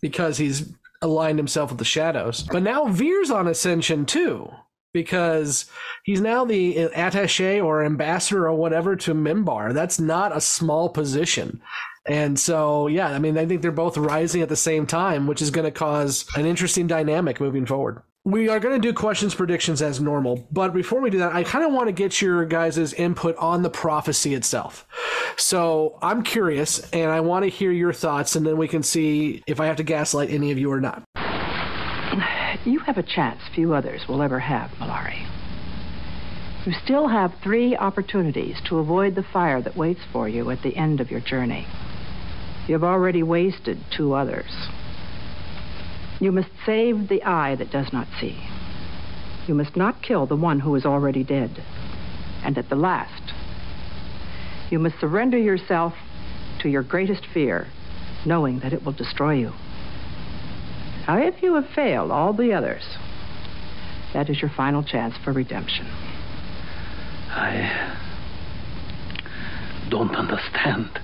because 0.00 0.38
he's 0.38 0.72
aligned 1.00 1.38
himself 1.38 1.70
with 1.70 1.78
the 1.78 1.84
shadows. 1.84 2.44
But 2.44 2.62
now 2.62 2.86
Vir's 2.86 3.30
on 3.30 3.48
Ascension 3.48 4.06
too 4.06 4.48
because 4.92 5.64
he's 6.04 6.20
now 6.20 6.44
the 6.44 6.76
attache 6.78 7.60
or 7.60 7.84
ambassador 7.84 8.46
or 8.46 8.54
whatever 8.54 8.94
to 8.96 9.14
Minbar. 9.14 9.72
That's 9.72 9.98
not 9.98 10.36
a 10.36 10.40
small 10.40 10.88
position. 10.90 11.60
And 12.06 12.38
so, 12.38 12.88
yeah, 12.88 13.08
I 13.08 13.18
mean, 13.18 13.38
I 13.38 13.46
think 13.46 13.62
they're 13.62 13.72
both 13.72 13.96
rising 13.96 14.42
at 14.42 14.48
the 14.48 14.56
same 14.56 14.86
time, 14.86 15.26
which 15.26 15.40
is 15.40 15.50
going 15.50 15.64
to 15.64 15.70
cause 15.70 16.26
an 16.36 16.46
interesting 16.46 16.86
dynamic 16.86 17.40
moving 17.40 17.64
forward. 17.64 18.02
We 18.24 18.48
are 18.48 18.60
going 18.60 18.80
to 18.80 18.88
do 18.88 18.94
questions 18.94 19.34
predictions 19.34 19.82
as 19.82 20.00
normal, 20.00 20.46
but 20.52 20.72
before 20.72 21.00
we 21.00 21.10
do 21.10 21.18
that, 21.18 21.34
I 21.34 21.42
kind 21.42 21.64
of 21.64 21.72
want 21.72 21.88
to 21.88 21.92
get 21.92 22.22
your 22.22 22.44
guys' 22.44 22.92
input 22.92 23.36
on 23.36 23.62
the 23.62 23.68
prophecy 23.68 24.32
itself. 24.34 24.86
So 25.36 25.98
I'm 26.00 26.22
curious, 26.22 26.88
and 26.92 27.10
I 27.10 27.18
want 27.18 27.42
to 27.44 27.48
hear 27.48 27.72
your 27.72 27.92
thoughts, 27.92 28.36
and 28.36 28.46
then 28.46 28.56
we 28.56 28.68
can 28.68 28.84
see 28.84 29.42
if 29.48 29.58
I 29.58 29.66
have 29.66 29.74
to 29.78 29.82
gaslight 29.82 30.30
any 30.30 30.52
of 30.52 30.58
you 30.58 30.70
or 30.70 30.80
not. 30.80 31.02
You 32.64 32.78
have 32.86 32.96
a 32.96 33.02
chance 33.02 33.40
few 33.56 33.74
others 33.74 34.06
will 34.06 34.22
ever 34.22 34.38
have, 34.38 34.70
Mollari. 34.78 35.26
You 36.64 36.74
still 36.84 37.08
have 37.08 37.34
three 37.42 37.76
opportunities 37.76 38.56
to 38.66 38.78
avoid 38.78 39.16
the 39.16 39.24
fire 39.32 39.60
that 39.62 39.76
waits 39.76 40.02
for 40.12 40.28
you 40.28 40.48
at 40.50 40.62
the 40.62 40.76
end 40.76 41.00
of 41.00 41.10
your 41.10 41.18
journey. 41.18 41.66
You 42.68 42.74
have 42.74 42.84
already 42.84 43.24
wasted 43.24 43.78
two 43.90 44.14
others. 44.14 44.68
You 46.22 46.30
must 46.30 46.50
save 46.64 47.08
the 47.08 47.24
eye 47.24 47.56
that 47.56 47.72
does 47.72 47.92
not 47.92 48.06
see. 48.20 48.38
You 49.48 49.54
must 49.54 49.74
not 49.76 50.02
kill 50.02 50.24
the 50.24 50.36
one 50.36 50.60
who 50.60 50.76
is 50.76 50.86
already 50.86 51.24
dead. 51.24 51.50
And 52.44 52.56
at 52.56 52.68
the 52.68 52.76
last, 52.76 53.34
you 54.70 54.78
must 54.78 55.00
surrender 55.00 55.36
yourself 55.36 55.94
to 56.60 56.68
your 56.68 56.84
greatest 56.84 57.26
fear, 57.34 57.66
knowing 58.24 58.60
that 58.60 58.72
it 58.72 58.84
will 58.84 58.92
destroy 58.92 59.34
you. 59.34 59.52
Now, 61.08 61.18
if 61.18 61.42
you 61.42 61.56
have 61.56 61.68
failed 61.74 62.12
all 62.12 62.32
the 62.32 62.52
others, 62.52 62.84
that 64.14 64.30
is 64.30 64.40
your 64.40 64.52
final 64.56 64.84
chance 64.84 65.16
for 65.24 65.32
redemption. 65.32 65.86
I 67.30 67.98
don't 69.90 70.14
understand. 70.14 71.00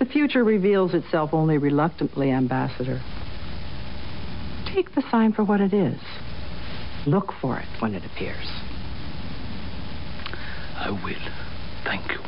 The 0.00 0.06
future 0.06 0.42
reveals 0.42 0.92
itself 0.92 1.32
only 1.32 1.58
reluctantly, 1.58 2.32
Ambassador. 2.32 3.00
Take 4.78 4.94
the 4.94 5.02
sign 5.10 5.32
for 5.32 5.42
what 5.42 5.60
it 5.60 5.74
is. 5.74 5.98
Look 7.04 7.32
for 7.32 7.58
it 7.58 7.66
when 7.80 7.96
it 7.96 8.04
appears. 8.06 8.46
I 10.76 10.90
will. 10.90 11.16
Thank 11.82 12.12
you. 12.12 12.20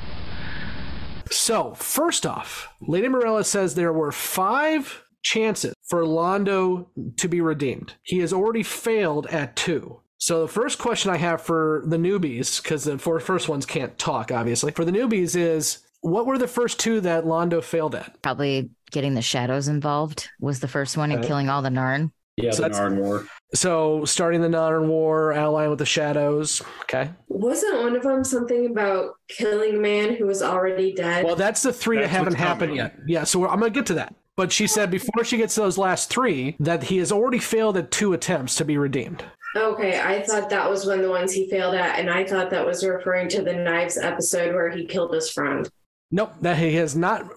So, 1.31 1.75
first 1.75 2.27
off, 2.27 2.67
Lady 2.81 3.07
Morella 3.07 3.45
says 3.45 3.77
there 3.77 3.93
were 3.93 4.11
five 4.11 5.05
chances 5.23 5.75
for 5.85 6.03
Londo 6.03 6.87
to 7.19 7.29
be 7.29 7.41
redeemed. 7.41 7.95
He 8.03 8.19
has 8.19 8.33
already 8.33 8.65
failed 8.65 9.29
at 9.29 9.55
two. 9.55 10.01
So, 10.19 10.41
the 10.43 10.49
first 10.53 10.81
question 10.81 11.13
I 11.13 11.19
have 11.19 11.41
for 11.41 11.85
the 11.87 11.99
newbies, 11.99 12.61
because 12.61 12.83
the 12.83 12.99
four 12.99 13.21
first 13.21 13.49
ones 13.49 13.65
can't 13.65 13.97
talk, 13.97 14.33
obviously, 14.33 14.73
for 14.73 14.85
the 14.85 14.91
newbies 14.91 15.37
is 15.37 15.79
what 16.01 16.27
were 16.27 16.37
the 16.37 16.49
first 16.49 16.81
two 16.81 17.01
that 17.03 17.27
Londo 17.27 17.63
failed 17.63 17.95
at? 17.95 18.21
Probably 18.23 18.71
getting 18.91 19.15
the 19.15 19.23
shadows 19.23 19.69
involved 19.69 20.29
was 20.41 20.59
the 20.59 20.67
first 20.67 20.97
one 20.97 21.13
and 21.13 21.21
Okay. 21.21 21.29
killing 21.29 21.49
all 21.49 21.63
the 21.63 21.69
Narn. 21.69 22.11
Yeah, 22.43 22.51
So 22.53 22.62
the 22.62 22.68
that's- 22.68 22.80
Narn 22.80 22.97
War. 22.99 23.26
So, 23.53 24.05
starting 24.05 24.43
the 24.43 24.49
Narn 24.49 24.86
War, 24.86 25.32
allying 25.32 25.70
with 25.70 25.80
the 25.80 25.86
Shadows. 25.86 26.62
Okay. 26.82 27.11
Wasn't 27.28 27.82
one 27.82 27.97
of 27.97 28.03
them 28.05 28.22
something 28.22 28.66
about 28.70 29.14
killing 29.28 29.76
a 29.76 29.80
man 29.80 30.14
who 30.14 30.26
was 30.26 30.41
already 30.41 30.93
dead? 30.93 31.24
Well, 31.24 31.34
that's 31.34 31.62
the 31.62 31.72
three 31.72 31.99
that 31.99 32.09
haven't 32.09 32.34
happened 32.34 32.76
yet. 32.76 32.95
Yeah, 33.09 33.24
so 33.24 33.49
I'm 33.49 33.59
going 33.59 33.72
to 33.72 33.76
get 33.78 33.86
to 33.86 33.95
that. 33.95 34.14
But 34.36 34.53
she 34.53 34.68
said 34.68 34.91
before 34.91 35.24
she 35.24 35.36
gets 35.36 35.57
to 35.57 35.62
those 35.62 35.76
last 35.76 36.09
three 36.11 36.55
that 36.61 36.84
he 36.84 36.99
has 36.99 37.11
already 37.11 37.41
failed 37.41 37.76
at 37.76 37.91
two 37.91 38.12
attempts 38.12 38.55
to 38.57 38.64
be 38.64 38.78
redeemed. 38.78 39.24
Okay, 39.57 40.01
I 40.01 40.22
thought 40.22 40.49
that 40.51 40.70
was 40.70 40.86
one 40.86 40.99
of 41.01 41.05
the 41.05 41.11
ones 41.11 41.32
he 41.32 41.51
failed 41.51 41.74
at, 41.74 41.99
and 41.99 42.09
I 42.09 42.24
thought 42.24 42.51
that 42.51 42.64
was 42.64 42.86
referring 42.86 43.28
to 43.30 43.43
the 43.43 43.53
knives 43.53 43.99
episode 43.99 44.55
where 44.55 44.70
he 44.70 44.86
killed 44.86 45.12
his 45.12 45.28
friend. 45.28 45.68
Nope, 46.12 46.34
that 46.41 46.57
he 46.57 46.74
has 46.76 46.95
not. 46.97 47.28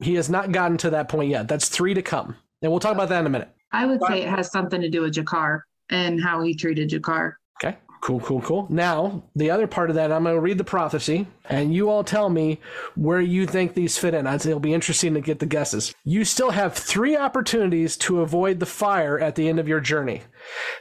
He 0.00 0.14
has 0.16 0.28
not 0.28 0.50
gotten 0.50 0.76
to 0.78 0.90
that 0.90 1.08
point 1.08 1.30
yet. 1.30 1.46
That's 1.46 1.68
three 1.68 1.94
to 1.94 2.02
come, 2.02 2.34
and 2.60 2.72
we'll 2.72 2.80
talk 2.80 2.94
about 2.94 3.08
that 3.10 3.20
in 3.20 3.26
a 3.26 3.30
minute. 3.30 3.50
I 3.72 3.86
would 3.86 4.00
say 4.06 4.22
it 4.22 4.28
has 4.28 4.50
something 4.50 4.80
to 4.80 4.88
do 4.88 5.02
with 5.02 5.14
G'Kar 5.14 5.62
and 5.90 6.22
how 6.22 6.42
he 6.42 6.54
treated 6.54 6.90
G'Kar. 6.90 7.34
Okay. 7.62 7.76
Cool, 8.00 8.20
cool, 8.20 8.40
cool. 8.40 8.66
Now, 8.70 9.22
the 9.36 9.50
other 9.50 9.66
part 9.66 9.90
of 9.90 9.96
that, 9.96 10.10
I'm 10.10 10.22
going 10.22 10.34
to 10.34 10.40
read 10.40 10.56
the 10.56 10.64
prophecy, 10.64 11.26
and 11.50 11.74
you 11.74 11.90
all 11.90 12.02
tell 12.02 12.30
me 12.30 12.58
where 12.94 13.20
you 13.20 13.46
think 13.46 13.74
these 13.74 13.98
fit 13.98 14.14
in. 14.14 14.26
I 14.26 14.38
think 14.38 14.46
It'll 14.46 14.60
be 14.60 14.72
interesting 14.72 15.12
to 15.14 15.20
get 15.20 15.38
the 15.38 15.44
guesses. 15.44 15.94
You 16.02 16.24
still 16.24 16.50
have 16.50 16.72
three 16.72 17.14
opportunities 17.14 17.98
to 17.98 18.22
avoid 18.22 18.58
the 18.58 18.64
fire 18.64 19.18
at 19.18 19.34
the 19.34 19.50
end 19.50 19.60
of 19.60 19.68
your 19.68 19.80
journey. 19.80 20.22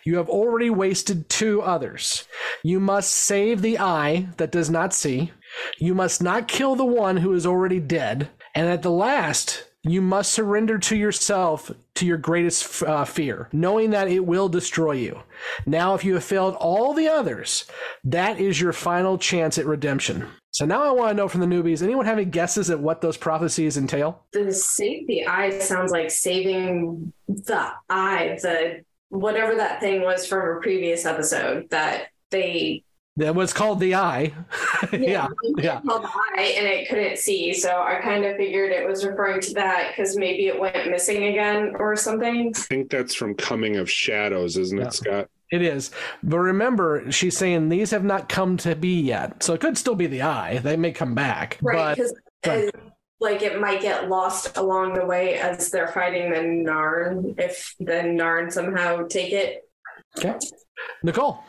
You 0.05 0.15
have 0.15 0.29
already 0.29 0.69
wasted 0.69 1.27
two 1.27 1.61
others. 1.61 2.25
You 2.63 2.79
must 2.79 3.11
save 3.11 3.61
the 3.61 3.79
eye 3.79 4.29
that 4.37 4.51
does 4.51 4.69
not 4.69 4.93
see. 4.93 5.33
You 5.77 5.93
must 5.93 6.23
not 6.23 6.47
kill 6.47 6.77
the 6.77 6.85
one 6.85 7.17
who 7.17 7.33
is 7.33 7.45
already 7.45 7.81
dead. 7.81 8.29
And 8.55 8.67
at 8.69 8.81
the 8.81 8.91
last, 8.91 9.65
you 9.83 10.01
must 10.01 10.33
surrender 10.33 10.77
to 10.77 10.95
yourself 10.95 11.71
to 11.95 12.05
your 12.05 12.17
greatest 12.17 12.83
uh, 12.83 13.05
fear, 13.05 13.47
knowing 13.53 13.91
that 13.91 14.09
it 14.09 14.25
will 14.25 14.49
destroy 14.49 14.91
you. 14.93 15.21
Now, 15.65 15.93
if 15.93 16.03
you 16.03 16.15
have 16.15 16.23
failed 16.23 16.55
all 16.55 16.93
the 16.93 17.07
others, 17.07 17.65
that 18.03 18.39
is 18.39 18.59
your 18.59 18.73
final 18.73 19.17
chance 19.17 19.57
at 19.57 19.65
redemption. 19.65 20.27
So 20.51 20.65
now 20.65 20.83
I 20.83 20.91
want 20.91 21.11
to 21.11 21.15
know 21.15 21.27
from 21.27 21.41
the 21.41 21.47
newbies 21.47 21.81
anyone 21.81 22.05
have 22.05 22.17
any 22.17 22.25
guesses 22.25 22.69
at 22.69 22.79
what 22.79 23.01
those 23.01 23.17
prophecies 23.17 23.77
entail? 23.77 24.23
The 24.33 24.51
save 24.51 25.07
the 25.07 25.27
eye 25.27 25.59
sounds 25.59 25.91
like 25.91 26.11
saving 26.11 27.13
the 27.27 27.71
eye, 27.89 28.37
the 28.41 28.83
whatever 29.09 29.55
that 29.55 29.79
thing 29.79 30.01
was 30.01 30.25
from 30.25 30.57
a 30.57 30.61
previous 30.61 31.05
episode 31.05 31.69
that 31.69 32.07
they 32.31 32.83
That 33.19 33.35
was 33.35 33.53
called 33.53 33.79
the 33.79 33.95
eye. 33.95 34.33
yeah, 34.91 35.27
yeah. 35.57 35.81
called 35.81 36.03
the 36.03 36.07
eye 36.07 36.53
and 36.57 36.65
it 36.65 36.87
couldn't 36.87 37.17
see. 37.17 37.53
So 37.53 37.69
I 37.69 37.99
kind 38.01 38.25
of 38.25 38.37
figured 38.37 38.71
it 38.71 38.87
was 38.87 39.05
referring 39.05 39.41
to 39.41 39.53
that 39.55 39.91
because 39.91 40.15
maybe 40.15 40.47
it 40.47 40.59
went 40.59 40.89
missing 40.89 41.25
again 41.25 41.75
or 41.77 41.95
something. 41.95 42.53
I 42.55 42.59
think 42.59 42.89
that's 42.89 43.13
from 43.13 43.35
Coming 43.35 43.75
of 43.75 43.89
Shadows, 43.89 44.57
isn't 44.57 44.79
it, 44.79 44.93
Scott? 44.93 45.29
It 45.51 45.61
is. 45.61 45.91
But 46.23 46.39
remember, 46.39 47.11
she's 47.11 47.37
saying 47.37 47.69
these 47.69 47.91
have 47.91 48.03
not 48.03 48.29
come 48.29 48.57
to 48.57 48.75
be 48.75 49.01
yet. 49.01 49.43
So 49.43 49.53
it 49.53 49.61
could 49.61 49.77
still 49.77 49.95
be 49.95 50.07
the 50.07 50.21
eye. 50.21 50.59
They 50.59 50.77
may 50.77 50.91
come 50.91 51.15
back. 51.15 51.57
Right. 51.61 51.97
But 51.97 52.11
Because 52.41 52.71
like 53.19 53.41
it 53.41 53.59
might 53.59 53.81
get 53.81 54.09
lost 54.09 54.57
along 54.57 54.93
the 54.93 55.05
way 55.05 55.35
as 55.35 55.71
they're 55.71 55.89
fighting 55.89 56.31
the 56.31 56.37
Narn 56.37 57.37
if 57.37 57.75
the 57.79 57.93
Narn 57.93 58.51
somehow 58.51 59.07
take 59.07 59.33
it. 59.33 59.69
Okay. 60.17 60.37
Nicole. 61.03 61.43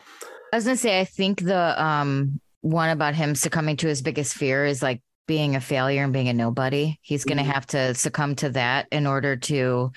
I 0.51 0.57
was 0.57 0.65
gonna 0.65 0.77
say, 0.77 0.99
I 0.99 1.05
think 1.05 1.41
the 1.41 1.81
um 1.81 2.39
one 2.61 2.89
about 2.89 3.15
him 3.15 3.35
succumbing 3.35 3.77
to 3.77 3.87
his 3.87 4.01
biggest 4.01 4.35
fear 4.35 4.65
is 4.65 4.81
like 4.81 5.01
being 5.27 5.55
a 5.55 5.61
failure 5.61 6.03
and 6.03 6.13
being 6.13 6.27
a 6.27 6.33
nobody. 6.33 6.97
He's 7.01 7.23
gonna 7.23 7.43
have 7.43 7.65
to 7.67 7.93
succumb 7.95 8.35
to 8.37 8.49
that 8.49 8.87
in 8.91 9.07
order 9.07 9.37
to 9.37 9.91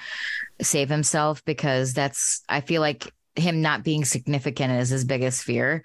save 0.63 0.89
himself 0.89 1.45
because 1.45 1.93
that's 1.93 2.43
I 2.49 2.61
feel 2.61 2.81
like 2.81 3.13
him 3.37 3.63
not 3.63 3.83
being 3.83 4.05
significant 4.05 4.73
is 4.75 4.91
his 4.91 5.05
biggest 5.05 5.43
fear. 5.43 5.83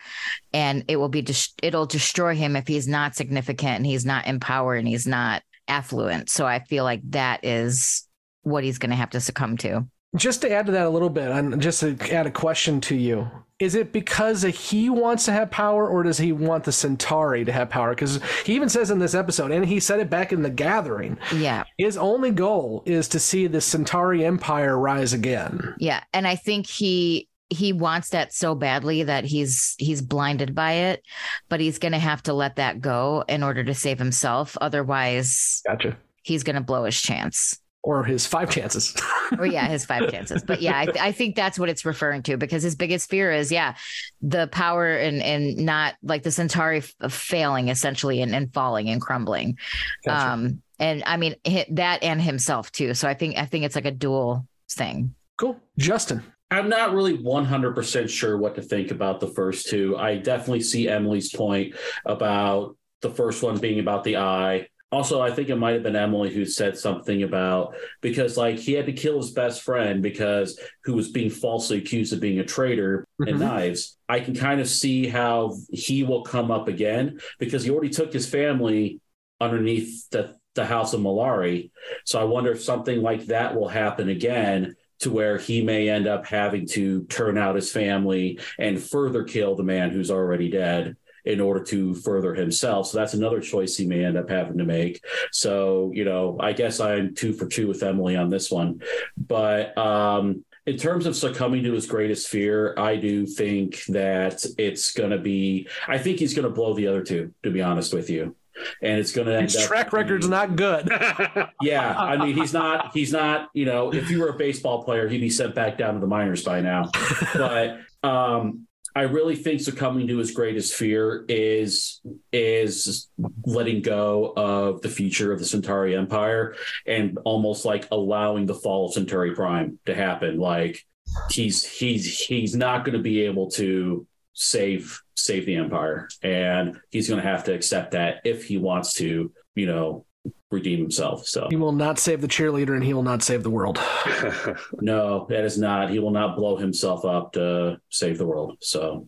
And 0.54 0.86
it 0.88 0.98
will 0.98 1.10
be 1.10 1.24
dis- 1.24 1.54
it'll 1.64 1.88
destroy 1.88 2.36
him 2.36 2.56
if 2.56 2.68
he's 2.68 2.88
not 2.88 3.16
significant 3.16 3.78
and 3.78 3.86
he's 3.86 4.06
not 4.06 4.28
empowered 4.28 4.78
and 4.78 4.88
he's 4.88 5.08
not 5.08 5.42
affluent. 5.68 6.30
So 6.30 6.46
i 6.46 6.60
feel 6.60 6.84
like 6.84 7.02
that 7.12 7.44
is 7.44 8.08
what 8.44 8.64
he's 8.64 8.78
going 8.78 8.90
to 8.92 8.96
have 8.96 9.10
to 9.12 9.20
succumb 9.20 9.58
to 9.58 9.88
Just 10.16 10.42
to 10.42 10.52
add 10.52 10.66
to 10.66 10.72
that 10.72 10.88
a 10.88 10.90
little 10.90 11.10
bit, 11.10 11.30
and 11.30 11.62
just 11.62 11.82
to 11.82 11.98
add 12.12 12.26
a 12.26 12.32
question 12.32 12.82
to 12.82 12.96
you. 12.96 13.30
Is 13.60 13.76
it 13.76 13.92
because 13.92 14.42
he 14.42 14.90
wants 14.90 15.26
to 15.26 15.34
have 15.34 15.52
power, 15.52 15.88
or 15.88 16.02
does 16.04 16.18
he 16.18 16.32
want 16.32 16.64
the 16.64 16.72
Centauri 16.72 17.44
to 17.44 17.52
have 17.52 17.70
power? 17.70 17.90
Because 17.90 18.20
he 18.46 18.56
even 18.56 18.70
says 18.70 18.90
in 18.90 19.00
this 19.00 19.14
episode, 19.14 19.52
and 19.52 19.66
he 19.66 19.82
said 19.82 20.00
it 20.00 20.10
back 20.10 20.32
in 20.32 20.42
the 20.42 20.50
Gathering. 20.50 21.18
Yeah. 21.36 21.66
His 21.78 21.98
only 21.98 22.32
goal 22.32 22.84
is 22.86 23.10
to 23.10 23.20
see 23.20 23.48
the 23.48 23.60
Centauri 23.60 24.26
Empire 24.26 24.80
rise 24.80 25.12
again. 25.12 25.76
Yeah, 25.78 26.02
and 26.14 26.26
I 26.26 26.38
think 26.38 26.68
he 26.68 27.28
he 27.50 27.74
wants 27.74 28.10
that 28.10 28.32
so 28.32 28.56
badly 28.56 29.04
that 29.04 29.26
he's 29.26 29.76
he's 29.78 30.02
blinded 30.02 30.56
by 30.56 30.72
it, 30.74 31.04
but 31.50 31.60
he's 31.60 31.80
going 31.80 31.92
to 31.92 32.00
have 32.00 32.24
to 32.24 32.34
let 32.34 32.56
that 32.58 32.80
go 32.80 33.24
in 33.28 33.44
order 33.44 33.64
to 33.64 33.74
save 33.74 34.00
himself. 34.00 34.56
Otherwise, 34.62 35.62
gotcha. 35.68 35.98
He's 36.24 36.44
going 36.44 36.56
to 36.56 36.62
blow 36.62 36.86
his 36.86 37.00
chance. 37.02 37.60
Or 37.90 38.04
his 38.04 38.28
five 38.28 38.52
chances. 38.52 38.96
or 39.40 39.48
yeah, 39.48 39.68
his 39.76 39.84
five 39.84 40.12
chances. 40.12 40.44
But 40.44 40.62
yeah, 40.62 40.78
I, 40.78 40.86
th- 40.86 40.98
I 40.98 41.12
think 41.12 41.36
that's 41.36 41.58
what 41.58 41.70
it's 41.70 41.86
referring 41.86 42.22
to 42.24 42.38
because 42.38 42.62
his 42.62 42.76
biggest 42.76 43.10
fear 43.10 43.32
is 43.32 43.52
yeah, 43.52 43.74
the 44.22 44.48
power 44.52 44.96
and 44.96 45.24
and 45.24 45.58
not 45.58 45.96
like 46.04 46.22
the 46.22 46.30
Centauri 46.30 46.84
f- 47.02 47.12
failing 47.12 47.70
essentially 47.70 48.22
and, 48.22 48.36
and 48.36 48.54
falling 48.54 48.90
and 48.90 49.02
crumbling. 49.02 49.58
Gotcha. 50.06 50.34
Um, 50.34 50.62
and 50.78 51.02
I 51.08 51.18
mean 51.18 51.34
hi- 51.48 51.66
that 51.72 52.04
and 52.04 52.22
himself 52.22 52.72
too. 52.72 52.94
So 52.94 53.08
I 53.08 53.16
think 53.16 53.38
I 53.40 53.46
think 53.46 53.66
it's 53.66 53.76
like 53.76 53.86
a 53.88 53.92
dual 53.92 54.46
thing. 54.70 55.16
Cool, 55.38 55.60
Justin. 55.80 56.22
I'm 56.52 56.70
not 56.70 56.94
really 56.94 57.18
100% 57.18 58.08
sure 58.08 58.38
what 58.38 58.54
to 58.56 58.62
think 58.62 58.92
about 58.92 59.20
the 59.20 59.28
first 59.28 59.68
two. 59.68 59.98
I 59.98 60.18
definitely 60.18 60.62
see 60.62 60.88
Emily's 60.88 61.32
point 61.32 61.76
about 62.06 62.76
the 63.02 63.10
first 63.10 63.42
one 63.42 63.58
being 63.58 63.80
about 63.80 64.04
the 64.04 64.18
eye. 64.18 64.68
Also, 64.92 65.22
I 65.22 65.30
think 65.30 65.50
it 65.50 65.56
might 65.56 65.74
have 65.74 65.84
been 65.84 65.96
Emily 65.96 66.34
who 66.34 66.46
said 66.46 66.76
something 66.78 67.22
about 67.22 67.76
because 68.02 68.38
like 68.38 68.58
he 68.58 68.74
had 68.74 68.88
to 68.88 68.94
kill 68.94 69.18
his 69.18 69.32
best 69.32 69.62
friend 69.62 70.02
because 70.02 70.60
who 70.84 70.96
was 70.96 71.10
being 71.12 71.30
falsely 71.30 71.78
accused 71.78 72.12
of 72.12 72.20
being 72.20 72.40
a 72.40 72.44
traitor 72.44 73.08
in 73.28 73.36
Mhm. 73.36 73.40
knives. 73.40 73.98
I 74.08 74.20
can 74.20 74.34
kind 74.34 74.60
of 74.60 74.68
see 74.68 75.08
how 75.08 75.56
he 75.72 76.04
will 76.04 76.24
come 76.24 76.50
up 76.50 76.68
again 76.68 77.20
because 77.38 77.64
he 77.64 77.70
already 77.70 77.90
took 77.90 78.12
his 78.12 78.28
family 78.28 79.00
underneath 79.40 80.10
the, 80.10 80.36
the 80.56 80.66
house 80.66 80.94
of 80.94 81.02
Mollari. 81.02 81.70
So 82.06 82.20
I 82.20 82.24
wonder 82.24 82.52
if 82.52 82.64
something 82.64 83.02
like 83.04 83.28
that 83.28 83.56
will 83.56 83.70
happen 83.70 84.10
again 84.10 84.76
to 85.02 85.12
where 85.12 85.38
he 85.38 85.62
may 85.62 85.88
end 85.88 86.08
up 86.08 86.26
having 86.26 86.66
to 86.68 87.04
turn 87.04 87.38
out 87.38 87.56
his 87.56 87.72
family 87.72 88.40
and 88.58 88.82
further 88.82 89.24
kill 89.24 89.56
the 89.56 89.64
man 89.64 89.92
who's 89.92 90.10
already 90.12 90.50
dead 90.50 90.98
in 91.30 91.40
order 91.40 91.64
to 91.64 91.94
further 91.94 92.34
himself. 92.34 92.88
So 92.88 92.98
that's 92.98 93.14
another 93.14 93.40
choice 93.40 93.78
he 93.78 93.86
may 93.86 94.04
end 94.04 94.18
up 94.18 94.30
having 94.30 94.58
to 94.58 94.66
make. 94.66 95.06
So, 95.32 95.92
you 95.94 96.04
know, 96.04 96.38
I 96.40 96.54
guess 96.54 96.80
I'm 96.80 97.14
two 97.14 97.34
for 97.34 97.46
two 97.46 97.68
with 97.68 97.84
Emily 97.84 98.16
on 98.16 98.32
this 98.32 98.50
one. 98.50 98.82
But 99.16 99.78
um 99.78 100.44
in 100.66 100.78
terms 100.78 101.06
of 101.06 101.16
succumbing 101.16 101.64
to 101.64 101.74
his 101.74 101.88
greatest 101.88 102.28
fear, 102.28 102.76
I 102.78 102.96
do 102.96 103.26
think 103.26 103.84
that 103.86 104.46
it's 104.58 104.92
going 104.92 105.10
to 105.10 105.18
be, 105.18 105.68
I 105.88 105.98
think 105.98 106.20
he's 106.20 106.36
going 106.36 106.48
to 106.48 106.54
blow 106.54 106.76
the 106.76 106.86
other 106.86 107.04
two, 107.04 107.34
to 107.42 107.50
be 107.50 107.62
honest 107.62 107.92
with 107.92 108.08
you. 108.08 108.36
And 108.84 109.00
it's 109.00 109.12
going 109.12 109.26
to 109.28 109.36
end 109.36 109.46
His 109.46 109.56
up 109.56 109.64
track 109.64 109.94
record's 109.94 110.28
not 110.28 110.56
good. 110.56 110.90
yeah, 111.62 111.98
I 111.98 112.18
mean 112.18 112.36
he's 112.36 112.54
not 112.54 112.92
he's 112.94 113.12
not, 113.12 113.50
you 113.54 113.66
know, 113.66 113.94
if 113.94 114.12
you 114.12 114.20
were 114.20 114.30
a 114.30 114.38
baseball 114.38 114.84
player, 114.84 115.08
he'd 115.08 115.22
be 115.22 115.30
sent 115.30 115.56
back 115.56 115.78
down 115.78 115.94
to 115.94 116.00
the 116.00 116.08
minors 116.08 116.44
by 116.44 116.60
now. 116.60 116.92
But 117.34 117.80
um 118.04 118.68
I 118.96 119.04
really 119.04 119.36
think 119.36 119.62
succumbing 119.62 120.08
to 120.08 120.18
his 120.18 120.32
greatest 120.32 120.74
fear 120.74 121.26
is 121.28 122.02
is 122.32 123.10
letting 123.46 123.82
go 123.82 124.34
of 124.36 124.82
the 124.82 124.90
future 124.90 125.32
of 125.32 125.40
the 125.40 125.46
Centauri 125.46 125.96
Empire 125.96 126.56
and 126.86 127.18
almost 127.24 127.66
like 127.66 127.88
allowing 127.92 128.46
the 128.46 128.56
fall 128.56 128.88
of 128.88 128.94
Centauri 128.94 129.36
Prime 129.36 129.80
to 129.86 129.96
happen. 129.96 130.40
Like 130.40 130.86
he's 131.30 131.66
he's 131.66 132.20
he's 132.20 132.56
not 132.56 132.86
going 132.86 132.98
to 132.98 133.04
be 133.04 133.22
able 133.22 133.50
to 133.52 134.06
save 134.34 135.02
save 135.16 135.46
the 135.46 135.56
empire 135.56 136.08
and 136.24 136.80
he's 136.92 137.10
going 137.10 137.22
to 137.22 137.28
have 137.28 137.44
to 137.44 137.54
accept 137.54 137.92
that 137.92 138.22
if 138.24 138.46
he 138.46 138.58
wants 138.58 138.94
to 138.94 139.32
you 139.56 139.66
know 139.66 140.06
redeem 140.52 140.80
himself 140.80 141.28
so 141.28 141.48
He 141.50 141.56
will 141.56 141.72
not 141.72 142.00
save 142.00 142.22
the 142.22 142.28
cheerleader, 142.28 142.74
and 142.74 142.84
he 142.84 142.94
will 142.94 143.04
not 143.04 143.22
save 143.22 143.44
the 143.44 143.50
world. 143.50 143.78
no 144.82 145.26
that 145.30 145.44
is 145.46 145.58
not 145.58 145.90
he 145.92 146.00
will 146.00 146.12
not 146.12 146.36
blow 146.36 146.58
himself 146.58 147.06
up 147.06 147.34
to 147.34 147.80
save 147.90 148.18
the 148.18 148.26
world 148.26 148.58
so 148.62 149.08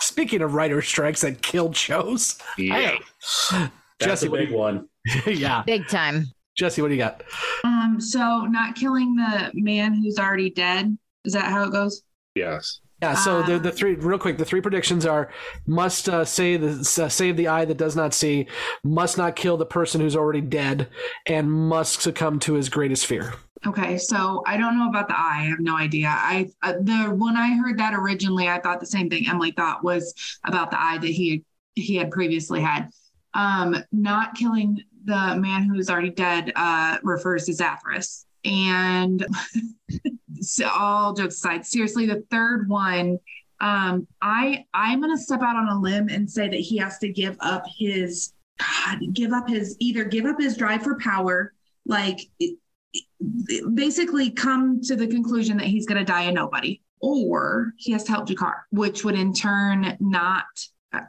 Speaking 0.00 0.42
of 0.42 0.54
writer 0.54 0.80
strikes 0.82 1.22
that 1.22 1.40
killed 1.42 1.74
shows, 1.76 2.38
Yeah. 2.58 2.96
I- 3.50 3.70
that's 4.00 4.22
Jesse, 4.22 4.26
a 4.26 4.30
big 4.30 4.50
you- 4.50 4.56
one 4.56 4.88
yeah, 5.26 5.62
Big 5.66 5.86
time. 5.88 6.26
Jesse, 6.56 6.80
what 6.82 6.88
do 6.88 6.94
you 6.94 7.00
got? 7.00 7.22
Um, 7.64 7.96
so 8.00 8.42
not 8.42 8.74
killing 8.76 9.16
the 9.16 9.50
man 9.54 9.94
who's 9.94 10.18
already 10.18 10.50
dead. 10.50 10.96
Is 11.24 11.32
that 11.32 11.44
how 11.46 11.64
it 11.64 11.72
goes? 11.72 12.02
Yes. 12.34 12.80
Yeah, 13.02 13.14
so 13.14 13.42
the 13.42 13.58
the 13.58 13.72
three 13.72 13.96
real 13.96 14.18
quick, 14.18 14.38
the 14.38 14.44
three 14.44 14.60
predictions 14.60 15.04
are 15.04 15.30
must 15.66 16.08
uh, 16.08 16.24
say 16.24 16.56
the 16.56 16.80
uh, 17.02 17.08
save 17.08 17.36
the 17.36 17.48
eye 17.48 17.64
that 17.64 17.76
does 17.76 17.96
not 17.96 18.14
see, 18.14 18.46
must 18.82 19.18
not 19.18 19.36
kill 19.36 19.56
the 19.56 19.66
person 19.66 20.00
who's 20.00 20.16
already 20.16 20.40
dead, 20.40 20.88
and 21.26 21.50
must 21.50 22.00
succumb 22.00 22.38
to 22.40 22.54
his 22.54 22.68
greatest 22.68 23.06
fear. 23.06 23.34
Okay, 23.66 23.98
so 23.98 24.42
I 24.46 24.56
don't 24.56 24.78
know 24.78 24.88
about 24.88 25.08
the 25.08 25.18
eye. 25.18 25.40
I 25.40 25.44
have 25.44 25.60
no 25.60 25.76
idea. 25.76 26.08
I 26.08 26.50
uh, 26.62 26.74
the 26.80 27.14
when 27.16 27.36
I 27.36 27.56
heard 27.56 27.78
that 27.78 27.94
originally, 27.94 28.48
I 28.48 28.60
thought 28.60 28.80
the 28.80 28.86
same 28.86 29.10
thing 29.10 29.28
Emily 29.28 29.52
thought 29.52 29.82
was 29.82 30.14
about 30.44 30.70
the 30.70 30.80
eye 30.80 30.98
that 30.98 31.06
he 31.06 31.44
he 31.74 31.96
had 31.96 32.10
previously 32.10 32.60
had. 32.60 32.90
Um, 33.34 33.76
not 33.90 34.34
killing 34.36 34.80
the 35.04 35.36
man 35.36 35.64
who's 35.64 35.90
already 35.90 36.10
dead 36.10 36.52
uh, 36.54 36.98
refers 37.02 37.46
to 37.46 37.52
Zathras, 37.52 38.24
and 38.44 39.24
so 40.40 40.68
all 40.68 41.12
jokes 41.12 41.36
aside, 41.36 41.66
seriously, 41.66 42.06
the 42.06 42.24
third 42.30 42.68
one. 42.68 43.18
Um, 43.60 44.06
I 44.20 44.66
I'm 44.74 45.00
gonna 45.00 45.16
step 45.16 45.40
out 45.40 45.56
on 45.56 45.68
a 45.68 45.80
limb 45.80 46.08
and 46.08 46.30
say 46.30 46.48
that 46.48 46.60
he 46.60 46.76
has 46.78 46.98
to 46.98 47.08
give 47.08 47.36
up 47.40 47.64
his 47.78 48.32
God, 48.58 49.00
give 49.12 49.32
up 49.32 49.48
his 49.48 49.76
either 49.80 50.04
give 50.04 50.26
up 50.26 50.40
his 50.40 50.56
drive 50.56 50.82
for 50.82 50.98
power, 50.98 51.52
like 51.86 52.20
basically 53.74 54.30
come 54.30 54.80
to 54.82 54.96
the 54.96 55.06
conclusion 55.06 55.56
that 55.58 55.66
he's 55.66 55.86
to 55.86 56.04
die 56.04 56.22
a 56.22 56.32
nobody 56.32 56.80
or 57.00 57.72
he 57.76 57.92
has 57.92 58.04
to 58.04 58.12
help 58.12 58.28
G'Kar, 58.28 58.54
which 58.70 59.04
would 59.04 59.14
in 59.14 59.32
turn 59.32 59.96
not 60.00 60.44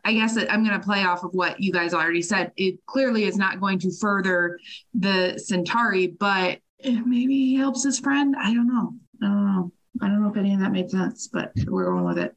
I 0.03 0.13
guess 0.13 0.37
I'm 0.37 0.65
going 0.65 0.79
to 0.79 0.85
play 0.85 1.03
off 1.03 1.23
of 1.23 1.33
what 1.33 1.59
you 1.59 1.71
guys 1.71 1.93
already 1.93 2.21
said. 2.21 2.51
It 2.57 2.83
clearly 2.87 3.25
is 3.25 3.37
not 3.37 3.59
going 3.59 3.79
to 3.79 3.91
further 3.91 4.59
the 4.93 5.37
Centauri, 5.37 6.07
but 6.07 6.59
maybe 7.05 7.33
he 7.33 7.55
helps 7.55 7.83
his 7.83 7.99
friend. 7.99 8.35
I 8.37 8.53
don't 8.53 8.67
know. 8.67 8.93
I 9.21 9.27
don't 9.27 9.45
know. 9.45 9.71
I 10.01 10.07
don't 10.07 10.21
know 10.21 10.29
if 10.29 10.37
any 10.37 10.53
of 10.53 10.59
that 10.59 10.71
made 10.71 10.89
sense, 10.89 11.27
but 11.31 11.51
we're 11.67 11.85
going 11.85 12.05
with 12.05 12.17
it. 12.17 12.35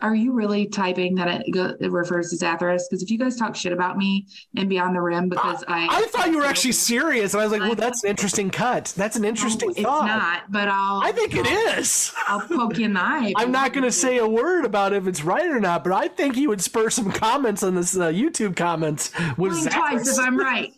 Are 0.00 0.14
you 0.14 0.32
really 0.32 0.66
typing 0.66 1.14
that 1.14 1.28
it, 1.28 1.50
go, 1.52 1.74
it 1.80 1.90
refers 1.90 2.28
to 2.30 2.36
Zathras? 2.36 2.82
Because 2.90 3.02
if 3.02 3.10
you 3.10 3.16
guys 3.16 3.36
talk 3.36 3.56
shit 3.56 3.72
about 3.72 3.96
me 3.96 4.26
and 4.56 4.68
beyond 4.68 4.94
the 4.94 5.00
rim, 5.00 5.28
because 5.28 5.64
I 5.66 5.86
I 5.90 6.06
thought 6.08 6.30
you 6.30 6.38
were 6.38 6.44
actually 6.44 6.72
serious, 6.72 7.32
and 7.32 7.40
I 7.40 7.44
was 7.44 7.52
like, 7.52 7.62
"Well, 7.62 7.74
that's 7.74 8.04
an 8.04 8.10
interesting 8.10 8.50
cut. 8.50 8.92
That's 8.96 9.16
an 9.16 9.24
interesting 9.24 9.70
it's 9.70 9.80
thought." 9.80 10.06
not, 10.06 10.52
but 10.52 10.68
I'll. 10.68 11.00
I 11.02 11.12
think 11.12 11.34
it 11.34 11.46
is. 11.46 12.12
I'll 12.26 12.46
poke 12.46 12.76
you 12.76 12.84
in 12.84 12.92
the 12.92 13.00
eye. 13.00 13.32
I'm 13.36 13.52
not 13.52 13.72
going 13.72 13.84
to 13.84 13.92
say 13.92 14.18
a 14.18 14.28
word 14.28 14.66
about 14.66 14.92
if 14.92 15.06
it's 15.06 15.22
right 15.22 15.48
or 15.48 15.60
not, 15.60 15.84
but 15.84 15.92
I 15.94 16.08
think 16.08 16.36
you 16.36 16.50
would 16.50 16.60
spur 16.60 16.90
some 16.90 17.10
comments 17.10 17.62
on 17.62 17.74
this 17.74 17.96
uh, 17.96 18.08
YouTube 18.08 18.56
comments 18.56 19.10
with 19.38 19.52
Blink 19.52 19.70
twice 19.70 20.18
if 20.18 20.18
I'm 20.18 20.36
right. 20.36 20.74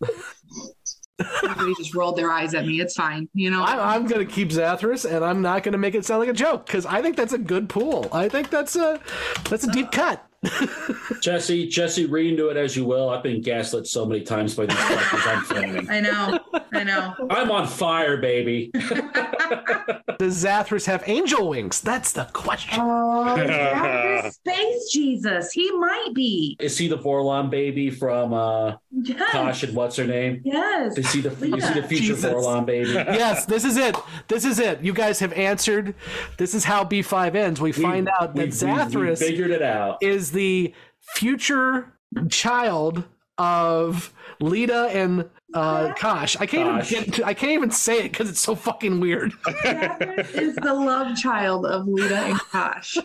Everybody 1.42 1.74
just 1.76 1.94
rolled 1.94 2.16
their 2.16 2.30
eyes 2.30 2.54
at 2.54 2.66
me. 2.66 2.80
It's 2.80 2.94
fine. 2.94 3.28
You 3.34 3.50
know, 3.50 3.62
I, 3.62 3.94
I'm 3.94 4.06
going 4.06 4.26
to 4.26 4.32
keep 4.32 4.50
Zathras, 4.50 5.10
and 5.10 5.24
I'm 5.24 5.42
not 5.42 5.62
going 5.62 5.72
to 5.72 5.78
make 5.78 5.94
it 5.94 6.04
sound 6.04 6.20
like 6.20 6.28
a 6.28 6.34
joke 6.34 6.66
because 6.66 6.86
I 6.86 7.02
think 7.02 7.16
that's 7.16 7.32
a 7.32 7.38
good 7.38 7.68
pool. 7.68 8.08
I 8.12 8.28
think 8.28 8.50
that's 8.50 8.76
a 8.76 9.00
that's 9.48 9.64
a 9.64 9.72
deep 9.72 9.90
cut. 9.92 10.24
jesse 11.20 11.68
jesse 11.68 12.06
read 12.06 12.30
into 12.32 12.48
it 12.48 12.56
as 12.56 12.76
you 12.76 12.84
will 12.84 13.10
i've 13.10 13.22
been 13.22 13.40
gaslit 13.40 13.86
so 13.86 14.04
many 14.04 14.22
times 14.22 14.54
by 14.54 14.66
these 14.66 14.76
fuckers 14.76 15.26
i'm 15.36 15.44
flaming 15.44 15.88
I 15.90 16.00
know. 16.00 16.38
I 16.72 16.84
know. 16.84 17.14
i'm 17.30 17.50
on 17.50 17.66
fire 17.66 18.16
baby 18.16 18.70
Does 20.18 20.44
Zathras 20.44 20.86
have 20.86 21.02
angel 21.08 21.48
wings? 21.48 21.80
That's 21.80 22.12
the 22.12 22.24
question. 22.32 22.78
Oh, 22.80 23.34
Zathras 23.36 24.32
Space 24.34 24.90
Jesus. 24.92 25.50
He 25.52 25.68
might 25.72 26.10
be. 26.14 26.56
is 26.60 26.78
he 26.78 26.86
the 26.86 26.96
Vorlon 26.98 27.50
baby 27.50 27.90
from 27.90 28.32
uh 28.32 28.74
Yes. 28.92 29.30
Kosh 29.32 29.62
and 29.64 29.74
what's 29.74 29.96
her 29.96 30.04
name 30.06 30.40
Yes. 30.44 30.96
is 30.96 31.12
he 31.12 31.20
the 31.22 31.30
is 31.30 31.68
he 31.68 31.80
the 31.80 31.86
future 31.88 32.04
Jesus. 32.14 32.32
Vorlon 32.32 32.64
baby 32.66 32.90
yes, 32.92 33.46
this 33.46 33.64
is 33.64 33.76
it. 33.76 33.96
This 34.28 34.44
is 34.44 34.58
it. 34.60 34.82
You 34.82 34.92
guys 34.92 35.18
have 35.20 35.32
answered. 35.32 35.94
This 36.36 36.54
is 36.54 36.62
how 36.64 36.84
B5 36.84 37.34
ends. 37.34 37.60
We 37.60 37.72
find 37.72 38.08
out 38.08 38.34
we- 38.34 38.46
that 38.46 38.62
we- 38.64 38.70
we 38.72 38.78
Zathras 38.78 39.18
figured 39.18 39.50
it 39.50 39.62
out. 39.62 39.98
is 40.02 40.30
the 40.32 40.74
future 41.00 41.92
child 42.30 43.04
of 43.38 44.12
Lyta 44.40 44.94
and 44.94 45.28
uh, 45.54 45.92
Kosh. 45.94 46.36
I 46.38 46.46
can't 46.46 46.68
Kosh. 46.80 46.92
even 46.92 47.04
get 47.04 47.14
to, 47.14 47.24
I 47.26 47.34
can't 47.34 47.52
even 47.52 47.70
say 47.70 48.00
it 48.04 48.12
because 48.12 48.28
it's 48.28 48.40
so 48.40 48.54
fucking 48.54 49.00
weird. 49.00 49.32
Zathras 49.46 50.34
is 50.34 50.56
the 50.56 50.74
love 50.74 51.16
child 51.16 51.66
of 51.66 51.86
Lyta 51.86 52.30
and 52.30 52.38
Kosh. 52.38 52.96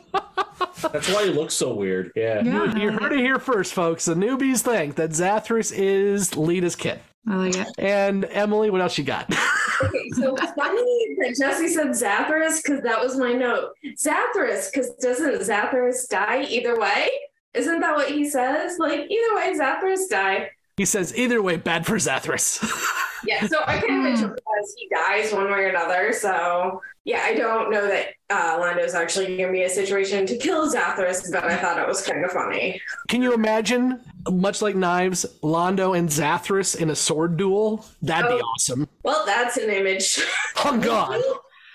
that's 0.82 1.10
why 1.14 1.26
he 1.26 1.32
looks 1.32 1.54
so 1.54 1.74
weird 1.74 2.12
yeah, 2.16 2.42
Yeah. 2.44 2.76
you 2.78 2.92
heard 2.92 3.14
it 3.14 3.20
here 3.20 3.40
first, 3.40 3.74
folks. 3.74 4.06
The 4.06 4.16
newbies 4.16 4.62
think 4.62 4.96
that 4.96 5.12
Zathras 5.12 5.74
is 5.76 6.32
Lyta's 6.32 6.76
kid. 6.76 7.00
I 7.30 7.36
like 7.36 7.58
it. 7.58 7.68
And 7.78 8.26
Emily, 8.26 8.70
what 8.70 8.82
else 8.82 8.98
you 8.98 9.04
got? 9.04 9.34
Okay, 9.80 10.10
so 10.16 10.36
it's 10.36 10.54
funny 10.54 11.16
that 11.20 11.36
Jesse 11.40 11.68
said 11.68 11.90
Zathras 11.90 12.64
because 12.64 12.82
that 12.82 13.00
was 13.00 13.16
my 13.16 13.34
note. 13.34 13.74
Zathras, 13.96 14.72
because 14.72 14.90
doesn't 14.96 15.42
Zathras 15.42 16.10
die 16.10 16.46
either 16.46 16.80
way? 16.80 17.08
Isn't 17.54 17.82
that 17.82 17.96
what 17.96 18.10
he 18.10 18.28
says? 18.28 18.80
Like 18.80 19.02
either 19.02 19.36
way, 19.36 19.54
Zathras 19.56 20.10
die. 20.10 20.50
He 20.78 20.86
says, 20.86 21.16
either 21.18 21.42
way, 21.42 21.58
bad 21.58 21.86
for 21.86 21.96
Zathras. 21.96 22.64
Yeah, 23.26 23.48
so 23.48 23.58
I 23.66 23.80
kind 23.80 24.14
of 24.14 24.36
because 24.36 24.76
he 24.78 24.88
dies 24.90 25.34
one 25.34 25.46
way 25.46 25.64
or 25.64 25.68
another. 25.70 26.14
So 26.14 26.80
yeah, 27.04 27.24
I 27.26 27.34
don't 27.34 27.72
know 27.72 27.86
that 27.88 28.10
uh, 28.30 28.58
Londo's 28.60 28.94
actually 28.94 29.26
going 29.36 29.48
to 29.48 29.52
be 29.52 29.64
a 29.64 29.70
situation 29.70 30.28
to 30.28 30.38
kill 30.38 30.72
Zathras, 30.72 31.30
but 31.34 31.44
I 31.44 31.58
thought 31.58 31.80
it 31.80 31.88
was 31.88 32.06
kind 32.06 32.24
of 32.24 32.30
funny. 32.32 32.80
Can 33.10 33.24
you 33.24 33.34
imagine, 33.34 34.00
much 34.30 34.62
like 34.62 34.76
Knives, 34.76 35.26
Londo 35.42 35.98
and 35.98 36.08
Zathras 36.08 36.80
in 36.80 36.92
a 36.92 36.96
sword 36.96 37.38
duel? 37.38 37.84
That'd 38.04 38.30
be 38.30 38.36
Oh. 38.36 38.46
awesome. 38.54 38.88
Well, 39.02 39.26
that's 39.26 39.58
an 39.58 39.72
image. 39.72 40.24
Oh, 40.64 40.80
God. 40.80 41.20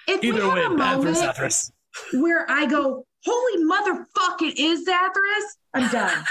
If 0.06 0.22
Either 0.22 0.44
we 0.46 0.54
way, 0.54 0.62
have 0.62 0.72
a 0.72 0.76
bad 0.76 1.02
for 1.02 1.08
Zathras. 1.08 1.72
where 2.14 2.48
I 2.48 2.66
go, 2.66 3.04
holy 3.24 3.64
motherfuck, 3.64 4.42
it 4.42 4.58
is 4.60 4.86
Zathras, 4.86 5.56
I'm 5.74 5.90
done. 5.90 6.24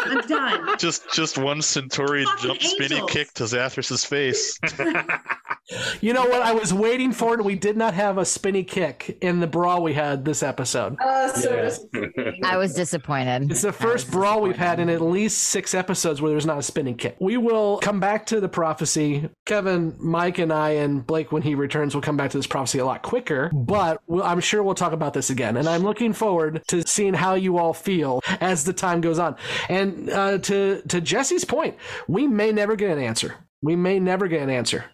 I'm 0.00 0.20
done. 0.26 0.76
Just 0.78 1.12
just 1.12 1.38
one 1.38 1.62
Centauri 1.62 2.24
Fucking 2.24 2.46
jump 2.48 2.62
spinny 2.62 3.00
kick 3.06 3.32
to 3.34 3.44
Zathras's 3.44 4.04
face. 4.04 4.58
You 6.00 6.12
know 6.12 6.24
what? 6.26 6.42
I 6.42 6.52
was 6.52 6.72
waiting 6.72 7.10
for 7.10 7.34
it, 7.34 7.44
we 7.44 7.56
did 7.56 7.76
not 7.76 7.92
have 7.92 8.18
a 8.18 8.24
spinny 8.24 8.62
kick 8.62 9.18
in 9.20 9.40
the 9.40 9.48
brawl 9.48 9.82
we 9.82 9.94
had 9.94 10.24
this 10.24 10.44
episode. 10.44 10.96
Uh, 11.00 11.28
so 11.32 11.68
Yeah. 11.92 12.32
I 12.44 12.56
was 12.56 12.72
disappointed. 12.74 13.50
It's 13.50 13.62
the 13.62 13.72
first 13.72 14.08
brawl 14.08 14.42
we've 14.42 14.56
had 14.56 14.78
in 14.78 14.88
at 14.88 15.00
least 15.00 15.38
six 15.38 15.74
episodes 15.74 16.22
where 16.22 16.30
there's 16.30 16.46
not 16.46 16.58
a 16.58 16.62
spinning 16.62 16.96
kick. 16.96 17.16
We 17.18 17.36
will 17.36 17.78
come 17.78 17.98
back 17.98 18.26
to 18.26 18.40
the 18.40 18.48
prophecy. 18.48 19.28
Kevin, 19.44 19.96
Mike, 19.98 20.38
and 20.38 20.52
I, 20.52 20.70
and 20.70 21.04
Blake, 21.04 21.32
when 21.32 21.42
he 21.42 21.56
returns, 21.56 21.96
will 21.96 22.02
come 22.02 22.16
back 22.16 22.30
to 22.30 22.38
this 22.38 22.46
prophecy 22.46 22.78
a 22.78 22.86
lot 22.86 23.02
quicker, 23.02 23.50
but 23.52 24.00
we'll, 24.06 24.22
I'm 24.22 24.40
sure 24.40 24.62
we'll 24.62 24.76
talk 24.76 24.92
about 24.92 25.14
this 25.14 25.30
again. 25.30 25.56
And 25.56 25.68
I'm 25.68 25.82
looking 25.82 26.12
forward 26.12 26.62
to 26.68 26.86
seeing 26.86 27.14
how 27.14 27.34
you 27.34 27.58
all 27.58 27.74
feel 27.74 28.20
as 28.40 28.55
the 28.64 28.72
time 28.72 29.00
goes 29.00 29.18
on. 29.18 29.36
And 29.68 30.10
uh, 30.10 30.38
to, 30.38 30.82
to 30.88 31.00
Jesse's 31.00 31.44
point, 31.44 31.76
we 32.08 32.26
may 32.26 32.52
never 32.52 32.76
get 32.76 32.90
an 32.90 33.02
answer. 33.02 33.36
We 33.62 33.74
may 33.74 33.98
never 33.98 34.28
get 34.28 34.42
an 34.42 34.50
answer. 34.50 34.84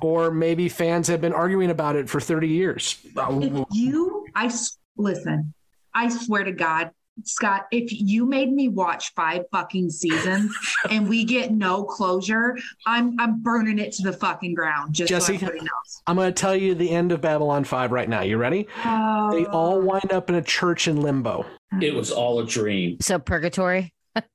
Or 0.00 0.30
maybe 0.30 0.68
fans 0.68 1.08
have 1.08 1.20
been 1.20 1.32
arguing 1.32 1.70
about 1.70 1.96
it 1.96 2.08
for 2.08 2.20
30 2.20 2.48
years. 2.48 2.98
If 3.16 3.66
you, 3.72 4.26
I 4.34 4.52
listen, 4.96 5.54
I 5.94 6.08
swear 6.08 6.44
to 6.44 6.52
God, 6.52 6.90
Scott, 7.24 7.66
if 7.70 7.92
you 7.92 8.26
made 8.26 8.52
me 8.52 8.68
watch 8.68 9.12
five 9.14 9.44
fucking 9.52 9.90
seasons 9.90 10.54
and 10.90 11.08
we 11.08 11.24
get 11.24 11.52
no 11.52 11.84
closure, 11.84 12.56
I'm 12.86 13.18
I'm 13.20 13.42
burning 13.42 13.78
it 13.78 13.92
to 13.92 14.02
the 14.02 14.12
fucking 14.12 14.54
ground. 14.54 14.94
Just 14.94 15.08
Jesse, 15.08 15.38
so. 15.38 15.50
I'm 16.06 16.16
going 16.16 16.32
to 16.32 16.40
tell 16.40 16.56
you 16.56 16.74
the 16.74 16.90
end 16.90 17.12
of 17.12 17.20
Babylon 17.20 17.64
5 17.64 17.92
right 17.92 18.08
now. 18.08 18.22
You 18.22 18.36
ready? 18.36 18.66
Oh. 18.84 19.30
They 19.32 19.46
all 19.46 19.80
wind 19.80 20.12
up 20.12 20.28
in 20.28 20.36
a 20.36 20.42
church 20.42 20.88
in 20.88 21.00
limbo. 21.00 21.46
It 21.80 21.94
was 21.94 22.10
all 22.10 22.40
a 22.40 22.46
dream. 22.46 22.98
So 23.00 23.18
purgatory? 23.18 23.92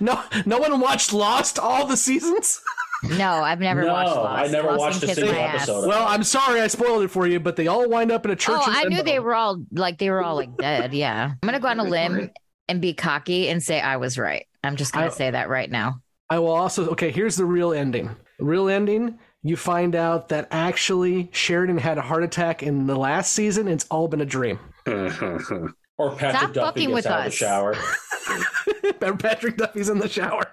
No, 0.00 0.22
no 0.46 0.58
one 0.58 0.80
watched 0.80 1.12
Lost 1.12 1.58
all 1.58 1.86
the 1.86 1.96
seasons. 1.96 2.60
No, 3.02 3.30
I've 3.32 3.60
never 3.60 3.82
No, 3.84 3.92
watched 3.92 4.10
I 4.10 4.14
Lost. 4.14 4.52
never 4.52 4.68
Lost 4.68 4.78
watched 4.78 4.94
and 4.96 5.04
a 5.04 5.06
Kiss 5.06 5.16
single 5.16 5.34
My 5.34 5.40
Ass. 5.40 5.54
episode 5.56 5.78
of 5.82 5.86
Well, 5.86 6.06
I'm 6.08 6.22
sorry 6.22 6.60
I 6.60 6.66
spoiled 6.66 7.02
it 7.02 7.08
for 7.08 7.26
you, 7.26 7.40
but 7.40 7.56
they 7.56 7.66
all 7.66 7.88
wind 7.88 8.12
up 8.12 8.24
in 8.24 8.30
a 8.30 8.34
oh, 8.34 8.36
church. 8.36 8.60
Oh, 8.60 8.64
I 8.66 8.84
knew 8.84 9.02
they 9.02 9.18
were 9.20 9.34
all 9.34 9.62
like 9.72 9.98
they 9.98 10.10
were 10.10 10.22
all 10.22 10.36
like 10.36 10.56
dead. 10.56 10.92
Yeah, 10.92 11.32
I'm 11.42 11.46
gonna 11.46 11.60
go 11.60 11.68
on 11.68 11.80
a 11.80 11.84
limb 11.84 12.30
and 12.68 12.80
be 12.80 12.92
cocky 12.94 13.48
and 13.48 13.62
say 13.62 13.80
I 13.80 13.96
was 13.96 14.18
right. 14.18 14.46
I'm 14.62 14.76
just 14.76 14.92
gonna 14.92 15.06
I- 15.06 15.10
say 15.10 15.30
that 15.30 15.48
right 15.48 15.70
now. 15.70 16.00
I 16.28 16.38
will 16.38 16.52
also. 16.52 16.90
Okay, 16.90 17.10
here's 17.10 17.36
the 17.36 17.44
real 17.44 17.72
ending. 17.72 18.14
Real 18.38 18.68
ending. 18.68 19.18
You 19.42 19.56
find 19.56 19.96
out 19.96 20.28
that 20.28 20.46
actually 20.50 21.30
Sheridan 21.32 21.78
had 21.78 21.96
a 21.98 22.02
heart 22.02 22.22
attack 22.22 22.62
in 22.62 22.86
the 22.86 22.94
last 22.94 23.32
season. 23.32 23.66
It's 23.68 23.86
all 23.90 24.06
been 24.06 24.20
a 24.20 24.26
dream. 24.26 24.58
Or 24.86 26.12
Patrick 26.12 26.30
Stop 26.36 26.52
Duffy 26.52 26.86
fucking 26.86 26.88
gets 26.88 26.94
with 26.94 27.06
out 27.06 27.18
of 27.18 27.24
the 27.24 27.28
us. 27.28 27.34
shower. 27.34 27.74
Patrick 29.18 29.56
Duffy's 29.56 29.88
in 29.88 29.98
the 29.98 30.08
shower. 30.08 30.46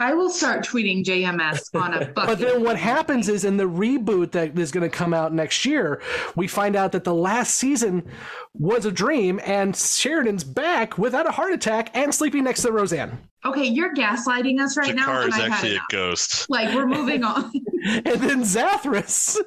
I 0.00 0.14
will 0.14 0.30
start 0.30 0.66
tweeting 0.66 1.04
JMS 1.04 1.74
on 1.80 1.92
a 1.94 2.06
fucking. 2.06 2.14
But 2.14 2.38
then 2.38 2.64
what 2.64 2.76
happens 2.76 3.28
is 3.28 3.44
in 3.44 3.58
the 3.58 3.64
reboot 3.64 4.32
that 4.32 4.58
is 4.58 4.72
going 4.72 4.88
to 4.88 4.94
come 4.94 5.12
out 5.12 5.34
next 5.34 5.66
year, 5.66 6.00
we 6.34 6.48
find 6.48 6.74
out 6.74 6.92
that 6.92 7.04
the 7.04 7.14
last 7.14 7.54
season 7.54 8.08
was 8.54 8.86
a 8.86 8.90
dream 8.90 9.40
and 9.44 9.76
Sheridan's 9.76 10.42
back 10.42 10.96
without 10.96 11.28
a 11.28 11.30
heart 11.30 11.52
attack 11.52 11.90
and 11.94 12.14
sleeping 12.14 12.44
next 12.44 12.62
to 12.62 12.72
Roseanne. 12.72 13.18
okay, 13.44 13.66
you're 13.66 13.94
gaslighting 13.94 14.58
us 14.58 14.76
right 14.76 14.94
now, 14.94 15.06
G'Kar 15.06 15.24
and 15.24 15.28
is 15.34 15.40
I've 15.40 15.52
actually 15.52 15.76
a 15.76 15.80
ghost. 15.90 16.48
Like 16.48 16.74
we're 16.74 16.86
moving 16.86 17.22
on. 17.22 17.52
And 17.82 18.20
then 18.20 18.42
Zathras 18.42 19.38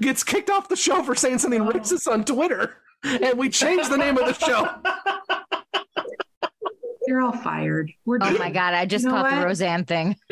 gets 0.00 0.22
kicked 0.22 0.50
off 0.50 0.68
the 0.68 0.76
show 0.76 1.02
for 1.02 1.14
saying 1.14 1.38
something 1.38 1.62
oh. 1.62 1.70
racist 1.70 2.10
on 2.10 2.24
Twitter. 2.24 2.76
And 3.02 3.38
we 3.38 3.48
changed 3.48 3.90
the 3.90 3.96
name 3.96 4.18
of 4.18 4.26
the 4.26 4.34
show. 4.46 5.43
You're 7.06 7.20
all 7.20 7.32
fired. 7.32 7.92
We're 8.04 8.18
Oh 8.20 8.38
my 8.38 8.50
god, 8.50 8.74
I 8.74 8.86
just 8.86 9.04
You 9.04 9.10
know 9.10 9.22
caught 9.22 9.30
the? 9.40 9.44
Roseanne 9.46 9.84
thing. 9.84 10.16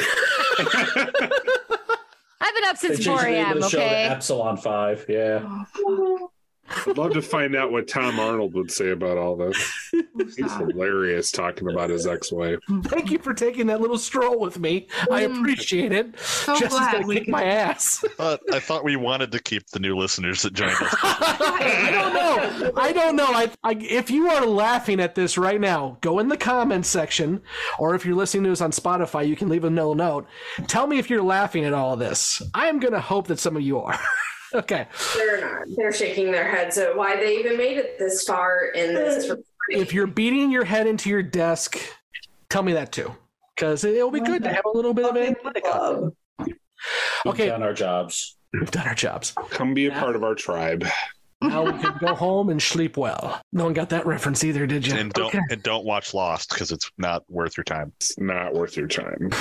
I've 2.44 2.54
been 2.54 2.64
up 2.64 2.76
since 2.76 3.04
4 3.04 3.18
the 3.18 3.22
name 3.24 3.44
of 3.44 3.50
a.m. 3.50 3.60
the 3.60 3.68
show 3.68 3.78
to 3.78 3.84
Okay. 3.84 4.04
Epsilon 4.04 4.56
5. 4.56 5.06
Yeah. 5.08 5.64
Oh, 5.76 6.31
I'd 6.86 6.96
love 6.96 7.12
to 7.12 7.22
find 7.22 7.54
out 7.54 7.72
what 7.72 7.88
Tom 7.88 8.18
Arnold 8.18 8.54
would 8.54 8.70
say 8.70 8.90
about 8.90 9.18
all 9.18 9.36
this. 9.36 9.56
He's 10.36 10.52
hilarious 10.56 11.30
talking 11.30 11.68
about 11.68 11.90
his 11.90 12.06
ex-wife. 12.06 12.60
Thank 12.84 13.10
you 13.10 13.18
for 13.18 13.34
taking 13.34 13.66
that 13.66 13.80
little 13.80 13.98
stroll 13.98 14.38
with 14.38 14.58
me. 14.58 14.86
I 15.10 15.24
mm. 15.24 15.38
appreciate 15.38 15.92
it. 15.92 16.16
Jesse's 16.16 16.68
glad 16.68 16.92
gonna 16.92 17.06
we 17.06 17.20
kick 17.20 17.28
my 17.28 17.44
ass. 17.44 18.04
But 18.16 18.40
I 18.54 18.60
thought 18.60 18.84
we 18.84 18.96
wanted 18.96 19.32
to 19.32 19.40
keep 19.40 19.66
the 19.68 19.80
new 19.80 19.96
listeners 19.96 20.42
that 20.42 20.52
joined 20.54 20.72
us. 20.72 20.96
I 21.02 21.88
don't 21.90 22.14
know. 22.14 22.72
I 22.76 22.92
don't 22.92 23.16
know. 23.16 23.26
I, 23.26 23.50
I, 23.62 23.72
if 23.74 24.10
you 24.10 24.28
are 24.30 24.46
laughing 24.46 25.00
at 25.00 25.14
this 25.14 25.36
right 25.36 25.60
now, 25.60 25.98
go 26.00 26.18
in 26.20 26.28
the 26.28 26.36
comments 26.36 26.88
section, 26.88 27.42
or 27.78 27.94
if 27.94 28.06
you're 28.06 28.16
listening 28.16 28.44
to 28.44 28.52
us 28.52 28.60
on 28.60 28.70
Spotify, 28.70 29.26
you 29.26 29.36
can 29.36 29.48
leave 29.48 29.64
a 29.64 29.70
no 29.70 29.92
note. 29.94 30.26
Tell 30.68 30.86
me 30.86 30.98
if 30.98 31.10
you're 31.10 31.22
laughing 31.22 31.64
at 31.64 31.72
all 31.72 31.94
of 31.94 31.98
this. 31.98 32.42
I 32.54 32.68
am 32.68 32.78
going 32.78 32.94
to 32.94 33.00
hope 33.00 33.26
that 33.28 33.38
some 33.38 33.56
of 33.56 33.62
you 33.62 33.78
are. 33.78 33.98
okay. 34.54 34.86
They're 35.16 35.40
not. 35.40 35.66
They're 35.76 35.92
shaking 35.92 36.30
their 36.32 36.50
heads 36.50 36.78
at 36.78 36.96
why 36.96 37.16
they 37.16 37.38
even 37.38 37.56
made 37.56 37.76
it 37.78 37.98
this 37.98 38.24
far 38.24 38.66
in 38.74 38.94
this. 38.94 39.30
Uh, 39.30 39.36
if 39.68 39.92
you're 39.92 40.06
beating 40.06 40.50
your 40.50 40.64
head 40.64 40.86
into 40.86 41.08
your 41.10 41.22
desk, 41.22 41.78
tell 42.50 42.62
me 42.62 42.72
that 42.74 42.92
too, 42.92 43.14
because 43.56 43.84
it'll 43.84 44.10
be 44.10 44.20
good 44.20 44.42
to 44.44 44.52
have 44.52 44.64
a 44.64 44.76
little 44.76 44.92
bit 44.94 45.04
of 45.06 45.16
analytic. 45.16 45.64
We've 46.38 47.34
Okay. 47.34 47.46
done 47.46 47.62
our 47.62 47.72
jobs. 47.74 48.36
We've 48.52 48.70
done 48.70 48.86
our 48.88 48.94
jobs. 48.94 49.32
Come 49.50 49.72
be 49.74 49.86
a 49.86 49.92
part 49.92 50.16
of 50.16 50.24
our 50.24 50.34
tribe. 50.34 50.84
Now 51.40 51.64
we 51.64 51.72
can 51.78 51.96
go 52.00 52.14
home 52.14 52.50
and 52.50 52.60
sleep 52.60 52.96
well. 52.96 53.40
No 53.52 53.64
one 53.64 53.72
got 53.72 53.88
that 53.90 54.06
reference 54.06 54.44
either, 54.44 54.66
did 54.66 54.86
you? 54.86 54.94
And 54.94 55.12
don't 55.12 55.26
Okay. 55.26 55.40
and 55.50 55.62
don't 55.62 55.84
watch 55.84 56.12
Lost 56.14 56.50
because 56.50 56.70
it's 56.72 56.90
not 56.98 57.22
worth 57.30 57.56
your 57.56 57.64
time. 57.64 57.92
It's 57.96 58.18
not 58.18 58.54
worth 58.54 58.76
your 58.76 58.88
time. 58.88 59.30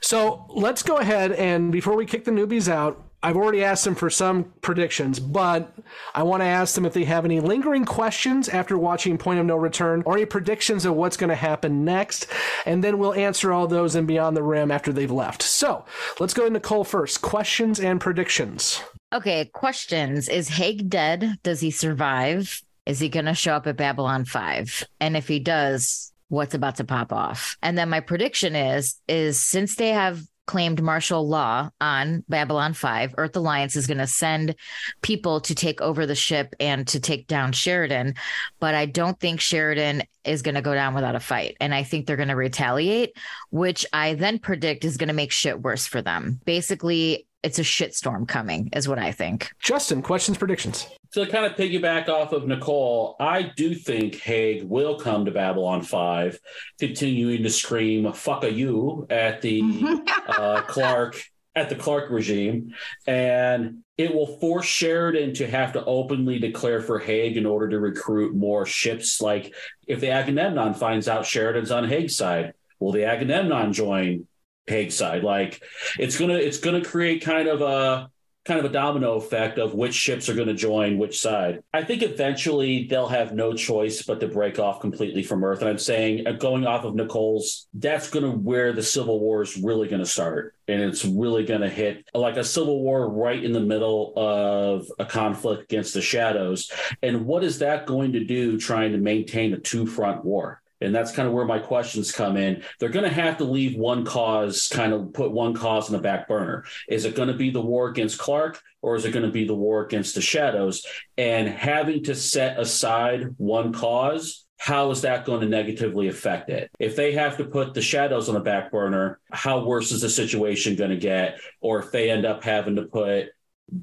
So 0.00 0.46
let's 0.48 0.82
go 0.82 0.96
ahead 0.96 1.32
and 1.32 1.70
before 1.70 1.94
we 1.94 2.06
kick 2.06 2.24
the 2.24 2.30
newbies 2.30 2.68
out, 2.68 3.09
I've 3.22 3.36
already 3.36 3.62
asked 3.62 3.84
them 3.84 3.94
for 3.94 4.08
some 4.08 4.44
predictions, 4.62 5.20
but 5.20 5.74
I 6.14 6.22
want 6.22 6.40
to 6.40 6.46
ask 6.46 6.74
them 6.74 6.86
if 6.86 6.94
they 6.94 7.04
have 7.04 7.26
any 7.26 7.40
lingering 7.40 7.84
questions 7.84 8.48
after 8.48 8.78
watching 8.78 9.18
Point 9.18 9.40
of 9.40 9.46
No 9.46 9.56
Return 9.56 10.02
or 10.06 10.16
any 10.16 10.24
predictions 10.24 10.86
of 10.86 10.94
what's 10.94 11.18
going 11.18 11.28
to 11.28 11.36
happen 11.36 11.84
next. 11.84 12.26
And 12.64 12.82
then 12.82 12.98
we'll 12.98 13.12
answer 13.12 13.52
all 13.52 13.66
those 13.66 13.94
in 13.94 14.06
Beyond 14.06 14.36
the 14.36 14.42
Rim 14.42 14.70
after 14.70 14.90
they've 14.90 15.10
left. 15.10 15.42
So 15.42 15.84
let's 16.18 16.32
go 16.32 16.44
to 16.44 16.50
Nicole 16.50 16.84
first. 16.84 17.20
Questions 17.20 17.78
and 17.78 18.00
predictions. 18.00 18.82
Okay, 19.12 19.44
questions. 19.46 20.28
Is 20.28 20.48
Hague 20.48 20.88
dead? 20.88 21.36
Does 21.42 21.60
he 21.60 21.70
survive? 21.70 22.62
Is 22.86 23.00
he 23.00 23.10
going 23.10 23.26
to 23.26 23.34
show 23.34 23.54
up 23.54 23.66
at 23.66 23.76
Babylon 23.76 24.24
5? 24.24 24.84
And 25.00 25.16
if 25.16 25.28
he 25.28 25.40
does, 25.40 26.12
what's 26.28 26.54
about 26.54 26.76
to 26.76 26.84
pop 26.84 27.12
off? 27.12 27.58
And 27.62 27.76
then 27.76 27.90
my 27.90 28.00
prediction 28.00 28.56
is 28.56 28.98
is 29.08 29.40
since 29.42 29.74
they 29.74 29.90
have 29.90 30.22
claimed 30.50 30.82
martial 30.82 31.28
law 31.28 31.70
on 31.80 32.24
Babylon 32.28 32.72
5, 32.72 33.14
Earth 33.18 33.36
Alliance 33.36 33.76
is 33.76 33.86
going 33.86 33.98
to 33.98 34.06
send 34.08 34.56
people 35.00 35.40
to 35.42 35.54
take 35.54 35.80
over 35.80 36.06
the 36.06 36.16
ship 36.16 36.56
and 36.58 36.88
to 36.88 36.98
take 36.98 37.28
down 37.28 37.52
Sheridan, 37.52 38.16
but 38.58 38.74
I 38.74 38.86
don't 38.86 39.18
think 39.20 39.40
Sheridan 39.40 40.02
is 40.24 40.42
going 40.42 40.56
to 40.56 40.60
go 40.60 40.74
down 40.74 40.92
without 40.92 41.14
a 41.14 41.20
fight. 41.20 41.56
And 41.60 41.72
I 41.72 41.84
think 41.84 42.04
they're 42.04 42.16
going 42.16 42.30
to 42.30 42.34
retaliate, 42.34 43.16
which 43.52 43.86
I 43.92 44.14
then 44.14 44.40
predict 44.40 44.84
is 44.84 44.96
going 44.96 45.06
to 45.06 45.14
make 45.14 45.30
shit 45.30 45.62
worse 45.62 45.86
for 45.86 46.02
them. 46.02 46.40
Basically, 46.44 47.28
it's 47.44 47.60
a 47.60 47.62
shitstorm 47.62 48.26
coming, 48.26 48.70
is 48.72 48.88
what 48.88 48.98
I 48.98 49.12
think. 49.12 49.52
Justin, 49.60 50.02
questions, 50.02 50.36
predictions. 50.36 50.88
So 51.10 51.24
to 51.24 51.30
kind 51.30 51.44
of 51.44 51.56
piggyback 51.56 52.08
off 52.08 52.32
of 52.32 52.46
Nicole, 52.46 53.16
I 53.18 53.42
do 53.42 53.74
think 53.74 54.16
Hague 54.16 54.62
will 54.62 54.98
come 54.98 55.24
to 55.24 55.32
Babylon 55.32 55.82
5, 55.82 56.38
continuing 56.78 57.42
to 57.42 57.50
scream 57.50 58.12
"fuck 58.12 58.44
a 58.44 58.52
you" 58.52 59.06
at 59.10 59.42
the 59.42 59.62
uh, 60.28 60.62
Clark 60.62 61.20
at 61.56 61.68
the 61.68 61.74
Clark 61.74 62.10
regime, 62.10 62.74
and 63.08 63.82
it 63.98 64.14
will 64.14 64.38
force 64.38 64.66
Sheridan 64.66 65.34
to 65.34 65.48
have 65.48 65.72
to 65.72 65.84
openly 65.84 66.38
declare 66.38 66.80
for 66.80 67.00
Hague 67.00 67.36
in 67.36 67.44
order 67.44 67.68
to 67.70 67.80
recruit 67.80 68.34
more 68.34 68.64
ships. 68.64 69.20
Like 69.20 69.52
if 69.88 70.00
the 70.00 70.10
Agamemnon 70.10 70.74
finds 70.74 71.08
out 71.08 71.26
Sheridan's 71.26 71.72
on 71.72 71.88
Hague's 71.88 72.16
side, 72.16 72.54
will 72.78 72.92
the 72.92 73.04
Agamemnon 73.04 73.72
join 73.72 74.28
Hague 74.66 74.92
side. 74.92 75.24
Like 75.24 75.62
it's 75.98 76.18
gonna 76.18 76.34
it's 76.34 76.58
gonna 76.58 76.84
create 76.84 77.22
kind 77.22 77.48
of 77.48 77.60
a 77.60 78.10
kind 78.46 78.58
of 78.58 78.64
a 78.64 78.72
domino 78.72 79.14
effect 79.14 79.58
of 79.58 79.74
which 79.74 79.94
ships 79.94 80.28
are 80.28 80.34
going 80.34 80.48
to 80.48 80.54
join 80.54 80.98
which 80.98 81.20
side. 81.20 81.62
I 81.74 81.84
think 81.84 82.02
eventually 82.02 82.86
they'll 82.88 83.08
have 83.08 83.34
no 83.34 83.52
choice 83.52 84.02
but 84.02 84.20
to 84.20 84.28
break 84.28 84.58
off 84.58 84.80
completely 84.80 85.22
from 85.22 85.44
Earth. 85.44 85.60
And 85.60 85.68
I'm 85.68 85.78
saying, 85.78 86.26
uh, 86.26 86.32
going 86.32 86.66
off 86.66 86.84
of 86.84 86.94
Nicole's, 86.94 87.68
that's 87.74 88.08
going 88.08 88.24
to 88.24 88.30
where 88.30 88.72
the 88.72 88.82
Civil 88.82 89.20
War 89.20 89.42
is 89.42 89.58
really 89.58 89.88
going 89.88 90.02
to 90.02 90.08
start. 90.08 90.54
And 90.68 90.80
it's 90.80 91.04
really 91.04 91.44
going 91.44 91.60
to 91.60 91.68
hit 91.68 92.08
like 92.14 92.36
a 92.36 92.44
civil 92.44 92.80
war 92.80 93.10
right 93.10 93.42
in 93.42 93.52
the 93.52 93.60
middle 93.60 94.12
of 94.16 94.86
a 94.98 95.04
conflict 95.04 95.64
against 95.64 95.94
the 95.94 96.02
shadows. 96.02 96.70
And 97.02 97.26
what 97.26 97.42
is 97.42 97.58
that 97.58 97.86
going 97.86 98.12
to 98.12 98.24
do 98.24 98.58
trying 98.58 98.92
to 98.92 98.98
maintain 98.98 99.52
a 99.52 99.58
two 99.58 99.86
front 99.86 100.24
war? 100.24 100.59
And 100.80 100.94
that's 100.94 101.12
kind 101.12 101.28
of 101.28 101.34
where 101.34 101.44
my 101.44 101.58
questions 101.58 102.12
come 102.12 102.36
in. 102.36 102.62
They're 102.78 102.88
going 102.88 103.08
to 103.08 103.14
have 103.14 103.38
to 103.38 103.44
leave 103.44 103.76
one 103.76 104.04
cause, 104.04 104.68
kind 104.68 104.92
of 104.92 105.12
put 105.12 105.32
one 105.32 105.54
cause 105.54 105.88
in 105.88 105.96
the 105.96 106.02
back 106.02 106.26
burner. 106.26 106.64
Is 106.88 107.04
it 107.04 107.14
going 107.14 107.28
to 107.28 107.34
be 107.34 107.50
the 107.50 107.60
war 107.60 107.88
against 107.88 108.18
Clark 108.18 108.60
or 108.82 108.96
is 108.96 109.04
it 109.04 109.12
going 109.12 109.26
to 109.26 109.32
be 109.32 109.46
the 109.46 109.54
war 109.54 109.84
against 109.84 110.14
the 110.14 110.22
shadows? 110.22 110.84
And 111.18 111.48
having 111.48 112.04
to 112.04 112.14
set 112.14 112.58
aside 112.58 113.34
one 113.36 113.72
cause, 113.72 114.46
how 114.56 114.90
is 114.90 115.02
that 115.02 115.24
going 115.24 115.40
to 115.40 115.48
negatively 115.48 116.08
affect 116.08 116.50
it? 116.50 116.70
If 116.78 116.96
they 116.96 117.12
have 117.12 117.38
to 117.38 117.44
put 117.44 117.72
the 117.72 117.80
shadows 117.80 118.28
on 118.28 118.34
the 118.34 118.40
back 118.40 118.70
burner, 118.70 119.18
how 119.30 119.64
worse 119.64 119.90
is 119.90 120.02
the 120.02 120.10
situation 120.10 120.76
going 120.76 120.90
to 120.90 120.96
get? 120.96 121.40
Or 121.60 121.78
if 121.80 121.92
they 121.92 122.10
end 122.10 122.26
up 122.26 122.44
having 122.44 122.76
to 122.76 122.82
put 122.82 123.28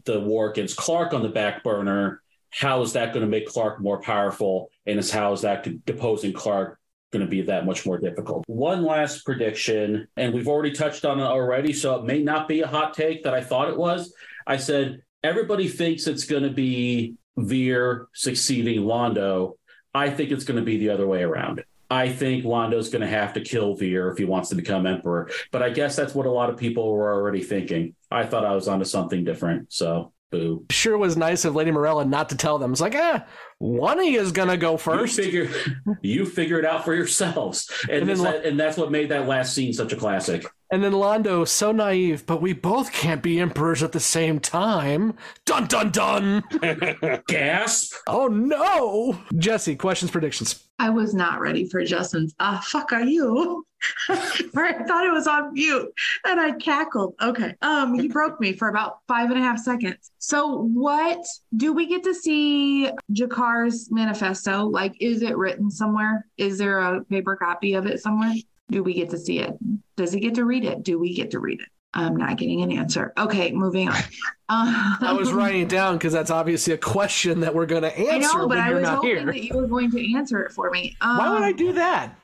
the 0.06 0.20
war 0.20 0.52
against 0.52 0.78
Clark 0.78 1.14
on 1.14 1.24
the 1.24 1.30
back 1.30 1.64
burner, 1.64 2.22
how 2.52 2.82
is 2.82 2.94
that 2.94 3.14
going 3.14 3.26
to 3.26 3.30
make 3.30 3.48
Clark 3.48 3.82
more 3.82 4.02
powerful? 4.02 4.70
And 4.86 5.00
is 5.00 5.12
how 5.12 5.34
is 5.34 5.42
that 5.42 5.86
deposing 5.86 6.34
Clark 6.34 6.80
going 7.12 7.24
to 7.24 7.30
be 7.30 7.42
that 7.44 7.66
much 7.66 7.86
more 7.86 7.98
difficult. 7.98 8.44
One 8.48 8.84
last 8.84 9.26
prediction, 9.26 10.08
and 10.18 10.34
we've 10.34 10.48
already 10.48 10.72
touched 10.72 11.06
on 11.06 11.20
it 11.20 11.24
already, 11.24 11.74
so 11.74 11.96
it 11.96 12.06
may 12.06 12.22
not 12.22 12.48
be 12.48 12.62
a 12.62 12.68
hot 12.68 12.94
take 12.94 13.24
that 13.24 13.34
I 13.34 13.42
thought 13.42 13.70
it 13.70 13.78
was. 13.78 14.14
I 14.46 14.58
said 14.58 15.02
everybody 15.24 15.68
thinks 15.68 16.08
it's 16.08 16.26
going 16.26 16.44
to 16.44 16.50
be 16.50 17.16
Vir 17.38 18.08
succeeding 18.14 18.82
Londo. 18.82 19.54
I 19.94 20.10
think 20.10 20.32
it's 20.32 20.44
going 20.44 20.60
to 20.60 20.66
be 20.66 20.78
the 20.78 20.90
other 20.90 21.08
way 21.08 21.24
around. 21.24 21.64
I 21.90 22.10
think 22.10 22.44
Londo's 22.44 22.90
going 22.90 23.02
to 23.02 23.08
have 23.08 23.34
to 23.34 23.42
kill 23.42 23.76
Vir 23.76 24.12
if 24.12 24.18
he 24.18 24.26
wants 24.26 24.50
to 24.50 24.56
become 24.56 24.86
emperor. 24.86 25.30
But 25.52 25.64
I 25.64 25.70
guess 25.70 25.96
that's 25.96 26.14
what 26.14 26.26
a 26.26 26.32
lot 26.32 26.50
of 26.50 26.58
people 26.58 26.92
were 26.92 27.14
already 27.14 27.42
thinking. 27.42 27.96
I 28.12 28.26
thought 28.26 28.46
I 28.46 28.54
was 28.54 28.68
onto 28.68 28.86
something 28.86 29.24
different. 29.24 29.72
So 29.72 30.12
Boo. 30.30 30.66
Sure 30.70 30.98
was 30.98 31.16
nice 31.16 31.46
of 31.46 31.56
Lady 31.56 31.72
Morella 31.72 32.04
not 32.04 32.30
to 32.30 32.36
tell 32.38 32.60
them. 32.60 32.72
It's 32.72 32.82
like, 32.82 32.96
ah, 32.96 33.26
one 33.60 34.00
of 34.00 34.06
you 34.06 34.20
is 34.20 34.34
gonna 34.34 34.58
go 34.58 34.76
first. 34.76 35.18
You 35.18 35.24
figure, 35.24 35.50
you 36.02 36.26
figure 36.26 36.60
it 36.60 36.66
out 36.66 36.84
for 36.84 36.94
yourselves, 36.94 37.72
and, 37.84 38.02
and, 38.02 38.10
then, 38.10 38.18
that, 38.24 38.46
and 38.46 38.60
that's 38.60 38.78
what 38.78 38.92
made 38.92 39.10
that 39.10 39.28
last 39.28 39.54
scene 39.54 39.72
such 39.72 39.94
a 39.94 39.96
classic. 39.96 40.46
And 40.70 40.84
then 40.84 40.92
Londo, 40.92 41.48
so 41.48 41.72
naive, 41.72 42.26
but 42.26 42.42
we 42.42 42.52
both 42.52 42.92
can't 42.92 43.24
be 43.24 43.40
emperors 43.40 43.82
at 43.84 43.94
the 43.94 44.02
same 44.02 44.42
time. 44.42 45.14
Dun 45.46 45.66
dun 45.68 45.92
dun. 45.92 46.44
Gasp! 47.28 47.94
Oh 48.08 48.28
no! 48.28 49.18
Jesse, 49.38 49.78
questions, 49.78 50.12
predictions. 50.12 50.68
I 50.78 50.90
was 50.90 51.14
not 51.14 51.40
ready 51.40 51.70
for 51.70 51.84
Justin's. 51.86 52.36
Ah, 52.40 52.58
uh, 52.58 52.62
fuck 52.62 52.92
are 52.92 53.04
you? 53.04 53.66
I 54.10 54.84
thought 54.88 55.06
it 55.06 55.12
was 55.12 55.28
on 55.28 55.54
mute 55.54 55.94
and 56.26 56.40
I 56.40 56.52
cackled. 56.54 57.16
Okay. 57.22 57.56
Um, 57.62 57.94
he 57.94 58.08
broke 58.08 58.40
me 58.40 58.54
for 58.54 58.70
about 58.70 59.00
five 59.08 59.30
and 59.30 59.40
a 59.40 59.44
half 59.44 59.60
seconds. 59.60 60.12
So 60.18 60.64
what 60.74 61.26
do 61.56 61.74
we 61.74 61.88
get 61.88 62.04
to 62.04 62.14
see 62.14 62.90
G'Kar's 63.14 63.92
manifesto? 63.92 64.66
Like, 64.66 64.96
is 65.00 65.22
it 65.22 65.38
written 65.38 65.70
somewhere? 65.70 66.26
Is 66.38 66.58
there 66.58 66.80
a 66.80 67.04
paper 67.06 67.36
copy 67.36 67.74
of 67.74 67.86
it 67.86 68.02
somewhere? 68.02 68.34
Do 68.70 68.84
we 68.84 68.94
get 68.94 69.10
to 69.12 69.18
see 69.18 69.40
it? 69.40 69.58
Does 69.96 70.12
he 70.12 70.20
get 70.20 70.36
to 70.36 70.46
read 70.46 70.66
it? 70.66 70.84
Do 70.84 71.00
we 71.00 71.14
get 71.14 71.32
to 71.32 71.40
read 71.40 71.62
it? 71.62 71.70
I'm 71.94 72.16
not 72.16 72.38
getting 72.38 72.62
an 72.62 72.72
answer. 72.72 73.14
Okay, 73.18 73.52
moving 73.52 73.88
on. 73.90 73.96
Um, 74.50 74.98
I 75.02 75.16
was 75.18 75.32
writing 75.32 75.62
it 75.62 75.70
down 75.70 75.98
because 75.98 76.14
that's 76.14 76.30
obviously 76.30 76.74
a 76.74 76.78
question 76.78 77.40
that 77.40 77.56
we're 77.56 77.66
going 77.66 77.82
to 77.82 77.98
answer. 77.98 78.12
I 78.12 78.40
know, 78.40 78.48
but 78.48 78.58
I 78.58 78.74
was 78.74 78.88
hoping 78.88 79.10
here. 79.10 79.26
that 79.26 79.44
you 79.44 79.56
were 79.56 79.68
going 79.68 79.90
to 79.92 80.16
answer 80.16 80.44
it 80.44 80.52
for 80.52 80.70
me. 80.70 80.96
Um, 81.02 81.18
Why 81.18 81.34
would 81.34 81.44
I 81.44 81.54
do 81.54 81.74
that? 81.74 82.16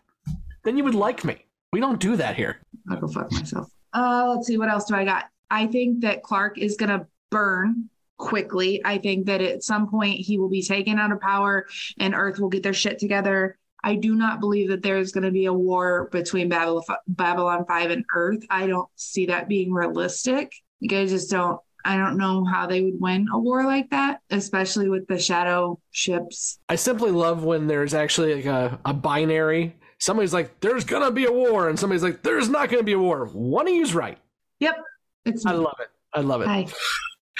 Then 0.63 0.77
you 0.77 0.83
would 0.83 0.95
like 0.95 1.23
me. 1.23 1.42
We 1.73 1.79
don't 1.79 1.99
do 1.99 2.15
that 2.17 2.35
here. 2.35 2.61
I'll 2.89 2.99
go 2.99 3.07
fuck 3.07 3.31
myself. 3.31 3.67
Uh, 3.93 4.33
let's 4.35 4.45
see. 4.45 4.57
What 4.57 4.69
else 4.69 4.85
do 4.85 4.93
I 4.93 5.05
got? 5.05 5.25
I 5.49 5.65
think 5.65 6.01
that 6.01 6.21
Clark 6.21 6.59
is 6.59 6.77
going 6.77 6.89
to 6.89 7.07
burn 7.31 7.89
quickly. 8.17 8.79
I 8.85 8.99
think 8.99 9.25
that 9.25 9.41
at 9.41 9.63
some 9.63 9.89
point 9.89 10.19
he 10.19 10.37
will 10.37 10.49
be 10.49 10.61
taken 10.61 10.99
out 10.99 11.11
of 11.11 11.19
power 11.19 11.65
and 11.99 12.13
Earth 12.13 12.39
will 12.39 12.49
get 12.49 12.61
their 12.61 12.75
shit 12.75 12.99
together. 12.99 13.57
I 13.83 13.95
do 13.95 14.15
not 14.15 14.39
believe 14.39 14.69
that 14.69 14.83
there's 14.83 15.11
going 15.11 15.23
to 15.23 15.31
be 15.31 15.45
a 15.45 15.53
war 15.53 16.09
between 16.11 16.47
Babylon, 16.47 16.83
Babylon 17.07 17.65
5 17.67 17.89
and 17.89 18.05
Earth. 18.15 18.45
I 18.51 18.67
don't 18.67 18.87
see 18.95 19.25
that 19.25 19.49
being 19.49 19.73
realistic. 19.73 20.53
Like, 20.79 20.93
I 20.93 21.05
just 21.07 21.31
don't 21.31 21.59
I 21.85 21.97
don't 21.97 22.17
know 22.17 22.45
how 22.45 22.65
they 22.65 22.81
would 22.81 23.01
win 23.01 23.27
a 23.33 23.37
war 23.37 23.65
like 23.65 23.89
that, 23.89 24.21
especially 24.29 24.87
with 24.87 25.05
the 25.07 25.19
shadow 25.19 25.79
ships. 25.91 26.59
I 26.69 26.75
simply 26.75 27.11
love 27.11 27.43
when 27.43 27.67
there's 27.67 27.93
actually 27.93 28.35
like 28.35 28.45
a, 28.45 28.79
a 28.85 28.93
binary. 28.93 29.75
Somebody's 30.03 30.33
like, 30.33 30.59
there's 30.59 30.83
gonna 30.83 31.11
be 31.11 31.23
a 31.23 31.31
war, 31.31 31.69
and 31.69 31.79
somebody's 31.79 32.03
like, 32.03 32.23
there's 32.23 32.49
not 32.49 32.69
gonna 32.69 32.83
be 32.83 32.91
a 32.91 32.99
war. 32.99 33.27
One 33.27 33.69
of 33.69 33.73
you's 33.73 33.95
right. 33.95 34.17
Yep. 34.59 34.75
It's 35.23 35.45
me. 35.45 35.51
I 35.51 35.55
love 35.55 35.77
it. 35.79 35.87
I 36.13 36.19
love 36.19 36.41
it. 36.41 36.47
Hi. 36.49 36.67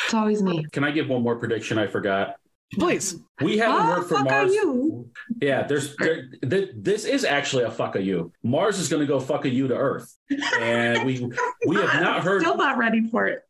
It's 0.06 0.14
always 0.14 0.42
me. 0.42 0.66
Can 0.72 0.86
I 0.86 0.92
give 0.92 1.10
one 1.10 1.24
more 1.24 1.36
prediction 1.36 1.78
I 1.78 1.88
forgot? 1.88 2.38
Please. 2.76 3.20
We 3.42 3.58
haven't 3.58 3.82
oh, 3.82 3.96
heard 3.96 4.08
from 4.08 4.24
Mars. 4.24 4.54
You. 4.54 5.10
Yeah, 5.42 5.64
there's 5.64 5.94
there, 5.98 6.30
th- 6.42 6.70
this 6.78 7.04
is 7.04 7.26
actually 7.26 7.66
a 7.66 7.72
fuck 7.72 7.98
of 7.98 8.06
you. 8.06 8.32
Mars 8.44 8.80
is 8.80 8.88
going 8.88 9.02
to 9.02 9.08
go 9.08 9.20
fuck 9.20 9.44
a 9.44 9.50
you 9.50 9.68
to 9.68 9.76
Earth, 9.76 10.16
and 10.62 11.06
we 11.06 11.30
we 11.68 11.76
have 11.76 12.02
not 12.02 12.24
heard. 12.24 12.44
Still 12.44 12.56
not 12.56 12.78
ready 12.78 13.10
for 13.10 13.28
it. 13.28 13.44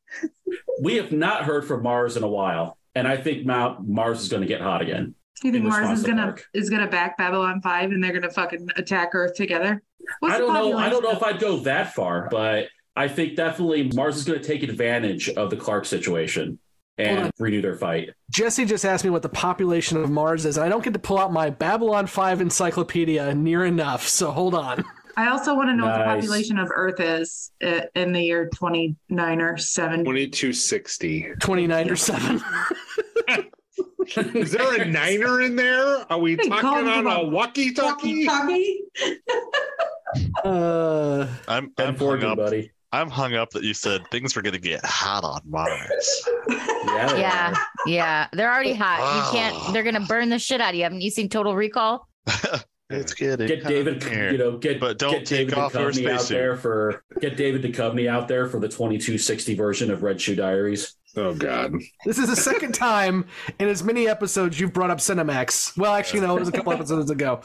we 0.82 0.96
have 0.96 1.12
not 1.12 1.44
heard 1.44 1.68
from 1.68 1.84
Mars 1.84 2.18
in 2.18 2.24
a 2.24 2.28
while, 2.28 2.80
and 2.96 3.08
I 3.08 3.18
think 3.18 3.46
Mount 3.46 3.88
Mars 3.88 4.24
is 4.24 4.30
going 4.30 4.42
to 4.42 4.48
get 4.48 4.60
hot 4.60 4.82
again. 4.82 5.14
Do 5.42 5.48
you 5.48 5.52
think 5.52 5.66
Mars 5.66 6.00
is 6.00 6.06
gonna 6.06 6.36
is 6.54 6.70
gonna 6.70 6.88
back 6.88 7.18
Babylon 7.18 7.62
Five, 7.62 7.92
and 7.92 8.04
they're 8.04 8.14
gonna 8.14 8.32
fucking 8.32 8.70
attack 8.76 9.10
Earth 9.14 9.36
together? 9.36 9.82
What's 10.20 10.36
I 10.36 10.38
don't 10.38 10.54
know. 10.54 10.78
I 10.78 10.90
don't 10.90 11.04
know 11.04 11.12
if 11.12 11.24
I'd 11.24 11.40
go 11.40 11.58
that 11.60 11.94
far, 11.94 12.28
but 12.30 12.68
I 12.96 13.08
think 13.08 13.36
definitely 13.36 13.92
Mars 13.94 14.18
is 14.18 14.24
going 14.24 14.40
to 14.40 14.46
take 14.46 14.64
advantage 14.64 15.30
of 15.30 15.50
the 15.50 15.56
Clark 15.56 15.86
situation 15.86 16.60
and 16.98 17.32
renew 17.40 17.62
their 17.62 17.76
fight. 17.76 18.12
Jesse 18.30 18.66
just 18.66 18.86
asked 18.86 19.04
me 19.04 19.10
what 19.10 19.24
the 19.24 19.30
population 19.30 19.98
of 19.98 20.12
Mars 20.12 20.46
is, 20.46 20.58
and 20.58 20.66
I 20.66 20.70
don't 20.70 20.84
get 20.84 20.94
to 20.94 21.00
pull 21.00 21.18
out 21.18 21.34
my 21.34 21.50
Babylon 21.50 22.06
5 22.06 22.42
encyclopedia 22.42 23.34
near 23.34 23.66
enough, 23.66 24.08
so 24.08 24.32
hold 24.32 24.54
on. 24.54 24.84
I 25.18 25.30
also 25.30 25.56
want 25.56 25.70
to 25.70 25.76
know 25.76 25.86
nice. 25.86 25.98
what 25.98 26.06
the 26.06 26.22
population 26.22 26.58
of 26.58 26.70
Earth 26.74 27.00
is 27.00 27.52
uh, 27.64 27.82
in 27.96 28.14
the 28.14 28.22
year 28.22 28.50
29 28.50 29.42
or 29.42 29.58
7. 29.58 30.00
2260. 30.00 31.34
29 31.40 31.90
or 31.90 31.96
7. 31.96 32.44
is 34.18 34.52
there 34.52 34.82
a 34.82 34.86
niner 34.86 35.42
in 35.42 35.56
there? 35.56 36.12
Are 36.12 36.20
we 36.20 36.36
talking 36.36 36.88
on 36.88 37.08
a 37.08 37.24
walkie 37.24 37.74
talkie? 37.74 38.28
uh, 40.44 41.28
I'm, 41.48 41.72
I'm 41.78 41.96
hung 41.98 42.24
up, 42.24 42.38
buddy. 42.38 42.72
I'm 42.92 43.10
hung 43.10 43.34
up 43.34 43.50
that 43.52 43.64
you 43.64 43.74
said 43.74 44.08
things 44.12 44.36
were 44.36 44.44
going 44.44 44.54
to 44.54 44.60
get 44.60 44.86
hot 44.86 45.24
on 45.24 45.42
Mars. 45.46 46.30
yeah, 46.48 47.18
yeah, 47.18 47.56
yeah. 47.88 48.28
They're 48.34 48.54
already 48.54 48.74
hot. 48.74 49.00
You 49.00 49.40
can't. 49.40 49.74
They're 49.74 49.84
going 49.84 49.96
to 49.96 50.08
burn 50.08 50.30
the 50.30 50.38
shit 50.38 50.62
out 50.62 50.70
of 50.70 50.76
you. 50.76 50.84
Haven't 50.84 51.02
you 51.02 51.10
seen 51.10 51.28
Total 51.28 51.56
Recall? 51.56 52.08
it's 52.94 53.14
getting 53.14 53.48
get 53.48 53.64
David. 53.64 54.04
You 54.04 54.38
know, 54.38 54.58
get 54.58 54.80
but 54.80 54.98
don't 54.98 55.12
get 55.12 55.26
David 55.26 55.54
Duchovny 55.54 56.10
out 56.10 56.28
there 56.28 56.56
for 56.56 57.04
get 57.20 57.38
David 57.38 57.64
Duchovny 57.64 58.08
out 58.08 58.28
there 58.28 58.48
for 58.48 58.60
the 58.60 58.68
2260 58.68 59.56
version 59.56 59.92
of 59.92 60.04
Red 60.04 60.20
Shoe 60.20 60.36
Diaries. 60.36 60.96
Oh 61.16 61.36
God! 61.36 61.76
This 62.06 62.18
is 62.18 62.28
the 62.30 62.36
second 62.36 62.74
time 62.74 63.26
in 63.60 63.68
as 63.70 63.84
many 63.84 64.08
episodes 64.08 64.60
you've 64.60 64.74
brought 64.74 64.90
up 64.90 64.98
Cinemax. 64.98 65.78
Well, 65.78 65.94
actually, 65.94 66.22
no, 66.22 66.36
it 66.36 66.40
was 66.40 66.50
a 66.50 66.52
couple 66.52 66.74
episodes 66.74 67.12
ago. 67.12 67.40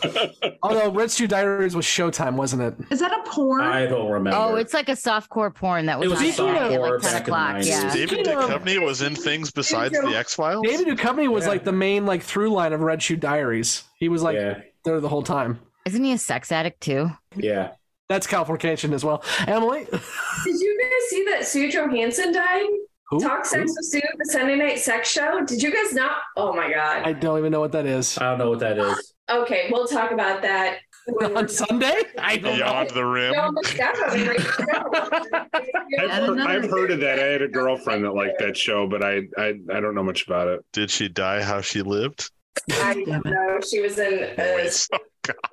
Although 0.63 0.91
Red 0.91 1.11
Shoe 1.11 1.27
Diaries 1.27 1.77
was 1.77 1.85
Showtime, 1.85 2.37
wasn't 2.37 2.63
it? 2.63 2.75
Is 2.91 3.01
that 3.01 3.13
a 3.13 3.31
porn? 3.31 3.61
I 3.61 3.85
don't 3.85 4.11
remember. 4.11 4.39
Oh, 4.39 4.55
it's 4.55 4.73
like 4.73 4.89
a 4.89 4.93
softcore 4.93 5.55
porn 5.55 5.85
that 5.85 5.99
was. 5.99 6.07
It 6.07 6.11
was 6.11 6.41
on 6.41 6.55
softcore 6.55 7.03
like 7.03 7.13
10 7.13 7.23
o'clock. 7.23 7.57
Yeah. 7.63 7.93
David 7.93 8.25
Duchovny 8.25 8.83
was 8.83 9.03
in 9.03 9.15
things 9.15 9.51
besides 9.51 9.93
the 10.01 10.17
X 10.17 10.35
Files. 10.35 10.65
David 10.67 10.87
Duchovny 10.89 11.29
was 11.29 11.45
yeah. 11.45 11.51
like 11.51 11.65
the 11.65 11.73
main 11.73 12.07
like 12.07 12.23
through 12.23 12.51
line 12.51 12.73
of 12.73 12.81
Red 12.81 13.03
Shoe 13.03 13.17
Diaries. 13.17 13.85
He 13.97 14.09
was 14.09 14.23
like 14.23 14.37
yeah. 14.37 14.61
There 14.89 15.01
the 15.01 15.09
whole 15.09 15.23
time. 15.23 15.61
Isn't 15.85 16.03
he 16.03 16.13
a 16.13 16.19
sex 16.19 16.51
addict 16.51 16.81
too? 16.81 17.11
Yeah. 17.37 17.73
That's 18.09 18.27
Californication 18.27 18.93
as 18.93 19.05
well. 19.05 19.23
Emily, 19.47 19.85
did 19.85 20.61
you 20.61 20.79
guys 20.83 21.11
see 21.11 21.25
that 21.31 21.45
Sue 21.47 21.71
Johanson 21.71 22.33
died? 22.33 22.67
Who? 23.11 23.21
Talk 23.21 23.45
Sex 23.47 23.71
Who? 23.71 23.75
with 23.77 23.85
Sue, 23.87 24.01
the 24.19 24.25
Sunday 24.31 24.57
night 24.57 24.79
sex 24.79 25.11
show. 25.11 25.45
Did 25.45 25.63
you 25.63 25.73
guys 25.73 25.95
not? 25.95 26.19
Oh 26.37 26.53
my 26.55 26.71
god! 26.71 27.05
I 27.05 27.13
don't 27.13 27.39
even 27.39 27.53
know 27.53 27.61
what 27.61 27.73
that 27.73 27.87
is. 27.87 28.19
I 28.19 28.31
don't 28.31 28.39
know 28.39 28.51
what 28.51 28.61
that 28.61 28.79
is. 28.79 29.15
okay, 29.31 29.69
we'll 29.73 29.87
talk 29.87 30.11
about 30.11 30.43
that 30.43 30.79
on 31.37 31.49
Sunday. 31.49 32.03
I 32.19 32.37
don't 32.37 32.57
Beyond 32.57 32.89
know. 32.91 32.95
the 32.95 33.05
rim. 33.05 33.35
I've, 35.99 36.27
heard, 36.27 36.39
I've 36.41 36.71
heard 36.71 36.91
of 36.91 37.01
that. 37.01 37.19
I 37.19 37.25
had 37.25 37.43
a 37.43 37.49
girlfriend 37.61 38.05
that 38.05 38.13
liked 38.13 38.39
that 38.41 38.57
show, 38.57 38.87
but 38.87 39.03
I, 39.03 39.23
I 39.39 39.55
I 39.73 39.81
don't 39.81 39.95
know 39.95 40.03
much 40.03 40.27
about 40.27 40.49
it. 40.49 40.65
Did 40.73 40.91
she 40.91 41.09
die 41.09 41.43
how 41.43 41.61
she 41.61 41.83
lived? 41.83 42.31
I 42.73 42.95
don't 42.95 43.25
know. 43.25 43.61
She 43.69 43.81
was 43.81 43.99
in. 43.99 44.35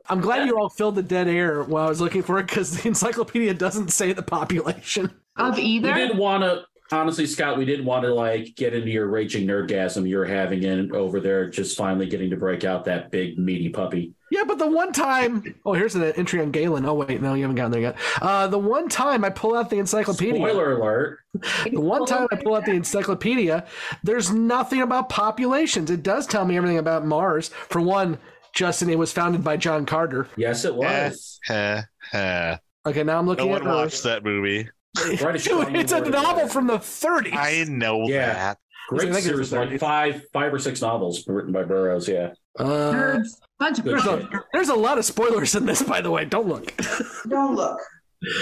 I'm 0.08 0.22
glad 0.22 0.48
you 0.48 0.58
all 0.58 0.70
filled 0.70 0.96
the 0.96 1.04
dead 1.04 1.28
air 1.28 1.64
while 1.64 1.86
I 1.86 1.90
was 1.90 2.00
looking 2.00 2.24
for 2.24 2.40
it 2.40 2.48
because 2.48 2.82
the 2.82 2.88
encyclopedia 2.88 3.54
doesn't 3.54 3.90
say 3.90 4.14
the 4.14 4.24
population 4.24 5.12
of 5.38 5.60
either. 5.60 5.90
We 5.90 5.94
didn't 5.94 6.18
want 6.18 6.44
to, 6.44 6.66
honestly, 6.92 7.26
Scott. 7.26 7.58
We 7.58 7.66
didn't 7.66 7.86
want 7.86 8.04
to 8.04 8.14
like 8.14 8.56
get 8.56 8.74
into 8.74 8.90
your 8.90 9.08
raging 9.08 9.48
nerdgasm 9.48 10.08
you're 10.08 10.26
having 10.26 10.64
in 10.64 10.96
over 10.96 11.20
there, 11.20 11.50
just 11.50 11.78
finally 11.78 12.06
getting 12.06 12.30
to 12.30 12.38
break 12.38 12.64
out 12.64 12.86
that 12.86 13.12
big 13.12 13.38
meaty 13.38 13.70
puppy. 13.70 14.14
Yeah, 14.32 14.44
but 14.46 14.58
the 14.58 14.68
one 14.68 14.92
time, 14.92 15.56
oh, 15.66 15.74
here's 15.74 15.96
an 15.96 16.04
entry 16.04 16.42
on 16.42 16.52
Galen. 16.52 16.86
Oh 16.86 16.94
wait, 16.96 17.22
no, 17.22 17.36
you 17.36 17.44
haven't 17.44 17.56
gotten 17.56 17.72
there 17.72 17.82
yet. 17.82 17.98
Uh, 18.22 18.48
the 18.48 18.58
one 18.58 18.90
time 18.90 19.24
I 19.24 19.30
pull 19.30 19.56
out 19.56 19.70
the 19.70 19.78
encyclopedia. 19.78 20.36
Spoiler 20.36 20.80
alert. 20.80 21.20
The 21.64 21.80
one 21.80 22.06
time 22.06 22.28
I 22.32 22.36
pull 22.36 22.56
out 22.56 22.66
the 22.66 22.74
encyclopedia, 22.74 23.66
there's 24.04 24.32
nothing 24.32 24.82
about 24.82 25.10
populations. 25.10 25.90
It 25.90 26.04
does 26.04 26.26
tell 26.28 26.46
me 26.46 26.58
everything 26.58 26.80
about 26.80 27.06
Mars. 27.06 27.50
For 27.50 27.82
one, 27.82 28.18
Justin, 28.54 28.90
it 28.90 28.98
was 28.98 29.12
founded 29.12 29.44
by 29.44 29.58
John 29.58 29.86
Carter. 29.86 30.28
Yes, 30.38 30.66
it 30.66 30.74
was. 30.74 31.40
Heh, 31.44 31.84
heh. 32.12 32.58
Okay, 32.86 33.04
now 33.04 33.20
I'm 33.20 33.28
looking 33.28 33.48
no 33.48 33.56
at 33.56 33.64
one 33.64 33.74
watched 33.74 34.04
that 34.04 34.24
movie. 34.24 34.70
Right, 34.98 35.20
Dude, 35.44 35.76
it's 35.76 35.92
a 35.92 36.02
novel 36.02 36.48
from 36.48 36.68
the 36.68 36.78
30s. 36.78 37.36
I 37.36 37.66
know 37.68 38.08
Yeah. 38.08 38.34
that. 38.34 38.58
Great 38.90 39.10
I 39.10 39.14
think 39.14 39.26
it 39.26 39.36
was 39.36 39.50
series, 39.50 39.72
like 39.72 39.80
five, 39.80 40.22
five 40.32 40.54
or 40.54 40.60
six 40.60 40.80
novels 40.82 41.28
written 41.28 41.52
by 41.52 41.64
Burroughs. 41.64 42.08
Yeah. 42.08 42.34
Uh, 42.60 42.64
Nerds. 42.66 43.28
Bunch 43.58 43.80
of 43.80 43.86
Good 43.86 43.94
there's, 43.94 44.06
a, 44.06 44.30
there's 44.54 44.70
a 44.70 44.76
lot 44.76 45.00
of 45.00 45.06
spoilers 45.06 45.56
in 45.56 45.66
this, 45.66 45.82
by 45.82 46.02
the 46.02 46.12
way. 46.12 46.26
Don't 46.26 46.48
look. 46.48 46.72
Don't 47.28 47.56
look. 47.56 47.80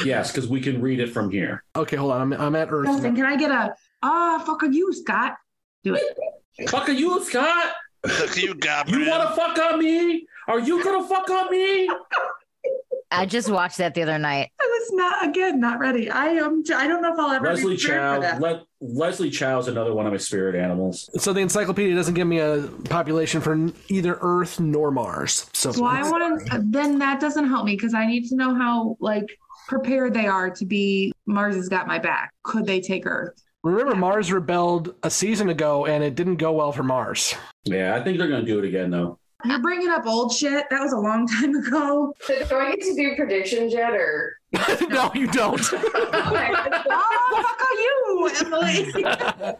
Yes, 0.03 0.31
because 0.31 0.49
we 0.49 0.59
can 0.59 0.81
read 0.81 0.99
it 0.99 1.11
from 1.11 1.31
here. 1.31 1.63
Okay, 1.75 1.95
hold 1.95 2.11
on. 2.11 2.21
I'm, 2.21 2.33
I'm 2.33 2.55
at 2.55 2.71
Earth. 2.71 2.87
Justin, 2.87 3.15
can 3.15 3.25
I 3.25 3.37
get 3.37 3.51
a 3.51 3.73
ah 4.01 4.43
fuck 4.45 4.63
you, 4.69 4.93
Scott? 4.93 5.35
Do 5.83 5.95
it. 5.95 6.69
Fuck 6.69 6.89
are 6.89 6.93
you, 6.93 7.23
Scott? 7.23 7.73
Look, 8.05 8.35
you 8.37 8.53
got 8.55 8.89
You 8.89 9.09
want 9.09 9.29
to 9.29 9.35
fuck 9.35 9.57
on 9.57 9.79
me? 9.79 10.25
Are 10.47 10.59
you 10.59 10.83
gonna 10.83 11.07
fuck 11.07 11.29
on 11.29 11.49
me? 11.49 11.89
I 13.13 13.25
just 13.25 13.49
watched 13.49 13.77
that 13.77 13.93
the 13.93 14.01
other 14.03 14.17
night. 14.17 14.51
I 14.59 14.65
was 14.65 14.91
not 14.93 15.29
again 15.29 15.59
not 15.59 15.79
ready. 15.79 16.09
I 16.09 16.27
am. 16.27 16.63
I 16.75 16.87
don't 16.87 17.01
know 17.01 17.13
if 17.13 17.19
I'll 17.19 17.31
ever 17.31 17.47
Leslie 17.47 17.75
be 17.75 17.77
Chow. 17.77 18.15
for 18.15 18.21
that. 18.21 18.41
Le- 18.41 18.63
Leslie 18.81 19.29
Chow 19.29 19.59
is 19.59 19.67
another 19.67 19.93
one 19.93 20.05
of 20.05 20.11
my 20.11 20.17
spirit 20.17 20.55
animals. 20.55 21.09
So 21.17 21.33
the 21.33 21.39
encyclopedia 21.41 21.95
doesn't 21.95 22.13
give 22.13 22.27
me 22.27 22.39
a 22.39 22.69
population 22.89 23.41
for 23.41 23.69
either 23.87 24.17
Earth 24.21 24.59
nor 24.59 24.91
Mars. 24.91 25.49
So 25.53 25.71
So 25.71 25.85
I 25.85 26.01
want 26.09 26.47
to. 26.47 26.63
Then 26.65 26.99
that 26.99 27.19
doesn't 27.19 27.47
help 27.47 27.65
me 27.65 27.75
because 27.75 27.93
I 27.93 28.05
need 28.05 28.27
to 28.29 28.35
know 28.35 28.55
how 28.55 28.97
like 28.99 29.37
prepared 29.67 30.13
they 30.13 30.27
are 30.27 30.49
to 30.49 30.65
be. 30.65 31.13
Mars 31.25 31.55
has 31.55 31.69
got 31.69 31.87
my 31.87 31.99
back. 31.99 32.33
Could 32.43 32.65
they 32.65 32.81
take 32.81 33.05
Earth? 33.05 33.41
remember 33.63 33.95
Mars 33.95 34.31
rebelled 34.31 34.93
a 35.03 35.09
season 35.09 35.49
ago, 35.49 35.85
and 35.85 36.03
it 36.03 36.15
didn't 36.15 36.35
go 36.35 36.51
well 36.51 36.71
for 36.71 36.83
Mars. 36.83 37.33
Yeah, 37.63 37.95
I 37.95 38.03
think 38.03 38.17
they're 38.17 38.27
gonna 38.27 38.45
do 38.45 38.59
it 38.59 38.65
again 38.65 38.91
though. 38.91 39.19
You're 39.45 39.59
bringing 39.59 39.89
up 39.89 40.05
old 40.05 40.33
shit. 40.33 40.65
That 40.69 40.81
was 40.81 40.93
a 40.93 40.97
long 40.97 41.27
time 41.27 41.55
ago. 41.55 42.13
so 42.21 42.45
do 42.45 42.55
I 42.55 42.71
get 42.71 42.81
to 42.81 42.95
do 42.95 43.15
predictions 43.15 43.73
yet, 43.73 43.93
or? 43.93 44.37
no, 44.89 45.11
you 45.13 45.27
don't. 45.27 45.61
oh, 45.73 47.43
fuck 47.43 47.61
you, 47.79 48.31
Emily. 48.45 49.53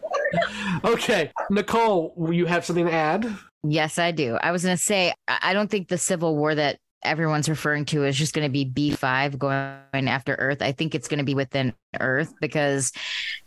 okay, 0.84 1.30
Nicole, 1.50 2.14
you 2.32 2.46
have 2.46 2.64
something 2.64 2.86
to 2.86 2.92
add? 2.92 3.36
Yes, 3.62 3.98
I 3.98 4.10
do. 4.10 4.36
I 4.40 4.52
was 4.52 4.62
going 4.62 4.76
to 4.76 4.82
say, 4.82 5.12
I 5.28 5.38
I 5.42 5.52
don't 5.52 5.70
think 5.70 5.88
the 5.88 5.98
Civil 5.98 6.36
War 6.36 6.54
that 6.54 6.78
everyone's 7.04 7.48
referring 7.48 7.84
to 7.84 8.04
is 8.04 8.16
just 8.16 8.34
going 8.34 8.46
to 8.46 8.50
be 8.50 8.64
B5 8.64 9.38
going 9.38 10.08
after 10.08 10.34
Earth. 10.34 10.62
I 10.62 10.72
think 10.72 10.94
it's 10.94 11.06
going 11.06 11.18
to 11.18 11.24
be 11.24 11.34
within 11.34 11.74
Earth 12.00 12.32
because 12.40 12.92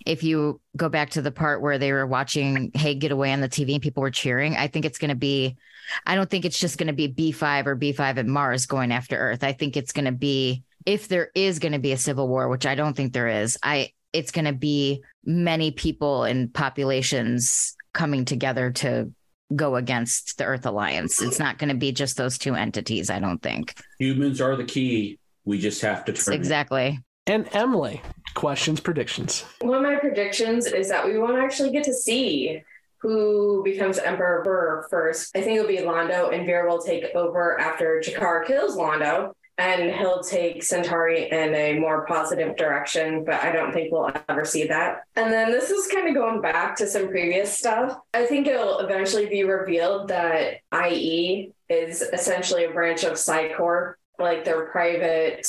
if 0.05 0.23
you 0.23 0.61
go 0.75 0.89
back 0.89 1.11
to 1.11 1.21
the 1.21 1.31
part 1.31 1.61
where 1.61 1.77
they 1.77 1.91
were 1.91 2.05
watching 2.05 2.71
Hey 2.73 2.95
Get 2.95 3.11
Away 3.11 3.33
on 3.33 3.41
the 3.41 3.49
TV 3.49 3.73
and 3.73 3.81
people 3.81 4.01
were 4.01 4.11
cheering, 4.11 4.55
I 4.55 4.67
think 4.67 4.85
it's 4.85 4.99
going 4.99 5.09
to 5.09 5.15
be, 5.15 5.57
I 6.05 6.15
don't 6.15 6.29
think 6.29 6.45
it's 6.45 6.59
just 6.59 6.77
going 6.77 6.87
to 6.87 6.93
be 6.93 7.07
B5 7.07 7.65
or 7.67 7.75
B5 7.75 8.17
at 8.17 8.25
Mars 8.25 8.65
going 8.65 8.91
after 8.91 9.17
Earth. 9.17 9.43
I 9.43 9.53
think 9.53 9.77
it's 9.77 9.91
going 9.91 10.05
to 10.05 10.11
be, 10.11 10.63
if 10.85 11.07
there 11.07 11.31
is 11.35 11.59
going 11.59 11.73
to 11.73 11.79
be 11.79 11.91
a 11.91 11.97
Civil 11.97 12.27
War, 12.27 12.47
which 12.49 12.65
I 12.65 12.75
don't 12.75 12.95
think 12.95 13.13
there 13.13 13.27
is, 13.27 13.57
I, 13.63 13.91
it's 14.13 14.31
going 14.31 14.45
to 14.45 14.53
be 14.53 15.03
many 15.25 15.71
people 15.71 16.23
and 16.23 16.53
populations 16.53 17.75
coming 17.93 18.25
together 18.25 18.71
to 18.71 19.11
go 19.55 19.75
against 19.75 20.37
the 20.37 20.45
Earth 20.45 20.65
Alliance. 20.65 21.21
It's 21.21 21.39
not 21.39 21.57
going 21.57 21.69
to 21.69 21.75
be 21.75 21.91
just 21.91 22.17
those 22.17 22.37
two 22.37 22.55
entities, 22.55 23.09
I 23.09 23.19
don't 23.19 23.41
think. 23.41 23.73
Humans 23.99 24.41
are 24.41 24.55
the 24.55 24.65
key. 24.65 25.19
We 25.45 25.59
just 25.59 25.81
have 25.81 26.03
to 26.05 26.13
turn. 26.13 26.33
it. 26.33 26.37
Exactly. 26.37 26.99
And 27.27 27.47
Emily, 27.53 28.01
questions, 28.35 28.79
predictions. 28.79 29.45
One 29.59 29.77
of 29.77 29.83
my 29.83 29.95
predictions 29.95 30.65
is 30.65 30.89
that 30.89 31.05
we 31.05 31.17
won't 31.17 31.39
actually 31.39 31.71
get 31.71 31.83
to 31.85 31.93
see 31.93 32.61
who 32.99 33.63
becomes 33.63 33.99
Emperor 33.99 34.41
Burr 34.43 34.87
first. 34.89 35.35
I 35.35 35.41
think 35.41 35.57
it'll 35.57 35.67
be 35.67 35.77
Londo, 35.77 36.33
and 36.33 36.45
Vir 36.45 36.67
will 36.67 36.81
take 36.81 37.05
over 37.15 37.59
after 37.59 38.01
G'Kar 38.03 38.45
kills 38.45 38.75
Londo, 38.75 39.33
and 39.59 39.91
he'll 39.91 40.21
take 40.21 40.63
Centauri 40.63 41.31
in 41.31 41.55
a 41.55 41.79
more 41.79 42.05
positive 42.05 42.55
direction, 42.55 43.23
but 43.23 43.43
I 43.43 43.51
don't 43.51 43.73
think 43.73 43.91
we'll 43.91 44.11
ever 44.29 44.45
see 44.45 44.67
that. 44.67 45.03
And 45.15 45.33
then 45.33 45.51
this 45.51 45.71
is 45.71 45.91
kind 45.91 46.07
of 46.07 46.13
going 46.13 46.41
back 46.41 46.75
to 46.77 46.87
some 46.87 47.07
previous 47.09 47.57
stuff. 47.57 47.97
I 48.13 48.25
think 48.25 48.47
it'll 48.47 48.79
eventually 48.79 49.25
be 49.25 49.43
revealed 49.43 50.09
that 50.09 50.57
IE 50.73 51.53
is 51.69 52.01
essentially 52.01 52.65
a 52.65 52.71
branch 52.71 53.03
of 53.03 53.17
Psi 53.17 53.53
Corps, 53.53 53.97
like 54.19 54.45
their 54.45 54.67
private 54.67 55.47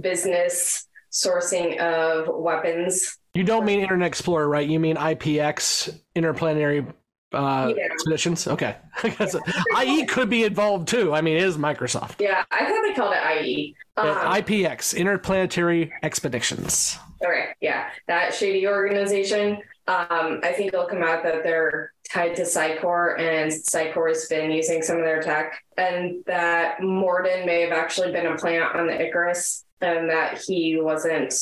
business 0.00 0.86
sourcing 1.10 1.78
of 1.78 2.28
weapons 2.28 3.18
You 3.34 3.44
don't 3.44 3.64
mean 3.64 3.80
Internet 3.80 4.08
Explorer, 4.08 4.48
right? 4.48 4.68
You 4.68 4.80
mean 4.80 4.96
IPX, 4.96 5.96
Interplanetary 6.18 6.84
uh, 7.32 7.72
Yeah. 7.76 7.84
Expeditions? 7.92 8.46
Okay. 8.48 8.76
IE 9.82 10.04
could 10.06 10.30
be 10.30 10.44
involved 10.44 10.88
too. 10.88 11.14
I 11.14 11.20
mean, 11.20 11.36
it 11.36 11.42
is 11.42 11.56
Microsoft. 11.56 12.20
Yeah, 12.20 12.44
I 12.50 12.64
thought 12.64 12.82
they 12.82 12.94
called 12.94 13.14
it 13.16 13.44
IE. 13.46 13.74
Um, 13.96 14.08
Uh, 14.08 14.34
IPX, 14.36 14.96
Interplanetary 14.96 15.92
Expeditions. 16.02 16.98
All 17.24 17.30
right, 17.30 17.48
yeah, 17.60 17.90
that 18.06 18.32
shady 18.32 18.66
organization. 18.66 19.58
Um, 19.88 20.40
I 20.42 20.52
think 20.56 20.68
it'll 20.72 20.86
come 20.86 21.02
out 21.02 21.22
that 21.24 21.42
they're 21.42 21.92
tied 22.10 22.36
to 22.36 22.46
Psi 22.46 22.78
Corps, 22.78 23.18
and 23.18 23.52
Psi 23.52 23.92
Corps 23.92 24.08
has 24.08 24.26
been 24.26 24.50
using 24.50 24.82
some 24.82 24.98
of 24.98 25.04
their 25.04 25.20
tech, 25.20 25.62
and 25.76 26.22
that 26.26 26.80
Morden 26.80 27.44
may 27.44 27.60
have 27.62 27.72
actually 27.72 28.12
been 28.12 28.26
a 28.26 28.36
plant 28.36 28.74
on 28.74 28.86
the 28.86 29.00
Icarus, 29.06 29.64
and 29.80 30.08
that 30.10 30.40
he 30.46 30.78
wasn't 30.80 31.32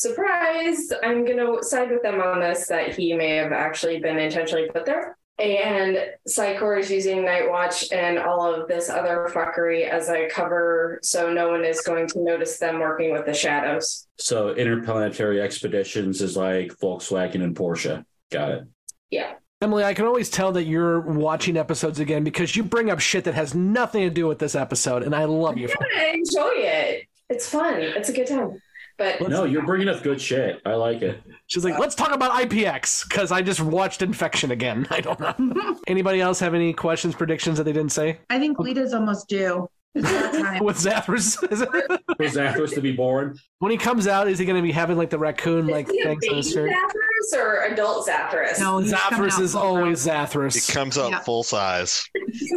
surprised. 0.00 0.94
I'm 1.02 1.24
gonna 1.24 1.62
side 1.62 1.90
with 1.90 2.02
them 2.02 2.20
on 2.20 2.40
this 2.40 2.66
that 2.68 2.96
he 2.96 3.14
may 3.14 3.36
have 3.36 3.52
actually 3.52 4.00
been 4.00 4.18
intentionally 4.18 4.68
put 4.72 4.86
there. 4.86 5.16
And 5.38 5.98
Psi 6.26 6.58
Corps 6.58 6.78
is 6.78 6.90
using 6.90 7.24
Night 7.24 7.48
Watch 7.48 7.92
and 7.92 8.18
all 8.18 8.52
of 8.52 8.66
this 8.66 8.90
other 8.90 9.30
fuckery 9.32 9.88
as 9.88 10.08
a 10.08 10.28
cover, 10.28 10.98
so 11.02 11.32
no 11.32 11.50
one 11.50 11.64
is 11.64 11.80
going 11.80 12.08
to 12.08 12.24
notice 12.24 12.58
them 12.58 12.80
working 12.80 13.12
with 13.12 13.24
the 13.24 13.34
shadows. 13.34 14.08
So 14.18 14.52
interplanetary 14.54 15.40
expeditions 15.40 16.22
is 16.22 16.36
like 16.36 16.72
Volkswagen 16.78 17.44
and 17.44 17.54
Porsche. 17.54 18.04
Got 18.30 18.50
it. 18.50 18.64
Yeah. 19.10 19.34
Emily, 19.60 19.84
I 19.84 19.94
can 19.94 20.06
always 20.06 20.28
tell 20.28 20.52
that 20.52 20.64
you're 20.64 21.00
watching 21.00 21.56
episodes 21.56 22.00
again 22.00 22.24
because 22.24 22.56
you 22.56 22.64
bring 22.64 22.90
up 22.90 22.98
shit 22.98 23.24
that 23.24 23.34
has 23.34 23.54
nothing 23.54 24.02
to 24.02 24.10
do 24.10 24.26
with 24.26 24.40
this 24.40 24.56
episode, 24.56 25.04
and 25.04 25.14
I 25.14 25.24
love 25.24 25.56
you 25.56 25.68
for. 25.68 25.84
I 25.96 26.14
enjoy 26.14 26.52
it. 26.54 27.04
It's 27.28 27.48
fun. 27.48 27.80
It's 27.80 28.08
a 28.08 28.12
good 28.12 28.26
time. 28.26 28.60
But 28.98 29.28
No, 29.28 29.44
you're 29.44 29.64
bringing 29.64 29.88
up 29.88 30.02
good 30.02 30.20
shit. 30.20 30.60
I 30.66 30.74
like 30.74 31.02
it. 31.02 31.22
She's 31.46 31.64
like, 31.64 31.78
let's 31.78 31.94
talk 31.94 32.12
about 32.12 32.32
IPX 32.32 33.08
because 33.08 33.30
I 33.30 33.42
just 33.42 33.60
watched 33.60 34.02
Infection 34.02 34.50
again. 34.50 34.86
I 34.90 35.00
don't 35.00 35.20
know. 35.20 35.78
Anybody 35.86 36.20
else 36.20 36.40
have 36.40 36.52
any 36.52 36.72
questions, 36.72 37.14
predictions 37.14 37.58
that 37.58 37.64
they 37.64 37.72
didn't 37.72 37.92
say? 37.92 38.18
I 38.28 38.38
think 38.40 38.58
Lyta's 38.58 38.92
almost 38.92 39.28
due. 39.28 39.70
It's. 39.94 40.08
With 40.60 40.76
Zathras? 40.76 41.36
For 41.38 42.24
Zathras 42.24 42.74
to 42.74 42.80
be 42.80 42.92
born. 42.92 43.38
When 43.60 43.70
he 43.72 43.78
comes 43.78 44.06
out, 44.06 44.28
is 44.28 44.38
he 44.38 44.44
going 44.44 44.56
to 44.56 44.62
be 44.62 44.72
having 44.72 44.96
like 44.96 45.10
the 45.10 45.18
raccoon 45.18 45.66
like 45.66 45.86
is 45.86 45.92
he 45.92 46.00
a 46.00 46.04
things 46.04 46.24
on 46.24 46.28
baby 46.30 46.36
his 46.36 46.52
shirt? 46.52 46.70
Zathras 46.70 47.38
or 47.38 47.62
adult 47.72 48.06
Zathras? 48.06 48.60
No, 48.60 48.78
he's 48.78 48.92
coming 48.92 49.30
Zathras 49.30 49.32
out 49.34 49.42
is 49.42 49.52
full 49.52 49.62
always 49.62 50.06
Zathras. 50.06 50.68
It 50.68 50.72
comes 50.72 50.98
out 50.98 51.10
Yeah. 51.10 51.20
full 51.20 51.42
size. 51.42 52.04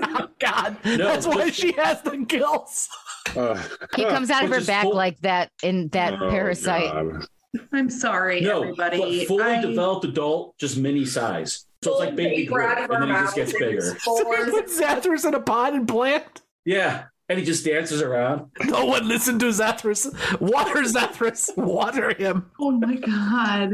Oh, 0.03 0.27
God, 0.39 0.77
No, 0.85 0.97
that's 0.97 1.25
why 1.27 1.49
she 1.51 1.71
has 1.73 2.01
the 2.01 2.17
gills. 2.17 2.89
Uh, 3.35 3.61
He 3.95 4.03
comes 4.05 4.29
out 4.29 4.43
of 4.43 4.49
her 4.49 4.61
back 4.63 4.83
full- 4.83 4.95
like 4.95 5.19
that 5.21 5.51
in 5.63 5.87
that 5.89 6.13
oh, 6.21 6.29
parasite. 6.29 6.91
God. 6.91 7.25
I'm 7.73 7.89
sorry, 7.89 8.41
No, 8.41 8.61
everybody. 8.63 9.19
but 9.19 9.27
fully 9.27 9.43
I- 9.43 9.61
developed 9.61 10.05
adult, 10.05 10.57
just 10.57 10.77
mini 10.77 11.05
size. 11.05 11.65
So 11.83 11.91
it's 11.91 11.99
like 11.99 12.15
baby 12.15 12.45
Full 12.47 12.57
Groot, 12.57 12.77
and 12.77 13.01
then 13.03 13.07
he 13.09 13.13
just 13.15 13.35
gets 13.35 13.53
bigger. 13.53 13.89
and 13.89 13.99
spores. 13.99 14.49
Put 14.51 14.67
Zathras 14.67 15.25
in 15.27 15.33
a 15.33 15.39
pot 15.41 15.73
and 15.73 15.87
plant. 15.87 16.41
Yeah, 16.63 17.05
and 17.31 17.39
he 17.39 17.45
just 17.45 17.63
dances 17.65 18.01
around. 18.01 18.51
No 18.65 18.85
one 18.85 19.07
listened 19.07 19.39
to 19.39 19.45
Zathras. 19.47 20.05
Water 20.41 20.81
Zathras. 20.81 21.49
Water 21.55 22.13
him. 22.13 22.51
Oh 22.59 22.71
my 22.71 22.95
god! 22.95 23.71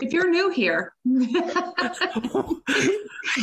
If 0.00 0.12
you're 0.12 0.30
new 0.30 0.50
here, 0.50 0.92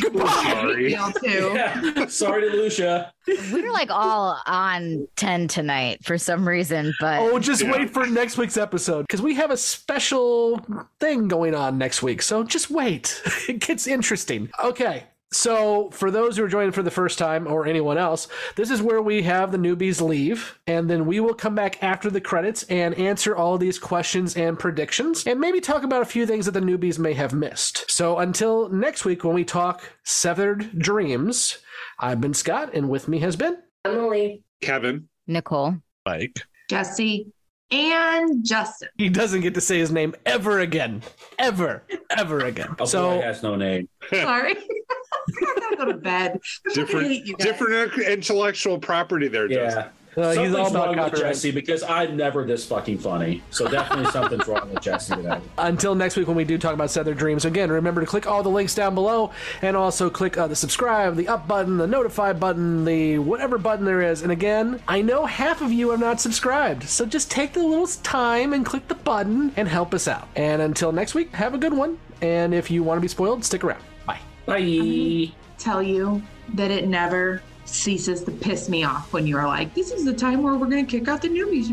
Goodbye. 0.00 0.26
Sorry. 0.42 0.88
feel 0.94 1.12
too. 1.12 1.52
Yeah. 1.54 2.06
Sorry 2.06 2.50
to 2.50 2.56
Lucia. 2.56 3.12
We're 3.52 3.70
like 3.72 3.90
all 3.90 4.40
on 4.46 5.06
10 5.16 5.48
tonight 5.48 6.04
for 6.04 6.16
some 6.18 6.46
reason, 6.48 6.92
but 7.00 7.20
Oh, 7.20 7.38
just 7.38 7.62
wait 7.62 7.90
for 7.90 8.06
next 8.06 8.38
week's 8.38 8.56
episode 8.56 9.02
because 9.02 9.20
we 9.22 9.34
have 9.34 9.50
a 9.50 9.56
special 9.56 10.60
thing 11.00 11.28
going 11.28 11.54
on 11.54 11.78
next 11.78 12.02
week. 12.02 12.22
So 12.22 12.42
just 12.44 12.70
wait. 12.70 13.20
It 13.48 13.58
gets 13.58 13.86
interesting. 13.86 14.50
Okay. 14.64 15.04
So, 15.32 15.90
for 15.90 16.10
those 16.10 16.36
who 16.36 16.44
are 16.44 16.48
joining 16.48 16.72
for 16.72 16.82
the 16.82 16.90
first 16.90 17.18
time 17.18 17.46
or 17.46 17.66
anyone 17.66 17.96
else, 17.96 18.28
this 18.54 18.70
is 18.70 18.82
where 18.82 19.00
we 19.00 19.22
have 19.22 19.50
the 19.50 19.58
newbies 19.58 20.06
leave, 20.06 20.58
and 20.66 20.88
then 20.88 21.06
we 21.06 21.20
will 21.20 21.34
come 21.34 21.54
back 21.54 21.82
after 21.82 22.10
the 22.10 22.20
credits 22.20 22.64
and 22.64 22.94
answer 22.94 23.34
all 23.34 23.56
these 23.56 23.78
questions 23.78 24.36
and 24.36 24.58
predictions, 24.58 25.26
and 25.26 25.40
maybe 25.40 25.60
talk 25.60 25.84
about 25.84 26.02
a 26.02 26.06
few 26.06 26.26
things 26.26 26.44
that 26.44 26.52
the 26.52 26.60
newbies 26.60 26.98
may 26.98 27.14
have 27.14 27.32
missed. 27.32 27.90
So, 27.90 28.18
until 28.18 28.68
next 28.68 29.06
week 29.06 29.24
when 29.24 29.34
we 29.34 29.44
talk 29.44 29.82
Severed 30.04 30.78
Dreams, 30.78 31.58
I've 31.98 32.20
been 32.20 32.34
Scott, 32.34 32.70
and 32.74 32.90
with 32.90 33.08
me 33.08 33.18
has 33.20 33.34
been 33.34 33.56
Emily, 33.86 34.42
Kevin, 34.60 35.08
Nicole, 35.26 35.76
Mike, 36.04 36.42
Jesse, 36.68 37.32
and 37.72 38.44
Justin. 38.44 38.88
He 38.98 39.08
doesn't 39.08 39.40
get 39.40 39.54
to 39.54 39.60
say 39.60 39.78
his 39.78 39.90
name 39.90 40.14
ever 40.26 40.60
again. 40.60 41.02
Ever, 41.38 41.82
ever 42.10 42.40
again. 42.40 42.76
A 42.78 42.86
so, 42.86 43.16
boy 43.16 43.22
has 43.22 43.42
no 43.42 43.56
name. 43.56 43.88
Sorry. 44.10 44.56
I 45.42 45.60
gotta 45.60 45.76
go 45.76 45.84
to 45.86 45.94
bed. 45.94 46.40
Different 46.74 47.38
different 47.38 47.98
intellectual 47.98 48.78
property 48.78 49.28
there, 49.28 49.50
Yeah. 49.50 49.64
Justin. 49.64 49.84
Uh, 50.16 50.28
he's 50.28 50.36
something's 50.36 50.56
all 50.56 50.66
about 50.68 50.96
wrong 50.96 51.10
with. 51.10 51.20
Jesse 51.20 51.50
because 51.50 51.82
I'm 51.82 52.16
never 52.16 52.44
this 52.44 52.66
fucking 52.66 52.98
funny. 52.98 53.42
So 53.50 53.66
definitely 53.66 54.10
something's 54.12 54.46
wrong 54.46 54.70
with 54.72 54.82
Jesse 54.82 55.14
today. 55.14 55.40
until 55.58 55.94
next 55.94 56.16
week 56.16 56.26
when 56.28 56.36
we 56.36 56.44
do 56.44 56.58
talk 56.58 56.74
about 56.74 56.90
Severed 56.90 57.16
Dreams. 57.16 57.44
Again, 57.44 57.70
remember 57.70 58.00
to 58.02 58.06
click 58.06 58.26
all 58.26 58.42
the 58.42 58.50
links 58.50 58.74
down 58.74 58.94
below 58.94 59.32
and 59.62 59.76
also 59.76 60.10
click 60.10 60.36
uh, 60.36 60.46
the 60.46 60.56
subscribe, 60.56 61.16
the 61.16 61.28
up 61.28 61.48
button, 61.48 61.78
the 61.78 61.86
notify 61.86 62.32
button, 62.32 62.84
the 62.84 63.18
whatever 63.18 63.56
button 63.56 63.84
there 63.84 64.02
is. 64.02 64.22
And 64.22 64.32
again, 64.32 64.82
I 64.86 65.00
know 65.00 65.24
half 65.24 65.62
of 65.62 65.72
you 65.72 65.90
are 65.90 65.98
not 65.98 66.20
subscribed, 66.20 66.84
so 66.84 67.06
just 67.06 67.30
take 67.30 67.52
the 67.54 67.62
little 67.62 67.86
time 67.86 68.52
and 68.52 68.66
click 68.66 68.86
the 68.88 68.94
button 68.94 69.52
and 69.56 69.66
help 69.66 69.94
us 69.94 70.08
out. 70.08 70.28
And 70.36 70.60
until 70.60 70.92
next 70.92 71.14
week, 71.14 71.32
have 71.32 71.54
a 71.54 71.58
good 71.58 71.72
one. 71.72 71.98
And 72.20 72.54
if 72.54 72.70
you 72.70 72.82
want 72.82 72.98
to 72.98 73.02
be 73.02 73.08
spoiled, 73.08 73.44
stick 73.44 73.64
around. 73.64 73.82
Bye. 74.06 74.20
Bye. 74.46 75.32
Tell 75.58 75.82
you 75.82 76.22
that 76.54 76.70
it 76.70 76.86
never 76.86 77.42
ceases 77.72 78.22
to 78.24 78.30
piss 78.30 78.68
me 78.68 78.84
off 78.84 79.12
when 79.12 79.26
you're 79.26 79.46
like, 79.46 79.74
this 79.74 79.90
is 79.90 80.04
the 80.04 80.12
time 80.12 80.42
where 80.42 80.54
we're 80.54 80.66
going 80.68 80.86
to 80.86 80.98
kick 80.98 81.08
out 81.08 81.22
the 81.22 81.28
newbies. 81.28 81.68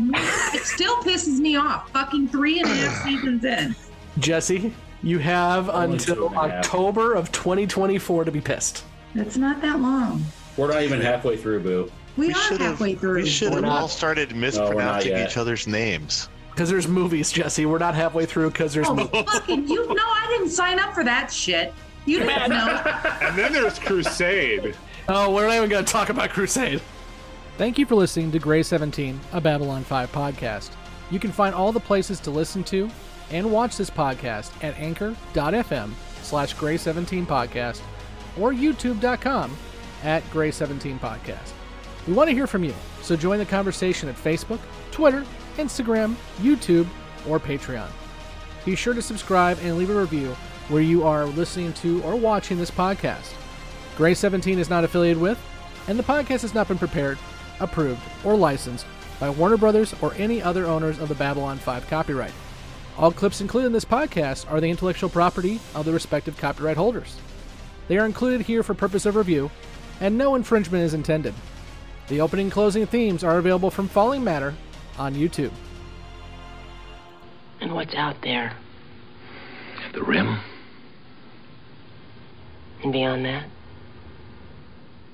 It 0.54 0.64
still 0.64 0.96
pisses 0.96 1.38
me 1.38 1.56
off. 1.56 1.90
Fucking 1.90 2.28
three 2.28 2.60
and 2.60 2.68
a 2.70 2.74
half 2.74 3.02
seasons 3.04 3.44
in. 3.44 3.74
Jesse, 4.18 4.72
you 5.02 5.18
have 5.18 5.68
Only 5.68 5.92
until 5.96 6.26
and 6.28 6.36
a 6.36 6.40
half. 6.40 6.50
October 6.64 7.14
of 7.14 7.30
2024 7.32 8.24
to 8.24 8.32
be 8.32 8.40
pissed. 8.40 8.84
It's 9.14 9.36
not 9.36 9.60
that 9.62 9.80
long. 9.80 10.24
We're 10.56 10.68
not 10.72 10.82
even 10.82 11.00
halfway 11.00 11.36
through, 11.36 11.60
Boo. 11.60 11.90
We, 12.16 12.30
are 12.32 12.56
halfway 12.58 12.94
through. 12.94 13.22
We 13.22 13.28
should 13.28 13.52
have 13.52 13.64
all 13.64 13.88
started 13.88 14.30
No, 14.30 14.36
we're 14.36 14.40
not 14.40 14.46
mispronouncing 14.60 15.10
yet. 15.12 15.30
each 15.30 15.36
other's 15.36 15.66
names. 15.66 16.28
Because 16.50 16.68
there's 16.68 16.88
movies, 16.88 17.30
Jesse. 17.32 17.64
We're 17.66 17.78
not 17.78 17.94
halfway 17.94 18.26
through 18.26 18.50
because 18.50 18.74
there's 18.74 18.88
Oh, 18.88 18.94
movies. 18.94 19.22
fucking 19.32 19.68
you! 19.68 19.86
No, 19.86 20.02
I 20.04 20.26
didn't 20.36 20.50
sign 20.50 20.78
up 20.78 20.92
for 20.92 21.04
that 21.04 21.32
shit. 21.32 21.72
You 22.06 22.18
didn't 22.20 22.50
know. 22.50 22.82
And 23.22 23.38
then 23.38 23.52
there's 23.52 23.78
Crusade. 23.78 24.74
Oh, 25.12 25.34
we're 25.34 25.48
not 25.48 25.56
even 25.56 25.68
going 25.68 25.84
to 25.84 25.92
talk 25.92 26.08
about 26.08 26.30
Crusade. 26.30 26.80
Thank 27.58 27.78
you 27.78 27.84
for 27.84 27.96
listening 27.96 28.30
to 28.30 28.38
Grey 28.38 28.62
17, 28.62 29.18
a 29.32 29.40
Babylon 29.40 29.82
5 29.82 30.12
podcast. 30.12 30.70
You 31.10 31.18
can 31.18 31.32
find 31.32 31.52
all 31.52 31.72
the 31.72 31.80
places 31.80 32.20
to 32.20 32.30
listen 32.30 32.62
to 32.64 32.88
and 33.32 33.50
watch 33.50 33.76
this 33.76 33.90
podcast 33.90 34.52
at 34.62 34.78
anchor.fm 34.78 35.90
slash 36.22 36.54
Grey 36.54 36.76
17 36.76 37.26
podcast 37.26 37.80
or 38.38 38.52
youtube.com 38.52 39.56
at 40.04 40.30
Grey 40.30 40.52
17 40.52 41.00
podcast. 41.00 41.54
We 42.06 42.12
want 42.12 42.30
to 42.30 42.34
hear 42.34 42.46
from 42.46 42.62
you, 42.62 42.74
so 43.02 43.16
join 43.16 43.38
the 43.40 43.46
conversation 43.46 44.08
at 44.08 44.14
Facebook, 44.14 44.60
Twitter, 44.92 45.26
Instagram, 45.56 46.14
YouTube, 46.38 46.86
or 47.28 47.40
Patreon. 47.40 47.90
Be 48.64 48.76
sure 48.76 48.94
to 48.94 49.02
subscribe 49.02 49.58
and 49.62 49.76
leave 49.76 49.90
a 49.90 50.00
review 50.00 50.28
where 50.68 50.82
you 50.82 51.02
are 51.02 51.26
listening 51.26 51.72
to 51.72 52.00
or 52.04 52.14
watching 52.14 52.58
this 52.58 52.70
podcast. 52.70 53.34
Grey 54.00 54.14
17 54.14 54.58
is 54.58 54.70
not 54.70 54.82
affiliated 54.82 55.20
with, 55.20 55.38
and 55.86 55.98
the 55.98 56.02
podcast 56.02 56.40
has 56.40 56.54
not 56.54 56.66
been 56.66 56.78
prepared, 56.78 57.18
approved, 57.60 58.00
or 58.24 58.34
licensed 58.34 58.86
by 59.18 59.28
Warner 59.28 59.58
Brothers 59.58 59.94
or 60.00 60.14
any 60.14 60.40
other 60.40 60.64
owners 60.64 60.98
of 60.98 61.10
the 61.10 61.14
Babylon 61.14 61.58
5 61.58 61.86
copyright. 61.86 62.32
All 62.96 63.12
clips 63.12 63.42
included 63.42 63.66
in 63.66 63.72
this 63.74 63.84
podcast 63.84 64.50
are 64.50 64.58
the 64.58 64.70
intellectual 64.70 65.10
property 65.10 65.60
of 65.74 65.84
the 65.84 65.92
respective 65.92 66.38
copyright 66.38 66.78
holders. 66.78 67.18
They 67.88 67.98
are 67.98 68.06
included 68.06 68.40
here 68.40 68.62
for 68.62 68.72
purpose 68.72 69.04
of 69.04 69.16
review, 69.16 69.50
and 70.00 70.16
no 70.16 70.34
infringement 70.34 70.82
is 70.82 70.94
intended. 70.94 71.34
The 72.08 72.22
opening 72.22 72.46
and 72.46 72.52
closing 72.52 72.86
themes 72.86 73.22
are 73.22 73.36
available 73.36 73.70
from 73.70 73.86
Falling 73.86 74.24
Matter 74.24 74.54
on 74.96 75.14
YouTube. 75.14 75.52
And 77.60 77.74
what's 77.74 77.94
out 77.94 78.22
there? 78.22 78.54
The 79.92 80.02
rim, 80.02 80.40
And 82.82 82.94
beyond 82.94 83.26
that? 83.26 83.44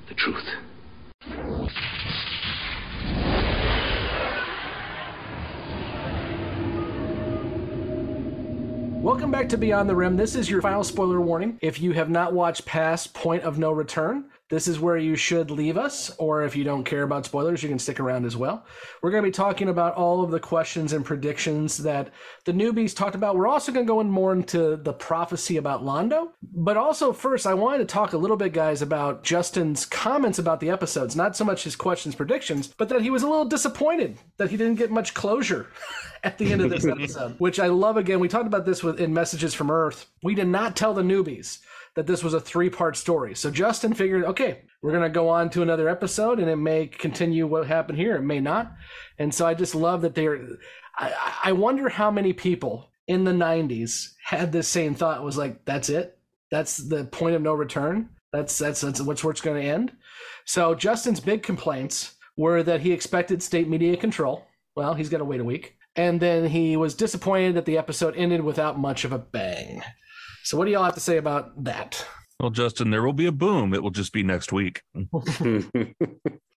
The 0.09 0.15
truth. 0.15 0.45
Welcome 9.03 9.31
back 9.31 9.49
to 9.51 9.57
Beyond 9.57 9.89
the 9.89 9.95
Rim. 9.95 10.17
This 10.17 10.35
is 10.35 10.51
your 10.51 10.61
final 10.61 10.83
spoiler 10.83 11.21
warning. 11.21 11.59
If 11.63 11.81
you 11.81 11.93
have 11.93 12.11
not 12.11 12.33
watched 12.33 12.67
past 12.67 13.15
Point 13.15 13.45
of 13.45 13.59
No 13.59 13.71
Return, 13.71 14.25
this 14.49 14.69
is 14.69 14.79
where 14.79 14.97
you 14.97 15.17
should 15.17 15.51
leave 15.51 15.77
us, 15.77 16.15
or 16.19 16.45
if 16.45 16.55
you 16.55 16.63
don't 16.63 16.85
care 16.85 17.03
about 17.03 17.27
spoilers, 17.27 17.65
you 17.65 17.69
can 17.69 17.81
stick 17.81 17.99
around 17.99 18.25
as 18.25 18.37
well. 18.37 18.65
We're 19.03 19.11
going 19.11 19.25
to 19.25 19.29
be 19.29 19.33
talking 19.33 19.69
about 19.69 19.95
all 19.95 20.23
of 20.23 20.31
the 20.31 20.39
questions 20.39 20.93
and 20.93 21.05
predictions 21.05 21.79
that 21.79 22.11
the 22.45 22.53
newbies 22.53 22.95
talked 22.95 23.17
about. 23.17 23.35
We're 23.35 23.49
also 23.49 23.73
going 23.73 23.85
to 23.85 23.93
go 23.93 24.01
in 24.01 24.09
more 24.09 24.33
into 24.33 24.77
the 24.77 24.93
prophecy 24.93 25.57
about 25.57 25.83
Londo. 25.83 26.29
But 26.43 26.77
also, 26.77 27.13
first, 27.13 27.45
I 27.45 27.55
wanted 27.55 27.79
to 27.79 27.87
talk 27.87 28.13
a 28.13 28.19
little 28.19 28.37
bit, 28.37 28.53
guys, 28.53 28.83
about 28.83 29.25
Justin's 29.25 29.85
comments 29.85 30.39
about 30.39 30.61
the 30.61 30.71
episodes. 30.71 31.17
Not 31.17 31.37
so 31.37 31.45
much 31.45 31.65
his 31.65 31.75
questions, 31.75 32.15
predictions, 32.15 32.69
but 32.69 32.89
that 32.89 33.03
he 33.03 33.11
was 33.11 33.25
a 33.25 33.29
little 33.29 33.47
disappointed 33.47 34.17
that 34.37 34.51
he 34.51 34.57
didn't 34.57 34.77
get 34.77 34.93
much 34.93 35.13
closure 35.13 35.67
at 36.23 36.39
the 36.39 36.53
end 36.53 36.61
of 36.61 36.71
this 36.71 36.87
episode, 36.87 37.35
which 37.41 37.59
I 37.59 37.67
love. 37.67 37.97
Again, 37.97 38.21
we 38.21 38.29
talked 38.29 38.47
about 38.47 38.65
this 38.65 38.85
with 38.85 39.01
in 39.01 39.13
Messages 39.13 39.55
from 39.55 39.73
Earth. 39.73 40.07
We 40.23 40.37
did 40.37 40.47
not 40.47 40.77
tell 40.77 40.95
the 40.95 41.03
newbies 41.03 41.59
that 41.97 42.07
this 42.07 42.23
was 42.23 42.35
a 42.35 42.41
three 42.41 42.71
part 42.71 42.97
story. 42.97 43.35
So 43.35 43.51
Justin 43.51 43.95
figured, 43.95 44.25
okay, 44.25 44.63
we're 44.83 44.93
going 44.93 45.03
to 45.03 45.09
go 45.09 45.31
on 45.31 45.51
to 45.51 45.63
another 45.63 45.89
episode 45.89 46.39
and 46.39 46.49
it 46.49 46.57
may 46.57 46.87
continue 46.87 47.47
what 47.47 47.67
happened 47.67 47.99
here. 47.99 48.17
It 48.17 48.23
may 48.23 48.39
not. 48.39 48.73
And 49.19 49.35
so 49.35 49.47
I 49.47 49.55
just 49.55 49.75
love 49.75 50.03
that 50.03 50.15
they're, 50.15 50.39
I, 50.97 51.13
I 51.45 51.53
wonder 51.53 51.89
how 51.89 52.11
many 52.11 52.33
people 52.33 52.91
in 53.09 53.25
the 53.25 53.33
90s 53.33 54.13
had 54.23 54.53
this 54.53 54.69
same 54.69 54.95
thought 54.95 55.25
was 55.25 55.39
like, 55.39 55.65
that's 55.65 55.89
it. 55.89 56.19
That's 56.51 56.77
the 56.77 57.05
point 57.05 57.35
of 57.35 57.43
no 57.43 57.55
return. 57.55 58.11
That's, 58.33 58.57
that's, 58.59 58.83
that's 58.83 59.01
what's 59.01 59.25
where 59.25 59.33
it's 59.33 59.41
going 59.41 59.61
to 59.61 59.69
end. 59.69 59.93
So 60.45 60.75
Justin's 60.75 61.21
big 61.21 61.43
complaints 61.43 62.15
were 62.37 62.63
that 62.63 62.83
he 62.83 62.93
expected 62.93 63.43
state 63.43 63.69
media 63.69 63.97
control. 63.97 64.47
Well, 64.75 64.95
he's 64.95 65.09
got 65.09 65.19
to 65.19 65.25
wait 65.25 65.41
a 65.41 65.45
week. 65.45 65.77
And 65.97 66.21
then 66.21 66.51
he 66.51 66.77
was 66.77 66.95
disappointed 66.95 67.55
that 67.55 67.65
the 67.65 67.79
episode 67.79 68.15
ended 68.17 68.43
without 68.43 68.79
much 68.79 69.07
of 69.07 69.13
a 69.13 69.19
bang. 69.19 69.83
So, 70.47 70.57
what 70.57 70.67
do 70.67 70.71
y'all 70.71 70.85
have 70.85 70.95
to 70.95 71.01
say 71.01 71.17
about 71.17 71.65
that? 71.65 72.07
Well, 72.39 72.51
Justin, 72.51 72.91
there 72.91 73.03
will 73.03 73.13
be 73.13 73.27
a 73.27 73.33
boom. 73.33 73.75
It 73.75 73.83
will 73.83 73.91
just 73.91 74.13
be 74.13 74.23
next 74.23 74.53
week. 74.53 74.81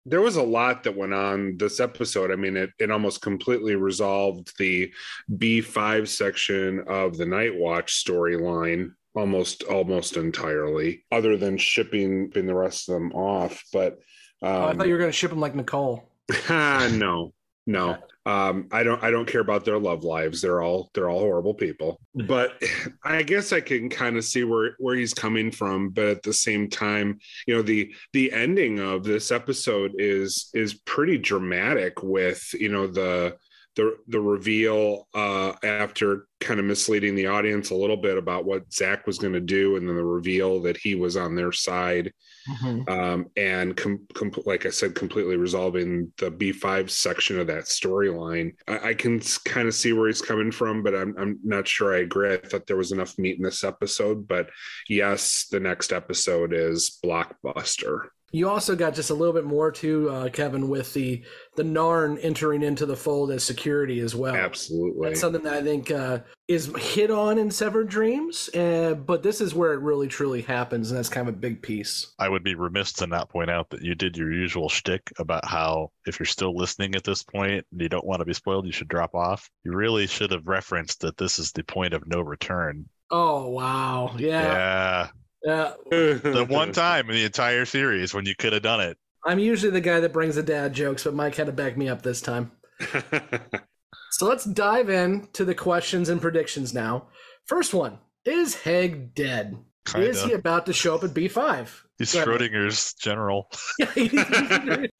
there 0.05 0.19
was 0.19 0.35
a 0.35 0.43
lot 0.43 0.83
that 0.83 0.97
went 0.97 1.13
on 1.13 1.55
this 1.55 1.79
episode. 1.79 2.29
I 2.29 2.35
mean, 2.35 2.57
it, 2.57 2.71
it 2.79 2.91
almost 2.91 3.21
completely 3.21 3.75
resolved 3.75 4.51
the 4.59 4.91
B5 5.31 6.05
section 6.09 6.83
of 6.85 7.15
the 7.15 7.25
Night 7.25 7.55
Watch 7.55 8.03
storyline 8.03 8.89
almost 9.15 9.63
almost 9.63 10.17
entirely, 10.17 11.05
other 11.09 11.37
than 11.37 11.57
shipping 11.57 12.29
the 12.31 12.53
rest 12.53 12.89
of 12.89 12.95
them 12.95 13.13
off. 13.13 13.63
But 13.71 13.93
um, 14.41 14.51
oh, 14.51 14.65
I 14.65 14.73
thought 14.73 14.87
you 14.87 14.93
were 14.95 14.99
going 14.99 15.11
to 15.11 15.17
ship 15.17 15.29
them 15.29 15.39
like 15.39 15.55
Nicole. 15.55 16.11
no, 16.49 17.31
no. 17.65 17.97
Um, 18.27 18.67
I 18.73 18.83
don't 18.83 19.01
I 19.01 19.09
don't 19.09 19.25
care 19.25 19.39
about 19.39 19.63
their 19.63 19.79
love 19.79 20.03
lives. 20.03 20.41
They're 20.41 20.61
all 20.61 20.91
they're 20.93 21.09
all 21.09 21.21
horrible 21.21 21.53
people. 21.53 22.01
But 22.13 22.61
I 23.03 23.23
guess 23.23 23.53
I 23.53 23.61
can 23.61 23.89
kind 23.89 24.17
of 24.17 24.25
see 24.25 24.43
where 24.43 24.75
where 24.79 24.97
he's 24.97 25.13
coming 25.13 25.49
from. 25.49 25.91
But 25.91 26.07
at 26.07 26.23
the 26.23 26.33
same 26.33 26.69
time, 26.69 27.19
you 27.47 27.55
know, 27.55 27.61
the 27.61 27.93
the 28.11 28.33
ending 28.33 28.79
of 28.79 29.05
this 29.05 29.31
episode 29.31 29.93
is 29.97 30.49
is 30.53 30.73
pretty 30.73 31.17
dramatic 31.17 32.03
with, 32.03 32.53
you 32.53 32.67
know, 32.67 32.85
the 32.85 33.37
the 33.77 33.95
the 34.09 34.19
reveal 34.19 35.07
uh, 35.13 35.53
after 35.63 36.27
kind 36.41 36.59
of 36.59 36.65
misleading 36.65 37.15
the 37.15 37.27
audience 37.27 37.69
a 37.69 37.75
little 37.75 37.97
bit 37.97 38.17
about 38.17 38.45
what 38.45 38.71
Zack 38.73 39.07
was 39.07 39.17
going 39.17 39.33
to 39.33 39.39
do, 39.39 39.77
and 39.77 39.87
then 39.87 39.95
the 39.95 40.03
reveal 40.03 40.61
that 40.63 40.75
he 40.77 40.95
was 40.95 41.15
on 41.15 41.35
their 41.35 41.53
side, 41.53 42.11
Mm-hmm. 42.47 42.89
um, 42.89 43.25
and 43.35 43.75
com- 43.75 44.07
com- 44.13 44.31
like 44.45 44.65
I 44.65 44.69
said, 44.69 44.95
completely 44.95 45.35
resolving 45.35 46.13
the 46.17 46.31
B 46.31 46.53
five 46.53 46.89
section 46.89 47.37
of 47.39 47.47
that 47.47 47.65
storyline. 47.65 48.55
I-, 48.69 48.89
I 48.89 48.93
can 48.93 49.19
kind 49.43 49.67
of 49.67 49.75
see 49.75 49.91
where 49.91 50.07
he's 50.07 50.21
coming 50.21 50.51
from, 50.53 50.81
but 50.81 50.95
I'm 50.95 51.13
I'm 51.17 51.39
not 51.43 51.67
sure 51.67 51.93
I 51.93 51.99
agree. 51.99 52.33
I 52.33 52.37
thought 52.37 52.65
there 52.65 52.77
was 52.77 52.93
enough 52.93 53.17
meat 53.19 53.35
in 53.35 53.43
this 53.43 53.65
episode, 53.65 54.29
but 54.29 54.49
yes, 54.87 55.47
the 55.51 55.59
next 55.59 55.91
episode 55.91 56.53
is 56.53 56.99
blockbuster. 57.03 58.07
You 58.31 58.49
also 58.49 58.75
got 58.75 58.93
just 58.93 59.09
a 59.09 59.13
little 59.13 59.33
bit 59.33 59.45
more 59.45 59.71
too, 59.71 60.09
uh, 60.09 60.29
Kevin, 60.29 60.67
with 60.67 60.93
the 60.93 61.23
the 61.55 61.63
Narn 61.63 62.19
entering 62.21 62.61
into 62.61 62.85
the 62.85 62.95
fold 62.95 63.31
as 63.31 63.43
security 63.43 64.01
as 64.01 64.15
well. 64.15 64.35
Absolutely, 64.35 65.07
That's 65.07 65.21
something 65.21 65.43
that 65.43 65.53
I 65.53 65.63
think 65.63 65.91
uh, 65.91 66.19
is 66.49 66.69
hit 66.77 67.09
on 67.09 67.37
in 67.37 67.49
Severed 67.49 67.87
Dreams, 67.87 68.49
uh, 68.53 68.95
but 68.95 69.23
this 69.23 69.39
is 69.39 69.55
where 69.55 69.73
it 69.73 69.79
really 69.79 70.09
truly 70.09 70.41
happens, 70.41 70.91
and 70.91 70.97
that's 70.97 71.07
kind 71.07 71.29
of 71.29 71.35
a 71.35 71.37
big 71.37 71.61
piece. 71.61 72.13
I 72.19 72.27
would 72.27 72.43
be 72.43 72.55
remiss 72.55 72.91
to 72.93 73.07
not 73.07 73.29
point 73.29 73.49
out 73.49 73.69
that 73.69 73.81
you 73.81 73.95
did 73.95 74.17
your 74.17 74.33
usual 74.33 74.67
shtick 74.67 75.09
about 75.19 75.45
how 75.45 75.91
if 76.05 76.19
you're 76.19 76.25
still 76.25 76.55
listening 76.55 76.95
at 76.95 77.05
this 77.05 77.23
point 77.23 77.65
and 77.71 77.81
you 77.81 77.87
don't 77.87 78.05
want 78.05 78.19
to 78.19 78.25
be 78.25 78.33
spoiled, 78.33 78.65
you 78.65 78.73
should 78.73 78.89
drop 78.89 79.15
off. 79.15 79.49
You 79.63 79.73
really 79.73 80.05
should 80.05 80.31
have 80.31 80.47
referenced 80.47 80.99
that 81.01 81.17
this 81.17 81.39
is 81.39 81.53
the 81.53 81.63
point 81.63 81.93
of 81.93 82.05
no 82.05 82.19
return. 82.19 82.89
Oh 83.09 83.47
wow, 83.47 84.13
yeah, 84.17 84.41
Yeah. 84.43 85.07
Yeah. 85.43 85.73
The 85.89 86.45
one 86.49 86.69
uh, 86.69 86.73
time 86.73 87.09
in 87.09 87.15
the 87.15 87.25
entire 87.25 87.65
series 87.65 88.13
when 88.13 88.25
you 88.25 88.35
could 88.35 88.53
have 88.53 88.63
done 88.63 88.79
it. 88.81 88.97
I'm 89.25 89.39
usually 89.39 89.71
the 89.71 89.81
guy 89.81 89.99
that 89.99 90.13
brings 90.13 90.35
the 90.35 90.43
dad 90.43 90.73
jokes, 90.73 91.03
but 91.03 91.13
Mike 91.13 91.35
had 91.35 91.47
to 91.47 91.51
back 91.51 91.77
me 91.77 91.89
up 91.89 92.01
this 92.01 92.21
time. 92.21 92.51
so 94.11 94.25
let's 94.25 94.45
dive 94.45 94.89
in 94.89 95.27
to 95.33 95.43
the 95.43 95.55
questions 95.55 96.09
and 96.09 96.21
predictions 96.21 96.73
now. 96.73 97.07
First 97.45 97.73
one 97.73 97.99
Is 98.25 98.55
Hague 98.55 99.13
dead? 99.13 99.57
Is 99.87 100.19
Kinda. 100.19 100.27
he 100.27 100.33
about 100.33 100.65
to 100.67 100.73
show 100.73 100.95
up 100.95 101.03
at 101.03 101.11
B5? 101.13 101.69
He's 101.97 102.13
Go 102.13 102.19
ahead. 102.23 102.51
Schrodinger's 102.51 102.93
general. 102.93 103.49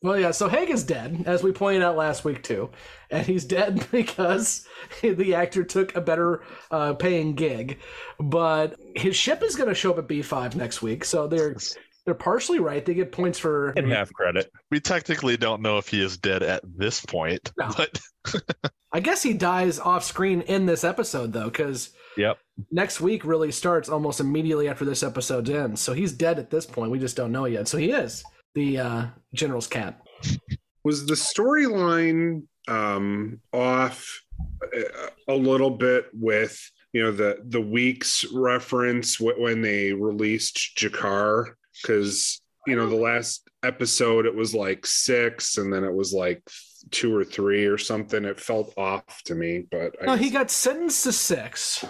well, 0.01 0.19
yeah, 0.19 0.31
so 0.31 0.47
Hague 0.49 0.69
is 0.69 0.83
dead, 0.83 1.23
as 1.25 1.43
we 1.43 1.51
pointed 1.51 1.83
out 1.83 1.95
last 1.95 2.25
week, 2.25 2.43
too. 2.43 2.69
And 3.11 3.25
he's 3.25 3.45
dead 3.45 3.85
because 3.91 4.65
the 5.01 5.35
actor 5.35 5.63
took 5.63 5.95
a 5.95 6.01
better 6.01 6.43
uh, 6.71 6.93
paying 6.93 7.35
gig. 7.35 7.79
But 8.19 8.79
his 8.95 9.15
ship 9.15 9.43
is 9.43 9.55
going 9.55 9.69
to 9.69 9.75
show 9.75 9.91
up 9.91 9.99
at 9.99 10.07
B5 10.07 10.55
next 10.55 10.81
week, 10.81 11.03
so 11.05 11.27
they're. 11.27 11.55
They're 12.05 12.13
partially 12.15 12.59
right. 12.59 12.85
They 12.85 12.93
get 12.93 13.11
points 13.11 13.37
for 13.37 13.73
half 13.75 14.13
credit. 14.13 14.49
We 14.71 14.79
technically 14.79 15.35
don't 15.35 15.61
know 15.61 15.77
if 15.77 15.89
he 15.89 16.01
is 16.01 16.15
dead 16.15 16.41
at 16.41 16.61
this 16.63 17.05
point, 17.05 17.51
but 17.57 17.99
I 18.93 19.01
guess 19.01 19.21
he 19.21 19.33
dies 19.33 19.77
off 19.77 20.05
screen 20.05 20.39
in 20.39 20.65
this 20.67 20.85
episode 20.85 21.33
though, 21.33 21.49
because 21.49 21.89
Yep. 22.17 22.37
next 22.71 22.99
week 23.01 23.23
really 23.23 23.51
starts 23.51 23.89
almost 23.89 24.19
immediately 24.19 24.67
after 24.67 24.85
this 24.85 25.03
episode 25.03 25.49
ends. 25.49 25.81
So 25.81 25.93
he's 25.93 26.11
dead 26.11 26.39
at 26.39 26.49
this 26.49 26.65
point. 26.65 26.91
We 26.91 26.99
just 26.99 27.15
don't 27.15 27.31
know 27.31 27.45
yet. 27.45 27.67
So 27.67 27.77
he 27.77 27.91
is 27.91 28.23
the 28.55 28.79
uh, 28.79 29.05
general's 29.33 29.67
cat. 29.67 30.01
was 30.83 31.05
the 31.05 31.13
storyline 31.13 32.43
um 32.67 33.39
off 33.53 34.21
uh, 34.61 35.09
a 35.29 35.33
little 35.33 35.69
bit 35.69 36.07
with 36.13 36.59
you 36.93 37.03
know 37.03 37.11
the 37.11 37.37
the 37.45 37.61
weeks 37.61 38.25
reference 38.33 39.19
when 39.19 39.61
they 39.61 39.93
released 39.93 40.75
g'kar 40.77 41.53
because 41.81 42.41
you 42.65 42.75
know 42.75 42.89
the 42.89 42.95
last 42.95 43.47
episode 43.63 44.25
it 44.25 44.35
was 44.35 44.53
like 44.53 44.85
six 44.85 45.57
and 45.57 45.71
then 45.71 45.83
it 45.83 45.93
was 45.93 46.13
like 46.13 46.41
two 46.91 47.15
or 47.15 47.23
three 47.23 47.65
or 47.65 47.77
something 47.77 48.25
it 48.25 48.39
felt 48.39 48.73
off 48.77 49.21
to 49.25 49.35
me 49.35 49.63
but 49.71 49.95
No, 50.03 50.13
I 50.13 50.17
he 50.17 50.29
got 50.29 50.51
sentenced 50.51 51.03
to 51.03 51.11
six, 51.11 51.83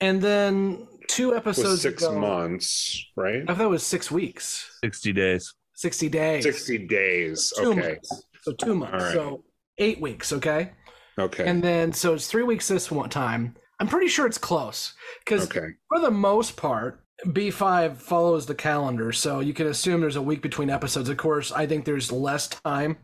and 0.00 0.20
then 0.20 0.86
two 1.08 1.34
episodes 1.34 1.68
was 1.68 1.82
six 1.82 2.02
ago. 2.02 2.18
months 2.18 3.04
right 3.16 3.42
I 3.48 3.54
thought 3.54 3.64
it 3.64 3.68
was 3.68 3.86
six 3.86 4.10
weeks, 4.10 4.78
60 4.82 5.12
days. 5.12 5.54
sixty 5.74 6.08
days, 6.08 6.44
60 6.44 6.86
days 6.86 7.52
two 7.56 7.72
okay 7.72 7.80
months. 7.92 8.22
So 8.42 8.52
two 8.52 8.74
months. 8.74 8.94
All 8.94 9.00
right. 9.00 9.12
So 9.14 9.44
eight 9.78 10.00
weeks. 10.00 10.32
Okay. 10.32 10.70
okay 11.18 11.46
And 11.46 11.62
then 11.62 11.92
so 11.92 12.14
it's 12.14 12.26
three 12.26 12.42
weeks 12.42 12.68
this 12.68 12.90
one 12.90 13.10
time. 13.10 13.54
I'm 13.80 13.88
pretty 13.88 14.08
sure 14.08 14.26
it's 14.26 14.38
close 14.38 14.94
because 15.24 15.44
okay 15.46 15.68
for 15.88 15.98
the 16.00 16.10
most 16.10 16.56
part, 16.56 17.04
B5 17.26 17.96
follows 17.98 18.46
the 18.46 18.54
calendar, 18.54 19.12
so 19.12 19.40
you 19.40 19.54
can 19.54 19.66
assume 19.68 20.00
there's 20.00 20.16
a 20.16 20.22
week 20.22 20.42
between 20.42 20.70
episodes. 20.70 21.08
Of 21.08 21.16
course, 21.18 21.52
I 21.52 21.66
think 21.66 21.84
there's 21.84 22.10
less 22.10 22.48
time 22.48 22.96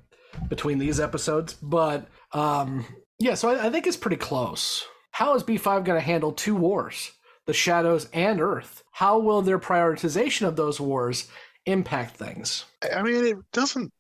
between 0.49 0.79
these 0.79 1.01
episodes, 1.01 1.55
but 1.55 2.07
um, 2.33 2.85
yeah, 3.19 3.35
so 3.35 3.51
I, 3.51 3.67
I 3.67 3.71
think 3.71 3.87
it's 3.87 3.97
pretty 3.97 4.17
close. 4.17 4.87
How 5.11 5.35
is 5.35 5.43
B5 5.43 5.85
going 5.85 5.99
to 5.99 6.01
handle 6.01 6.33
two 6.33 6.55
wars, 6.55 7.13
the 7.47 7.53
Shadows 7.53 8.09
and 8.13 8.41
Earth? 8.41 8.85
How 8.93 9.19
will 9.19 9.43
their 9.43 9.59
prioritization 9.59 10.47
of 10.47 10.57
those 10.57 10.81
wars 10.81 11.29
impact 11.67 12.17
things? 12.17 12.65
I 12.95 13.03
mean, 13.03 13.25
it 13.25 13.37
doesn't 13.53 13.93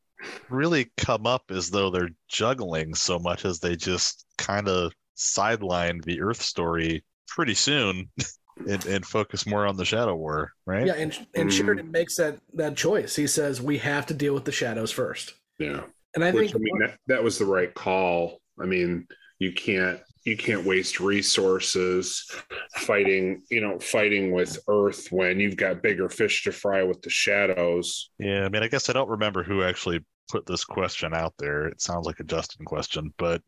really 0.48 0.90
come 0.96 1.26
up 1.26 1.44
as 1.50 1.70
though 1.70 1.90
they're 1.90 2.10
juggling 2.28 2.94
so 2.94 3.18
much 3.18 3.44
as 3.44 3.58
they 3.58 3.76
just 3.76 4.26
kind 4.36 4.68
of 4.68 4.92
sideline 5.14 6.00
the 6.04 6.20
Earth 6.20 6.42
story 6.42 7.04
pretty 7.26 7.54
soon 7.54 8.08
and, 8.68 8.84
and 8.86 9.06
focus 9.06 9.46
more 9.46 9.66
on 9.66 9.76
the 9.76 9.84
Shadow 9.84 10.14
War, 10.14 10.52
right? 10.66 10.86
Yeah, 10.86 10.94
and 10.94 11.26
and 11.34 11.52
Sheridan 11.52 11.90
makes 11.90 12.16
that 12.16 12.38
that 12.54 12.76
choice. 12.76 13.16
He 13.16 13.26
says 13.26 13.62
we 13.62 13.78
have 13.78 14.06
to 14.06 14.14
deal 14.14 14.34
with 14.34 14.44
the 14.44 14.52
Shadows 14.52 14.90
first. 14.90 15.34
yeah 15.58 15.82
And 16.14 16.24
I 16.24 16.30
Which, 16.30 16.52
think 16.52 16.56
I 16.56 16.58
mean 16.58 16.78
that, 16.80 16.98
that 17.06 17.22
was 17.22 17.38
the 17.38 17.46
right 17.46 17.72
call. 17.72 18.40
I 18.60 18.66
mean, 18.66 19.06
you 19.38 19.52
can't 19.52 20.00
you 20.24 20.36
can't 20.36 20.64
waste 20.64 21.00
resources 21.00 22.30
fighting, 22.76 23.42
you 23.50 23.60
know, 23.60 23.78
fighting 23.78 24.30
with 24.32 24.58
Earth 24.68 25.08
when 25.10 25.40
you've 25.40 25.56
got 25.56 25.82
bigger 25.82 26.08
fish 26.08 26.44
to 26.44 26.52
fry 26.52 26.82
with 26.82 27.00
the 27.02 27.10
shadows. 27.10 28.10
Yeah, 28.18 28.44
I 28.44 28.48
mean, 28.48 28.62
I 28.62 28.68
guess 28.68 28.90
I 28.90 28.92
don't 28.92 29.08
remember 29.08 29.42
who 29.42 29.62
actually 29.62 30.00
put 30.30 30.44
this 30.44 30.64
question 30.64 31.14
out 31.14 31.32
there. 31.38 31.66
It 31.66 31.80
sounds 31.80 32.04
like 32.04 32.20
a 32.20 32.24
Justin 32.24 32.66
question, 32.66 33.14
but 33.16 33.42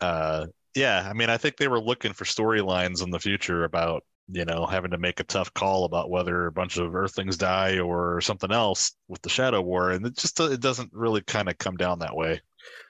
uh, 0.00 0.46
yeah, 0.74 1.06
I 1.08 1.12
mean, 1.12 1.30
I 1.30 1.36
think 1.36 1.56
they 1.56 1.68
were 1.68 1.80
looking 1.80 2.12
for 2.12 2.24
storylines 2.24 3.02
in 3.02 3.10
the 3.10 3.20
future 3.20 3.64
about 3.64 4.02
you 4.28 4.44
know 4.44 4.66
having 4.66 4.90
to 4.90 4.98
make 4.98 5.20
a 5.20 5.24
tough 5.24 5.52
call 5.54 5.84
about 5.84 6.10
whether 6.10 6.46
a 6.46 6.52
bunch 6.52 6.76
of 6.76 6.94
Earthlings 6.94 7.36
die 7.36 7.78
or 7.78 8.20
something 8.20 8.52
else 8.52 8.92
with 9.08 9.22
the 9.22 9.28
Shadow 9.28 9.60
War, 9.60 9.90
and 9.90 10.06
it 10.06 10.16
just 10.16 10.38
it 10.40 10.60
doesn't 10.60 10.90
really 10.92 11.22
kind 11.22 11.48
of 11.48 11.58
come 11.58 11.76
down 11.76 12.00
that 12.00 12.16
way. 12.16 12.40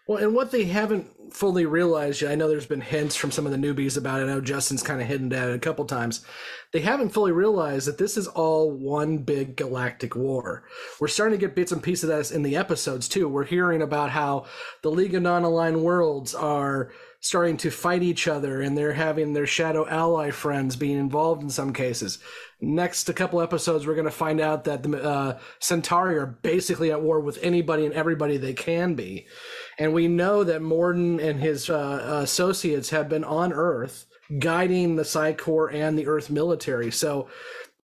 Well, 0.08 0.18
and 0.18 0.34
what 0.34 0.50
they 0.50 0.64
haven't 0.64 1.32
fully 1.32 1.64
realized 1.64 2.22
yet, 2.22 2.32
I 2.32 2.34
know 2.34 2.48
there's 2.48 2.66
been 2.66 2.80
hints 2.80 3.14
from 3.14 3.30
some 3.30 3.46
of 3.46 3.52
the 3.52 3.58
newbies 3.58 3.96
about 3.96 4.20
it. 4.20 4.24
I 4.24 4.26
know 4.26 4.40
Justin's 4.40 4.82
kind 4.82 5.00
of 5.00 5.06
hinted 5.06 5.32
at 5.32 5.48
it 5.48 5.54
a 5.54 5.60
couple 5.60 5.84
times. 5.84 6.24
They 6.72 6.80
haven't 6.80 7.10
fully 7.10 7.30
realized 7.30 7.86
that 7.86 7.98
this 7.98 8.16
is 8.16 8.26
all 8.26 8.72
one 8.72 9.18
big 9.18 9.56
galactic 9.56 10.16
war. 10.16 10.64
We're 11.00 11.06
starting 11.06 11.38
to 11.38 11.46
get 11.46 11.54
bits 11.54 11.70
and 11.70 11.82
pieces 11.82 12.10
of 12.10 12.10
that 12.10 12.34
in 12.34 12.42
the 12.42 12.56
episodes 12.56 13.08
too. 13.08 13.28
We're 13.28 13.44
hearing 13.44 13.80
about 13.80 14.10
how 14.10 14.46
the 14.82 14.90
League 14.90 15.14
of 15.14 15.22
Non-Aligned 15.22 15.80
Worlds 15.80 16.34
are 16.34 16.90
starting 17.22 17.56
to 17.56 17.70
fight 17.70 18.02
each 18.02 18.26
other 18.26 18.60
and 18.60 18.76
they're 18.76 18.92
having 18.92 19.32
their 19.32 19.46
shadow 19.46 19.88
ally 19.88 20.30
friends 20.30 20.74
being 20.74 20.98
involved 20.98 21.40
in 21.40 21.48
some 21.48 21.72
cases. 21.72 22.18
Next 22.60 23.08
a 23.08 23.14
couple 23.14 23.40
episodes, 23.40 23.86
we're 23.86 23.94
going 23.94 24.04
to 24.04 24.10
find 24.10 24.40
out 24.40 24.64
that 24.64 24.82
the 24.82 25.02
uh, 25.02 25.38
Centauri 25.60 26.18
are 26.18 26.26
basically 26.26 26.90
at 26.90 27.00
war 27.00 27.20
with 27.20 27.38
anybody 27.40 27.86
and 27.86 27.94
everybody 27.94 28.36
they 28.36 28.52
can 28.52 28.94
be. 28.94 29.26
And 29.78 29.94
we 29.94 30.08
know 30.08 30.42
that 30.42 30.62
Morden 30.62 31.20
and 31.20 31.40
his 31.40 31.70
uh, 31.70 32.20
associates 32.22 32.90
have 32.90 33.08
been 33.08 33.24
on 33.24 33.52
Earth 33.52 34.06
guiding 34.40 34.96
the 34.96 35.04
Psi 35.04 35.34
Corps 35.34 35.70
and 35.70 35.96
the 35.96 36.08
Earth 36.08 36.28
military. 36.28 36.90
So 36.90 37.28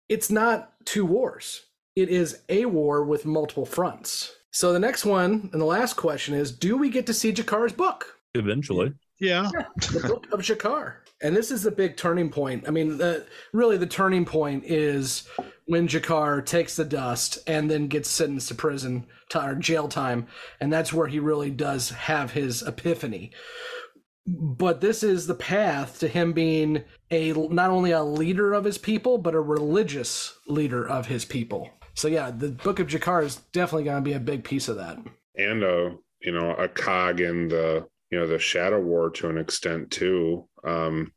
it's 0.09 0.31
not 0.31 0.73
two 0.83 1.05
wars, 1.05 1.61
it 1.95 2.09
is 2.09 2.41
a 2.49 2.65
war 2.65 3.03
with 3.03 3.25
multiple 3.25 3.65
fronts. 3.67 4.33
So 4.49 4.73
the 4.73 4.79
next 4.79 5.05
one 5.05 5.51
and 5.53 5.61
the 5.61 5.65
last 5.65 5.93
question 5.93 6.33
is 6.33 6.51
Do 6.51 6.75
we 6.75 6.89
get 6.89 7.05
to 7.05 7.13
see 7.13 7.31
G'Kar's 7.31 7.73
book? 7.73 8.17
Eventually. 8.33 8.93
Yeah. 9.19 9.49
the 9.91 10.05
book 10.07 10.27
of 10.31 10.41
G'Kar. 10.41 10.95
And 11.21 11.35
this 11.35 11.49
is 11.49 11.63
the 11.63 11.71
big 11.71 11.97
turning 11.97 12.29
point. 12.29 12.67
I 12.67 12.71
mean, 12.71 12.97
the, 12.97 13.25
really, 13.51 13.77
the 13.77 13.87
turning 13.87 14.25
point 14.25 14.63
is 14.65 15.27
when 15.65 15.87
G'Kar 15.87 16.45
takes 16.45 16.75
the 16.75 16.85
dust 16.85 17.39
and 17.47 17.69
then 17.69 17.87
gets 17.87 18.09
sentenced 18.09 18.49
to 18.49 18.55
prison 18.55 19.07
to, 19.29 19.43
or 19.43 19.55
jail 19.55 19.87
time, 19.87 20.27
and 20.59 20.71
that's 20.71 20.93
where 20.93 21.07
he 21.07 21.19
really 21.19 21.49
does 21.49 21.89
have 21.89 22.31
his 22.31 22.61
epiphany. 22.61 23.31
But 24.27 24.81
this 24.81 25.03
is 25.03 25.25
the 25.25 25.35
path 25.35 25.99
to 25.99 26.07
him 26.07 26.33
being 26.33 26.83
a 27.09 27.31
not 27.31 27.69
only 27.69 27.91
a 27.91 28.03
leader 28.03 28.53
of 28.53 28.65
his 28.65 28.77
people, 28.77 29.17
but 29.17 29.33
a 29.33 29.39
religious 29.39 30.37
leader 30.47 30.87
of 30.87 31.07
his 31.07 31.25
people. 31.25 31.69
So 31.93 32.07
yeah, 32.07 32.29
the 32.29 32.49
Book 32.49 32.79
of 32.79 32.87
G'Kar 32.87 33.23
is 33.23 33.37
definitely 33.53 33.85
going 33.85 34.03
to 34.03 34.07
be 34.07 34.13
a 34.13 34.19
big 34.19 34.43
piece 34.43 34.67
of 34.67 34.75
that. 34.77 34.99
And 35.35 35.63
a 35.63 35.97
you 36.21 36.31
know, 36.31 36.51
a 36.55 36.67
cog 36.67 37.21
in 37.21 37.47
the 37.47 37.87
you 38.11 38.19
know 38.19 38.27
the 38.27 38.39
shadow 38.39 38.79
war 38.79 39.09
to 39.11 39.29
an 39.29 39.37
extent 39.37 39.91
too. 39.91 40.47
Um, 40.63 41.11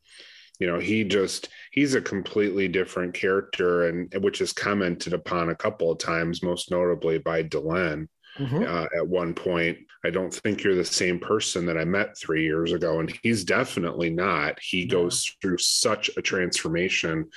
you 0.59 0.67
know, 0.67 0.79
he 0.79 1.03
just 1.03 1.49
he's 1.71 1.95
a 1.95 2.01
completely 2.01 2.67
different 2.67 3.13
character 3.13 3.87
and 3.87 4.13
which 4.23 4.41
is 4.41 4.53
commented 4.53 5.13
upon 5.13 5.49
a 5.49 5.55
couple 5.55 5.91
of 5.91 5.97
times, 5.97 6.43
most 6.43 6.69
notably 6.71 7.17
by 7.17 7.43
Delenn. 7.43 8.07
Mhm. 8.39 8.65
uh, 8.65 8.87
at 8.97 9.05
one 9.05 9.33
point. 9.33 9.77
I 10.05 10.09
don't 10.09 10.33
think 10.33 10.63
you're 10.63 10.73
the 10.73 10.85
same 10.85 11.19
person 11.19 11.65
that 11.65 11.77
I 11.77 11.83
met 11.83 12.17
three 12.17 12.43
years 12.43 12.71
ago. 12.71 13.01
And 13.01 13.13
he's 13.21 13.43
definitely 13.43 14.09
not. 14.09 14.57
He 14.61 14.85
goes 14.85 15.35
through 15.41 15.57
such 15.57 16.09
a 16.15 16.21
transformation. 16.21 17.29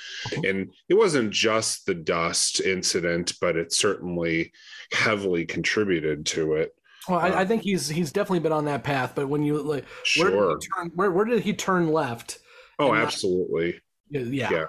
And 0.45 0.73
it 0.89 0.95
wasn't 0.95 1.33
just 1.33 1.85
the 1.87 1.95
dust 1.95 2.61
incident, 2.61 3.35
but 3.41 3.57
it 3.57 3.73
certainly 3.73 4.53
heavily 4.93 5.45
contributed 5.47 6.27
to 6.27 6.55
it. 6.55 6.71
Well, 7.09 7.19
I, 7.19 7.41
I 7.41 7.45
think 7.45 7.63
he's 7.63 7.89
he's 7.89 8.13
definitely 8.13 8.41
been 8.41 8.53
on 8.53 8.65
that 8.67 8.85
path. 8.85 9.13
But 9.15 9.29
when 9.29 9.43
you 9.43 9.63
like, 9.63 9.85
where 10.19 10.31
did 10.31 10.35
Sure. 10.37 10.59
turn, 10.59 10.91
where, 10.95 11.11
where 11.11 11.25
did 11.25 11.43
he 11.43 11.53
turn 11.53 11.89
left? 11.89 12.39
Oh, 12.79 12.89
And 12.89 12.99
not- 12.99 13.07
absolutely. 13.07 13.81
yeah. 14.11 14.51
Yeah. 14.51 14.65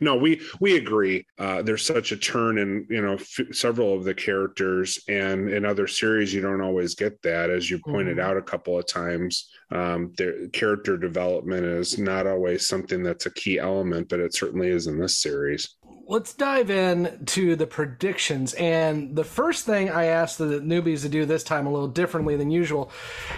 no 0.00 0.16
we 0.16 0.40
we 0.60 0.76
agree 0.76 1.24
uh 1.38 1.60
there's 1.62 1.84
such 1.84 2.10
a 2.10 2.16
turn 2.16 2.56
in 2.58 2.86
you 2.90 3.00
know 3.02 3.14
f- 3.14 3.40
several 3.52 3.94
of 3.94 4.04
the 4.04 4.14
characters 4.14 4.98
and 5.08 5.48
in 5.50 5.64
other 5.66 5.86
series 5.86 6.32
you 6.34 6.40
don't 6.40 6.60
always 6.62 6.94
get 6.94 7.20
that 7.22 7.50
as 7.50 7.70
you 7.70 7.78
pointed 7.86 8.16
Mhm. 8.16 8.22
out 8.22 8.36
a 8.38 8.42
couple 8.42 8.78
of 8.78 8.86
times 8.86 9.50
um 9.72 10.12
their 10.16 10.48
character 10.48 10.96
development 10.96 11.64
is 11.66 11.98
not 11.98 12.26
always 12.26 12.66
something 12.66 13.02
that's 13.02 13.26
a 13.26 13.30
key 13.34 13.58
element 13.58 14.08
but 14.08 14.20
it 14.20 14.34
certainly 14.34 14.68
is 14.68 14.86
in 14.86 14.98
this 14.98 15.18
series 15.18 15.76
Let's 16.10 16.34
dive 16.34 16.72
in 16.72 17.24
to 17.26 17.54
the 17.54 17.68
predictions. 17.68 18.54
And 18.54 19.14
the 19.14 19.22
first 19.22 19.64
thing 19.64 19.90
I 19.90 20.06
asked 20.06 20.38
the 20.38 20.58
newbies 20.58 21.02
to 21.02 21.08
do 21.08 21.24
this 21.24 21.44
time 21.44 21.68
a 21.68 21.70
little 21.70 21.86
differently 21.86 22.34
than 22.34 22.50
usual 22.50 22.90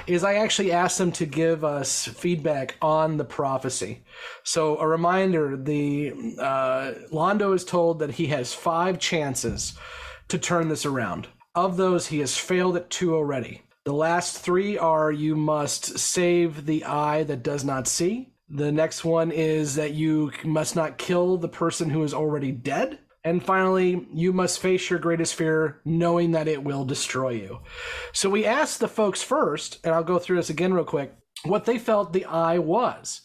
is 0.07 0.25
I 0.25 0.37
actually 0.37 0.73
asked 0.73 0.97
them 0.97 1.13
to 1.13 1.27
give 1.27 1.65
us 1.67 2.07
feedback 2.09 2.77
on 2.81 3.19
the 3.19 3.27
prophecy. 3.27 4.05
So 4.43 4.79
a 4.79 4.87
reminder, 4.87 5.55
the 5.55 6.15
uh, 6.39 6.95
Londo 7.13 7.55
is 7.55 7.67
told 7.67 7.99
that 7.99 8.13
he 8.13 8.29
has 8.29 8.55
five 8.55 8.99
chances 8.99 9.75
to 10.29 10.39
turn 10.39 10.69
this 10.69 10.87
around. 10.87 11.29
Of 11.55 11.77
those, 11.77 12.07
he 12.07 12.21
has 12.21 12.39
failed 12.39 12.77
at 12.77 12.89
two 12.89 13.15
already. 13.15 13.61
The 13.85 13.93
last 13.93 14.39
three 14.39 14.79
are 14.79 15.13
you 15.13 15.37
must 15.37 15.99
save 15.99 16.65
the 16.65 16.87
eye 16.87 17.25
that 17.25 17.43
does 17.43 17.67
not 17.67 17.87
see. 17.87 18.32
The 18.55 18.71
next 18.71 19.03
one 19.03 19.31
is 19.31 19.77
that 19.77 19.95
you 19.95 20.31
must 20.45 20.77
not 20.77 20.99
kill 20.99 21.39
the 21.39 21.49
person 21.49 21.89
who 21.89 22.03
is 22.03 22.13
already 22.13 22.53
dead. 22.53 22.99
And 23.25 23.43
finally, 23.43 24.07
you 24.13 24.33
must 24.33 24.59
face 24.59 24.91
your 24.91 24.99
greatest 24.99 25.35
fear 25.37 25.81
knowing 25.87 26.33
that 26.33 26.49
it 26.49 26.63
will 26.63 26.85
destroy 26.85 27.31
you. 27.31 27.61
So 28.13 28.29
we 28.29 28.45
asked 28.45 28.81
the 28.81 28.89
folks 28.89 29.23
first, 29.23 29.79
and 29.85 29.95
I'll 29.95 30.05
go 30.05 30.19
through 30.19 30.37
this 30.37 30.51
again 30.51 30.75
real 30.75 30.85
quick, 30.85 31.15
what 31.45 31.65
they 31.65 31.79
felt 31.79 32.13
the 32.13 32.27
eye 32.27 32.59
was. 32.59 33.23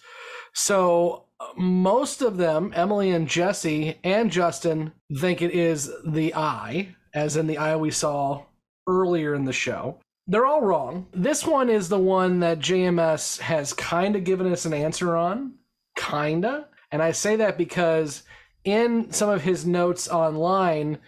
So 0.53 1.25
most 1.57 2.21
of 2.21 2.37
them, 2.37 2.71
Emily 2.73 3.11
and 3.11 3.27
Jessi 3.27 3.97
and 4.03 4.31
Justin, 4.31 4.93
think 5.19 5.41
it 5.41 5.51
is 5.51 5.91
the 6.05 6.33
eye, 6.35 6.95
as 7.13 7.35
in 7.35 7.47
the 7.47 7.57
eye 7.57 7.75
we 7.75 7.91
saw 7.91 8.45
earlier 8.87 9.33
in 9.33 9.43
the 9.45 9.53
show. 9.53 9.99
They're 10.27 10.45
all 10.45 10.61
wrong. 10.61 11.07
This 11.13 11.45
one 11.45 11.69
is 11.69 11.87
the 11.87 11.99
one 11.99 12.41
that 12.41 12.59
JMS 12.59 13.39
has 13.39 13.73
kind 13.73 14.15
of 14.15 14.25
given 14.25 14.51
us 14.51 14.65
an 14.65 14.73
answer 14.73 15.15
on. 15.15 15.53
Kinda. 15.95 16.67
And 16.91 17.01
I 17.01 17.11
say 17.11 17.37
that 17.37 17.57
because 17.57 18.23
in 18.63 19.11
some 19.11 19.29
of 19.29 19.41
his 19.41 19.65
notes 19.65 20.09
online, 20.09 20.99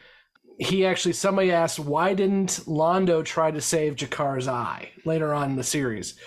he 0.60 0.86
actually 0.86 1.14
somebody 1.14 1.52
asked 1.52 1.80
why 1.80 2.14
didn't 2.14 2.62
Londo 2.68 3.24
try 3.24 3.50
to 3.50 3.62
save 3.62 3.96
G'Kar's 3.96 4.48
eye 4.48 4.90
later 5.06 5.34
on 5.34 5.52
in 5.52 5.56
the 5.56 5.64
series, 5.64 6.20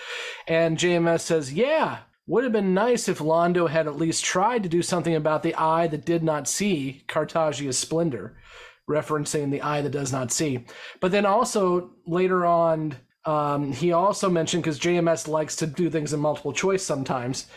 and 0.47 0.77
JMS 0.77 1.21
says, 1.21 1.53
"Yeah, 1.53 1.99
would 2.25 2.43
have 2.43 2.53
been 2.53 2.73
nice 2.73 3.07
if 3.07 3.19
Londo 3.19 3.69
had 3.69 3.85
at 3.85 3.97
least 3.97 4.25
tried 4.25 4.63
to 4.63 4.69
do 4.69 4.81
something 4.81 5.15
about 5.15 5.43
the 5.43 5.55
eye 5.55 5.87
that 5.87 6.05
did 6.05 6.23
not 6.23 6.47
see 6.47 7.03
Cartagia's 7.07 7.77
splendor." 7.77 8.35
Referencing 8.89 9.49
the 9.49 9.61
eye 9.61 9.81
that 9.81 9.91
does 9.91 10.11
not 10.11 10.31
see. 10.31 10.65
But 10.99 11.11
then 11.11 11.25
also 11.25 11.91
later 12.05 12.45
on, 12.45 12.95
um, 13.25 13.71
he 13.71 13.93
also 13.93 14.29
mentioned 14.29 14.63
because 14.63 14.79
JMS 14.79 15.27
likes 15.27 15.55
to 15.57 15.67
do 15.67 15.89
things 15.89 16.13
in 16.13 16.19
multiple 16.19 16.51
choice 16.51 16.83
sometimes, 16.83 17.47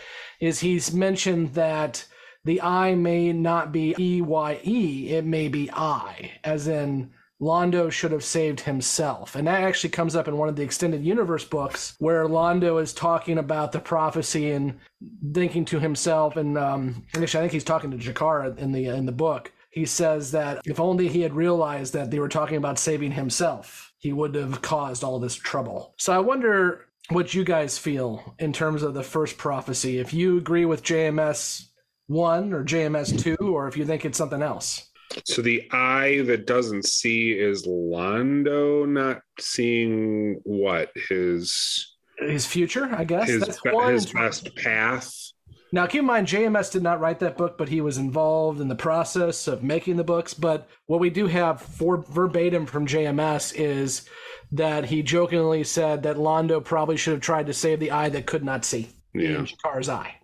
is 0.41 0.61
he's 0.61 0.93
mentioned 0.93 1.55
that 1.55 2.05
the 2.45 2.63
eye 2.63 2.95
may 2.95 3.33
not 3.33 3.73
be 3.73 3.95
E 3.99 4.23
Y 4.23 4.61
E, 4.65 5.09
it 5.11 5.25
may 5.25 5.49
be 5.49 5.69
I, 5.73 6.31
as 6.45 6.69
in 6.69 7.11
Londo 7.41 7.91
should 7.91 8.13
have 8.13 8.25
saved 8.25 8.61
himself. 8.61 9.35
And 9.35 9.47
that 9.49 9.63
actually 9.63 9.91
comes 9.91 10.15
up 10.15 10.29
in 10.29 10.37
one 10.37 10.49
of 10.49 10.57
the 10.57 10.63
extended 10.63 11.05
universe 11.05 11.45
books 11.45 11.97
where 11.99 12.27
Londo 12.27 12.81
is 12.81 12.95
talking 12.95 13.39
about 13.39 13.73
the 13.73 13.81
prophecy 13.81 14.53
and 14.53 14.79
thinking 15.35 15.65
to 15.67 15.81
himself, 15.81 16.37
and 16.37 16.57
um, 16.57 17.05
actually, 17.15 17.41
I 17.41 17.43
think 17.43 17.53
he's 17.53 17.65
talking 17.65 17.91
to 17.91 17.97
G'Kar 17.97 18.57
in 18.59 18.73
the 18.73 18.87
in 18.87 19.07
the 19.07 19.13
book 19.13 19.53
he 19.77 19.85
says 19.85 20.31
that 20.31 20.63
if 20.65 20.81
only 20.81 21.07
he 21.07 21.21
had 21.21 21.35
realized 21.35 21.93
that 21.93 22.11
they 22.11 22.19
were 22.19 22.31
talking 22.31 22.57
about 22.57 22.79
saving 22.79 23.13
himself, 23.13 23.93
he 23.99 24.11
would 24.11 24.35
have 24.35 24.63
caused 24.63 25.05
all 25.05 25.21
this 25.21 25.35
trouble. 25.35 25.93
So 25.99 26.15
I 26.15 26.19
wonder 26.19 26.87
what 27.11 27.35
you 27.35 27.45
guys 27.45 27.77
feel 27.77 28.35
in 28.39 28.55
terms 28.55 28.83
of 28.83 28.95
the 28.95 29.03
first 29.03 29.37
prophecy. 29.37 29.99
If 29.99 30.15
you 30.15 30.39
agree 30.39 30.65
with 30.65 30.83
JMS 30.83 31.67
1 32.07 32.55
or 32.55 32.65
JMS 32.65 33.23
2, 33.23 33.37
or 33.55 33.69
if 33.69 33.77
you 33.77 33.85
think 33.85 34.07
it's 34.07 34.17
something 34.17 34.41
else. 34.41 34.89
so 35.27 35.43
the 35.43 35.69
eye 35.71 36.23
that 36.23 36.47
doesn't 36.47 36.87
see 36.87 37.33
is 37.33 37.67
londo 37.67 38.89
not 38.89 39.21
seeing 39.39 40.41
what 40.45 40.91
his 41.11 41.97
His 42.19 42.47
future, 42.47 42.89
I 42.97 43.05
guess. 43.05 43.29
his, 43.29 43.43
That's 43.43 43.63
one 43.63 43.93
his 43.93 44.11
best 44.11 44.57
path 44.57 45.15
Now, 45.77 45.87
keep 45.87 45.99
in 45.99 46.07
mind, 46.07 46.27
JMS 46.27 46.73
did 46.73 46.83
not 46.83 47.01
write 47.01 47.19
that 47.19 47.37
book, 47.37 47.59
but 47.59 47.69
he 47.69 47.83
was 47.83 47.99
involved 47.99 48.63
in 48.63 48.69
the 48.69 48.75
process 48.75 49.47
of 49.47 49.63
making 49.63 49.97
the 49.97 50.05
books. 50.05 50.33
But 50.33 50.71
what 50.87 51.01
we 51.01 51.11
do 51.11 51.27
have 51.27 51.61
for 51.61 51.99
verbatim 51.99 52.65
from 52.65 52.87
JMS 52.87 53.53
is 53.55 54.09
that 54.53 54.87
he 54.87 55.03
jokingly 55.03 55.65
said 55.65 56.05
that 56.05 56.17
Londo 56.17 56.65
probably 56.65 56.97
should 56.97 57.13
have 57.13 57.21
tried 57.21 57.45
to 57.49 57.53
save 57.53 57.79
the 57.79 57.91
eye 57.91 58.09
that 58.09 58.25
could 58.25 58.43
not 58.43 58.65
see. 58.65 58.89
Yeah. 59.13 59.45
G'Kar's 59.45 59.91
eye. 59.91 60.15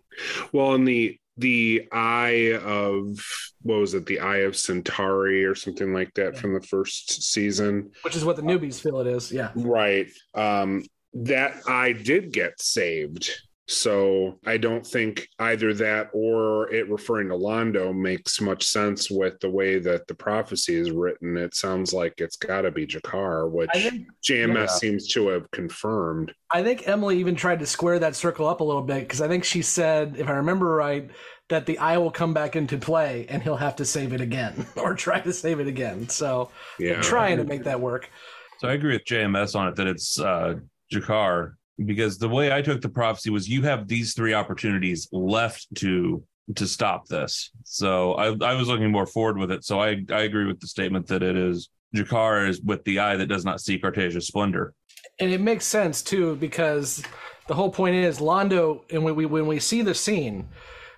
Well, 0.53 0.73
in 0.73 0.87
the 0.87 1.19
the 1.37 1.87
eye 1.93 2.59
of 2.65 3.23
what 3.61 3.81
was 3.81 3.93
it? 3.93 4.07
The 4.07 4.21
eye 4.21 4.45
of 4.45 4.57
Centauri 4.57 5.45
or 5.45 5.55
something 5.55 5.93
like 5.93 6.15
that 6.15 6.39
from 6.39 6.55
the 6.55 6.63
first 6.63 7.25
season. 7.31 7.91
Which 8.05 8.17
is 8.17 8.25
what 8.25 8.37
the 8.37 8.43
newbies 8.43 8.81
feel 8.81 9.01
it 9.01 9.07
is. 9.07 9.31
Yeah. 9.31 9.51
Right. 9.55 10.09
Um, 10.33 10.87
that 11.13 11.57
eye 11.69 11.93
did 11.93 12.33
get 12.33 12.59
saved. 12.59 13.31
So 13.69 14.39
I 14.45 14.57
don't 14.57 14.85
think 14.87 15.29
either 15.39 15.73
that 15.75 16.11
or 16.13 16.71
it 16.73 16.89
referring 16.91 17.29
to 17.29 17.35
Londo 17.35 17.95
makes 17.95 18.41
much 18.41 18.65
sense 18.65 19.11
with 19.11 19.39
the 19.41 19.51
way 19.51 19.79
that 19.79 20.07
the 20.09 20.15
prophecy 20.15 20.75
is 20.75 20.91
written. 20.91 21.37
It 21.37 21.55
sounds 21.55 21.93
like 21.93 22.15
it's 22.19 22.37
got 22.37 22.63
to 22.63 22.71
be 22.71 22.87
G'Kar, 22.87 23.51
which 23.51 23.71
think- 23.73 24.09
JMS 24.23 24.55
Yeah. 24.55 24.67
seems 24.67 25.09
to 25.09 25.29
have 25.29 25.51
confirmed. 25.53 26.33
I 26.53 26.63
think 26.63 26.87
Emily 26.89 27.19
even 27.19 27.35
tried 27.37 27.61
to 27.61 27.67
square 27.67 27.99
that 28.01 28.17
circle 28.17 28.49
up 28.49 28.61
a 28.61 28.65
little 28.65 28.83
bit 28.83 29.01
because 29.03 29.21
I 29.23 29.29
think 29.29 29.45
she 29.45 29.63
said, 29.63 30.17
if 30.19 30.29
I 30.29 30.33
remember 30.33 30.75
right, 30.75 31.09
that 31.49 31.65
the 31.67 31.79
eye 31.79 31.99
will 31.99 32.11
come 32.11 32.35
back 32.35 32.57
into 32.57 32.79
play 32.79 33.27
and 33.29 33.43
he'll 33.43 33.57
have 33.57 33.77
to 33.77 33.85
save 33.85 34.13
it 34.13 34.21
again 34.21 34.67
or 34.77 34.95
try 34.95 35.21
to 35.21 35.33
save 35.33 35.61
it 35.61 35.67
again. 35.69 36.09
So 36.09 36.51
Yeah. 36.79 37.01
trying 37.01 37.37
to 37.39 37.45
make 37.45 37.65
that 37.65 37.81
work. 37.81 38.11
So 38.59 38.69
I 38.69 38.73
agree 38.75 38.93
with 38.95 39.05
JMS 39.05 39.55
on 39.55 39.69
it 39.69 39.77
that 39.77 39.87
it's 39.87 40.19
uh, 40.21 40.57
G'Kar 40.93 41.55
because 41.85 42.19
the 42.19 42.29
way 42.29 42.53
I 42.53 42.63
took 42.63 42.81
the 42.81 42.89
prophecy 42.89 43.31
was 43.31 43.49
you 43.49 43.63
have 43.63 43.89
these 43.89 44.15
three 44.15 44.35
opportunities 44.35 45.09
left 45.13 45.67
to 45.77 46.23
to 46.57 46.67
stop 46.67 47.07
this. 47.07 47.51
So 47.65 48.15
I, 48.15 48.37
I 48.45 48.55
was 48.55 48.69
looking 48.69 48.91
more 48.91 49.07
forward 49.07 49.39
with 49.39 49.53
it. 49.53 49.65
So 49.65 49.81
I, 49.81 50.05
I 50.11 50.23
agree 50.23 50.45
with 50.45 50.61
the 50.61 50.67
statement 50.67 51.07
that 51.07 51.23
it 51.23 51.37
is 51.37 51.69
G'Kar 51.95 52.49
is 52.49 52.61
with 52.61 52.83
the 52.85 52.99
eye 52.99 53.17
that 53.17 53.27
does 53.27 53.45
not 53.45 53.61
see 53.61 53.79
Cartagia's 53.79 54.27
splendor. 54.27 54.75
And 55.21 55.31
it 55.31 55.41
makes 55.41 55.65
sense 55.65 56.03
too 56.03 56.37
because 56.37 57.03
the 57.47 57.55
whole 57.55 57.71
point 57.71 57.95
is 57.95 58.19
Londo, 58.19 58.83
and 58.91 59.05
when 59.05 59.15
we 59.15 59.27
when 59.27 59.47
we 59.47 59.61
see 59.61 59.83
the 59.83 59.95
scene 59.95 60.49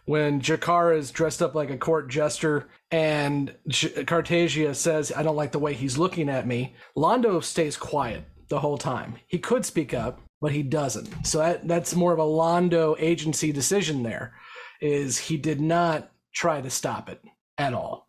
when 0.07 0.41
G'Kar 0.41 0.97
is 0.97 1.11
dressed 1.11 1.43
up 1.43 1.55
like 1.55 1.71
a 1.71 1.79
court 1.79 2.09
jester 2.09 2.69
and 2.91 3.55
J- 3.69 4.05
Cartagia 4.05 4.75
says, 4.75 5.13
"I 5.15 5.23
don't 5.23 5.37
like 5.37 5.53
the 5.53 5.59
way 5.59 5.75
he's 5.75 5.99
looking 5.99 6.29
at 6.29 6.47
me," 6.47 6.75
Londo 6.97 7.43
stays 7.43 7.77
quiet 7.77 8.25
the 8.49 8.61
whole 8.61 8.79
time. 8.79 9.17
He 9.27 9.39
could 9.39 9.65
speak 9.65 9.95
up, 9.95 10.21
but 10.41 10.53
he 10.53 10.63
doesn't. 10.63 11.27
So 11.27 11.39
that 11.39 11.67
that's 11.67 11.95
more 11.95 12.13
of 12.13 12.19
a 12.19 12.23
Londo 12.23 12.97
agency 12.99 13.53
decision. 13.53 14.03
There 14.03 14.35
is 14.81 15.19
he 15.19 15.37
did 15.37 15.61
not 15.61 16.11
try 16.35 16.61
to 16.61 16.71
stop 16.71 17.09
it 17.09 17.23
at 17.59 17.75
all. 17.75 18.09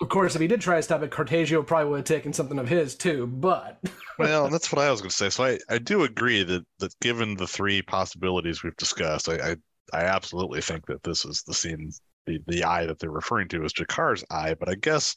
Of 0.00 0.08
course, 0.08 0.34
if 0.34 0.40
he 0.40 0.48
did 0.48 0.60
try 0.60 0.76
to 0.76 0.82
stop 0.82 1.02
it, 1.02 1.10
Cartagia 1.10 1.64
probably 1.64 1.90
would 1.90 1.96
have 1.98 2.04
taken 2.04 2.32
something 2.32 2.58
of 2.58 2.68
his 2.68 2.96
too. 2.96 3.26
But 3.26 3.78
well, 4.18 4.48
that's 4.48 4.72
what 4.72 4.84
I 4.84 4.90
was 4.90 5.00
going 5.00 5.10
to 5.10 5.16
say. 5.16 5.30
So 5.30 5.44
I, 5.44 5.58
I 5.70 5.78
do 5.78 6.02
agree 6.02 6.42
that 6.42 6.64
that 6.78 6.98
given 7.00 7.36
the 7.36 7.46
three 7.46 7.80
possibilities 7.82 8.62
we've 8.62 8.76
discussed, 8.76 9.28
I, 9.28 9.52
I 9.52 9.56
I 9.92 10.04
absolutely 10.04 10.60
think 10.60 10.86
that 10.86 11.02
this 11.02 11.24
is 11.24 11.42
the 11.42 11.54
scene, 11.54 11.92
the 12.26 12.40
the 12.46 12.64
eye 12.64 12.86
that 12.86 12.98
they're 12.98 13.10
referring 13.10 13.48
to 13.48 13.64
is 13.64 13.72
G'Kar's 13.72 14.24
eye. 14.30 14.54
But 14.54 14.68
I 14.68 14.74
guess 14.74 15.14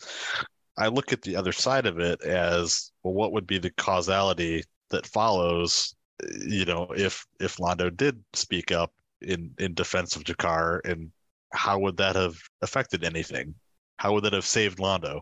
I 0.77 0.87
look 0.87 1.11
at 1.11 1.23
the 1.23 1.35
other 1.35 1.51
side 1.51 1.87
of 1.87 1.99
it 1.99 2.21
as 2.21 2.91
well. 3.03 3.13
What 3.13 3.31
would 3.31 3.47
be 3.47 3.57
the 3.57 3.71
causality 3.71 4.63
that 4.91 5.07
follows? 5.07 5.95
You 6.47 6.65
know, 6.65 6.87
if 6.95 7.25
if 7.39 7.57
Londo 7.57 7.95
did 7.95 8.23
speak 8.33 8.71
up 8.71 8.91
in 9.21 9.51
in 9.59 9.73
defense 9.73 10.15
of 10.15 10.23
G'Kar, 10.23 10.79
and 10.83 11.11
how 11.53 11.79
would 11.79 11.97
that 11.97 12.15
have 12.15 12.35
affected 12.61 13.03
anything? 13.03 13.53
How 13.97 14.13
would 14.13 14.23
that 14.23 14.33
have 14.33 14.45
saved 14.45 14.79
Londo? 14.79 15.21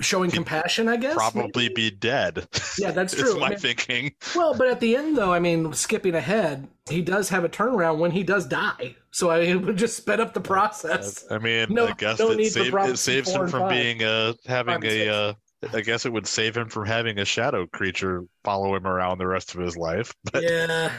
showing 0.00 0.30
compassion, 0.30 0.88
I 0.88 0.96
guess. 0.96 1.14
Probably 1.14 1.68
be 1.68 1.90
dead. 1.90 2.46
Yeah, 2.78 2.92
that's 2.92 3.14
true. 3.18 3.36
I 3.36 3.40
my 3.40 3.48
mean- 3.50 3.58
thinking. 3.58 4.14
Well, 4.34 4.54
but 4.54 4.68
at 4.68 4.80
the 4.80 4.96
end, 4.96 5.16
though, 5.16 5.32
I 5.32 5.40
mean, 5.40 5.72
skipping 5.72 6.14
ahead, 6.14 6.68
he 6.88 7.02
does 7.02 7.28
have 7.30 7.44
a 7.44 7.48
turnaround 7.48 7.98
when 7.98 8.12
he 8.12 8.22
does 8.22 8.46
die. 8.46 8.94
So 9.10 9.30
I, 9.30 9.38
it 9.40 9.56
would 9.56 9.76
just 9.76 9.96
sped 9.96 10.20
up 10.20 10.34
the 10.34 10.40
process. 10.40 11.24
I 11.30 11.38
mean, 11.38 11.66
No- 11.70 11.88
I 11.88 11.92
guess 11.92 12.18
no 12.18 12.30
it, 12.30 12.36
need 12.36 12.52
for 12.52 12.64
save, 12.64 12.74
it 12.74 12.96
saves 12.98 13.30
him 13.30 13.48
from 13.48 13.62
five. 13.62 13.70
being 13.70 14.02
uh 14.04 14.34
having 14.46 14.74
Five 14.80 14.84
a 14.84 15.08
uh 15.08 15.32
I 15.72 15.80
guess 15.80 16.06
it 16.06 16.12
would 16.12 16.26
save 16.26 16.56
him 16.56 16.68
from 16.68 16.86
having 16.86 17.18
a 17.18 17.24
shadow 17.24 17.66
creature 17.66 18.24
follow 18.44 18.74
him 18.74 18.86
around 18.86 19.18
the 19.18 19.26
rest 19.26 19.54
of 19.54 19.60
his 19.60 19.76
life. 19.76 20.12
But 20.32 20.42
yeah. 20.42 20.92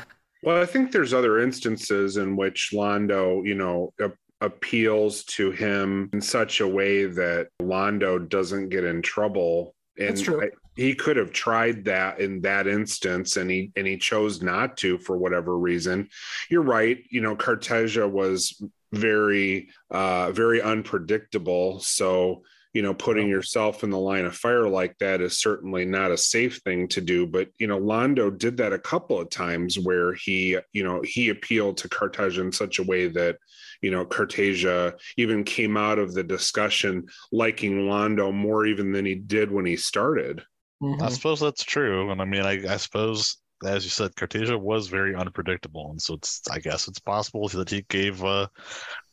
Well, 0.43 0.61
I 0.61 0.65
think 0.65 0.91
there's 0.91 1.13
other 1.13 1.39
instances 1.39 2.17
in 2.17 2.35
which 2.35 2.69
Londo, 2.73 3.45
you 3.45 3.55
know, 3.55 3.93
uh, 4.01 4.09
appeals 4.41 5.23
to 5.25 5.51
him 5.51 6.09
in 6.13 6.21
such 6.21 6.61
a 6.61 6.67
way 6.67 7.05
that 7.05 7.47
Londo 7.61 8.27
doesn't 8.29 8.69
get 8.69 8.83
in 8.83 9.01
trouble. 9.01 9.73
And 9.97 10.09
That's 10.09 10.21
true. 10.21 10.43
I- 10.43 10.49
he 10.75 10.93
could 10.93 11.17
have 11.17 11.31
tried 11.31 11.85
that 11.85 12.19
in 12.19 12.41
that 12.41 12.67
instance 12.67 13.35
and 13.35 13.49
he 13.49 13.71
and 13.75 13.87
he 13.87 13.97
chose 13.97 14.43
not 14.43 14.77
to 14.77 14.99
for 14.99 15.17
whatever 15.17 15.57
reason. 15.57 16.07
You're 16.51 16.61
right, 16.61 17.03
you 17.09 17.19
know, 17.19 17.35
Cartagia 17.35 18.07
was 18.07 18.61
very 18.93 19.69
uh 19.89 20.31
very 20.31 20.61
unpredictable. 20.61 21.79
So 21.79 22.43
you 22.77 22.83
know 22.83 22.93
putting 22.93 23.27
yourself 23.27 23.83
in 23.83 23.89
the 23.89 23.97
line 23.97 24.23
of 24.23 24.35
fire 24.35 24.69
like 24.69 24.95
that 24.99 25.19
is 25.19 25.41
certainly 25.41 25.83
not 25.83 26.11
a 26.11 26.17
safe 26.17 26.57
thing 26.57 26.87
to 26.87 27.01
do 27.01 27.25
but 27.25 27.49
you 27.57 27.65
know 27.65 27.79
londo 27.79 28.29
did 28.29 28.55
that 28.57 28.71
a 28.71 28.77
couple 28.77 29.19
of 29.19 29.31
times 29.31 29.79
where 29.79 30.13
he 30.13 30.55
you 30.73 30.83
know 30.83 31.01
he 31.03 31.29
appealed 31.29 31.75
to 31.75 31.89
cartagia 31.89 32.41
in 32.41 32.51
such 32.51 32.77
a 32.77 32.83
way 32.83 33.07
that 33.07 33.35
you 33.81 33.89
know 33.89 34.05
cartagia 34.05 34.93
even 35.17 35.43
came 35.43 35.75
out 35.75 35.97
of 35.97 36.13
the 36.13 36.23
discussion 36.23 37.03
liking 37.31 37.87
londo 37.87 38.31
more 38.31 38.67
even 38.67 38.91
than 38.91 39.07
he 39.07 39.15
did 39.15 39.51
when 39.51 39.65
he 39.65 39.75
started 39.75 40.43
Mm-hmm. 40.79 41.01
I 41.01 41.09
suppose 41.09 41.39
that's 41.39 41.63
true, 41.63 42.11
and 42.11 42.21
I 42.21 42.25
mean, 42.25 42.43
I, 42.43 42.71
I 42.71 42.77
suppose 42.77 43.37
as 43.65 43.83
you 43.83 43.89
said, 43.89 44.15
Cartagia 44.15 44.59
was 44.59 44.87
very 44.87 45.15
unpredictable, 45.15 45.89
and 45.89 46.01
so 46.01 46.13
it's 46.13 46.41
I 46.51 46.59
guess 46.59 46.87
it's 46.87 46.99
possible 46.99 47.47
that 47.49 47.69
he 47.69 47.83
gave 47.89 48.23
uh, 48.23 48.47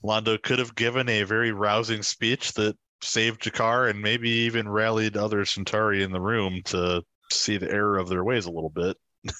Londo 0.04 0.40
could 0.42 0.58
have 0.58 0.74
given 0.74 1.08
a 1.08 1.22
very 1.22 1.52
rousing 1.52 2.02
speech 2.02 2.52
that 2.52 2.76
saved 3.02 3.42
G'Kar 3.42 3.90
and 3.90 4.00
maybe 4.00 4.30
even 4.30 4.68
rallied 4.68 5.16
other 5.16 5.44
Centauri 5.44 6.02
in 6.02 6.12
the 6.12 6.20
room 6.20 6.62
to 6.66 7.02
see 7.32 7.56
the 7.56 7.70
error 7.70 7.98
of 7.98 8.08
their 8.08 8.24
ways 8.24 8.46
a 8.46 8.50
little 8.50 8.70
bit. 8.70 8.96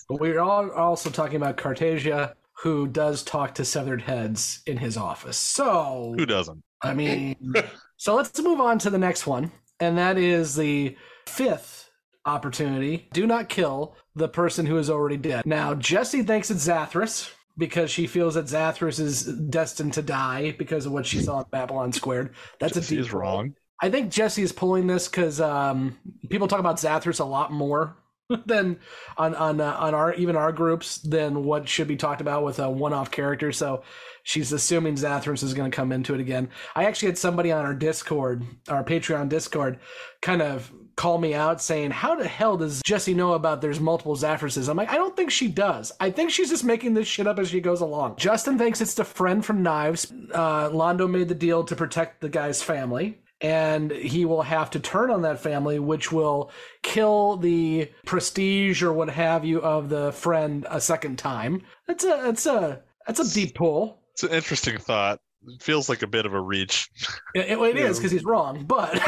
But 0.09 0.21
we're 0.21 0.41
all 0.41 0.71
also 0.71 1.11
talking 1.11 1.37
about 1.37 1.57
Cartagia, 1.57 2.35
who 2.63 2.87
does 2.87 3.23
talk 3.23 3.55
to 3.55 3.65
severed 3.65 4.03
heads 4.03 4.63
in 4.67 4.79
his 4.79 4.97
office. 4.97 5.37
So 5.37 6.15
Who 6.17 6.27
doesn't? 6.27 6.63
I 6.83 6.95
mean, 6.95 7.37
so 7.97 8.15
let's 8.15 8.41
move 8.41 8.61
on 8.61 8.79
to 8.81 8.91
the 8.91 8.99
next 8.99 9.27
one, 9.27 9.53
and 9.81 9.99
that 9.99 10.17
is 10.19 10.57
the 10.57 10.97
fifth 11.27 11.91
opportunity. 12.27 13.09
Do 13.13 13.27
not 13.27 13.49
kill 13.49 13.97
the 14.15 14.29
person 14.29 14.67
who 14.67 14.79
is 14.79 14.89
already 14.89 15.17
dead. 15.17 15.45
Now, 15.45 15.75
Jessi 15.75 16.27
thinks 16.27 16.51
it's 16.51 16.67
Zathras 16.67 17.31
because 17.57 17.91
she 17.91 18.07
feels 18.07 18.35
that 18.35 18.47
Zathras 18.47 18.99
is 18.99 19.25
destined 19.25 19.95
to 19.95 20.03
die 20.03 20.53
because 20.53 20.87
of 20.87 20.93
what 20.93 21.07
she 21.07 21.21
saw 21.21 21.41
in 21.41 21.47
Babylon 21.51 21.93
Squared. 21.93 22.35
That's 22.59 22.77
a 22.77 22.81
Jessi's 22.81 23.07
deep 23.07 23.13
wrong. 23.13 23.55
I 23.81 23.91
think 23.91 24.13
Jessi 24.13 24.43
is 24.43 24.53
pulling 24.53 24.87
this 24.87 25.09
because 25.09 25.41
um, 25.41 25.99
people 26.31 26.49
talk 26.49 26.61
about 26.61 26.77
Zathras 26.77 27.21
a 27.21 27.25
lot 27.25 27.53
more 27.53 27.97
than 28.47 28.79
on 29.17 29.35
on 29.35 29.61
uh, 29.61 29.77
on 29.79 29.95
our 29.95 30.15
even 30.15 30.37
our 30.37 30.53
groups 30.53 30.99
than 30.99 31.45
what 31.45 31.69
should 31.69 31.89
be 31.89 31.97
talked 31.97 32.21
about 32.21 32.45
with 32.45 32.59
a 32.59 32.71
one-off 32.71 33.11
character. 33.11 33.53
So 33.53 33.83
she's 34.23 34.53
assuming 34.53 34.95
Zathras 34.95 35.43
is 35.43 35.55
going 35.55 35.71
to 35.71 35.75
come 35.75 35.93
into 35.93 36.15
it 36.15 36.21
again. 36.21 36.49
I 36.75 36.85
actually 36.85 37.09
had 37.09 37.19
somebody 37.19 37.53
on 37.53 37.65
our 37.65 37.75
Discord, 37.75 38.45
our 38.69 38.85
Patreon 38.85 39.29
Discord, 39.29 39.79
kind 40.23 40.43
of 40.43 40.73
call 40.97 41.19
me 41.19 41.35
out 41.35 41.61
saying, 41.61 41.91
"How 41.91 42.15
the 42.15 42.29
hell 42.29 42.57
does 42.57 42.83
Jessi 42.83 43.15
know 43.15 43.33
about 43.33 43.61
there's 43.61 43.81
multiple 43.81 44.17
Zathrases?" 44.17 44.69
I'm 44.69 44.77
like, 44.77 44.91
I 44.91 44.97
don't 44.97 45.17
think 45.17 45.31
she 45.31 45.49
does. 45.49 45.93
I 46.01 46.11
think 46.11 46.31
she's 46.31 46.51
just 46.51 46.65
making 46.65 46.95
this 46.95 47.09
shit 47.09 47.27
up 47.27 47.39
as 47.39 47.51
she 47.51 47.61
goes 47.61 47.81
along. 47.81 48.17
Justin 48.17 48.59
thinks 48.59 48.81
it's 48.81 48.95
the 48.95 49.05
friend 49.05 49.45
from 49.45 49.63
Knives. 49.63 50.13
Uh, 50.33 50.69
Londo 50.71 51.11
made 51.11 51.29
the 51.29 51.35
deal 51.35 51.65
to 51.65 51.77
protect 51.77 52.21
the 52.21 52.29
guy's 52.29 52.63
family 52.63 53.19
and 53.41 53.91
he 53.91 54.25
will 54.25 54.43
have 54.43 54.71
to 54.71 54.81
turn 54.81 55.11
on 55.11 55.23
that 55.23 55.39
family, 55.39 55.79
which 55.79 56.11
will 56.11 56.51
kill 56.83 57.37
the 57.37 57.91
prestige 58.07 58.83
or 58.83 58.93
what 58.93 59.11
have 59.11 59.45
you 59.45 59.61
of 59.61 59.91
the 59.91 60.13
friend 60.13 60.67
a 60.71 60.81
second 60.81 61.19
time. 61.19 61.63
That's 61.87 62.05
a 62.05 62.21
that's 62.23 62.47
a 62.47 62.83
that's 63.07 63.21
a 63.21 63.35
deep 63.35 63.55
pull. 63.55 64.01
It's 64.13 64.23
an 64.23 64.31
interesting 64.31 64.79
thought. 64.79 65.21
It 65.47 65.63
feels 65.63 65.89
like 65.89 66.03
a 66.03 66.07
bit 66.07 66.27
of 66.27 66.35
a 66.35 66.41
reach. 66.41 66.89
It, 67.35 67.51
it- 67.51 67.59
it 67.59 67.77
is 67.77 67.99
because 67.99 68.13
he's 68.13 68.25
wrong, 68.25 68.65
but 68.65 68.91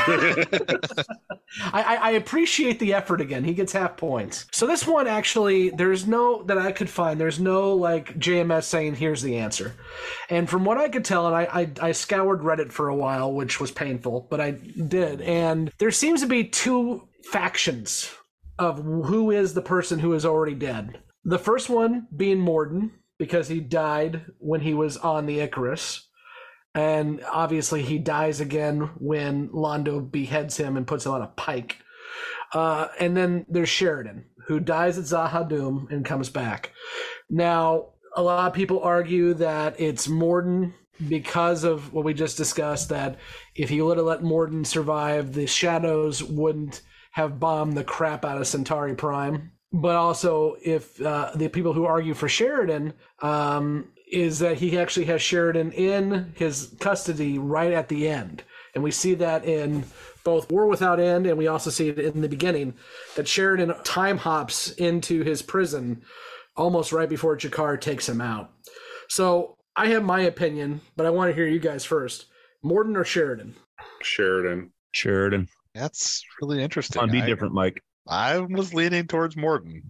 I, 1.72 1.82
I, 1.82 1.96
I 1.96 2.10
appreciate 2.12 2.78
the 2.78 2.94
effort 2.94 3.20
again. 3.20 3.44
He 3.44 3.54
gets 3.54 3.72
half 3.72 3.96
points. 3.96 4.46
So 4.52 4.66
this 4.66 4.86
one 4.86 5.06
actually, 5.06 5.70
there's 5.70 6.06
no 6.06 6.42
that 6.44 6.58
I 6.58 6.72
could 6.72 6.90
find. 6.90 7.20
There's 7.20 7.38
no 7.40 7.74
like 7.74 8.18
JMS 8.18 8.64
saying 8.64 8.96
here's 8.96 9.22
the 9.22 9.36
answer. 9.36 9.74
And 10.28 10.48
from 10.48 10.64
what 10.64 10.78
I 10.78 10.88
could 10.88 11.04
tell, 11.04 11.26
and 11.26 11.36
I, 11.36 11.44
I 11.80 11.88
I 11.88 11.92
scoured 11.92 12.40
Reddit 12.40 12.72
for 12.72 12.88
a 12.88 12.96
while, 12.96 13.32
which 13.32 13.60
was 13.60 13.70
painful, 13.70 14.26
but 14.30 14.40
I 14.40 14.52
did. 14.52 15.20
And 15.22 15.70
there 15.78 15.90
seems 15.90 16.20
to 16.22 16.26
be 16.26 16.44
two 16.44 17.08
factions 17.30 18.10
of 18.58 18.78
who 18.78 19.30
is 19.30 19.54
the 19.54 19.62
person 19.62 19.98
who 19.98 20.14
is 20.14 20.24
already 20.24 20.54
dead. 20.54 20.98
The 21.24 21.38
first 21.38 21.68
one 21.68 22.06
being 22.16 22.38
Morden 22.40 22.92
because 23.18 23.48
he 23.48 23.60
died 23.60 24.26
when 24.38 24.60
he 24.60 24.74
was 24.74 24.96
on 24.96 25.26
the 25.26 25.40
Icarus. 25.40 26.06
And 26.77 27.24
obviously, 27.32 27.82
he 27.82 27.98
dies 27.98 28.39
again 28.39 28.90
when 28.98 29.48
Londo 29.48 30.09
beheads 30.09 30.59
him 30.59 30.77
and 30.77 30.86
puts 30.86 31.07
him 31.07 31.12
on 31.12 31.23
a 31.23 31.27
pike. 31.28 31.78
Uh, 32.53 32.89
and 33.01 33.16
then 33.16 33.47
there's 33.48 33.70
Sheridan, 33.70 34.27
who 34.47 34.61
dies 34.61 34.98
at 34.98 35.05
Z'ha'dum 35.05 35.90
and 35.90 36.05
comes 36.05 36.28
back. 36.28 36.73
Now, 37.31 37.86
a 38.15 38.23
lot 38.23 38.47
of 38.47 38.53
people 38.53 38.81
argue 38.82 39.32
that 39.35 39.81
it's 39.81 40.07
Morden 40.07 40.74
because 41.09 41.65
of 41.65 41.93
what 41.94 42.05
we 42.05 42.12
just 42.12 42.36
discussed, 42.36 42.90
that 42.90 43.19
if 43.55 43.70
he 43.70 43.81
would 43.81 43.97
have 43.97 44.07
let 44.07 44.23
Morden 44.23 44.65
survive, 44.65 45.32
the 45.32 45.47
shadows 45.47 46.23
wouldn't 46.23 46.82
have 47.12 47.40
bombed 47.40 47.74
the 47.74 47.85
crap 47.85 48.24
out 48.24 48.39
of 48.39 48.47
Centauri 48.47 48.94
Prime. 48.94 49.53
But 49.73 49.97
also, 49.97 50.57
if 50.62 51.01
uh, 51.01 51.32
the 51.35 51.48
people 51.48 51.73
who 51.73 51.86
argue 51.86 52.15
for 52.15 52.28
Sheridan 52.28 52.93
um, 53.20 53.89
is 54.07 54.39
that 54.39 54.59
he 54.59 54.78
actually 54.78 55.07
has 55.07 55.20
Sheridan 55.23 55.73
in 55.73 56.33
his 56.37 56.74
custody 56.81 57.39
right 57.39 57.73
at 57.73 57.89
the 57.89 58.09
end. 58.09 58.43
And 58.74 58.85
we 58.85 58.91
see 58.91 59.15
that 59.15 59.45
in 59.45 59.85
both 60.23 60.51
War 60.51 60.66
Without 60.66 61.01
End 61.01 61.27
and 61.27 61.39
we 61.39 61.47
also 61.47 61.70
see 61.70 61.89
it 61.89 61.99
in 61.99 62.20
the 62.20 62.28
beginning 62.28 62.74
that 63.16 63.27
Sheridan 63.27 63.74
time 63.85 64.19
hops 64.19 64.70
into 64.73 65.23
his 65.23 65.43
prison 65.43 66.03
almost 66.57 66.93
right 66.93 67.09
before 67.09 67.37
G'Kar 67.37 67.81
takes 67.81 68.09
him 68.09 68.20
out. 68.20 68.53
So 69.09 69.57
I 69.74 69.89
have 69.89 70.05
my 70.05 70.20
opinion, 70.23 70.81
but 70.97 71.07
I 71.07 71.11
want 71.11 71.31
to 71.31 71.35
hear 71.35 71.47
you 71.47 71.59
guys 71.61 71.85
first. 71.85 72.27
Morden 72.62 72.97
or 72.97 73.05
Sheridan? 73.05 73.55
Sheridan. 74.03 74.70
Sheridan. 74.93 75.49
That's 75.74 76.23
really 76.41 76.62
interesting. 76.62 77.03
On 77.03 77.11
be 77.11 77.23
I- 77.23 77.27
different, 77.27 77.55
Mike. 77.55 77.83
I 78.09 78.39
was 78.39 78.73
leaning 78.73 79.07
towards 79.09 79.37
Morden. 79.37 79.83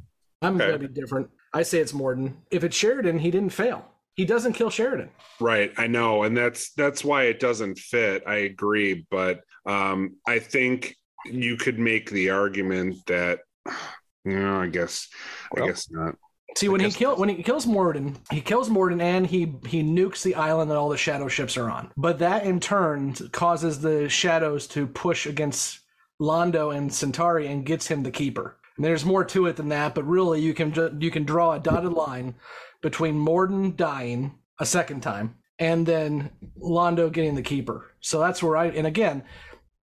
I'm 0.43 0.57
Okay. 0.57 0.69
going 0.69 0.81
to 0.81 0.89
be 0.89 0.95
different. 1.01 1.29
I 1.53 1.63
say 1.63 1.79
it's 1.81 1.93
Morden. 1.93 2.39
If 2.51 2.65
it's 2.65 2.77
Sheridan, 2.77 3.19
he 3.19 3.31
didn't 3.31 3.51
fail. 3.51 3.87
He 4.17 4.25
doesn't 4.25 4.55
kill 4.55 4.71
Sheridan. 4.71 5.11
Right, 5.41 5.73
I 5.77 5.87
know, 5.87 6.23
and 6.23 6.37
that's 6.37 6.73
that's 6.73 7.05
why 7.05 7.25
it 7.25 7.39
doesn't 7.39 7.79
fit. 7.79 8.23
I 8.27 8.37
agree, 8.37 9.07
but 9.11 9.41
um, 9.67 10.17
I 10.27 10.39
think 10.39 10.97
you 11.27 11.57
could 11.57 11.79
make 11.79 12.11
the 12.11 12.31
argument 12.31 12.97
that, 13.07 13.41
no, 14.25 14.61
I 14.61 14.69
guess, 14.69 15.09
I 15.57 15.67
guess 15.67 15.91
not. 15.91 16.17
See, 16.57 16.71
when 16.71 16.81
he 16.81 16.91
kill 16.91 17.17
when 17.17 17.29
he 17.29 17.43
kills 17.43 17.67
Morden, 17.67 18.17
he 18.31 18.41
kills 18.41 18.71
Morden 18.71 19.03
and 19.03 19.27
he 19.27 19.53
he 19.67 19.83
nukes 19.83 20.23
the 20.23 20.37
island 20.37 20.71
that 20.71 20.79
all 20.79 20.89
the 20.89 20.97
shadow 20.97 21.29
ships 21.29 21.59
are 21.59 21.69
on. 21.69 21.93
But 21.99 22.19
that 22.21 22.45
in 22.45 22.61
turn 22.61 23.13
causes 23.33 23.83
the 23.83 24.09
shadows 24.09 24.67
to 24.69 24.87
push 24.87 25.27
against 25.27 25.81
Londo 26.21 26.75
and 26.75 26.93
Centauri 26.93 27.49
and 27.49 27.67
gets 27.67 27.89
him 27.89 28.03
the 28.03 28.11
keeper. 28.11 28.57
And 28.77 28.85
there's 28.85 29.05
more 29.05 29.25
to 29.25 29.47
it 29.47 29.57
than 29.57 29.69
that, 29.71 29.95
but 29.95 30.07
really 30.07 30.41
you 30.41 30.55
can 30.55 30.73
ju- 30.73 30.97
you 31.01 31.11
can 31.11 31.25
draw 31.25 31.53
a 31.53 31.61
dotted 31.61 31.93
line 31.93 32.35
between 32.83 33.19
Morden 33.19 33.75
dying 33.77 34.35
a 34.59 34.67
second 34.67 35.03
time 35.03 35.37
and 35.59 35.87
then 35.87 36.31
Londo 36.59 37.11
getting 37.11 37.35
the 37.35 37.43
keeper. 37.43 37.93
So 38.01 38.21
that's 38.21 38.43
where 38.43 38.57
I 38.57 38.67
and 38.67 38.87
again, 38.87 39.25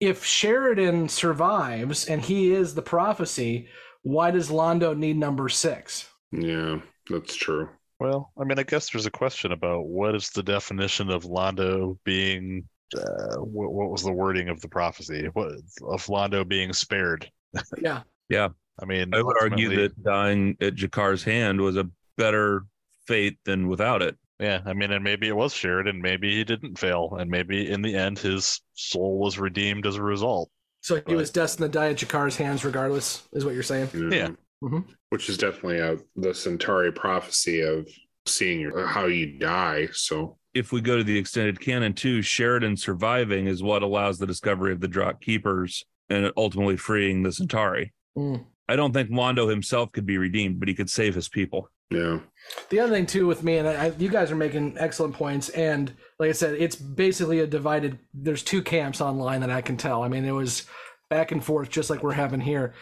if 0.00 0.24
Sheridan 0.24 1.08
survives 1.08 2.06
and 2.06 2.22
he 2.22 2.52
is 2.52 2.74
the 2.74 2.82
prophecy, 2.82 3.68
why 4.02 4.30
does 4.30 4.50
Londo 4.50 4.96
need 4.96 5.16
number 5.16 5.48
six? 5.48 6.08
Yeah, 6.30 6.80
that's 7.08 7.34
true. 7.34 7.68
Well, 8.00 8.32
I 8.38 8.44
mean, 8.44 8.58
I 8.58 8.64
guess 8.64 8.90
there's 8.90 9.06
a 9.06 9.10
question 9.10 9.52
about 9.52 9.86
what 9.86 10.14
is 10.14 10.30
the 10.30 10.42
definition 10.42 11.10
of 11.10 11.24
Londo 11.24 11.98
being. 12.04 12.68
Uh, 12.94 13.38
what, 13.38 13.72
what 13.72 13.90
was 13.90 14.02
the 14.04 14.12
wording 14.12 14.48
of 14.48 14.60
the 14.60 14.68
prophecy? 14.68 15.28
What 15.32 15.52
of 15.82 16.04
Londo 16.06 16.46
being 16.46 16.72
spared? 16.72 17.28
Yeah. 17.80 18.02
Yeah. 18.28 18.48
I 18.80 18.84
mean, 18.86 19.14
I 19.14 19.22
would 19.22 19.36
argue 19.40 19.74
that 19.76 20.02
dying 20.02 20.56
at 20.60 20.74
G'Kar's 20.74 21.22
hand 21.22 21.60
was 21.60 21.76
a 21.76 21.88
better 22.16 22.64
fate 23.06 23.38
than 23.44 23.68
without 23.68 24.02
it. 24.02 24.16
Yeah, 24.40 24.60
I 24.66 24.72
mean, 24.72 24.90
and 24.90 25.04
maybe 25.04 25.28
it 25.28 25.36
was 25.36 25.54
Sheridan. 25.54 26.02
Maybe 26.02 26.34
he 26.34 26.42
didn't 26.44 26.78
fail, 26.78 27.16
and 27.18 27.30
maybe 27.30 27.70
in 27.70 27.82
the 27.82 27.94
end 27.94 28.18
his 28.18 28.60
soul 28.74 29.18
was 29.20 29.38
redeemed 29.38 29.86
as 29.86 29.96
a 29.96 30.02
result. 30.02 30.50
So 30.80 31.00
he 31.06 31.14
was 31.14 31.30
destined 31.30 31.72
to 31.72 31.78
die 31.78 31.90
at 31.90 31.96
G'Kar's 31.96 32.36
hands, 32.36 32.64
regardless, 32.64 33.22
is 33.32 33.44
what 33.44 33.54
you're 33.54 33.62
saying. 33.62 33.88
Yeah. 34.10 34.30
Mhm. 34.62 34.84
which 35.10 35.28
is 35.28 35.36
definitely 35.36 35.78
a 35.78 35.98
the 36.16 36.32
Centauri 36.32 36.90
prophecy 36.90 37.60
of 37.60 37.86
seeing 38.24 38.60
your, 38.60 38.86
how 38.86 39.06
you 39.06 39.38
die. 39.38 39.88
So 39.92 40.38
If 40.54 40.72
we 40.72 40.80
go 40.80 40.96
to 40.96 41.04
the 41.04 41.18
extended 41.18 41.60
canon 41.60 41.92
too, 41.92 42.22
Sheridan 42.22 42.76
surviving 42.78 43.46
is 43.46 43.62
what 43.62 43.82
allows 43.82 44.18
the 44.18 44.26
discovery 44.26 44.72
of 44.72 44.80
the 44.80 44.88
Drakh 44.88 45.20
Keepers 45.20 45.84
and 46.08 46.32
ultimately 46.36 46.76
freeing 46.78 47.22
the 47.22 47.32
Centauri. 47.32 47.92
Mm. 48.16 48.46
I 48.68 48.76
don't 48.76 48.92
think 48.92 49.10
Londo 49.10 49.48
himself 49.48 49.92
could 49.92 50.06
be 50.06 50.18
redeemed, 50.18 50.58
but 50.58 50.68
he 50.68 50.74
could 50.74 50.90
save 50.90 51.14
his 51.14 51.28
people. 51.28 51.70
Yeah. 51.90 52.20
The 52.70 52.80
other 52.80 52.92
thing 52.92 53.06
too 53.06 53.26
with 53.26 53.42
me, 53.42 53.58
and 53.58 53.68
I, 53.68 53.92
you 53.98 54.08
guys 54.08 54.30
are 54.30 54.36
making 54.36 54.76
excellent 54.78 55.14
points, 55.14 55.50
and 55.50 55.92
like 56.18 56.30
I 56.30 56.32
said, 56.32 56.54
it's 56.54 56.76
basically 56.76 57.40
a 57.40 57.46
divided. 57.46 57.98
There's 58.12 58.42
two 58.42 58.62
camps 58.62 59.00
online 59.00 59.40
that 59.40 59.50
I 59.50 59.60
can 59.60 59.76
tell. 59.76 60.02
I 60.02 60.08
mean, 60.08 60.24
it 60.24 60.32
was 60.32 60.64
back 61.10 61.30
and 61.30 61.44
forth, 61.44 61.68
just 61.68 61.90
like 61.90 62.02
we're 62.02 62.12
having 62.12 62.40
here. 62.40 62.74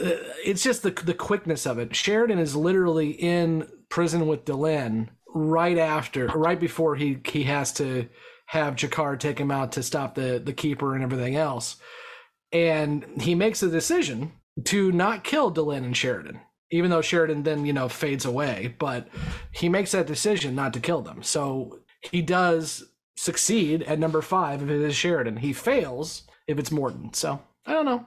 Uh, 0.00 0.10
It's 0.44 0.62
just 0.62 0.82
the 0.82 0.90
the 0.90 1.14
quickness 1.14 1.66
of 1.66 1.78
it. 1.78 1.94
Sheridan 1.94 2.38
is 2.38 2.56
literally 2.56 3.10
in 3.10 3.68
prison 3.88 4.26
with 4.26 4.44
Delenn 4.44 5.08
right 5.32 5.78
after, 5.78 6.26
right 6.26 6.58
before 6.58 6.96
he 6.96 7.18
he 7.24 7.44
has 7.44 7.72
to 7.74 8.08
have 8.46 8.74
G'Kar 8.74 9.18
take 9.18 9.38
him 9.38 9.52
out 9.52 9.72
to 9.72 9.82
stop 9.82 10.16
the 10.16 10.42
the 10.44 10.52
keeper 10.52 10.94
and 10.94 11.04
everything 11.04 11.36
else, 11.36 11.76
and 12.52 13.04
he 13.22 13.34
makes 13.34 13.62
a 13.62 13.70
decision 13.70 14.32
to 14.64 14.92
not 14.92 15.24
kill 15.24 15.52
Delenn 15.52 15.84
and 15.84 15.96
Sheridan 15.96 16.40
even 16.70 16.90
though 16.90 17.02
Sheridan 17.02 17.42
then, 17.42 17.66
you 17.66 17.72
know, 17.72 17.88
fades 17.88 18.24
away, 18.24 18.74
but 18.78 19.08
he 19.52 19.68
makes 19.68 19.92
that 19.92 20.06
decision 20.06 20.54
not 20.54 20.72
to 20.74 20.80
kill 20.80 21.02
them. 21.02 21.22
So 21.22 21.80
he 22.00 22.22
does 22.22 22.84
succeed 23.16 23.82
at 23.82 23.98
number 23.98 24.22
five 24.22 24.62
if 24.62 24.70
it 24.70 24.80
is 24.80 24.94
Sheridan. 24.94 25.38
He 25.38 25.52
fails 25.52 26.22
if 26.46 26.58
it's 26.58 26.70
Morden. 26.70 27.12
So 27.12 27.42
I 27.66 27.72
don't 27.72 27.84
know. 27.84 28.06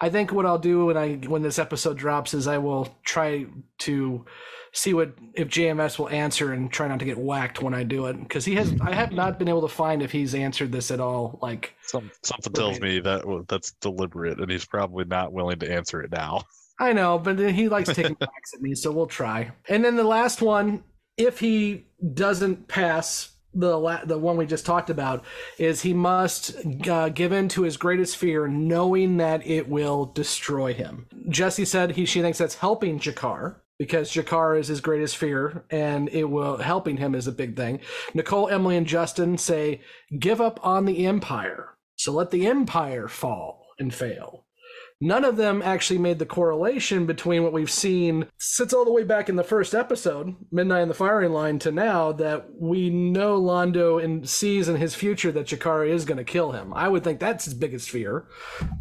I 0.00 0.08
think 0.08 0.32
what 0.32 0.46
I'll 0.46 0.58
do 0.58 0.86
when 0.86 0.96
I 0.96 1.14
when 1.14 1.42
this 1.42 1.58
episode 1.58 1.98
drops 1.98 2.34
is 2.34 2.48
I 2.48 2.58
will 2.58 2.96
try 3.04 3.46
to 3.80 4.24
see 4.72 4.94
what 4.94 5.12
if 5.34 5.48
JMS 5.48 5.98
will 5.98 6.08
answer 6.08 6.52
and 6.52 6.70
try 6.70 6.88
not 6.88 6.98
to 6.98 7.04
get 7.04 7.18
whacked 7.18 7.62
when 7.62 7.74
I 7.74 7.82
do 7.82 8.06
it 8.06 8.14
because 8.20 8.44
he 8.44 8.54
has 8.56 8.74
I 8.80 8.92
have 8.94 9.12
not 9.12 9.38
been 9.38 9.48
able 9.48 9.62
to 9.62 9.68
find 9.68 10.02
if 10.02 10.12
he's 10.12 10.34
answered 10.34 10.72
this 10.72 10.90
at 10.90 11.00
all. 11.00 11.38
Like 11.42 11.74
Some, 11.82 12.10
something 12.22 12.52
tells 12.52 12.80
me 12.80 13.00
that 13.00 13.44
that's 13.48 13.72
deliberate, 13.80 14.38
and 14.38 14.50
he's 14.50 14.64
probably 14.64 15.04
not 15.04 15.32
willing 15.32 15.58
to 15.60 15.70
answer 15.70 16.02
it 16.02 16.10
now. 16.10 16.42
I 16.80 16.92
know, 16.92 17.18
but 17.18 17.36
then 17.36 17.54
he 17.54 17.68
likes 17.68 17.92
taking 17.92 18.14
backs 18.20 18.54
at 18.54 18.62
me, 18.62 18.74
so 18.74 18.92
we'll 18.92 19.06
try. 19.06 19.50
And 19.68 19.84
then 19.84 19.96
the 19.96 20.04
last 20.04 20.40
one, 20.40 20.84
if 21.16 21.40
he 21.40 21.86
doesn't 22.14 22.68
pass 22.68 23.30
the 23.52 23.76
la- 23.76 24.04
the 24.04 24.16
one 24.16 24.36
we 24.36 24.46
just 24.46 24.64
talked 24.64 24.90
about, 24.90 25.24
is 25.58 25.82
he 25.82 25.92
must 25.92 26.54
uh, 26.88 27.08
give 27.08 27.32
in 27.32 27.48
to 27.48 27.62
his 27.62 27.76
greatest 27.76 28.16
fear, 28.16 28.46
knowing 28.46 29.16
that 29.16 29.44
it 29.44 29.68
will 29.68 30.06
destroy 30.06 30.72
him. 30.72 31.06
Jessi 31.28 31.66
said 31.66 31.92
he 31.92 32.04
she 32.04 32.20
thinks 32.20 32.38
that's 32.38 32.54
helping 32.54 33.00
G'Kar 33.00 33.56
because 33.78 34.12
G'Kar 34.12 34.58
is 34.58 34.68
his 34.68 34.80
greatest 34.80 35.16
fear, 35.16 35.64
and 35.70 36.08
it 36.08 36.24
will 36.24 36.56
helping 36.56 36.96
him 36.96 37.14
is 37.14 37.26
a 37.26 37.32
big 37.32 37.56
thing. 37.56 37.80
Nicole, 38.14 38.48
Emily, 38.48 38.76
and 38.76 38.86
Justin 38.86 39.38
say 39.38 39.80
give 40.18 40.40
up 40.40 40.58
on 40.66 40.84
the 40.84 41.06
Empire, 41.06 41.76
so 41.96 42.12
let 42.12 42.30
the 42.30 42.46
Empire 42.46 43.08
fall 43.08 43.66
and 43.78 43.94
fail 43.94 44.44
none 45.00 45.24
of 45.24 45.36
them 45.36 45.62
actually 45.62 45.98
made 45.98 46.18
the 46.18 46.26
correlation 46.26 47.06
between 47.06 47.42
what 47.42 47.52
we've 47.52 47.70
seen 47.70 48.26
since 48.38 48.72
all 48.72 48.84
the 48.84 48.92
way 48.92 49.04
back 49.04 49.28
in 49.28 49.36
the 49.36 49.44
first 49.44 49.74
episode, 49.74 50.34
Midnight 50.50 50.82
in 50.82 50.88
the 50.88 50.94
Firing 50.94 51.32
Line, 51.32 51.58
to 51.60 51.72
now 51.72 52.12
that 52.12 52.46
we 52.54 52.90
know 52.90 53.40
Londo 53.40 54.02
and 54.02 54.28
sees 54.28 54.68
in 54.68 54.76
his 54.76 54.94
future 54.94 55.32
that 55.32 55.46
Jakara 55.46 55.88
is 55.88 56.04
going 56.04 56.18
to 56.18 56.24
kill 56.24 56.52
him. 56.52 56.72
I 56.74 56.88
would 56.88 57.04
think 57.04 57.20
that's 57.20 57.44
his 57.44 57.54
biggest 57.54 57.90
fear, 57.90 58.26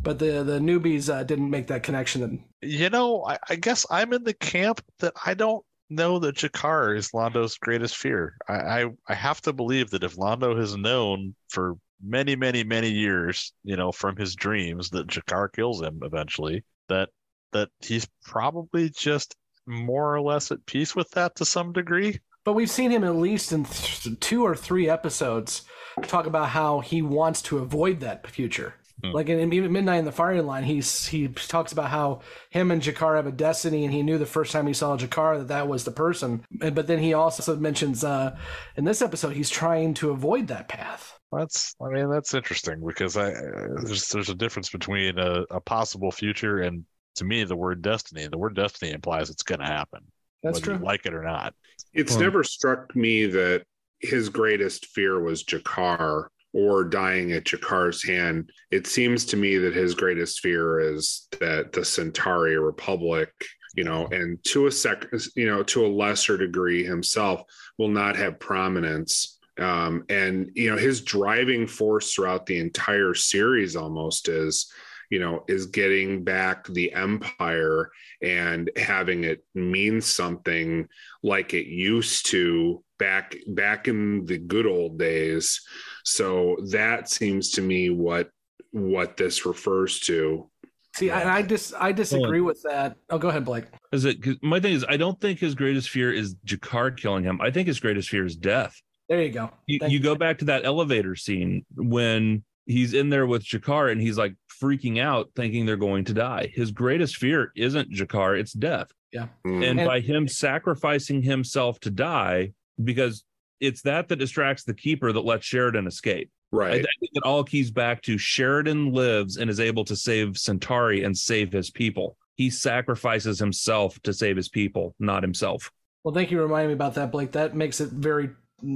but 0.01 0.19
the 0.19 0.43
the 0.43 0.59
newbies 0.59 1.13
uh, 1.13 1.23
didn't 1.23 1.49
make 1.49 1.67
that 1.67 1.83
connection. 1.83 2.43
You 2.61 2.89
know, 2.89 3.25
I, 3.25 3.37
I 3.49 3.55
guess 3.55 3.85
I'm 3.89 4.13
in 4.13 4.23
the 4.23 4.33
camp 4.33 4.81
that 4.99 5.13
I 5.25 5.33
don't 5.33 5.63
know 5.89 6.19
that 6.19 6.35
G'Kar 6.35 6.97
is 6.97 7.11
Londo's 7.11 7.57
greatest 7.57 7.95
fear. 7.95 8.35
I, 8.47 8.53
I, 8.53 8.85
I 9.07 9.13
have 9.13 9.41
to 9.41 9.53
believe 9.53 9.91
that 9.91 10.03
if 10.03 10.15
Londo 10.15 10.57
has 10.57 10.75
known 10.75 11.35
for 11.49 11.75
many, 12.01 12.35
many, 12.35 12.63
many 12.63 12.89
years, 12.89 13.53
you 13.63 13.75
know, 13.75 13.91
from 13.91 14.15
his 14.15 14.35
dreams 14.35 14.89
that 14.91 15.07
G'Kar 15.07 15.51
kills 15.51 15.81
him 15.81 15.99
eventually, 16.03 16.63
that 16.89 17.09
that 17.53 17.69
he's 17.79 18.07
probably 18.23 18.89
just 18.89 19.35
more 19.65 20.13
or 20.13 20.21
less 20.21 20.51
at 20.51 20.65
peace 20.65 20.95
with 20.95 21.09
that 21.11 21.35
to 21.35 21.45
some 21.45 21.71
degree. 21.73 22.19
But 22.43 22.53
we've 22.53 22.69
seen 22.69 22.91
him 22.91 23.03
at 23.03 23.15
least 23.15 23.51
in 23.51 23.65
th- 23.65 24.19
two 24.19 24.45
or 24.45 24.55
three 24.55 24.89
episodes 24.89 25.63
talk 26.03 26.25
about 26.25 26.49
how 26.49 26.79
he 26.79 27.01
wants 27.01 27.41
to 27.43 27.57
avoid 27.57 27.99
that 27.99 28.27
future. 28.27 28.75
Hmm. 29.03 29.11
Like 29.11 29.29
in, 29.29 29.51
in 29.51 29.71
Midnight 29.71 29.99
in 29.99 30.05
the 30.05 30.11
Firing 30.11 30.45
Line, 30.45 30.63
he's 30.63 31.07
he 31.07 31.27
talks 31.27 31.71
about 31.71 31.89
how 31.89 32.21
him 32.49 32.71
and 32.71 32.81
G'Kar 32.81 33.17
have 33.17 33.27
a 33.27 33.31
destiny, 33.31 33.83
and 33.85 33.93
he 33.93 34.01
knew 34.01 34.17
the 34.17 34.25
first 34.25 34.51
time 34.51 34.65
he 34.65 34.73
saw 34.73 34.97
G'Kar 34.97 35.39
that 35.39 35.49
that 35.49 35.67
was 35.67 35.83
the 35.83 35.91
person. 35.91 36.43
And, 36.61 36.73
but 36.73 36.87
then 36.87 36.99
he 36.99 37.13
also 37.13 37.55
mentions 37.57 38.03
uh, 38.03 38.37
in 38.75 38.85
this 38.85 39.01
episode 39.01 39.33
he's 39.33 39.49
trying 39.49 39.93
to 39.95 40.11
avoid 40.11 40.47
that 40.47 40.67
path. 40.67 41.16
That's, 41.31 41.75
I 41.81 41.89
mean, 41.89 42.09
that's 42.09 42.33
interesting 42.33 42.83
because 42.85 43.17
I 43.17 43.31
uh, 43.31 43.81
there's 43.83 44.07
there's 44.09 44.29
a 44.29 44.35
difference 44.35 44.69
between 44.69 45.19
a, 45.19 45.43
a 45.51 45.59
possible 45.59 46.11
future 46.11 46.59
and 46.61 46.85
to 47.15 47.25
me 47.25 47.43
the 47.43 47.55
word 47.55 47.81
destiny. 47.81 48.27
The 48.27 48.37
word 48.37 48.55
destiny 48.55 48.91
implies 48.91 49.29
it's 49.29 49.43
going 49.43 49.59
to 49.59 49.65
happen, 49.65 50.01
That's 50.43 50.55
whether 50.55 50.65
true. 50.65 50.73
you 50.77 50.85
like 50.85 51.05
it 51.05 51.13
or 51.13 51.23
not. 51.23 51.53
It's 51.93 52.15
Hmm. 52.15 52.21
never 52.21 52.43
struck 52.43 52.95
me 52.95 53.25
that 53.25 53.63
his 53.99 54.29
greatest 54.29 54.85
fear 54.87 55.19
was 55.21 55.43
G'Kar 55.43 56.27
or 56.53 56.83
dying 56.85 57.33
at 57.33 57.43
G'Kar's 57.43 58.03
hand. 58.07 58.51
It 58.71 58.87
seems 58.87 59.25
to 59.25 59.37
me 59.37 59.57
that 59.57 59.73
his 59.75 59.95
greatest 59.95 60.39
fear 60.39 60.79
is 60.79 61.27
that 61.39 61.73
the 61.73 61.83
Centauri 61.83 62.57
Republic, 62.57 63.29
you 63.75 63.83
know, 63.83 64.07
and 64.11 64.41
to 64.45 64.67
a 64.67 64.71
sec, 64.71 65.05
you 65.35 65.45
know, 65.47 65.61
to 65.63 65.85
a 65.85 65.89
lesser 65.89 66.37
degree 66.37 66.83
himself 66.85 67.41
will 67.77 67.89
not 67.89 68.15
have 68.15 68.39
prominence. 68.39 69.36
Um, 69.59 70.03
and 70.09 70.51
you 70.53 70.69
know, 70.69 70.77
his 70.77 71.01
driving 71.01 71.67
force 71.67 72.13
throughout 72.13 72.45
the 72.45 72.59
entire 72.59 73.13
series 73.13 73.75
almost 73.75 74.29
is 74.29 74.71
you 75.09 75.19
know 75.19 75.43
is 75.47 75.67
getting 75.67 76.23
back 76.23 76.67
the 76.67 76.91
empire 76.93 77.89
and 78.21 78.69
having 78.75 79.23
it 79.23 79.43
mean 79.55 80.01
something 80.01 80.87
like 81.23 81.53
it 81.53 81.67
used 81.67 82.25
to 82.27 82.83
back 82.99 83.35
back 83.47 83.87
in 83.87 84.25
the 84.25 84.37
good 84.37 84.65
old 84.65 84.97
days 84.99 85.61
so 86.03 86.57
that 86.71 87.09
seems 87.09 87.51
to 87.51 87.61
me 87.61 87.89
what 87.89 88.29
what 88.71 89.15
this 89.17 89.45
refers 89.45 89.99
to 90.01 90.49
See, 90.95 91.11
I, 91.11 91.37
I 91.37 91.41
dis 91.43 91.75
I 91.79 91.91
disagree 91.91 92.41
with 92.41 92.59
that. 92.63 92.95
Oh, 93.11 93.19
go 93.19 93.29
ahead, 93.29 93.45
Blake. 93.45 93.65
Is 93.91 94.03
it? 94.05 94.19
'cause 94.19 94.35
my 94.41 94.59
thing 94.59 94.73
is, 94.73 94.83
I 94.89 94.97
don't 94.97 95.21
think 95.21 95.37
his 95.37 95.53
greatest 95.53 95.91
fear 95.91 96.11
is 96.11 96.33
G'Kar 96.43 96.97
killing 96.97 97.23
him. 97.23 97.39
I 97.39 97.51
think 97.51 97.67
his 97.67 97.79
greatest 97.79 98.09
fear 98.09 98.25
is 98.25 98.35
death. 98.35 98.81
There 99.09 99.21
you 99.21 99.29
go. 99.29 99.51
You, 99.67 99.79
you 99.87 99.99
go 99.99 100.15
back 100.15 100.39
to 100.39 100.45
that 100.45 100.65
elevator 100.65 101.15
scene 101.15 101.65
when 101.75 102.43
he's 102.65 102.93
in 102.93 103.09
there 103.09 103.25
with 103.25 103.43
G'Kar 103.43 103.91
and 103.91 104.01
he's 104.01 104.17
like 104.17 104.35
freaking 104.61 104.99
out, 104.99 105.29
thinking 105.35 105.65
they're 105.65 105.77
going 105.77 106.03
to 106.05 106.13
die. 106.13 106.51
His 106.53 106.71
greatest 106.71 107.17
fear 107.17 107.51
isn't 107.55 107.91
G'Kar; 107.91 108.39
it's 108.39 108.53
death. 108.53 108.91
Yeah. 109.13 109.27
Mm. 109.45 109.69
And, 109.69 109.79
And- 109.79 109.87
by 109.87 110.01
him 110.01 110.27
sacrificing 110.27 111.21
himself 111.21 111.79
to 111.81 111.89
die, 111.89 112.51
because 112.83 113.23
it's 113.59 113.81
that 113.83 114.07
that 114.09 114.17
distracts 114.17 114.63
the 114.63 114.73
keeper 114.73 115.11
that 115.11 115.25
lets 115.25 115.45
Sheridan 115.45 115.87
escape. 115.87 116.29
Right. 116.51 116.73
I, 116.73 116.77
I 116.77 116.95
think 116.99 117.11
it 117.13 117.23
all 117.23 117.43
keys 117.43 117.71
back 117.71 118.01
to 118.03 118.17
Sheridan 118.17 118.93
lives 118.93 119.37
and 119.37 119.49
is 119.49 119.59
able 119.59 119.83
to 119.85 119.95
save 119.95 120.37
Centauri 120.37 121.03
and 121.03 121.17
save 121.17 121.51
his 121.51 121.69
people. 121.69 122.17
He 122.35 122.49
sacrifices 122.49 123.39
himself 123.39 123.99
to 124.03 124.13
save 124.13 124.37
his 124.37 124.47
people, 124.47 124.95
not 124.99 125.23
himself. 125.23 125.71
Well, 126.03 126.13
thank 126.13 126.31
you 126.31 126.37
for 126.37 126.43
reminding 126.43 126.69
me 126.69 126.73
about 126.73 126.93
that, 126.95 127.11
Blake. 127.11 127.31
That 127.31 127.55
makes 127.55 127.81
it 127.81 127.89
very 127.89 128.29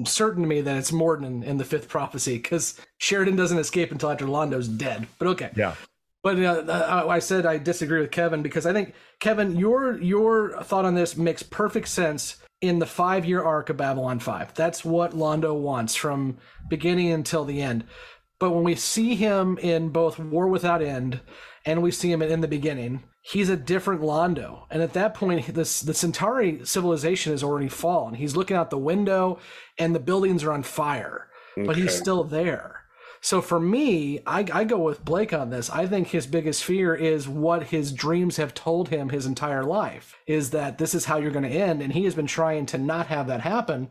certain 0.05 0.43
to 0.43 0.47
me 0.47 0.61
that 0.61 0.77
it's 0.77 0.91
Morden 0.91 1.25
in, 1.25 1.43
in 1.43 1.57
the 1.57 1.65
fifth 1.65 1.87
prophecy 1.87 2.37
because 2.37 2.79
Sheridan 2.97 3.35
doesn't 3.35 3.57
escape 3.57 3.91
until 3.91 4.11
after 4.11 4.25
Londo's 4.25 4.67
dead. 4.67 5.07
But 5.19 5.27
okay. 5.29 5.51
Yeah. 5.55 5.75
But 6.23 6.39
uh, 6.39 6.71
I 6.71 7.15
I 7.15 7.19
said 7.19 7.45
I 7.45 7.57
disagree 7.57 7.99
with 7.99 8.11
Kevin 8.11 8.43
because 8.43 8.65
I 8.65 8.73
think 8.73 8.93
Kevin, 9.19 9.57
your 9.57 9.99
your 10.01 10.61
thought 10.63 10.85
on 10.85 10.93
this 10.93 11.17
makes 11.17 11.41
perfect 11.41 11.87
sense 11.87 12.37
in 12.61 12.77
the 12.77 12.85
five 12.85 13.25
year 13.25 13.43
arc 13.43 13.69
of 13.69 13.77
Babylon 13.77 14.19
Five. 14.19 14.53
That's 14.53 14.85
what 14.85 15.13
Londo 15.13 15.59
wants 15.59 15.95
from 15.95 16.37
beginning 16.69 17.11
until 17.11 17.43
the 17.43 17.61
end. 17.61 17.85
But 18.39 18.51
when 18.51 18.63
we 18.63 18.75
see 18.75 19.15
him 19.15 19.57
in 19.59 19.89
both 19.89 20.19
War 20.19 20.47
Without 20.47 20.81
End 20.81 21.19
and 21.65 21.81
we 21.81 21.91
see 21.91 22.11
him 22.11 22.21
in 22.21 22.41
the 22.41 22.47
beginning, 22.47 23.03
he's 23.21 23.49
a 23.49 23.57
different 23.57 24.01
Londo. 24.01 24.63
And 24.69 24.81
at 24.81 24.93
that 24.93 25.13
point, 25.13 25.53
this 25.53 25.81
the 25.81 25.93
Centauri 25.93 26.65
civilization 26.65 27.31
has 27.31 27.43
already 27.43 27.69
fallen. 27.69 28.15
He's 28.15 28.35
looking 28.35 28.57
out 28.57 28.69
the 28.69 28.77
window, 28.77 29.39
and 29.77 29.95
the 29.95 29.99
buildings 29.99 30.43
are 30.43 30.51
on 30.51 30.63
fire, 30.63 31.29
but 31.55 31.77
he's 31.77 31.95
still 31.95 32.23
there. 32.23 32.81
So 33.23 33.39
for 33.39 33.59
me, 33.59 34.19
I, 34.25 34.47
I 34.51 34.63
go 34.63 34.79
with 34.79 35.05
Blake 35.05 35.31
on 35.31 35.51
this. 35.51 35.69
I 35.69 35.85
think 35.85 36.07
his 36.07 36.25
biggest 36.25 36.63
fear 36.63 36.95
is 36.95 37.27
what 37.27 37.67
his 37.67 37.91
dreams 37.93 38.37
have 38.37 38.55
told 38.55 38.89
him 38.89 39.09
his 39.09 39.27
entire 39.27 39.63
life 39.63 40.15
is 40.25 40.49
that 40.49 40.79
this 40.79 40.95
is 40.95 41.05
how 41.05 41.17
you're 41.17 41.29
going 41.29 41.47
to 41.47 41.49
end. 41.49 41.83
And 41.83 41.93
he 41.93 42.05
has 42.05 42.15
been 42.15 42.25
trying 42.25 42.65
to 42.67 42.79
not 42.79 43.07
have 43.07 43.27
that 43.27 43.41
happen. 43.41 43.89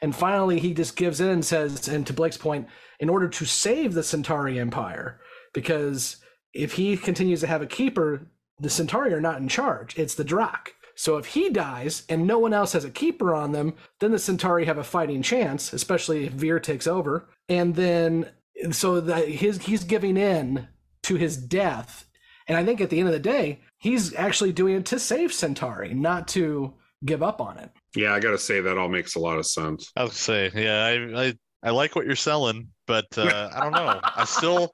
And 0.00 0.16
finally, 0.16 0.58
he 0.58 0.74
just 0.74 0.96
gives 0.96 1.20
in 1.20 1.28
and 1.28 1.44
says, 1.44 1.86
and 1.86 2.04
to 2.08 2.12
Blake's 2.12 2.36
point, 2.36 2.66
in 2.98 3.08
order 3.08 3.28
to 3.28 3.44
save 3.44 3.94
the 3.94 4.02
Centauri 4.02 4.58
Empire, 4.58 5.20
because 5.52 6.16
if 6.52 6.72
he 6.72 6.96
continues 6.96 7.38
to 7.40 7.46
have 7.46 7.62
a 7.62 7.66
keeper, 7.66 8.26
the 8.62 8.70
Centauri 8.70 9.12
are 9.12 9.20
not 9.20 9.40
in 9.40 9.48
charge. 9.48 9.98
It's 9.98 10.14
the 10.14 10.24
Drakh. 10.24 10.68
So 10.94 11.16
if 11.16 11.26
he 11.26 11.50
dies 11.50 12.04
and 12.08 12.26
no 12.26 12.38
one 12.38 12.52
else 12.52 12.72
has 12.72 12.84
a 12.84 12.90
keeper 12.90 13.34
on 13.34 13.52
them, 13.52 13.74
then 14.00 14.12
the 14.12 14.18
Centauri 14.18 14.64
have 14.66 14.78
a 14.78 14.84
fighting 14.84 15.22
chance, 15.22 15.72
especially 15.72 16.26
if 16.26 16.32
Vir 16.32 16.60
takes 16.60 16.86
over. 16.86 17.28
And 17.48 17.74
then 17.74 18.30
so 18.70 19.00
that 19.00 19.28
his 19.28 19.62
he's 19.62 19.84
giving 19.84 20.16
in 20.16 20.68
to 21.04 21.16
his 21.16 21.36
death. 21.36 22.08
And 22.46 22.56
I 22.56 22.64
think 22.64 22.80
at 22.80 22.90
the 22.90 22.98
end 22.98 23.08
of 23.08 23.14
the 23.14 23.20
day, 23.20 23.60
he's 23.78 24.14
actually 24.14 24.52
doing 24.52 24.76
it 24.76 24.86
to 24.86 24.98
save 24.98 25.32
Centauri, 25.32 25.94
not 25.94 26.28
to 26.28 26.74
give 27.04 27.22
up 27.22 27.40
on 27.40 27.58
it. 27.58 27.70
Yeah, 27.96 28.14
I 28.14 28.20
got 28.20 28.30
to 28.32 28.38
say 28.38 28.60
that 28.60 28.78
all 28.78 28.88
makes 28.88 29.14
a 29.14 29.20
lot 29.20 29.38
of 29.38 29.46
sense. 29.46 29.90
I 29.96 30.04
would 30.04 30.12
say, 30.12 30.50
yeah, 30.54 30.84
I, 30.84 31.26
I 31.26 31.34
I 31.64 31.70
like 31.70 31.94
what 31.94 32.06
you're 32.06 32.16
selling, 32.16 32.68
but 32.86 33.06
uh, 33.16 33.50
I 33.54 33.60
don't 33.60 33.72
know. 33.72 34.00
I 34.02 34.24
still, 34.24 34.70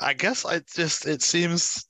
I 0.00 0.12
guess 0.12 0.44
I 0.44 0.60
just 0.74 1.06
it 1.06 1.22
seems 1.22 1.87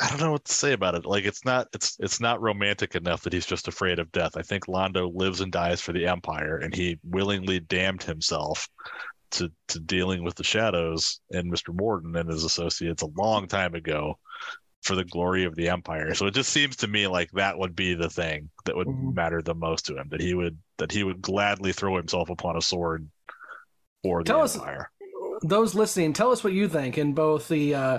I 0.00 0.08
don't 0.10 0.20
know 0.20 0.32
what 0.32 0.44
to 0.44 0.52
say 0.52 0.72
about 0.72 0.94
it. 0.94 1.04
Like 1.04 1.24
it's 1.24 1.44
not 1.44 1.68
it's 1.74 1.96
it's 1.98 2.20
not 2.20 2.40
romantic 2.40 2.94
enough 2.94 3.22
that 3.22 3.32
he's 3.32 3.46
just 3.46 3.68
afraid 3.68 3.98
of 3.98 4.12
death. 4.12 4.36
I 4.36 4.42
think 4.42 4.66
Londo 4.66 5.10
lives 5.14 5.40
and 5.40 5.50
dies 5.50 5.80
for 5.80 5.92
the 5.92 6.06
Empire, 6.06 6.58
and 6.58 6.74
he 6.74 6.98
willingly 7.02 7.60
damned 7.60 8.02
himself 8.02 8.68
to 9.32 9.50
to 9.68 9.80
dealing 9.80 10.22
with 10.24 10.36
the 10.36 10.44
shadows 10.44 11.20
and 11.32 11.52
Mr. 11.52 11.74
Morden 11.78 12.14
and 12.16 12.30
his 12.30 12.44
associates 12.44 13.02
a 13.02 13.08
long 13.16 13.46
time 13.48 13.74
ago 13.74 14.18
for 14.84 14.94
the 14.94 15.04
glory 15.04 15.44
of 15.44 15.56
the 15.56 15.68
Empire. 15.68 16.14
So 16.14 16.26
it 16.26 16.34
just 16.34 16.50
seems 16.50 16.76
to 16.76 16.86
me 16.86 17.08
like 17.08 17.30
that 17.32 17.58
would 17.58 17.74
be 17.74 17.94
the 17.94 18.08
thing 18.08 18.48
that 18.64 18.76
would 18.76 18.86
Mhm. 18.86 19.14
matter 19.14 19.42
the 19.42 19.54
most 19.54 19.86
to 19.86 19.96
him. 19.96 20.08
That 20.10 20.20
he 20.20 20.34
would 20.34 20.56
that 20.78 20.92
he 20.92 21.02
would 21.02 21.20
gladly 21.20 21.72
throw 21.72 21.96
himself 21.96 22.30
upon 22.30 22.56
a 22.56 22.62
sword 22.62 23.08
for 24.04 24.22
the 24.22 24.28
Tell 24.28 24.42
us, 24.42 24.54
Empire. 24.54 24.90
those 25.42 25.74
listening, 25.74 26.12
tell 26.12 26.30
us 26.30 26.44
what 26.44 26.52
you 26.52 26.68
think 26.68 26.96
in 26.96 27.14
both 27.14 27.48
the 27.48 27.74
uh, 27.74 27.98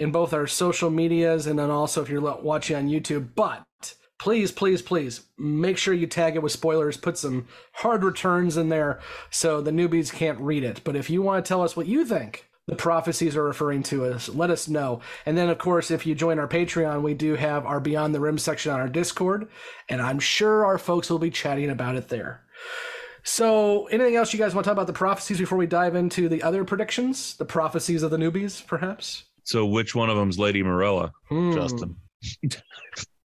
in 0.00 0.10
both 0.10 0.32
our 0.32 0.46
social 0.46 0.90
medias 0.90 1.46
and 1.46 1.58
then 1.58 1.70
also 1.70 2.02
if 2.02 2.08
you're 2.08 2.20
watching 2.20 2.74
on 2.74 2.88
YouTube. 2.88 3.28
But 3.36 3.94
please, 4.18 4.50
please, 4.50 4.82
please 4.82 5.20
make 5.38 5.76
sure 5.76 5.94
you 5.94 6.06
tag 6.06 6.34
it 6.34 6.42
with 6.42 6.52
spoilers. 6.52 6.96
Put 6.96 7.18
some 7.18 7.46
hard 7.74 8.02
returns 8.02 8.56
in 8.56 8.70
there 8.70 8.98
so 9.30 9.60
the 9.60 9.70
newbies 9.70 10.12
can't 10.12 10.40
read 10.40 10.64
it. 10.64 10.80
But 10.82 10.96
if 10.96 11.10
you 11.10 11.22
want 11.22 11.44
to 11.44 11.48
tell 11.48 11.62
us 11.62 11.76
what 11.76 11.86
you 11.86 12.04
think 12.04 12.46
the 12.66 12.76
prophecies 12.76 13.36
are 13.36 13.44
referring 13.44 13.82
to 13.84 14.06
us, 14.06 14.28
let 14.28 14.48
us 14.48 14.68
know. 14.68 15.00
And 15.26 15.36
then, 15.36 15.50
of 15.50 15.58
course, 15.58 15.90
if 15.90 16.06
you 16.06 16.14
join 16.14 16.38
our 16.38 16.48
Patreon, 16.48 17.02
we 17.02 17.14
do 17.14 17.34
have 17.34 17.66
our 17.66 17.80
Beyond 17.80 18.14
the 18.14 18.20
Rim 18.20 18.38
section 18.38 18.72
on 18.72 18.80
our 18.80 18.88
Discord, 18.88 19.48
and 19.88 20.00
I'm 20.00 20.20
sure 20.20 20.64
our 20.64 20.78
folks 20.78 21.10
will 21.10 21.18
be 21.18 21.30
chatting 21.30 21.68
about 21.68 21.96
it 21.96 22.08
there. 22.08 22.42
So, 23.22 23.86
anything 23.86 24.16
else 24.16 24.32
you 24.32 24.38
guys 24.38 24.54
want 24.54 24.64
to 24.64 24.68
talk 24.68 24.76
about 24.76 24.86
the 24.86 24.92
prophecies 24.92 25.38
before 25.38 25.58
we 25.58 25.66
dive 25.66 25.94
into 25.94 26.28
the 26.28 26.42
other 26.42 26.64
predictions? 26.64 27.34
The 27.36 27.44
prophecies 27.44 28.02
of 28.02 28.10
the 28.10 28.16
newbies, 28.16 28.64
perhaps? 28.64 29.24
So 29.50 29.66
which 29.66 29.96
one 29.96 30.08
of 30.08 30.16
them's 30.16 30.38
Lady 30.38 30.62
Morella? 30.62 31.10
Hmm. 31.28 31.52
Justin. 31.52 31.96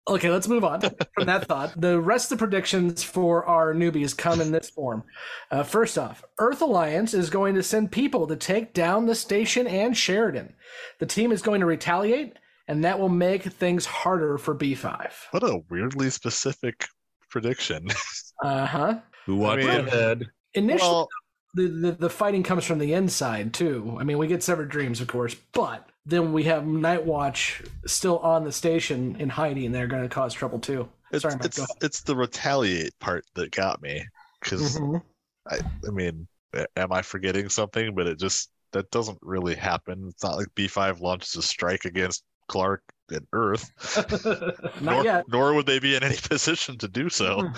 Okay, 0.10 0.30
let's 0.30 0.48
move 0.48 0.64
on 0.64 0.80
from 0.80 1.26
that 1.26 1.48
thought. 1.48 1.73
The 1.81 1.99
rest 1.99 2.31
of 2.31 2.38
the 2.38 2.41
predictions 2.41 3.03
for 3.03 3.45
our 3.45 3.73
newbies 3.73 4.15
come 4.15 4.39
in 4.39 4.53
this 4.53 4.69
form. 4.69 5.03
Uh, 5.52 5.64
first 5.64 5.98
off, 5.98 6.23
Earth 6.39 6.61
Alliance 6.61 7.14
is 7.14 7.30
going 7.30 7.56
to 7.56 7.61
send 7.61 7.91
people 7.91 8.26
to 8.27 8.38
take 8.38 8.73
down 8.73 9.06
the 9.06 9.14
station 9.15 9.68
and 9.68 9.98
Sheridan. 9.98 10.53
The 10.99 11.06
team 11.07 11.34
is 11.34 11.41
going 11.41 11.60
to 11.60 11.65
retaliate, 11.65 12.38
and 12.69 12.85
that 12.85 12.98
will 12.98 13.10
make 13.10 13.44
things 13.44 13.85
harder 13.85 14.38
for 14.38 14.56
B5. 14.56 15.11
What 15.31 15.44
a 15.44 15.60
weirdly 15.69 16.10
specific 16.10 16.88
prediction. 17.30 17.88
Uh 18.41 18.65
huh. 18.65 18.99
Who 19.26 19.35
watch 19.35 19.60
I 19.60 19.77
mean, 19.77 19.88
ahead? 19.88 20.30
Initially, 20.53 20.89
Well- 20.89 21.10
the, 21.56 21.68
the 21.68 21.91
the 21.94 22.10
fighting 22.10 22.44
comes 22.44 22.64
from 22.64 22.77
the 22.80 22.94
inside 22.94 23.52
too. 23.53 23.98
I 23.99 24.03
mean, 24.03 24.19
we 24.19 24.27
get 24.27 24.44
severed 24.44 24.69
dreams, 24.69 25.02
of 25.02 25.07
course, 25.07 25.35
but 25.53 25.89
then 26.07 26.31
we 26.34 26.43
have 26.43 26.65
Night 26.65 27.05
Watch 27.05 27.61
still 27.85 28.19
on 28.19 28.43
the 28.45 28.51
station 28.51 29.15
in 29.19 29.29
hiding. 29.29 29.71
They're 29.71 29.88
going 29.88 30.03
to 30.03 30.09
cause 30.09 30.34
trouble 30.34 30.59
too. 30.59 30.88
It's, 31.11 31.21
Sorry, 31.21 31.35
Mike. 31.35 31.45
it's 31.45 31.65
it's 31.81 32.01
the 32.01 32.15
retaliate 32.15 32.97
part 32.99 33.25
that 33.35 33.51
got 33.51 33.81
me 33.81 34.03
because 34.41 34.77
Mhm. 34.79 35.01
I 35.49 35.59
I 35.88 35.91
mean, 35.91 36.27
am 36.75 36.91
I 36.91 37.01
forgetting 37.01 37.49
something? 37.49 37.93
But 37.95 38.07
it 38.07 38.19
just 38.19 38.49
that 38.73 38.89
doesn't 38.91 39.17
really 39.21 39.55
happen. 39.55 40.07
It's 40.09 40.23
not 40.23 40.35
like 40.38 40.47
B5 40.55 40.99
launches 41.01 41.35
a 41.35 41.41
strike 41.41 41.85
against 41.85 42.23
Clark 42.49 42.81
and 43.09 43.25
Earth. 43.31 43.71
Not 44.81 44.81
nor, 44.81 45.03
yet. 45.05 45.25
nor 45.29 45.53
would 45.53 45.65
they 45.65 45.79
be 45.79 45.95
in 45.95 46.03
any 46.03 46.17
position 46.29 46.77
to 46.79 46.88
do 46.89 47.09
so. 47.09 47.49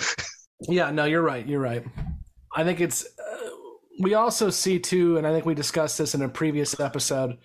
Yeah, 0.62 0.92
no, 0.92 1.06
you're 1.06 1.24
right. 1.24 1.48
You're 1.48 1.60
right. 1.62 1.84
I 2.56 2.64
think 2.64 2.80
it's. 2.82 3.04
Uh, 3.06 3.50
we 4.02 4.14
also 4.14 4.50
see 4.52 4.78
too, 4.80 5.18
and 5.18 5.26
I 5.26 5.32
think 5.34 5.46
we 5.46 5.56
discussed 5.56 5.98
this 5.98 6.14
in 6.14 6.22
a 6.22 6.30
previous 6.30 6.80
episode. 6.80 7.38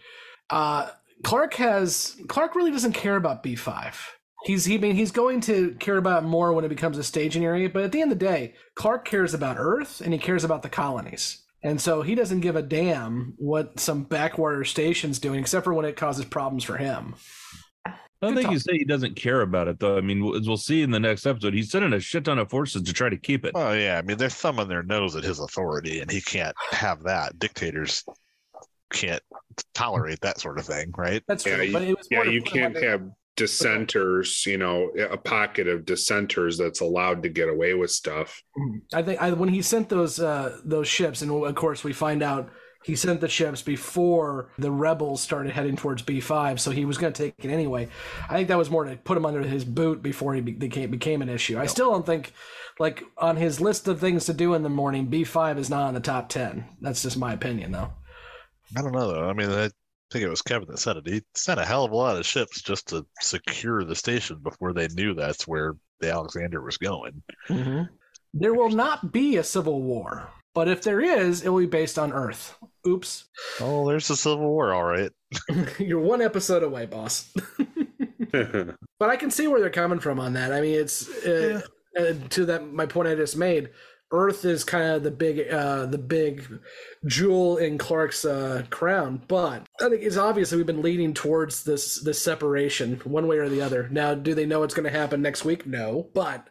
Uh, 0.51 0.91
Clark 1.23 1.55
has 1.55 2.17
Clark 2.29 2.55
really 2.55 2.71
doesn't 2.71 2.93
care 2.93 3.17
about 3.17 3.43
B 3.43 3.57
five. 3.57 4.17
He's 4.45 4.65
he 4.65 4.75
I 4.75 4.79
mean 4.79 4.95
he's 4.95 5.11
going 5.11 5.41
to 5.43 5.75
care 5.81 5.97
about 5.97 6.25
more 6.25 6.53
when 6.53 6.65
it 6.65 6.69
becomes 6.69 6.99
a 6.99 7.05
staging 7.05 7.45
area, 7.45 7.69
but 7.69 7.85
at 7.85 7.93
the 7.93 8.03
end 8.03 8.13
of 8.13 8.19
the 8.19 8.25
day, 8.25 8.55
Clark 8.75 9.07
cares 9.07 9.33
about 9.35 9.57
Earth 9.59 10.01
and 10.01 10.13
he 10.13 10.19
cares 10.19 10.45
about 10.45 10.63
the 10.63 10.69
colonies. 10.69 11.43
And 11.63 11.81
so 11.81 12.03
he 12.03 12.15
doesn't 12.15 12.41
give 12.41 12.57
a 12.57 12.63
damn 12.63 13.33
what 13.39 13.81
some 13.81 14.05
backwater 14.05 14.65
station's 14.65 15.19
doing, 15.19 15.41
except 15.41 15.65
for 15.65 15.73
when 15.73 15.87
it 15.87 15.97
causes 15.97 16.27
problems 16.27 16.63
for 16.63 16.77
him. 16.77 17.15
I 17.87 17.93
don't 18.21 18.37
think 18.37 18.51
you 18.51 18.59
say 18.59 18.79
he 18.79 18.85
doesn't 18.85 19.17
care 19.17 19.41
about 19.41 19.69
it 19.69 19.81
though. 19.81 19.97
I 19.97 20.01
mean, 20.03 20.35
as 20.35 20.47
we'll 20.47 20.57
see 20.57 20.83
in 20.83 20.91
the 20.91 21.01
next 21.01 21.27
episode, 21.27 21.55
he's 21.55 21.71
sending 21.71 21.93
a 21.93 22.01
shit 22.01 22.25
ton 22.25 22.39
of 22.39 22.51
forces 22.51 22.83
to 22.83 22.93
try 22.93 23.09
to 23.09 23.17
keep 23.17 23.45
it. 23.47 23.53
Oh 23.55 23.73
yeah, 23.73 23.99
I 23.99 24.03
mean 24.03 24.19
they're 24.19 24.29
thumbing 24.29 24.69
their 24.69 24.83
nose 24.83 25.17
at 25.17 25.25
his 25.25 25.41
authority, 25.41 26.01
and 26.01 26.11
he 26.11 26.21
can't 26.21 26.55
have 26.71 27.03
that. 27.05 27.39
Dictators 27.39 28.05
can't 28.95 29.23
tolerate 29.75 30.21
that 30.23 30.41
sort 30.41 30.59
of 30.59 30.65
thing, 30.65 30.93
right? 30.97 31.23
That's 31.29 31.45
yeah, 31.45 31.61
you, 31.61 31.97
yeah, 32.11 32.23
you 32.23 32.43
can't 32.43 32.77
have 32.83 33.03
dissenters, 33.37 34.47
you 34.47 34.59
know, 34.59 34.89
a 35.11 35.17
pocket 35.17 35.67
of 35.67 35.85
dissenters 35.85 36.57
that's 36.57 36.81
allowed 36.81 37.23
to 37.25 37.29
get 37.29 37.49
away 37.49 37.75
with 37.75 37.91
stuff. 37.91 38.41
I 38.93 39.03
think 39.03 39.21
I, 39.21 39.33
when 39.33 39.49
he 39.49 39.61
sent 39.61 39.89
those 39.89 40.21
uh, 40.21 40.59
those 40.65 40.89
ships, 40.89 41.23
and 41.23 41.31
of 41.31 41.55
course 41.55 41.85
we 41.85 41.93
find 41.93 42.23
out 42.23 42.51
he 42.85 42.95
sent 42.95 43.21
the 43.21 43.29
ships 43.29 43.63
before 43.63 44.51
the 44.59 44.71
rebels 44.71 45.23
started 45.23 45.53
heading 45.53 45.75
towards 45.75 46.03
B 46.03 46.21
five, 46.21 46.61
so 46.61 46.71
he 46.71 46.85
was 46.85 46.99
going 46.99 47.13
to 47.13 47.23
take 47.23 47.35
it 47.45 47.51
anyway. 47.51 47.89
I 48.29 48.35
think 48.35 48.49
that 48.49 48.59
was 48.59 48.71
more 48.71 48.85
to 48.85 48.97
put 48.97 49.17
him 49.17 49.27
under 49.27 49.43
his 49.43 49.65
boot 49.65 50.03
before 50.03 50.35
he 50.35 50.41
be- 50.41 50.53
became 50.53 50.91
became 50.91 51.23
an 51.23 51.29
issue. 51.29 51.59
I 51.59 51.67
still 51.67 51.91
don't 51.91 52.07
think, 52.07 52.33
like 52.79 53.03
on 53.19 53.37
his 53.37 53.61
list 53.61 53.89
of 53.89 53.99
things 53.99 54.27
to 54.27 54.35
do 54.35 54.55
in 54.55 54.63
the 54.63 54.69
morning, 54.69 55.07
B 55.07 55.25
five 55.25 55.59
is 55.59 55.71
not 55.71 55.83
on 55.89 55.95
the 55.95 56.01
top 56.01 56.29
ten. 56.29 56.67
That's 56.81 57.03
just 57.03 57.17
my 57.17 57.33
opinion, 57.33 57.73
though. 57.73 57.91
I 58.77 58.83
don't 58.83 58.93
know 58.93 59.13
though. 59.13 59.29
I 59.29 59.33
mean, 59.33 59.51
I 59.51 59.71
think 60.11 60.25
it 60.25 60.29
was 60.29 60.43
Kevin 60.43 60.69
that 60.69 60.79
said 60.79 60.97
it. 60.97 61.07
He 61.07 61.23
sent 61.35 61.61
a 61.61 61.65
hell 61.65 61.85
of 61.85 61.93
a 61.93 61.97
lot 61.97 62.17
of 62.17 62.27
ships 62.27 62.63
just 62.63 62.89
to 62.89 63.07
secure 63.21 63.85
the 63.85 63.97
station 63.97 64.39
before 64.43 64.73
they 64.73 64.89
knew 64.89 65.15
that's 65.15 65.47
where 65.47 65.77
the 66.01 66.13
Alexander 66.13 66.63
was 66.63 66.77
going. 66.77 67.23
There 68.33 68.55
will 68.55 68.71
not 68.71 69.13
be 69.13 69.37
a 69.37 69.45
civil 69.45 69.83
war, 69.83 70.29
but 70.55 70.69
if 70.69 70.83
there 70.83 71.01
is, 71.01 71.43
it 71.43 71.49
will 71.49 71.61
be 71.61 71.67
based 71.67 71.99
on 71.99 72.13
Earth. 72.13 72.57
Oops. 72.87 73.25
Oh, 73.61 73.89
there's 73.89 74.11
a 74.11 74.17
civil 74.17 74.49
war, 74.49 74.75
all 74.75 74.85
right. 74.85 75.11
You're 75.79 76.01
one 76.01 76.21
episode 76.21 76.63
away, 76.63 76.87
boss. 76.87 77.33
but 78.33 79.11
I 79.11 79.17
can 79.17 79.31
see 79.31 79.47
where 79.47 79.61
they're 79.61 79.71
coming 79.71 80.01
from 80.01 80.19
on 80.19 80.33
that. 80.35 80.53
I 80.53 80.61
mean, 80.61 80.79
it's 80.79 81.09
uh, 81.25 81.63
uh, 81.99 82.15
to 82.31 82.47
that 82.47 82.73
my 82.73 82.87
point 82.87 83.09
I 83.09 83.15
just 83.15 83.37
made. 83.37 83.71
Earth 84.15 84.45
is 84.45 84.63
kind 84.63 84.85
of 84.93 85.03
the 85.03 85.11
big, 85.11 85.51
uh, 85.53 85.87
the 85.87 85.99
big 85.99 86.47
jewel 87.07 87.57
in 87.57 87.79
Clark's 87.79 88.25
uh, 88.25 88.63
crown, 88.71 89.21
but 89.27 89.67
I 89.81 89.89
think 89.89 90.03
it's 90.03 90.17
obvious 90.17 90.51
that 90.51 90.57
we've 90.57 90.65
been 90.67 90.83
leading 90.83 91.13
towards 91.15 91.65
this 91.65 92.01
this 92.01 92.23
separation 92.23 93.01
one 93.05 93.27
way 93.27 93.39
or 93.39 93.49
the 93.49 93.61
other. 93.61 93.89
Now, 93.91 94.15
do 94.15 94.35
they 94.35 94.47
know 94.47 94.63
it's 94.63 94.75
going 94.75 94.91
to 94.91 94.97
happen 94.99 95.21
next 95.21 95.45
week? 95.45 95.67
No, 95.67 96.09
but 96.15 96.49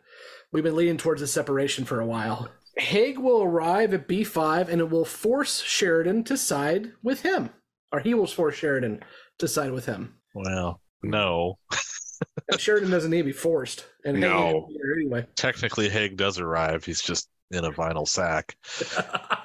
we've 0.51 0.63
been 0.63 0.75
leading 0.75 0.97
towards 0.97 1.21
this 1.21 1.31
separation 1.31 1.85
for 1.85 2.01
a 2.01 2.05
while. 2.05 2.49
Hague 2.75 3.17
will 3.19 3.41
arrive 3.43 3.93
at 3.93 4.07
B5 4.09 4.67
and 4.67 4.81
it 4.81 4.89
will 4.89 5.05
force 5.05 5.61
Sheridan 5.61 6.23
to 6.25 6.35
side 6.37 6.91
with 7.01 7.21
him. 7.21 7.49
Or 7.91 7.99
he 7.99 8.13
will 8.13 8.27
force 8.27 8.55
Sheridan 8.55 9.03
to 9.37 9.47
side 9.47 9.71
with 9.71 9.85
him. 9.85 10.15
Well, 10.33 10.81
no. 11.01 11.59
Sheridan 12.57 12.89
doesn't 12.89 13.11
need 13.11 13.19
to 13.19 13.23
be 13.25 13.31
forced. 13.31 13.85
And 14.05 14.19
No. 14.19 14.67
there 14.75 14.95
anyway. 14.95 15.27
Technically, 15.35 15.87
Hague 15.89 16.17
does 16.17 16.39
arrive. 16.39 16.83
He's 16.83 17.01
just 17.01 17.29
in 17.53 17.65
a 17.65 17.71
vinyl 17.71 18.07
sack. 18.07 18.55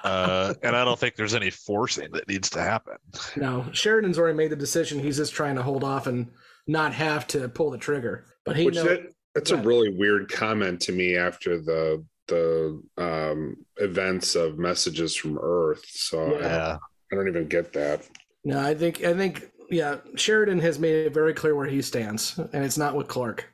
uh, 0.04 0.54
and 0.62 0.76
I 0.76 0.84
don't 0.84 0.98
think 0.98 1.16
there's 1.16 1.34
any 1.34 1.50
forcing 1.50 2.10
that 2.12 2.28
needs 2.28 2.50
to 2.50 2.60
happen. 2.60 2.94
No, 3.36 3.66
Sheridan's 3.72 4.18
already 4.18 4.36
made 4.36 4.50
the 4.50 4.56
decision. 4.56 4.98
He's 4.98 5.16
just 5.16 5.32
trying 5.32 5.56
to 5.56 5.62
hold 5.62 5.84
off 5.84 6.06
and 6.06 6.30
not 6.66 6.92
have 6.94 7.26
to 7.28 7.48
pull 7.48 7.70
the 7.70 7.78
trigger. 7.78 8.26
But 8.44 8.56
he 8.56 8.64
Which 8.66 8.76
knows. 8.76 8.84
that, 8.86 9.12
that's 9.34 9.50
a 9.50 9.56
really 9.56 9.94
weird 9.96 10.30
comment 10.30 10.80
to 10.82 10.92
me 10.92 11.16
after 11.16 11.58
the 11.60 12.04
the 12.28 12.82
um, 12.98 13.56
events 13.78 14.34
of 14.34 14.58
messages 14.58 15.16
from 15.16 15.38
Earth. 15.40 15.84
So 15.88 16.36
I, 16.36 16.40
Yeah. 16.40 16.48
don't, 16.68 16.80
I 17.12 17.14
don't 17.16 17.28
even 17.28 17.48
get 17.48 17.72
that. 17.72 18.06
No, 18.44 18.60
I 18.60 18.74
think 18.74 19.02
I 19.02 19.14
think 19.14 19.50
yeah, 19.70 19.96
Sheridan 20.14 20.60
has 20.60 20.78
made 20.78 21.06
it 21.06 21.14
very 21.14 21.34
clear 21.34 21.54
where 21.54 21.66
he 21.66 21.82
stands, 21.82 22.38
and 22.38 22.64
it's 22.64 22.78
not 22.78 22.94
with 22.94 23.08
Clark. 23.08 23.46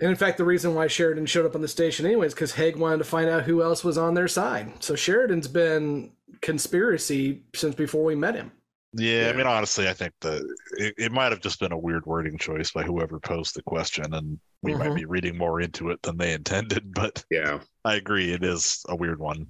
And 0.00 0.10
in 0.10 0.16
fact, 0.16 0.36
the 0.36 0.44
reason 0.44 0.74
why 0.74 0.88
Sheridan 0.88 1.24
showed 1.26 1.46
up 1.46 1.54
on 1.54 1.62
the 1.62 1.68
station 1.68 2.04
anyways, 2.04 2.34
because 2.34 2.52
Hague 2.52 2.76
wanted 2.76 2.98
to 2.98 3.04
find 3.04 3.30
out 3.30 3.44
who 3.44 3.62
else 3.62 3.82
was 3.82 3.96
on 3.96 4.12
their 4.14 4.28
side. 4.28 4.72
So 4.82 4.94
Sheridan's 4.94 5.48
been 5.48 6.12
conspiracy 6.42 7.42
since 7.54 7.74
before 7.74 8.04
we 8.04 8.14
met 8.14 8.34
him. 8.34 8.52
Yeah, 8.92 9.30
I 9.32 9.36
mean, 9.36 9.46
honestly, 9.46 9.88
I 9.88 9.92
think 9.92 10.14
the 10.20 10.36
it, 10.78 10.94
it 10.96 11.12
might 11.12 11.32
have 11.32 11.40
just 11.40 11.60
been 11.60 11.72
a 11.72 11.78
weird 11.78 12.06
wording 12.06 12.38
choice 12.38 12.70
by 12.72 12.82
whoever 12.82 13.18
posed 13.20 13.54
the 13.54 13.62
question, 13.62 14.14
and 14.14 14.38
we 14.62 14.74
might 14.74 14.90
Mhm. 14.90 14.96
be 14.96 15.04
reading 15.04 15.36
more 15.36 15.60
into 15.60 15.90
it 15.90 16.00
than 16.02 16.16
they 16.16 16.32
intended. 16.32 16.92
But 16.94 17.22
yeah, 17.30 17.60
I 17.84 17.96
agree, 17.96 18.32
it 18.32 18.42
is 18.42 18.82
a 18.88 18.96
weird 18.96 19.18
one. 19.18 19.48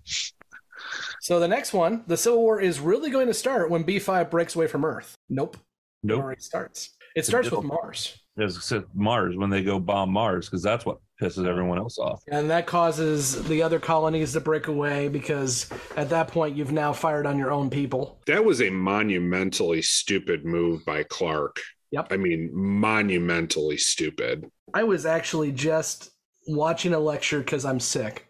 So 1.20 1.38
the 1.38 1.48
next 1.48 1.72
one, 1.72 2.04
the 2.06 2.16
Civil 2.16 2.40
War 2.40 2.60
is 2.60 2.80
really 2.80 3.10
going 3.10 3.28
to 3.28 3.34
start 3.34 3.70
when 3.70 3.84
B5 3.84 4.30
breaks 4.30 4.54
away 4.56 4.66
from 4.66 4.84
Earth. 4.84 5.14
Nope. 5.28 5.56
Nope. 6.02 6.32
It 6.32 6.42
starts. 6.42 6.90
It 7.14 7.24
starts 7.24 7.50
with 7.50 7.64
Mars. 7.64 8.18
It's 8.36 8.56
except 8.56 8.94
Mars 8.94 9.36
when 9.36 9.50
they 9.50 9.62
go 9.62 9.78
bomb 9.78 10.10
Mars 10.10 10.46
because 10.46 10.62
that's 10.62 10.84
what 10.84 10.98
pisses 11.20 11.46
everyone 11.46 11.78
else 11.78 11.98
off. 11.98 12.22
And 12.28 12.50
that 12.50 12.66
causes 12.66 13.42
the 13.48 13.62
other 13.62 13.78
colonies 13.78 14.32
to 14.34 14.40
break 14.40 14.68
away 14.68 15.08
because 15.08 15.70
at 15.96 16.10
that 16.10 16.28
point 16.28 16.56
you've 16.56 16.72
now 16.72 16.92
fired 16.92 17.26
on 17.26 17.38
your 17.38 17.50
own 17.50 17.70
people. 17.70 18.20
That 18.26 18.44
was 18.44 18.60
a 18.60 18.70
monumentally 18.70 19.82
stupid 19.82 20.44
move 20.44 20.84
by 20.84 21.04
Clark. 21.04 21.60
Yep. 21.92 22.08
I 22.10 22.16
mean, 22.16 22.50
monumentally 22.52 23.78
stupid. 23.78 24.50
I 24.74 24.82
was 24.84 25.06
actually 25.06 25.52
just 25.52 26.10
watching 26.46 26.92
a 26.92 26.98
lecture 26.98 27.38
because 27.38 27.64
I'm 27.64 27.80
sick. 27.80 28.25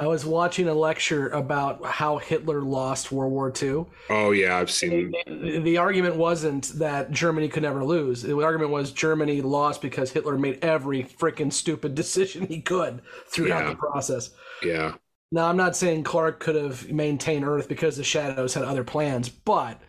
I 0.00 0.06
was 0.06 0.24
watching 0.24 0.66
a 0.66 0.72
lecture 0.74 1.28
about 1.28 1.84
how 1.84 2.16
Hitler 2.16 2.62
lost 2.62 3.12
World 3.12 3.32
War 3.32 3.52
II. 3.62 3.84
Oh 4.08 4.30
yeah, 4.30 4.56
I've 4.56 4.70
seen. 4.70 5.12
The 5.26 5.76
argument 5.76 6.16
wasn't 6.16 6.68
that 6.78 7.10
Germany 7.10 7.48
could 7.48 7.62
never 7.64 7.84
lose. 7.84 8.22
The 8.22 8.42
argument 8.42 8.70
was 8.70 8.92
Germany 8.92 9.42
lost 9.42 9.82
because 9.82 10.10
Hitler 10.10 10.38
made 10.38 10.64
every 10.64 11.04
freaking 11.04 11.52
stupid 11.52 11.94
decision 12.02 12.46
he 12.46 12.62
could 12.62 13.02
throughout 13.28 13.64
Yeah. 13.64 13.70
the 13.70 13.76
process. 13.76 14.30
Yeah. 14.62 14.94
Now, 15.32 15.46
I'm 15.48 15.56
not 15.58 15.76
saying 15.76 16.02
Clark 16.04 16.40
could 16.40 16.56
have 16.56 16.90
maintained 16.90 17.44
Earth 17.44 17.68
because 17.68 17.96
the 17.98 18.02
Shadows 18.02 18.54
had 18.54 18.64
other 18.64 18.82
plans, 18.82 19.28
but 19.28 19.80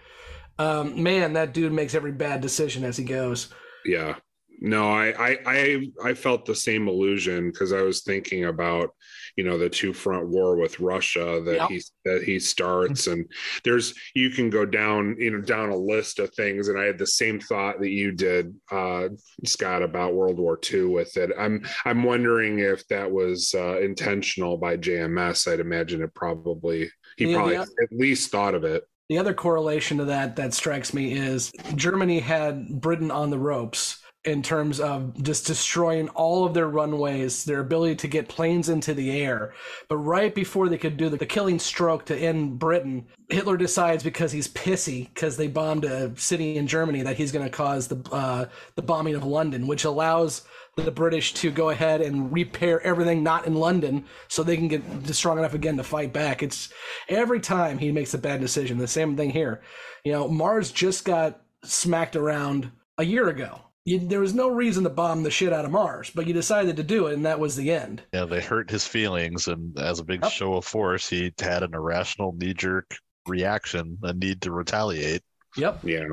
um, 0.59 1.01
man, 1.01 1.33
that 1.33 1.53
dude 1.53 1.71
makes 1.71 1.95
every 1.95 2.11
bad 2.11 2.41
decision 2.41 2.83
as 2.83 2.97
he 2.97 3.05
goes. 3.05 3.47
Yeah. 3.85 4.15
No, 4.59 4.91
I 4.91 5.13
I 5.17 5.37
I, 5.45 5.91
I 6.09 6.13
felt 6.13 6.45
the 6.45 6.53
same 6.53 6.87
illusion 6.89 7.49
because 7.49 7.71
I 7.73 7.81
was 7.81 8.01
thinking 8.01 8.45
about 8.45 8.89
you 9.35 9.43
know 9.43 9.57
the 9.57 9.69
two 9.69 9.93
front 9.93 10.27
war 10.27 10.55
with 10.55 10.79
Russia 10.79 11.41
that 11.45 11.55
Yep. 11.55 11.69
he 11.69 11.81
that 12.05 12.23
he 12.23 12.39
starts 12.39 13.07
and 13.07 13.25
there's 13.63 13.93
you 14.13 14.29
can 14.29 14.49
go 14.49 14.65
down 14.65 15.15
you 15.19 15.31
know 15.31 15.41
down 15.41 15.69
a 15.69 15.75
list 15.75 16.19
of 16.19 16.33
things 16.33 16.67
and 16.67 16.79
I 16.79 16.85
had 16.85 16.97
the 16.97 17.07
same 17.07 17.39
thought 17.39 17.79
that 17.79 17.89
you 17.89 18.11
did 18.11 18.55
uh 18.71 19.09
Scott 19.45 19.81
about 19.83 20.13
World 20.13 20.37
War 20.39 20.59
II 20.71 20.85
with 20.85 21.17
it. 21.17 21.31
I'm 21.37 21.65
I'm 21.85 22.03
wondering 22.03 22.59
if 22.59 22.87
that 22.87 23.09
was 23.11 23.53
uh, 23.57 23.79
intentional 23.79 24.57
by 24.57 24.77
JMS. 24.77 25.51
I'd 25.51 25.59
imagine 25.59 26.01
it 26.01 26.13
probably 26.13 26.89
he 27.17 27.29
Yeah, 27.31 27.35
probably 27.35 27.53
yeah. 27.55 27.61
at 27.63 27.91
least 27.91 28.31
thought 28.31 28.55
of 28.55 28.63
it. 28.63 28.83
The 29.09 29.17
other 29.17 29.33
correlation 29.33 29.97
to 29.97 30.05
that 30.05 30.35
that 30.37 30.53
strikes 30.53 30.93
me 30.93 31.13
is 31.13 31.51
Germany 31.75 32.19
had 32.19 32.67
Britain 32.81 33.11
on 33.11 33.29
the 33.29 33.39
ropes 33.39 34.00
in 34.23 34.43
terms 34.43 34.79
of 34.79 35.21
just 35.23 35.47
destroying 35.47 36.07
all 36.09 36.45
of 36.45 36.53
their 36.53 36.67
runways, 36.67 37.43
their 37.43 37.59
ability 37.59 37.95
to 37.95 38.07
get 38.07 38.29
planes 38.29 38.69
into 38.69 38.93
the 38.93 39.11
air. 39.19 39.53
But 39.89 39.97
right 39.97 40.33
before 40.33 40.69
they 40.69 40.77
could 40.77 40.95
do 40.95 41.09
the, 41.09 41.17
the 41.17 41.25
killing 41.25 41.57
stroke 41.57 42.05
to 42.05 42.15
end 42.15 42.59
Britain, 42.59 43.07
Hitler 43.29 43.57
decides 43.57 44.03
because 44.03 44.31
he's 44.31 44.47
pissy 44.47 45.11
because 45.13 45.37
they 45.37 45.47
bombed 45.47 45.85
a 45.85 46.15
city 46.17 46.57
in 46.57 46.67
Germany 46.67 47.01
that 47.01 47.17
he's 47.17 47.31
going 47.31 47.45
to 47.45 47.51
cause 47.51 47.87
the 47.87 47.97
uh, 48.11 48.45
the 48.75 48.83
bombing 48.83 49.15
of 49.15 49.23
London, 49.23 49.65
which 49.65 49.85
allows 49.85 50.43
the 50.75 50.91
British 50.91 51.33
to 51.33 51.51
go 51.51 51.69
ahead 51.69 52.01
and 52.01 52.31
repair 52.31 52.79
everything 52.81 53.23
not 53.23 53.45
in 53.45 53.55
London 53.55 54.05
so 54.27 54.41
they 54.41 54.55
can 54.55 54.67
get 54.67 54.83
strong 55.07 55.37
enough 55.37 55.53
again 55.53 55.77
to 55.77 55.83
fight 55.83 56.13
back. 56.13 56.43
It's 56.43 56.71
every 57.09 57.39
time 57.39 57.77
he 57.77 57.91
makes 57.91 58.13
a 58.13 58.17
bad 58.17 58.39
decision. 58.39 58.77
The 58.77 58.87
same 58.87 59.17
thing 59.17 59.31
here. 59.31 59.61
You 60.03 60.11
know, 60.11 60.27
Mars 60.27 60.71
just 60.71 61.05
got 61.05 61.41
smacked 61.63 62.15
around 62.15 62.71
a 62.97 63.03
year 63.03 63.27
ago. 63.29 63.61
You, 63.83 63.99
there 63.99 64.19
was 64.19 64.35
no 64.35 64.47
reason 64.47 64.83
to 64.83 64.91
bomb 64.91 65.23
the 65.23 65.31
shit 65.31 65.51
out 65.51 65.65
of 65.65 65.71
Mars, 65.71 66.11
but 66.13 66.27
you 66.27 66.33
decided 66.33 66.77
to 66.77 66.83
do 66.83 67.07
it, 67.07 67.13
and 67.13 67.25
that 67.25 67.39
was 67.39 67.55
the 67.55 67.71
end. 67.71 68.03
Yeah, 68.13 68.25
they 68.25 68.41
hurt 68.41 68.69
his 68.69 68.85
feelings, 68.85 69.47
and 69.47 69.77
as 69.79 69.99
a 69.99 70.03
big 70.03 70.23
show 70.27 70.53
of 70.55 70.65
force, 70.65 71.09
he 71.09 71.33
had 71.39 71.63
an 71.63 71.73
irrational 71.73 72.33
knee 72.33 72.53
jerk 72.53 72.95
reaction, 73.27 73.97
a 74.03 74.13
need 74.13 74.41
to 74.43 74.51
retaliate. 74.51 75.23
Yep. 75.57 75.79
Yeah. 75.83 76.05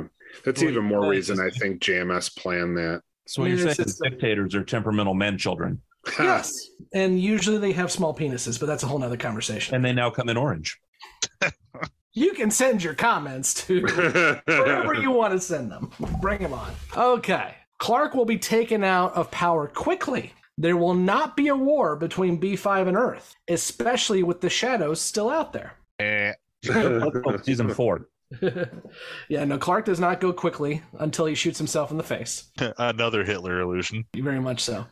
That's 0.45 0.61
Well, 0.61 0.70
even 0.70 0.85
more 0.85 1.01
well, 1.01 1.11
reason 1.11 1.40
I 1.40 1.51
think 1.51 1.81
JMS 1.81 2.36
planned 2.36 2.77
that. 2.77 3.03
So 3.27 3.43
what 3.43 3.51
you're 3.51 3.69
it's 3.69 3.77
saying 3.77 3.86
is 3.86 4.01
dictators 4.03 4.55
are 4.55 4.65
temperamental 4.65 5.15
men 5.15 5.39
children. 5.39 5.82
Yes. 6.19 6.70
And 6.95 7.20
usually 7.20 7.59
they 7.59 7.73
have 7.73 7.90
small 7.93 8.15
penises, 8.15 8.59
but 8.59 8.65
that's 8.65 8.82
a 8.82 8.86
whole 8.86 8.99
nother 8.99 9.19
conversation. 9.19 9.74
And 9.74 9.85
they 9.85 9.93
now 9.93 10.09
come 10.09 10.31
in 10.31 10.39
orange. 10.39 10.78
You 12.19 12.32
can 12.32 12.51
send 12.51 12.82
your 12.82 12.95
comments 12.95 13.55
to 13.66 13.81
wherever 14.45 14.93
you 14.93 15.12
want 15.12 15.35
to 15.35 15.40
send 15.40 15.70
them. 15.70 15.93
Bring 16.20 16.43
them 16.43 16.53
on. 16.53 16.73
Okay. 16.97 17.55
Clark 17.78 18.15
will 18.15 18.24
be 18.24 18.39
taken 18.39 18.82
out 18.82 19.15
of 19.15 19.31
power 19.31 19.69
quickly. 19.69 20.32
There 20.57 20.77
will 20.77 20.95
not 20.95 21.36
be 21.36 21.47
a 21.47 21.55
war 21.55 21.95
between 21.95 22.40
B5 22.40 22.89
and 22.89 22.97
Earth, 22.97 23.36
especially 23.47 24.24
with 24.24 24.40
the 24.40 24.51
shadows 24.51 25.01
still 25.01 25.31
out 25.31 25.53
there. 25.53 25.74
Eh. 26.01 26.32
Season 27.45 27.73
four. 27.73 28.09
yeah, 29.28 29.45
no, 29.45 29.57
Clark 29.57 29.85
does 29.85 30.01
not 30.01 30.20
go 30.20 30.32
quickly 30.32 30.82
until 30.99 31.27
he 31.27 31.36
shoots 31.36 31.57
himself 31.57 31.93
in 31.93 31.99
the 31.99 32.03
face. 32.03 32.51
Another 32.78 33.23
Hitler 33.23 33.61
illusion. 33.61 34.05
Very 34.16 34.40
much 34.40 34.65
so. 34.65 34.86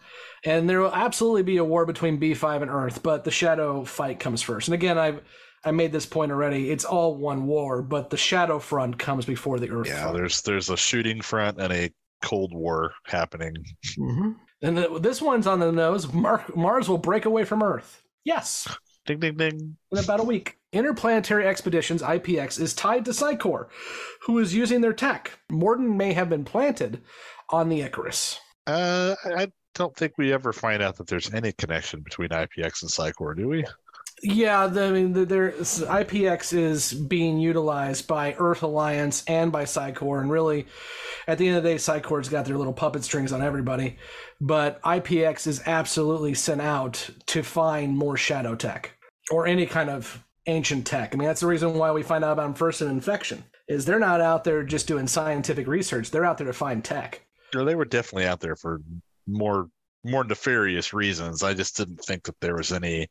And 0.45 0.71
there 0.71 0.79
will 0.79 0.95
absolutely 0.95 1.43
be 1.43 1.57
a 1.57 1.65
war 1.65 1.85
between 1.87 2.21
B5 2.21 2.63
and 2.63 2.71
Earth, 2.71 3.03
but 3.03 3.25
the 3.25 3.33
shadow 3.33 3.85
fight 3.85 4.21
comes 4.21 4.43
first. 4.43 4.69
And 4.69 4.75
again, 4.75 4.97
I've 4.97 5.21
I 5.67 5.73
made 5.73 5.91
this 5.93 6.07
point 6.07 6.31
already. 6.31 6.71
It's 6.71 6.85
all 6.85 7.17
one 7.17 7.47
war, 7.47 7.83
but 7.83 8.09
the 8.09 8.17
shadow 8.17 8.59
front 8.61 8.99
comes 8.99 9.27
before 9.27 9.59
the 9.59 9.69
Earth 9.71 9.89
Yeah, 9.89 10.03
front. 10.03 10.17
there's 10.17 10.41
there's 10.43 10.71
a 10.71 10.77
shooting 10.77 11.21
front 11.21 11.61
and 11.61 11.73
a 11.73 11.91
Cold 12.23 12.55
War 12.55 12.93
happening. 13.07 13.55
hmm 13.99 14.33
And 14.63 14.79
the, 14.79 14.99
this 15.01 15.21
one's 15.21 15.47
on 15.47 15.59
the 15.61 15.73
nose. 15.73 16.13
Mar- 16.13 16.45
Mars 16.55 16.89
will 16.89 16.99
break 16.99 17.25
away 17.25 17.45
from 17.45 17.63
Earth. 17.63 18.01
Yes. 18.25 18.67
Ding 19.07 19.19
ding 19.21 19.37
ding. 19.37 19.77
In 19.93 19.99
about 19.99 20.21
a 20.21 20.25
week. 20.25 20.57
Interplanetary 20.73 21.47
Expeditions, 21.47 22.03
IPX, 22.03 22.61
is 22.61 22.75
tied 22.75 23.05
to 23.07 23.13
Psi 23.15 23.37
Corps, 23.37 23.69
who 24.23 24.39
is 24.39 24.55
using 24.55 24.81
their 24.83 24.93
tech. 24.93 25.39
Morden 25.51 25.97
may 25.97 26.13
have 26.13 26.29
been 26.29 26.45
planted 26.45 27.03
on 27.51 27.69
the 27.69 27.81
Icarus. 27.83 28.39
Uh, 28.67 29.15
I 29.25 29.51
don't 29.75 29.97
think 29.97 30.15
we 30.19 30.33
ever 30.33 30.53
find 30.53 30.83
out 30.83 30.97
that 30.97 31.07
there's 31.07 31.33
any 31.33 31.53
connection 31.53 32.01
between 32.01 32.29
IPX 32.31 32.83
and 32.83 32.91
Psi 32.91 33.13
Corps, 33.13 33.35
do 33.35 33.49
we? 33.49 33.65
Yeah, 34.23 34.67
the, 34.67 34.85
I 34.85 34.91
mean, 34.93 35.13
the, 35.13 35.27
there, 35.27 35.53
IPX 35.53 36.53
is 36.53 36.93
being 36.93 37.39
utilized 37.39 38.07
by 38.07 38.35
Earth 38.39 38.63
Alliance 38.63 39.23
and 39.27 39.53
by 39.53 39.65
Psi 39.65 39.93
Corps, 39.93 40.21
and 40.21 40.31
really, 40.31 40.67
at 41.29 41.39
the 41.39 41.47
end 41.47 41.59
of 41.59 41.63
the 41.63 41.71
day, 41.71 41.79
Psi 41.79 42.01
Corps's 42.01 42.31
got 42.31 42.47
their 42.47 42.57
little 42.57 42.73
puppet 42.73 43.05
strings 43.05 43.33
on 43.33 43.43
everybody. 43.43 43.99
But 44.41 44.81
IPX 44.83 45.47
is 45.47 45.63
absolutely 45.67 46.35
sent 46.35 46.63
out 46.63 47.11
to 47.27 47.43
find 47.43 47.97
more 47.97 48.17
shadow 48.17 48.55
tech 48.55 48.93
or 49.31 49.47
any 49.47 49.67
kind 49.67 49.91
of 49.91 50.25
ancient 50.47 50.87
tech. 50.87 51.15
I 51.15 51.19
mean, 51.19 51.29
that's 51.29 51.41
the 51.41 51.47
reason 51.47 51.75
why 51.75 51.91
we 51.93 52.03
find 52.03 52.25
out 52.25 52.33
about 52.33 52.45
them 52.45 52.55
first 52.55 52.81
in 52.81 52.89
infection. 52.89 53.45
Is 53.69 53.85
they're 53.85 53.99
not 53.99 54.21
out 54.21 54.45
there 54.45 54.63
just 54.63 54.87
doing 54.87 55.09
scientific 55.09 55.67
research; 55.67 56.11
they're 56.11 56.25
out 56.25 56.39
there 56.39 56.47
to 56.47 56.53
find 56.53 56.85
tech. 56.85 57.23
Sure, 57.53 57.65
they 57.65 57.75
were 57.75 57.85
definitely 57.85 58.27
out 58.27 58.41
there 58.41 58.55
for 58.55 58.81
more 59.27 59.69
more 60.05 60.25
nefarious 60.25 60.93
reasons. 60.93 61.43
I 61.43 61.53
just 61.55 61.77
didn't 61.77 62.05
think 62.05 62.25
that 62.25 62.41
there 62.41 62.55
was 62.55 62.73
any. 62.73 63.09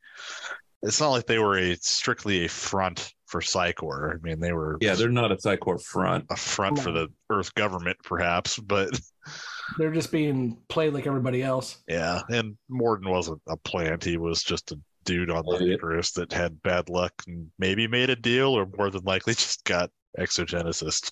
It's 0.86 1.02
not 1.02 1.10
like 1.10 1.26
they 1.26 1.40
were 1.40 1.58
a 1.58 1.76
strictly 1.76 2.46
a 2.46 2.50
front 2.50 3.12
for 3.26 3.42
Psi 3.42 3.74
Corps. 3.74 4.14
I 4.20 4.26
mean, 4.28 4.40
they 4.40 4.54
were 4.54 4.78
Yeah, 4.82 4.94
they're 4.96 5.10
not 5.10 5.32
a 5.32 5.40
Psi 5.40 5.58
Corps 5.58 5.80
front. 5.80 6.26
a 6.30 6.36
front 6.36 6.80
for 6.80 6.92
the 6.92 7.08
Earth 7.30 7.54
government, 7.56 7.98
perhaps, 8.04 8.58
but 8.60 8.90
They're 9.80 9.92
just 9.94 10.12
being 10.12 10.58
played 10.70 10.94
like 10.94 11.08
everybody 11.08 11.42
else. 11.42 11.78
yeah. 11.88 12.22
And 12.30 12.56
Morden 12.70 13.10
wasn't 13.10 13.42
a 13.48 13.58
plant; 13.58 14.04
he 14.04 14.18
was 14.18 14.44
just 14.44 14.72
a 14.72 14.80
dude 15.06 15.32
on 15.32 15.44
the 15.46 15.74
Icarus 15.74 16.12
that 16.14 16.32
had 16.32 16.62
bad 16.62 16.90
luck 16.90 17.14
and 17.28 17.48
maybe 17.58 17.88
made 17.88 18.10
a 18.12 18.16
deal, 18.16 18.50
or 18.58 18.68
more 18.78 18.90
than 18.92 19.04
likely 19.04 19.34
just 19.34 19.64
got 19.66 19.90
exogenesis. 20.20 21.12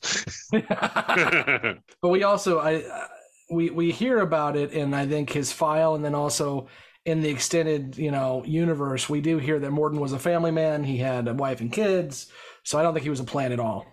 But 2.02 2.10
we 2.10 2.24
also 2.24 2.60
I 2.60 2.84
uh, 2.84 3.08
we 3.52 3.70
we 3.72 3.92
hear 3.92 4.20
about 4.20 4.56
it 4.56 4.72
and 4.74 4.96
I 4.96 5.08
think 5.08 5.32
his 5.32 5.52
file, 5.52 5.96
and 5.96 6.06
then 6.06 6.16
also 6.16 6.68
in 7.06 7.22
the 7.22 7.30
extended 7.30 7.98
you 7.98 8.12
know 8.12 8.44
universe, 8.46 9.10
we 9.10 9.22
do 9.22 9.38
hear 9.38 9.60
that 9.60 9.72
Morden 9.72 10.00
was 10.00 10.14
a 10.14 10.20
family 10.20 10.52
man. 10.52 10.84
He 10.84 10.98
had 10.98 11.28
a 11.28 11.34
wife 11.34 11.62
and 11.62 11.72
kids, 11.72 12.32
so 12.64 12.80
I 12.80 12.84
don't 12.84 12.94
think 12.94 13.04
he 13.04 13.10
was 13.10 13.20
a 13.20 13.24
plant 13.26 13.54
at 13.54 13.60
all. 13.60 13.86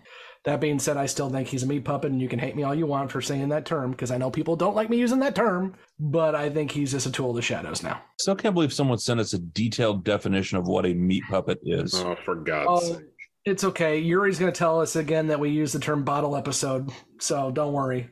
That 0.43 0.59
being 0.59 0.79
said, 0.79 0.97
I 0.97 1.05
still 1.05 1.29
think 1.29 1.47
he's 1.49 1.61
a 1.61 1.67
meat 1.67 1.85
puppet, 1.85 2.11
and 2.11 2.19
you 2.19 2.27
can 2.27 2.39
hate 2.39 2.55
me 2.55 2.63
all 2.63 2.73
you 2.73 2.87
want 2.87 3.11
for 3.11 3.21
saying 3.21 3.49
that 3.49 3.63
term 3.63 3.91
because 3.91 4.09
I 4.09 4.17
know 4.17 4.31
people 4.31 4.55
don't 4.55 4.75
like 4.75 4.89
me 4.89 4.97
using 4.97 5.19
that 5.19 5.35
term. 5.35 5.75
But 5.99 6.33
I 6.33 6.49
think 6.49 6.71
he's 6.71 6.89
just 6.91 7.05
a 7.05 7.11
tool 7.11 7.29
of 7.29 7.35
the 7.35 7.43
shadows 7.43 7.83
now. 7.83 8.01
Still 8.19 8.35
can't 8.35 8.55
believe 8.55 8.73
someone 8.73 8.97
sent 8.97 9.19
us 9.19 9.33
a 9.33 9.37
detailed 9.39 10.03
definition 10.03 10.57
of 10.57 10.67
what 10.67 10.87
a 10.87 10.95
meat 10.95 11.21
puppet 11.29 11.59
is. 11.63 11.93
Oh, 11.93 12.15
for 12.25 12.33
God's 12.33 12.67
Oh, 12.69 12.93
sake. 12.95 13.05
it's 13.45 13.63
okay. 13.65 13.99
Yuri's 13.99 14.39
going 14.39 14.51
to 14.51 14.57
tell 14.57 14.81
us 14.81 14.95
again 14.95 15.27
that 15.27 15.39
we 15.39 15.51
use 15.51 15.73
the 15.73 15.79
term 15.79 16.03
bottle 16.03 16.35
episode, 16.35 16.89
so 17.19 17.51
don't 17.51 17.73
worry. 17.73 18.09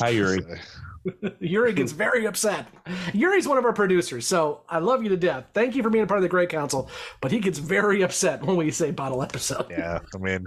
Hi, 0.00 0.10
Yuri. 0.10 0.38
Yuri 1.40 1.72
gets 1.72 1.92
very 1.92 2.26
upset. 2.26 2.66
Yuri's 3.14 3.48
one 3.48 3.58
of 3.58 3.64
our 3.64 3.72
producers, 3.72 4.26
so 4.26 4.62
I 4.68 4.78
love 4.78 5.02
you 5.02 5.08
to 5.08 5.16
death. 5.16 5.46
Thank 5.54 5.74
you 5.74 5.82
for 5.82 5.90
being 5.90 6.04
a 6.04 6.06
part 6.06 6.18
of 6.18 6.22
the 6.22 6.28
Great 6.28 6.50
Council, 6.50 6.90
but 7.20 7.32
he 7.32 7.38
gets 7.38 7.58
very 7.58 8.02
upset 8.02 8.44
when 8.44 8.56
we 8.56 8.70
say 8.70 8.90
bottle 8.90 9.22
episode. 9.22 9.66
yeah, 9.70 10.00
I 10.14 10.18
mean, 10.18 10.46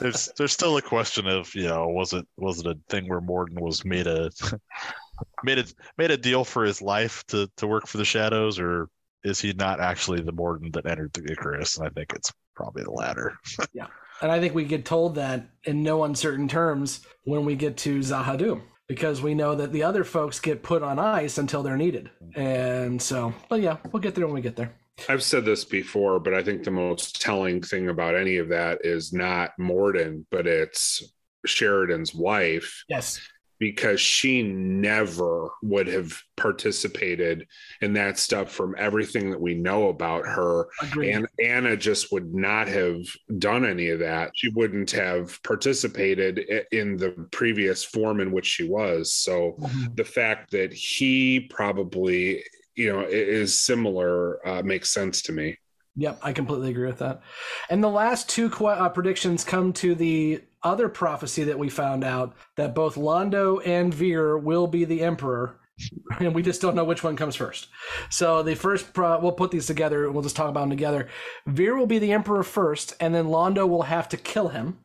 there's 0.00 0.30
there's 0.36 0.52
still 0.52 0.76
a 0.76 0.82
question 0.82 1.26
of 1.26 1.54
you 1.54 1.68
know 1.68 1.88
was 1.88 2.12
it 2.12 2.26
was 2.36 2.60
it 2.60 2.66
a 2.66 2.76
thing 2.88 3.08
where 3.08 3.20
Morden 3.20 3.60
was 3.60 3.84
made 3.84 4.06
a 4.06 4.30
made 5.44 5.58
a 5.58 5.64
made 5.96 6.10
a 6.10 6.16
deal 6.16 6.44
for 6.44 6.64
his 6.64 6.82
life 6.82 7.24
to 7.28 7.48
to 7.56 7.66
work 7.66 7.86
for 7.86 7.98
the 7.98 8.04
Shadows, 8.04 8.58
or 8.58 8.88
is 9.24 9.40
he 9.40 9.52
not 9.54 9.80
actually 9.80 10.20
the 10.20 10.32
Morden 10.32 10.70
that 10.72 10.86
entered 10.86 11.12
the 11.14 11.32
Icarus? 11.32 11.78
And 11.78 11.86
I 11.86 11.90
think 11.90 12.12
it's 12.14 12.32
probably 12.54 12.82
the 12.82 12.92
latter. 12.92 13.38
yeah. 13.72 13.86
And 14.20 14.32
I 14.32 14.40
think 14.40 14.54
we 14.54 14.64
get 14.64 14.84
told 14.84 15.14
that 15.14 15.48
in 15.64 15.82
no 15.82 16.04
uncertain 16.04 16.48
terms 16.48 17.06
when 17.22 17.44
we 17.44 17.54
get 17.54 17.76
to 17.78 18.00
Z'ha'dum. 18.00 18.62
Because 18.88 19.22
we 19.22 19.34
know 19.34 19.54
that 19.54 19.72
the 19.72 19.82
other 19.82 20.02
folks 20.02 20.40
get 20.40 20.62
put 20.62 20.82
on 20.82 20.98
ice 20.98 21.38
until 21.38 21.62
they're 21.62 21.76
needed. 21.76 22.10
And 22.34 23.00
so, 23.00 23.34
but 23.48 23.60
yeah, 23.60 23.76
we'll 23.92 24.02
get 24.02 24.14
there 24.14 24.26
when 24.26 24.34
we 24.34 24.40
get 24.40 24.56
there. 24.56 24.74
I've 25.08 25.22
said 25.22 25.44
this 25.44 25.64
before, 25.64 26.18
but 26.18 26.34
I 26.34 26.42
think 26.42 26.64
the 26.64 26.72
most 26.72 27.20
telling 27.20 27.62
thing 27.62 27.88
about 27.88 28.16
any 28.16 28.38
of 28.38 28.48
that 28.48 28.80
is 28.82 29.12
not 29.12 29.52
Morden, 29.58 30.26
but 30.30 30.46
it's 30.46 31.02
Sheridan's 31.46 32.14
wife. 32.14 32.84
Yes. 32.88 33.20
Because 33.58 34.00
she 34.00 34.42
never 34.42 35.48
would 35.62 35.88
have 35.88 36.12
participated 36.36 37.46
in 37.80 37.92
that 37.94 38.18
stuff 38.18 38.52
from 38.52 38.74
everything 38.78 39.30
that 39.30 39.40
we 39.40 39.54
know 39.54 39.88
about 39.88 40.24
her. 40.26 40.68
Agreed. 40.82 41.10
And 41.14 41.26
Anna 41.44 41.76
just 41.76 42.12
would 42.12 42.32
not 42.32 42.68
have 42.68 42.98
done 43.38 43.64
any 43.64 43.88
of 43.88 43.98
that. 43.98 44.30
She 44.36 44.50
wouldn't 44.50 44.92
have 44.92 45.42
participated 45.42 46.38
in 46.70 46.96
the 46.96 47.10
previous 47.32 47.84
form 47.84 48.20
in 48.20 48.30
which 48.30 48.46
she 48.46 48.68
was. 48.68 49.12
So 49.12 49.56
Mhm. 49.58 49.96
the 49.96 50.04
fact 50.04 50.52
that 50.52 50.72
he 50.72 51.40
probably, 51.50 52.44
you 52.76 52.92
know, 52.92 53.00
is 53.00 53.58
similar 53.58 54.46
uh, 54.46 54.62
makes 54.62 54.90
sense 54.90 55.22
to 55.22 55.32
me. 55.32 55.56
Yep, 55.96 56.20
I 56.22 56.32
completely 56.32 56.70
agree 56.70 56.86
with 56.86 56.98
that. 56.98 57.22
And 57.70 57.82
the 57.82 57.88
last 57.88 58.28
two 58.28 58.50
qu- 58.50 58.66
uh, 58.66 58.88
predictions 58.90 59.42
come 59.42 59.72
to 59.72 59.96
the 59.96 60.40
other 60.62 60.88
prophecy 60.88 61.44
that 61.44 61.58
we 61.58 61.68
found 61.68 62.04
out 62.04 62.34
that 62.56 62.74
both 62.74 62.96
Londo 62.96 63.64
and 63.64 63.92
Vir 63.92 64.38
will 64.38 64.66
be 64.66 64.84
the 64.84 65.02
Emperor, 65.02 65.58
and 66.20 66.34
we 66.34 66.42
just 66.42 66.60
don't 66.60 66.74
know 66.74 66.84
which 66.84 67.04
one 67.04 67.16
comes 67.16 67.36
first. 67.36 67.68
So 68.10 68.42
the 68.42 68.54
first, 68.54 68.92
pro- 68.92 69.20
we'll 69.20 69.32
put 69.32 69.50
these 69.50 69.66
together. 69.66 70.10
We'll 70.10 70.22
just 70.22 70.36
talk 70.36 70.48
about 70.48 70.60
them 70.60 70.70
together. 70.70 71.08
Vir 71.46 71.76
will 71.76 71.86
be 71.86 71.98
the 71.98 72.12
Emperor 72.12 72.42
first, 72.42 72.94
and 73.00 73.14
then 73.14 73.26
Londo 73.26 73.68
will 73.68 73.82
have 73.82 74.08
to 74.10 74.16
kill 74.16 74.48
him. 74.48 74.78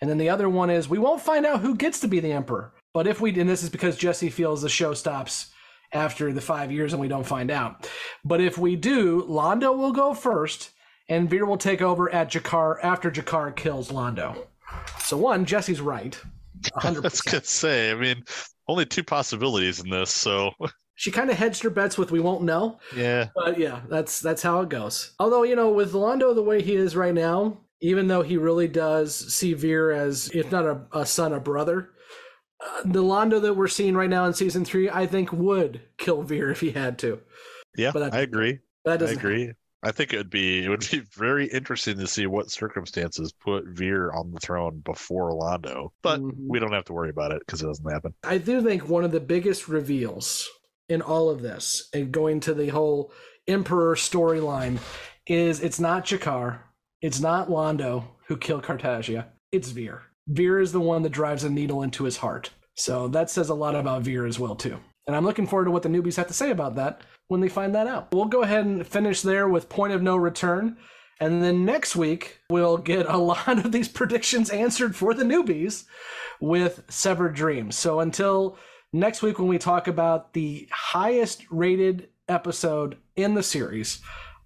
And 0.00 0.08
then 0.08 0.18
the 0.18 0.30
other 0.30 0.48
one 0.48 0.70
is 0.70 0.88
we 0.88 0.98
won't 0.98 1.20
find 1.20 1.44
out 1.44 1.60
who 1.60 1.74
gets 1.74 2.00
to 2.00 2.08
be 2.08 2.20
the 2.20 2.32
Emperor, 2.32 2.72
but 2.94 3.06
if 3.06 3.20
we, 3.20 3.38
and 3.38 3.50
this 3.50 3.62
is 3.62 3.70
because 3.70 3.98
Jessi 3.98 4.30
feels 4.30 4.62
the 4.62 4.68
show 4.68 4.94
stops 4.94 5.50
after 5.92 6.32
the 6.32 6.40
five 6.40 6.70
years 6.70 6.92
and 6.92 7.00
we 7.00 7.08
don't 7.08 7.26
find 7.26 7.50
out. 7.50 7.88
But 8.24 8.40
if 8.40 8.58
we 8.58 8.76
do, 8.76 9.22
Londo 9.22 9.76
will 9.76 9.92
go 9.92 10.14
first, 10.14 10.70
and 11.08 11.28
Vir 11.28 11.46
will 11.46 11.56
take 11.56 11.82
over 11.82 12.12
at 12.12 12.30
G'Kar 12.30 12.76
after 12.82 13.10
G'Kar 13.10 13.54
kills 13.56 13.90
Londo. 13.90 14.46
So 15.00 15.16
one, 15.16 15.46
Jessi's 15.46 15.80
right. 15.80 16.18
100%. 16.62 17.02
That's 17.02 17.20
good 17.22 17.42
to 17.44 17.48
say. 17.48 17.90
I 17.90 17.94
mean, 17.94 18.22
only 18.66 18.84
two 18.86 19.02
possibilities 19.04 19.80
in 19.80 19.88
this, 19.90 20.10
so 20.14 20.52
She 20.96 21.10
kind 21.12 21.30
of 21.30 21.36
hedged 21.38 21.62
her 21.62 21.70
bets 21.70 21.96
with 21.96 22.10
we 22.10 22.18
won't 22.20 22.42
know. 22.42 22.80
yeah. 22.96 23.28
But 23.34 23.58
yeah, 23.58 23.80
that's 23.88 24.20
that's 24.20 24.42
how 24.42 24.60
it 24.62 24.68
goes. 24.68 25.12
Although, 25.20 25.44
you 25.44 25.54
know, 25.54 25.70
with 25.70 25.92
Londo 25.92 26.34
the 26.34 26.42
way 26.42 26.60
he 26.60 26.74
is 26.74 26.96
right 26.96 27.14
now, 27.14 27.58
even 27.80 28.08
though 28.08 28.22
he 28.22 28.36
really 28.36 28.66
does 28.66 29.14
see 29.32 29.54
Vir 29.54 29.92
as, 29.92 30.28
if 30.34 30.50
not 30.50 30.64
a, 30.64 30.80
a 30.92 31.06
son, 31.06 31.32
a 31.32 31.38
brother, 31.40 31.90
uh, 32.60 32.82
the 32.84 33.02
Londo 33.04 33.40
that 33.40 33.54
we're 33.54 33.68
seeing 33.68 33.94
right 33.94 34.10
now 34.10 34.24
in 34.24 34.34
season 34.34 34.64
three, 34.64 34.90
I 34.90 35.06
think 35.06 35.32
would 35.32 35.80
kill 35.98 36.22
Vir 36.22 36.50
if 36.50 36.60
he 36.60 36.72
had 36.72 36.98
to. 36.98 37.20
Yeah, 37.76 37.92
But 37.92 38.12
I 38.12 38.22
agree. 38.22 38.58
that 38.84 38.94
I 38.94 38.96
doesn't 38.96 39.18
agree. 39.18 39.52
I 39.82 39.92
think 39.92 40.12
it 40.12 40.16
would 40.16 40.30
be 40.30 40.64
it 40.64 40.68
would 40.68 40.88
be 40.90 41.00
very 41.16 41.46
interesting 41.46 41.98
to 41.98 42.06
see 42.06 42.26
what 42.26 42.50
circumstances 42.50 43.32
put 43.32 43.64
Vir 43.66 44.12
on 44.12 44.32
the 44.32 44.40
throne 44.40 44.80
before 44.84 45.30
Londo, 45.32 45.90
but 46.02 46.20
Mm-hmm. 46.20 46.48
we 46.48 46.58
don't 46.58 46.72
have 46.72 46.84
to 46.86 46.92
worry 46.92 47.10
about 47.10 47.32
it 47.32 47.40
because 47.46 47.62
it 47.62 47.66
doesn't 47.66 47.90
happen. 47.90 48.14
I 48.24 48.38
do 48.38 48.60
think 48.62 48.88
one 48.88 49.04
of 49.04 49.12
the 49.12 49.20
biggest 49.20 49.68
reveals 49.68 50.48
in 50.88 51.02
all 51.02 51.28
of 51.30 51.42
this, 51.42 51.88
and 51.94 52.10
going 52.12 52.40
to 52.40 52.54
the 52.54 52.68
whole 52.68 53.12
Emperor 53.46 53.94
storyline, 53.94 54.78
is 55.26 55.60
it's 55.60 55.78
not 55.78 56.04
G'Kar, 56.06 56.60
it's 57.02 57.20
not 57.20 57.48
Londo 57.48 58.04
who 58.26 58.36
killed 58.36 58.62
Cartagia, 58.64 59.26
it's 59.52 59.70
Vir. 59.70 60.02
Vir 60.26 60.60
is 60.60 60.72
the 60.72 60.80
one 60.80 61.02
that 61.02 61.10
drives 61.12 61.44
a 61.44 61.50
needle 61.50 61.82
into 61.82 62.04
his 62.04 62.16
heart. 62.18 62.50
So 62.74 63.08
that 63.08 63.30
says 63.30 63.48
a 63.48 63.54
lot 63.54 63.74
about 63.74 64.02
Vir 64.02 64.26
as 64.26 64.38
well, 64.38 64.54
too. 64.56 64.78
And 65.06 65.16
I'm 65.16 65.24
looking 65.24 65.46
forward 65.46 65.64
to 65.66 65.70
what 65.70 65.82
the 65.82 65.88
newbies 65.88 66.16
have 66.16 66.26
to 66.28 66.34
say 66.34 66.50
about 66.50 66.74
that 66.76 67.02
when 67.28 67.40
they 67.40 67.48
find 67.48 67.74
that 67.74 67.86
out. 67.86 68.12
We'll 68.12 68.24
go 68.26 68.42
ahead 68.42 68.64
and 68.64 68.86
finish 68.86 69.22
there 69.22 69.48
with 69.48 69.68
Point 69.68 69.92
of 69.92 70.02
No 70.02 70.16
Return. 70.16 70.76
And 71.20 71.42
then 71.42 71.64
next 71.64 71.96
week, 71.96 72.40
we'll 72.50 72.78
get 72.78 73.06
a 73.06 73.16
lot 73.32 73.46
of 73.64 73.72
these 73.72 73.88
predictions 73.88 74.50
answered 74.50 74.96
for 74.96 75.14
the 75.14 75.24
newbies 75.24 75.84
with 76.40 76.82
Severed 76.88 77.34
Dreams. 77.34 77.76
So 77.76 78.00
until 78.00 78.56
next 78.92 79.22
week, 79.22 79.38
when 79.38 79.48
we 79.48 79.58
talk 79.58 79.88
about 79.88 80.32
the 80.32 80.68
highest 80.72 81.44
rated 81.50 82.08
episode 82.28 82.96
in 83.16 83.34
the 83.34 83.42
series, 83.42 84.00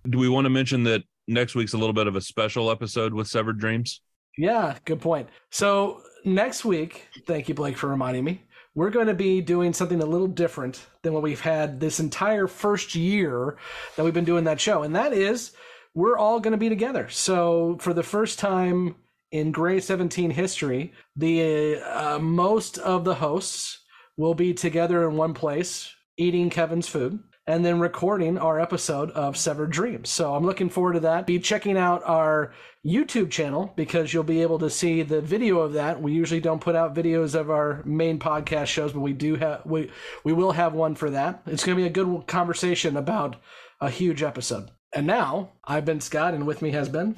Do 0.09 0.18
we 0.18 0.28
want 0.28 0.46
to 0.46 0.50
mention 0.50 0.82
that 0.84 1.02
next 1.28 1.54
week's 1.54 1.74
a 1.74 1.78
little 1.78 1.92
bit 1.92 2.06
of 2.06 2.16
a 2.16 2.20
special 2.20 2.70
episode 2.70 3.14
with 3.14 3.28
Severed 3.28 3.59
Dreams? 3.59 4.00
Yeah, 4.38 4.76
good 4.84 5.00
point. 5.00 5.28
So 5.50 6.00
next 6.24 6.64
week, 6.64 7.06
thank 7.26 7.48
you, 7.48 7.54
Blake, 7.54 7.76
for 7.76 7.88
reminding 7.88 8.24
me. 8.24 8.42
We're 8.74 8.90
going 8.90 9.08
to 9.08 9.14
be 9.14 9.42
doing 9.42 9.74
something 9.74 10.00
a 10.00 10.06
little 10.06 10.26
different 10.26 10.86
than 11.02 11.12
what 11.12 11.22
we've 11.22 11.40
had 11.40 11.78
this 11.78 12.00
entire 12.00 12.46
first 12.46 12.94
year 12.94 13.58
that 13.96 14.04
we've 14.04 14.14
been 14.14 14.24
doing 14.24 14.44
that 14.44 14.60
show, 14.60 14.82
and 14.82 14.96
that 14.96 15.12
is 15.12 15.52
we're 15.94 16.16
all 16.16 16.40
going 16.40 16.52
to 16.52 16.58
be 16.58 16.70
together. 16.70 17.08
So 17.10 17.76
for 17.80 17.92
the 17.92 18.02
first 18.02 18.38
time 18.38 18.96
in 19.30 19.52
Grey 19.52 19.80
17 19.80 20.30
history, 20.30 20.92
the 21.16 21.82
uh, 21.82 22.18
most 22.18 22.78
of 22.78 23.04
the 23.04 23.16
hosts 23.16 23.80
will 24.16 24.34
be 24.34 24.54
together 24.54 25.08
in 25.08 25.16
one 25.16 25.34
place 25.34 25.94
eating 26.16 26.50
Kevin's 26.50 26.88
food 26.88 27.18
and 27.47 27.64
then 27.64 27.81
recording 27.81 28.39
our 28.39 28.60
episode 28.60 29.10
of 29.10 29.36
Severed 29.36 29.70
Dreams. 29.70 30.10
So 30.10 30.35
I'm 30.35 30.47
looking 30.47 30.69
forward 30.69 30.94
to 30.94 31.01
that. 31.01 31.27
Be 31.27 31.39
checking 31.39 31.77
out 31.77 32.02
our 32.05 32.52
YouTube 32.86 33.31
channel 33.31 33.73
because 33.77 34.14
you'll 34.14 34.23
be 34.23 34.43
able 34.43 34.59
to 34.60 34.70
see 34.70 35.02
the 35.02 35.20
video 35.20 35.59
of 35.59 35.73
that. 35.73 36.01
We 36.01 36.12
usually 36.12 36.40
don't 36.40 36.60
put 36.60 36.77
out 36.77 36.94
videos 36.94 37.35
of 37.35 37.51
our 37.51 37.82
main 37.85 38.19
podcast 38.19 38.66
shows, 38.66 38.93
but 38.93 39.01
we 39.01 39.12
do 39.12 39.36
have 39.36 39.62
we 39.64 39.90
we 40.24 40.32
will 40.32 40.52
have 40.52 40.74
one 40.74 40.94
for 40.94 41.10
that. 41.10 41.43
It's 41.47 41.64
going 41.64 41.77
to 41.77 41.82
be 41.82 41.86
a 41.86 41.90
good 41.90 42.27
conversation 42.27 42.97
about 42.97 43.36
a 43.81 43.90
huge 43.90 44.23
episode. 44.23 44.70
And 44.94 45.06
now, 45.06 45.51
I've 45.64 45.85
been 45.85 46.01
Scott 46.01 46.35
and 46.35 46.47
with 46.47 46.62
me 46.62 46.70
has 46.73 46.89
been 46.89 47.16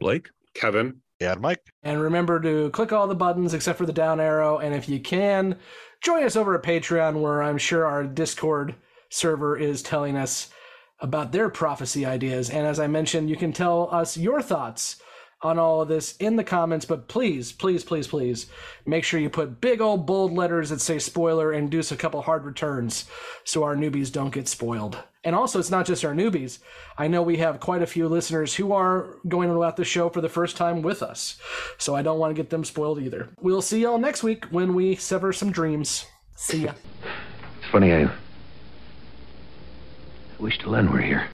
Blake, 0.00 0.30
Kevin, 0.54 1.00
and 1.20 1.40
Mike. 1.40 1.62
And 1.82 2.00
remember 2.00 2.40
to 2.40 2.70
click 2.70 2.92
all 2.92 3.06
the 3.06 3.14
buttons 3.14 3.54
except 3.54 3.78
for 3.78 3.86
the 3.86 3.92
down 3.92 4.20
arrow. 4.20 4.58
And 4.58 4.74
if 4.74 4.88
you 4.88 4.98
can, 4.98 5.58
join 6.02 6.24
us 6.24 6.34
over 6.34 6.54
at 6.56 6.62
Patreon, 6.64 7.20
where 7.20 7.42
I'm 7.42 7.58
sure 7.58 7.86
our 7.86 8.04
Discord 8.04 8.74
server 9.14 9.56
is 9.56 9.82
telling 9.82 10.16
us 10.16 10.50
about 11.00 11.32
their 11.32 11.48
prophecy 11.48 12.04
ideas. 12.04 12.50
And 12.50 12.66
as 12.66 12.80
I 12.80 12.86
mentioned, 12.86 13.30
you 13.30 13.36
can 13.36 13.52
tell 13.52 13.88
us 13.92 14.16
your 14.16 14.42
thoughts 14.42 14.96
on 15.42 15.58
all 15.58 15.82
of 15.82 15.88
this 15.88 16.16
in 16.16 16.36
the 16.36 16.44
comments. 16.44 16.86
But 16.86 17.06
please, 17.06 17.52
please, 17.52 17.84
please, 17.84 18.08
please 18.08 18.46
make 18.86 19.04
sure 19.04 19.20
you 19.20 19.28
put 19.28 19.60
big 19.60 19.80
old 19.80 20.06
bold 20.06 20.32
letters 20.32 20.70
that 20.70 20.80
say 20.80 20.98
spoiler 20.98 21.52
and 21.52 21.70
do 21.70 21.80
a 21.80 21.96
couple 21.96 22.22
hard 22.22 22.44
returns 22.44 23.04
so 23.44 23.62
our 23.62 23.76
newbies 23.76 24.10
don't 24.10 24.32
get 24.32 24.48
spoiled. 24.48 24.98
And 25.22 25.34
also, 25.34 25.58
it's 25.58 25.70
not 25.70 25.86
just 25.86 26.04
our 26.04 26.14
newbies. 26.14 26.58
I 26.98 27.08
know 27.08 27.22
we 27.22 27.38
have 27.38 27.60
quite 27.60 27.82
a 27.82 27.86
few 27.86 28.08
listeners 28.08 28.54
who 28.54 28.72
are 28.72 29.16
going 29.26 29.50
about 29.50 29.76
the 29.76 29.84
show 29.84 30.10
for 30.10 30.20
the 30.20 30.28
first 30.28 30.56
time 30.56 30.82
with 30.82 31.02
us. 31.02 31.38
So 31.78 31.94
I 31.94 32.02
don't 32.02 32.18
want 32.18 32.34
to 32.34 32.42
get 32.42 32.50
them 32.50 32.64
spoiled 32.64 33.00
either. 33.00 33.30
We'll 33.40 33.62
see 33.62 33.80
y'all 33.82 33.98
next 33.98 34.22
week 34.22 34.46
when 34.46 34.74
we 34.74 34.96
sever 34.96 35.32
some 35.32 35.50
dreams. 35.50 36.06
See 36.36 36.64
ya. 36.64 36.72
It's 37.60 37.70
funny, 37.70 37.92
I 37.92 38.10
wish 40.44 40.58
to 40.58 40.68
Len 40.68 40.92
were 40.92 41.00
here. 41.00 41.22